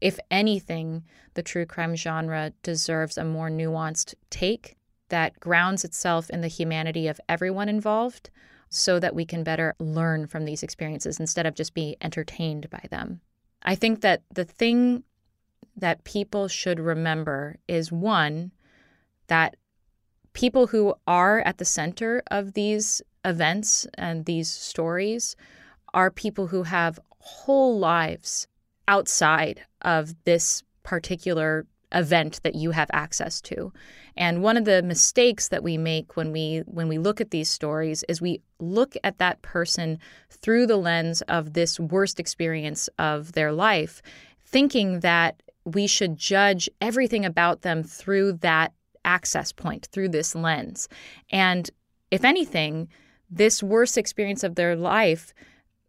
if 0.00 0.16
anything, 0.30 1.02
the 1.34 1.42
true 1.42 1.66
crime 1.66 1.96
genre 1.96 2.52
deserves 2.62 3.18
a 3.18 3.24
more 3.24 3.50
nuanced 3.50 4.14
take 4.30 4.76
that 5.08 5.40
grounds 5.40 5.84
itself 5.84 6.30
in 6.30 6.40
the 6.40 6.46
humanity 6.46 7.08
of 7.08 7.20
everyone 7.28 7.68
involved 7.68 8.30
so 8.74 8.98
that 8.98 9.14
we 9.14 9.26
can 9.26 9.44
better 9.44 9.74
learn 9.78 10.26
from 10.26 10.46
these 10.46 10.62
experiences 10.62 11.20
instead 11.20 11.44
of 11.44 11.54
just 11.54 11.74
be 11.74 11.94
entertained 12.00 12.70
by 12.70 12.82
them. 12.90 13.20
I 13.62 13.74
think 13.74 14.00
that 14.00 14.22
the 14.32 14.46
thing 14.46 15.04
that 15.76 16.04
people 16.04 16.48
should 16.48 16.80
remember 16.80 17.56
is 17.68 17.92
one, 17.92 18.50
that 19.26 19.56
people 20.32 20.68
who 20.68 20.94
are 21.06 21.40
at 21.40 21.58
the 21.58 21.66
center 21.66 22.22
of 22.30 22.54
these 22.54 23.02
events 23.24 23.86
and 23.94 24.24
these 24.24 24.50
stories 24.50 25.36
are 25.92 26.10
people 26.10 26.46
who 26.46 26.62
have 26.62 26.98
whole 27.18 27.78
lives 27.78 28.48
outside 28.88 29.62
of 29.82 30.14
this 30.24 30.62
particular 30.82 31.66
event 31.94 32.40
that 32.42 32.54
you 32.54 32.70
have 32.70 32.90
access 32.92 33.40
to. 33.42 33.72
And 34.16 34.42
one 34.42 34.56
of 34.56 34.64
the 34.64 34.82
mistakes 34.82 35.48
that 35.48 35.62
we 35.62 35.78
make 35.78 36.16
when 36.16 36.32
we 36.32 36.62
when 36.66 36.88
we 36.88 36.98
look 36.98 37.20
at 37.20 37.30
these 37.30 37.50
stories 37.50 38.04
is 38.08 38.20
we 38.20 38.40
look 38.58 38.94
at 39.04 39.18
that 39.18 39.42
person 39.42 39.98
through 40.30 40.66
the 40.66 40.76
lens 40.76 41.22
of 41.22 41.54
this 41.54 41.80
worst 41.80 42.20
experience 42.20 42.88
of 42.98 43.32
their 43.32 43.52
life, 43.52 44.02
thinking 44.44 45.00
that 45.00 45.42
we 45.64 45.86
should 45.86 46.16
judge 46.16 46.68
everything 46.80 47.24
about 47.24 47.62
them 47.62 47.82
through 47.82 48.34
that 48.34 48.72
access 49.04 49.52
point, 49.52 49.88
through 49.92 50.08
this 50.08 50.34
lens. 50.34 50.88
And 51.30 51.70
if 52.10 52.24
anything, 52.24 52.88
this 53.30 53.62
worst 53.62 53.96
experience 53.96 54.44
of 54.44 54.54
their 54.54 54.76
life 54.76 55.32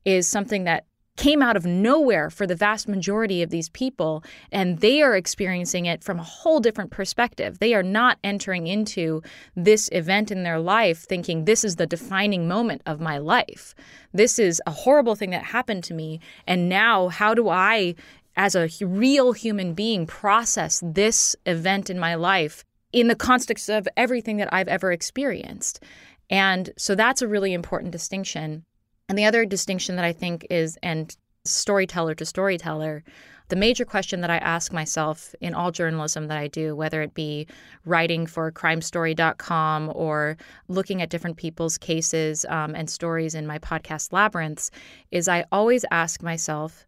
is 0.05 0.27
something 0.27 0.63
that 0.63 0.85
came 1.15 1.43
out 1.43 1.55
of 1.55 1.65
nowhere 1.65 2.29
for 2.29 2.47
the 2.47 2.55
vast 2.55 2.87
majority 2.87 3.43
of 3.43 3.51
these 3.51 3.69
people, 3.69 4.23
and 4.51 4.79
they 4.79 5.01
are 5.01 5.15
experiencing 5.15 5.85
it 5.85 6.03
from 6.03 6.19
a 6.19 6.23
whole 6.23 6.59
different 6.59 6.89
perspective. 6.89 7.59
They 7.59 7.73
are 7.75 7.83
not 7.83 8.17
entering 8.23 8.65
into 8.65 9.21
this 9.55 9.89
event 9.91 10.31
in 10.31 10.43
their 10.43 10.59
life 10.59 11.03
thinking, 11.03 11.45
this 11.45 11.63
is 11.63 11.75
the 11.75 11.85
defining 11.85 12.47
moment 12.47 12.81
of 12.85 12.99
my 12.99 13.19
life. 13.19 13.75
This 14.11 14.39
is 14.39 14.61
a 14.65 14.71
horrible 14.71 15.15
thing 15.15 15.29
that 15.29 15.43
happened 15.43 15.83
to 15.85 15.93
me, 15.93 16.19
and 16.47 16.67
now 16.67 17.09
how 17.09 17.35
do 17.35 17.47
I, 17.47 17.93
as 18.35 18.55
a 18.55 18.69
real 18.81 19.33
human 19.33 19.75
being, 19.75 20.07
process 20.07 20.81
this 20.83 21.35
event 21.45 21.91
in 21.91 21.99
my 21.99 22.15
life 22.15 22.63
in 22.91 23.07
the 23.07 23.15
context 23.15 23.69
of 23.69 23.87
everything 23.95 24.37
that 24.37 24.51
I've 24.51 24.67
ever 24.67 24.91
experienced? 24.91 25.83
And 26.29 26.71
so 26.75 26.95
that's 26.95 27.21
a 27.21 27.27
really 27.27 27.53
important 27.53 27.91
distinction. 27.91 28.65
And 29.09 29.17
the 29.17 29.25
other 29.25 29.45
distinction 29.45 29.95
that 29.97 30.05
I 30.05 30.13
think 30.13 30.47
is, 30.49 30.77
and 30.81 31.15
storyteller 31.45 32.15
to 32.15 32.25
storyteller, 32.25 33.03
the 33.49 33.55
major 33.55 33.85
question 33.85 34.21
that 34.21 34.29
I 34.29 34.37
ask 34.37 34.71
myself 34.71 35.35
in 35.41 35.53
all 35.53 35.71
journalism 35.71 36.27
that 36.27 36.37
I 36.37 36.47
do, 36.47 36.75
whether 36.75 37.01
it 37.01 37.13
be 37.13 37.47
writing 37.85 38.25
for 38.25 38.51
crimestory.com 38.51 39.91
or 39.93 40.37
looking 40.67 41.01
at 41.01 41.09
different 41.09 41.37
people's 41.37 41.77
cases 41.77 42.45
um, 42.49 42.73
and 42.73 42.89
stories 42.89 43.35
in 43.35 43.45
my 43.45 43.59
podcast 43.59 44.13
Labyrinths, 44.13 44.71
is 45.11 45.27
I 45.27 45.45
always 45.51 45.85
ask 45.91 46.23
myself, 46.23 46.85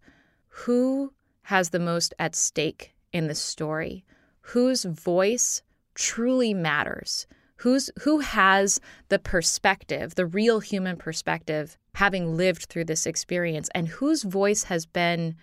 who 0.48 1.14
has 1.44 1.70
the 1.70 1.80
most 1.80 2.14
at 2.18 2.36
stake 2.36 2.96
in 3.12 3.28
this 3.28 3.40
story? 3.40 4.06
Whose 4.42 4.86
voice 4.86 5.62
truly 5.94 6.54
matters? 6.54 7.28
Who's 7.58 7.90
who 8.02 8.20
has 8.20 8.80
the 9.10 9.20
perspective, 9.20 10.16
the 10.16 10.26
real 10.26 10.60
human 10.60 10.98
perspective, 10.98 11.78
having 11.96 12.38
lived 12.38 12.66
through 12.66 12.86
this 12.86 13.06
experience, 13.06 13.70
and 13.74 13.88
whose 13.88 14.24
voice 14.24 14.64
has 14.64 14.86
been 14.86 15.36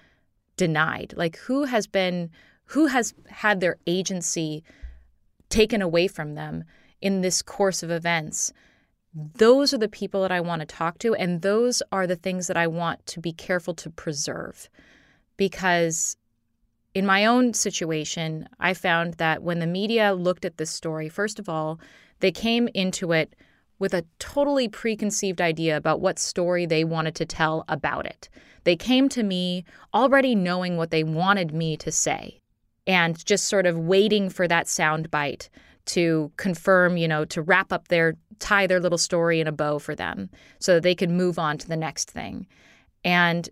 denied? 0.56 1.14
Like 1.16 1.36
who 1.38 1.64
has 1.64 1.86
been 1.86 2.30
who 2.66 2.86
has 2.86 3.12
had 3.28 3.60
their 3.60 3.76
agency 3.86 4.62
taken 5.48 5.82
away 5.82 6.08
from 6.08 6.34
them 6.34 6.64
in 7.00 7.20
this 7.20 7.42
course 7.42 7.82
of 7.82 7.90
events? 7.90 8.52
Those 9.14 9.74
are 9.74 9.78
the 9.78 9.88
people 9.88 10.22
that 10.22 10.32
I 10.32 10.40
want 10.40 10.60
to 10.60 10.66
talk 10.66 10.98
to, 11.00 11.14
and 11.14 11.42
those 11.42 11.82
are 11.90 12.06
the 12.06 12.16
things 12.16 12.46
that 12.46 12.56
I 12.56 12.66
want 12.66 13.04
to 13.06 13.20
be 13.20 13.32
careful 13.32 13.74
to 13.74 13.90
preserve. 13.90 14.70
Because 15.36 16.16
in 16.94 17.04
my 17.04 17.26
own 17.26 17.52
situation, 17.52 18.48
I 18.58 18.74
found 18.74 19.14
that 19.14 19.42
when 19.42 19.58
the 19.58 19.66
media 19.66 20.14
looked 20.14 20.44
at 20.44 20.56
this 20.56 20.70
story, 20.70 21.08
first 21.08 21.38
of 21.38 21.48
all, 21.48 21.80
they 22.20 22.30
came 22.30 22.68
into 22.74 23.12
it 23.12 23.34
with 23.82 23.92
a 23.94 24.04
totally 24.20 24.68
preconceived 24.68 25.40
idea 25.40 25.76
about 25.76 26.00
what 26.00 26.16
story 26.16 26.66
they 26.66 26.84
wanted 26.84 27.16
to 27.16 27.26
tell 27.26 27.64
about 27.66 28.06
it. 28.06 28.28
They 28.62 28.76
came 28.76 29.08
to 29.08 29.24
me 29.24 29.64
already 29.92 30.36
knowing 30.36 30.76
what 30.76 30.92
they 30.92 31.02
wanted 31.02 31.52
me 31.52 31.76
to 31.78 31.90
say 31.90 32.40
and 32.86 33.26
just 33.26 33.46
sort 33.46 33.66
of 33.66 33.76
waiting 33.76 34.30
for 34.30 34.46
that 34.46 34.68
sound 34.68 35.10
bite 35.10 35.50
to 35.86 36.30
confirm, 36.36 36.96
you 36.96 37.08
know, 37.08 37.24
to 37.24 37.42
wrap 37.42 37.72
up 37.72 37.88
their 37.88 38.14
tie 38.38 38.68
their 38.68 38.78
little 38.78 38.98
story 38.98 39.40
in 39.40 39.48
a 39.48 39.52
bow 39.52 39.80
for 39.80 39.96
them 39.96 40.30
so 40.60 40.74
that 40.74 40.84
they 40.84 40.94
could 40.94 41.10
move 41.10 41.36
on 41.36 41.58
to 41.58 41.66
the 41.66 41.76
next 41.76 42.08
thing. 42.08 42.46
And 43.02 43.48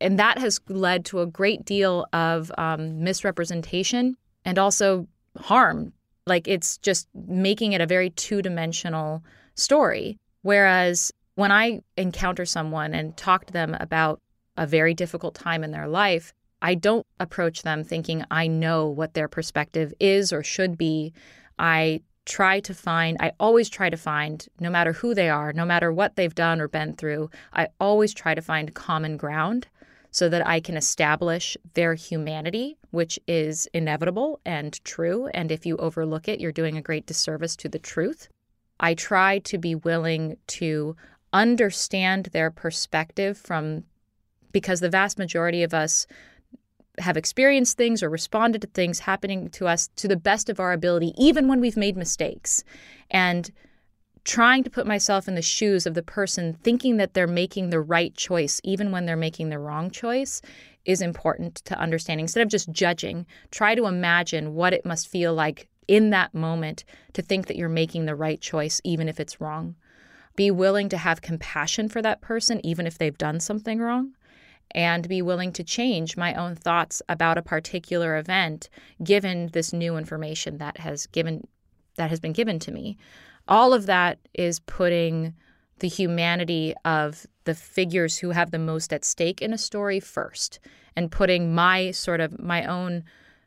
and 0.00 0.16
that 0.16 0.38
has 0.38 0.60
led 0.68 1.04
to 1.06 1.22
a 1.22 1.26
great 1.26 1.64
deal 1.64 2.06
of 2.12 2.52
um, 2.56 3.02
misrepresentation 3.02 4.16
and 4.44 4.60
also 4.60 5.08
harm 5.36 5.92
like 6.24 6.46
it's 6.46 6.78
just 6.78 7.08
making 7.14 7.72
it 7.72 7.80
a 7.80 7.86
very 7.86 8.10
two 8.10 8.42
dimensional 8.42 9.24
story. 9.54 10.18
Whereas 10.42 11.12
when 11.34 11.52
I 11.52 11.80
encounter 11.96 12.44
someone 12.44 12.94
and 12.94 13.16
talk 13.16 13.46
to 13.46 13.52
them 13.52 13.76
about 13.80 14.20
a 14.56 14.66
very 14.66 14.94
difficult 14.94 15.34
time 15.34 15.64
in 15.64 15.70
their 15.70 15.88
life, 15.88 16.32
I 16.60 16.74
don't 16.74 17.06
approach 17.18 17.62
them 17.62 17.82
thinking 17.82 18.24
I 18.30 18.46
know 18.46 18.88
what 18.88 19.14
their 19.14 19.28
perspective 19.28 19.92
is 19.98 20.32
or 20.32 20.42
should 20.42 20.78
be. 20.78 21.12
I 21.58 22.02
try 22.24 22.60
to 22.60 22.74
find, 22.74 23.16
I 23.20 23.32
always 23.40 23.68
try 23.68 23.90
to 23.90 23.96
find, 23.96 24.46
no 24.60 24.70
matter 24.70 24.92
who 24.92 25.14
they 25.14 25.28
are, 25.28 25.52
no 25.52 25.64
matter 25.64 25.92
what 25.92 26.14
they've 26.14 26.34
done 26.34 26.60
or 26.60 26.68
been 26.68 26.94
through, 26.94 27.30
I 27.52 27.68
always 27.80 28.14
try 28.14 28.34
to 28.34 28.42
find 28.42 28.74
common 28.74 29.16
ground 29.16 29.66
so 30.12 30.28
that 30.28 30.46
I 30.46 30.60
can 30.60 30.76
establish 30.76 31.56
their 31.74 31.94
humanity, 31.94 32.76
which 32.90 33.18
is 33.26 33.66
inevitable 33.72 34.40
and 34.44 34.78
true. 34.84 35.28
And 35.28 35.50
if 35.50 35.66
you 35.66 35.76
overlook 35.78 36.28
it, 36.28 36.38
you're 36.38 36.52
doing 36.52 36.76
a 36.76 36.82
great 36.82 37.06
disservice 37.06 37.56
to 37.56 37.68
the 37.68 37.78
truth. 37.78 38.28
I 38.82 38.94
try 38.94 39.38
to 39.38 39.58
be 39.58 39.76
willing 39.76 40.36
to 40.48 40.96
understand 41.32 42.26
their 42.32 42.50
perspective 42.50 43.38
from 43.38 43.84
because 44.50 44.80
the 44.80 44.90
vast 44.90 45.18
majority 45.18 45.62
of 45.62 45.72
us 45.72 46.06
have 46.98 47.16
experienced 47.16 47.78
things 47.78 48.02
or 48.02 48.10
responded 48.10 48.60
to 48.60 48.68
things 48.68 48.98
happening 48.98 49.48
to 49.50 49.66
us 49.66 49.88
to 49.96 50.08
the 50.08 50.16
best 50.16 50.50
of 50.50 50.60
our 50.60 50.72
ability, 50.72 51.14
even 51.16 51.48
when 51.48 51.60
we've 51.60 51.76
made 51.76 51.96
mistakes. 51.96 52.64
And 53.10 53.50
trying 54.24 54.62
to 54.64 54.70
put 54.70 54.86
myself 54.86 55.26
in 55.26 55.34
the 55.34 55.42
shoes 55.42 55.86
of 55.86 55.94
the 55.94 56.02
person 56.02 56.58
thinking 56.62 56.98
that 56.98 57.14
they're 57.14 57.26
making 57.26 57.70
the 57.70 57.80
right 57.80 58.14
choice, 58.14 58.60
even 58.62 58.92
when 58.92 59.06
they're 59.06 59.16
making 59.16 59.48
the 59.48 59.58
wrong 59.58 59.90
choice, 59.90 60.42
is 60.84 61.00
important 61.00 61.56
to 61.56 61.78
understanding. 61.78 62.24
Instead 62.24 62.42
of 62.42 62.48
just 62.48 62.70
judging, 62.70 63.26
try 63.50 63.74
to 63.74 63.86
imagine 63.86 64.54
what 64.54 64.74
it 64.74 64.84
must 64.84 65.08
feel 65.08 65.32
like 65.32 65.68
in 65.88 66.10
that 66.10 66.34
moment 66.34 66.84
to 67.12 67.22
think 67.22 67.46
that 67.46 67.56
you're 67.56 67.68
making 67.68 68.06
the 68.06 68.14
right 68.14 68.40
choice, 68.40 68.80
even 68.84 69.08
if 69.08 69.20
it's 69.20 69.40
wrong. 69.40 69.76
Be 70.36 70.50
willing 70.50 70.88
to 70.88 70.96
have 70.96 71.20
compassion 71.20 71.88
for 71.88 72.00
that 72.02 72.20
person, 72.20 72.64
even 72.64 72.86
if 72.86 72.96
they've 72.96 73.18
done 73.18 73.40
something 73.40 73.80
wrong. 73.80 74.12
And 74.74 75.06
be 75.06 75.20
willing 75.20 75.52
to 75.52 75.64
change 75.64 76.16
my 76.16 76.32
own 76.34 76.54
thoughts 76.54 77.02
about 77.08 77.36
a 77.36 77.42
particular 77.42 78.16
event 78.16 78.70
given 79.04 79.50
this 79.52 79.72
new 79.72 79.98
information 79.98 80.56
that 80.58 80.78
has 80.78 81.06
given 81.08 81.46
that 81.96 82.08
has 82.08 82.20
been 82.20 82.32
given 82.32 82.58
to 82.58 82.72
me 82.72 82.96
all 83.48 83.72
of 83.72 83.86
that 83.86 84.18
is 84.34 84.60
putting 84.60 85.34
the 85.80 85.88
humanity 85.88 86.74
of 86.84 87.26
the 87.44 87.54
figures 87.54 88.18
who 88.18 88.30
have 88.30 88.50
the 88.50 88.58
most 88.58 88.92
at 88.92 89.04
stake 89.04 89.42
in 89.42 89.52
a 89.52 89.58
story 89.58 89.98
first 89.98 90.60
and 90.94 91.10
putting 91.10 91.54
my 91.54 91.90
sort 91.90 92.20
of 92.20 92.38
my 92.38 92.64
own 92.64 93.02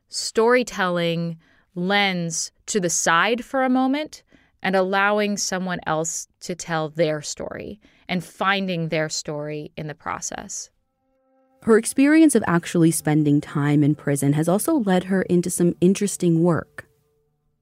storytelling 0.09 1.37
lens 1.75 2.51
to 2.67 2.79
the 2.79 2.89
side 2.89 3.45
for 3.45 3.63
a 3.63 3.69
moment 3.69 4.23
and 4.63 4.75
allowing 4.75 5.37
someone 5.37 5.79
else 5.85 6.27
to 6.39 6.55
tell 6.55 6.89
their 6.89 7.21
story 7.21 7.79
and 8.09 8.23
finding 8.23 8.89
their 8.89 9.09
story 9.09 9.71
in 9.77 9.87
the 9.87 9.93
process. 9.93 10.69
Her 11.63 11.77
experience 11.77 12.35
of 12.35 12.43
actually 12.47 12.91
spending 12.91 13.41
time 13.41 13.83
in 13.83 13.95
prison 13.95 14.33
has 14.33 14.47
also 14.47 14.75
led 14.75 15.05
her 15.05 15.23
into 15.23 15.49
some 15.49 15.75
interesting 15.81 16.43
work. 16.43 16.87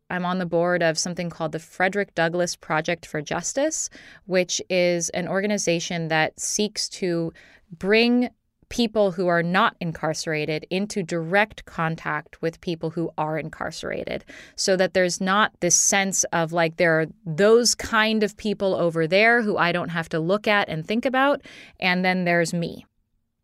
I'm 0.10 0.26
on 0.26 0.38
the 0.38 0.46
board 0.46 0.84
of 0.84 0.98
something 0.98 1.30
called 1.30 1.54
the 1.54 1.60
Frederick 1.60 2.14
Douglass 2.14 2.56
Project 2.56 3.06
for 3.06 3.22
Justice, 3.22 3.90
which 4.26 4.62
is 4.70 5.10
an 5.10 5.28
organization 5.28 6.10
that 6.10 6.40
seeks 6.40 6.88
to 6.90 7.34
bring 7.72 8.30
people 8.74 9.12
who 9.12 9.28
are 9.28 9.44
not 9.44 9.76
incarcerated 9.80 10.66
into 10.72 11.04
direct 11.04 11.64
contact 11.66 12.42
with 12.42 12.60
people 12.60 12.90
who 12.90 13.12
are 13.20 13.38
incarcerated 13.38 14.26
so 14.56 14.76
that 14.76 14.96
there's 14.96 15.22
not 15.22 15.52
this 15.60 15.76
sense 15.76 16.24
of 16.34 16.52
like 16.52 16.78
there 16.78 17.00
are 17.00 17.06
those 17.24 17.76
kind 17.76 18.24
of 18.24 18.36
people 18.36 18.74
over 18.74 19.06
there 19.06 19.44
who 19.44 19.58
I 19.58 19.74
don't 19.74 19.90
have 19.90 20.10
to 20.10 20.20
look 20.20 20.48
at 20.48 20.70
and 20.70 20.84
think 20.84 21.06
about, 21.06 21.42
and 21.80 22.04
then 22.04 22.26
there's 22.26 22.52
me. 22.52 22.84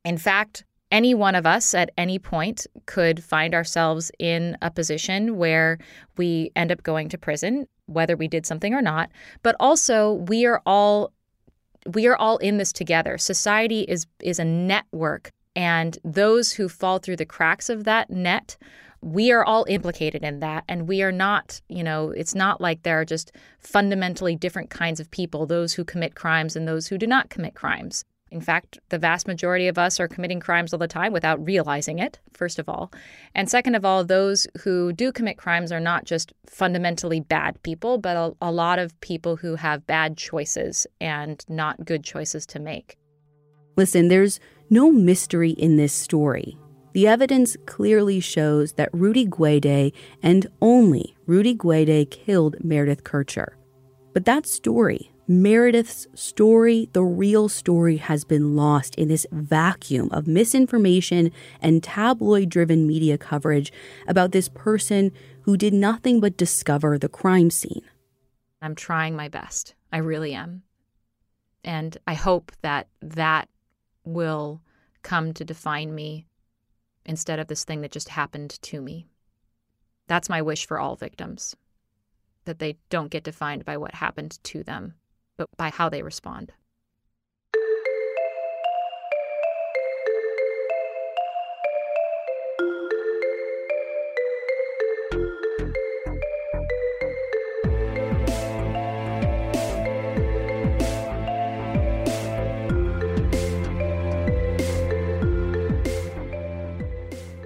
In 0.04 0.18
fact, 0.18 0.66
any 0.92 1.14
one 1.14 1.36
of 1.36 1.46
us 1.46 1.76
at 1.76 1.92
any 1.96 2.18
point 2.18 2.66
could 2.88 3.24
find 3.24 3.54
ourselves 3.54 4.12
in 4.18 4.58
a 4.64 4.72
position 4.72 5.38
where 5.38 5.78
we 6.18 6.50
end 6.56 6.72
up 6.72 6.82
going 6.82 7.08
to 7.10 7.20
prison 7.20 7.68
whether 7.86 8.18
we 8.18 8.28
did 8.28 8.48
something 8.48 8.74
or 8.74 8.82
not 8.82 9.12
but 9.44 9.56
also 9.60 10.14
we 10.14 10.48
are 10.48 10.62
all 10.66 11.12
we 11.94 12.08
are 12.08 12.16
all 12.16 12.38
in 12.38 12.58
this 12.58 12.74
together. 12.74 13.18
Society 13.18 13.82
is 13.82 14.06
is 14.22 14.40
a 14.40 14.46
network 14.46 15.32
and 15.56 15.98
those 16.04 16.54
who 16.54 16.70
fall 16.70 17.00
through 17.00 17.16
the 17.16 17.26
cracks 17.26 17.70
of 17.70 17.84
that 17.84 18.10
net 18.10 18.58
we 19.02 19.32
are 19.32 19.46
all 19.46 19.66
implicated 19.70 20.24
in 20.24 20.40
that 20.40 20.64
and 20.68 20.88
we 20.88 21.02
are 21.02 21.12
not 21.12 21.62
you 21.70 21.84
know 21.84 22.10
it's 22.12 22.36
not 22.36 22.60
like 22.60 22.84
there 22.84 23.00
are 23.00 23.06
just 23.06 23.32
fundamentally 23.60 24.36
different 24.36 24.70
kinds 24.70 25.00
of 25.00 25.10
people 25.12 25.46
those 25.46 25.74
who 25.74 25.86
commit 25.86 26.16
crimes 26.16 26.56
and 26.56 26.68
those 26.68 26.88
who 26.88 26.98
do 26.98 27.08
not 27.08 27.30
commit 27.30 27.56
crimes 27.56 28.04
in 28.32 28.42
fact, 28.42 28.80
the 28.90 29.00
vast 29.00 29.28
majority 29.28 29.68
of 29.68 29.78
us 29.78 30.00
are 30.00 30.08
committing 30.08 30.40
crimes 30.40 30.74
all 30.74 30.80
the 30.80 30.88
time 30.88 31.14
without 31.14 31.44
realizing 31.44 32.00
it, 32.00 32.20
first 32.34 32.60
of 32.60 32.70
all. 32.70 32.92
And 33.34 33.50
second 33.50 33.76
of 33.76 33.86
all, 33.86 34.04
those 34.04 34.48
who 34.62 34.94
do 34.94 35.12
commit 35.12 35.38
crimes 35.38 35.72
are 35.72 35.80
not 35.80 36.06
just 36.06 36.34
fundamentally 36.46 37.20
bad 37.20 37.62
people, 37.64 37.98
but 37.98 38.16
a, 38.16 38.34
a, 38.42 38.52
lot 38.52 38.80
of 38.80 39.00
people 39.02 39.36
who 39.36 39.56
have 39.56 39.88
bad 39.88 40.18
choices 40.18 40.86
and 41.00 41.44
not 41.50 41.86
good 41.86 42.04
choices 42.04 42.46
to 42.48 42.60
make. 42.60 42.98
Listen, 43.76 44.08
there's 44.08 44.40
no 44.70 44.92
mystery 44.92 45.52
in 45.52 45.78
this 45.78 45.94
story. 45.94 46.58
The 46.94 47.08
evidence 47.08 47.56
clearly 47.66 48.20
shows 48.20 48.74
that 48.74 48.90
Rudy 48.94 49.26
Guede 49.26 49.94
and 50.22 50.48
only 50.62 51.16
Rudy 51.28 51.54
Guede 51.54 52.10
killed 52.10 52.56
Meredith 52.64 53.04
Kercher. 53.04 53.54
But 54.14 54.26
that 54.26 54.48
story, 54.48 55.12
Meredith's 55.30 56.08
story, 56.16 56.90
the 56.94 57.04
real 57.04 57.48
story, 57.50 57.98
has 57.98 58.24
been 58.24 58.56
lost 58.56 58.96
in 58.96 59.10
this 59.10 59.28
vacuum 59.32 60.10
of 60.12 60.26
misinformation 60.26 61.32
and 61.62 61.84
tabloid 61.84 62.50
driven 62.50 62.88
media 62.88 63.16
coverage 63.16 63.72
about 64.08 64.32
this 64.32 64.50
person 64.50 65.12
who 65.44 65.56
did 65.56 65.72
nothing 65.72 66.20
but 66.20 66.36
discover 66.36 66.98
the 66.98 67.08
crime 67.08 67.52
scene. 67.52 67.84
I'm 68.60 68.74
trying 68.74 69.16
my 69.16 69.28
best. 69.28 69.76
I 69.94 69.98
really 69.98 70.34
am. 70.34 70.64
And 71.64 71.96
I 72.08 72.16
hope 72.16 72.52
that 72.64 72.88
that 73.00 73.50
will 74.04 74.62
come 75.04 75.34
to 75.36 75.46
define 75.46 75.94
me 75.94 76.26
instead 77.06 77.38
of 77.38 77.46
this 77.46 77.64
thing 77.64 77.82
that 77.82 77.92
just 77.92 78.10
happened 78.10 78.60
to 78.64 78.82
me. 78.82 79.06
That's 80.08 80.28
my 80.28 80.42
wish 80.42 80.66
for 80.66 80.80
all 80.80 80.96
victims 80.96 81.56
that 82.46 82.58
they 82.58 82.78
don't 82.90 83.12
get 83.12 83.24
defined 83.24 83.64
by 83.64 83.78
what 83.78 83.94
happened 83.94 84.40
to 84.44 84.64
them, 84.64 84.96
but 85.40 85.50
by 85.56 85.70
how 85.70 85.88
they 85.88 86.04
respond. 86.04 86.52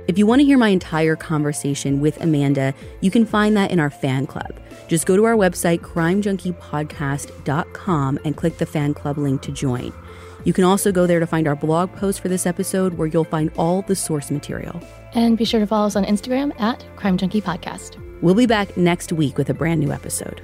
If 0.08 0.18
you 0.18 0.28
want 0.28 0.42
to 0.42 0.46
hear 0.46 0.58
my 0.58 0.70
entire 0.70 1.16
conversation 1.16 2.00
with 2.00 2.22
Amanda, 2.22 2.74
you 3.02 3.10
can 3.10 3.26
find 3.26 3.56
that 3.58 3.72
in 3.72 3.80
our 3.80 3.90
fan 3.90 4.28
club. 4.28 4.63
Just 4.94 5.08
go 5.08 5.16
to 5.16 5.24
our 5.24 5.34
website, 5.34 5.80
crimejunkiepodcast.com, 5.80 8.20
and 8.24 8.38
click 8.38 8.60
the 8.60 8.68
fan 8.68 8.94
club 8.94 9.18
link 9.18 9.42
to 9.42 9.52
join. 9.52 9.92
You 10.44 10.54
can 10.54 10.64
also 10.64 10.92
go 10.92 11.08
there 11.08 11.20
to 11.20 11.26
find 11.26 11.48
our 11.48 11.56
blog 11.56 11.92
post 11.94 12.20
for 12.20 12.30
this 12.30 12.46
episode, 12.46 12.94
where 12.94 13.08
you'll 13.08 13.24
find 13.24 13.52
all 13.58 13.82
the 13.82 13.96
source 13.96 14.30
material. 14.30 14.80
And 15.16 15.36
be 15.36 15.46
sure 15.46 15.60
to 15.60 15.66
follow 15.66 15.88
us 15.88 15.96
on 15.96 16.06
Instagram 16.06 16.54
at 16.62 16.86
Crime 16.96 17.18
Junkie 17.18 17.42
Podcast. 17.42 17.98
We'll 18.22 18.36
be 18.36 18.46
back 18.46 18.78
next 18.78 19.12
week 19.12 19.36
with 19.36 19.50
a 19.50 19.56
brand 19.56 19.80
new 19.80 19.92
episode. 19.92 20.44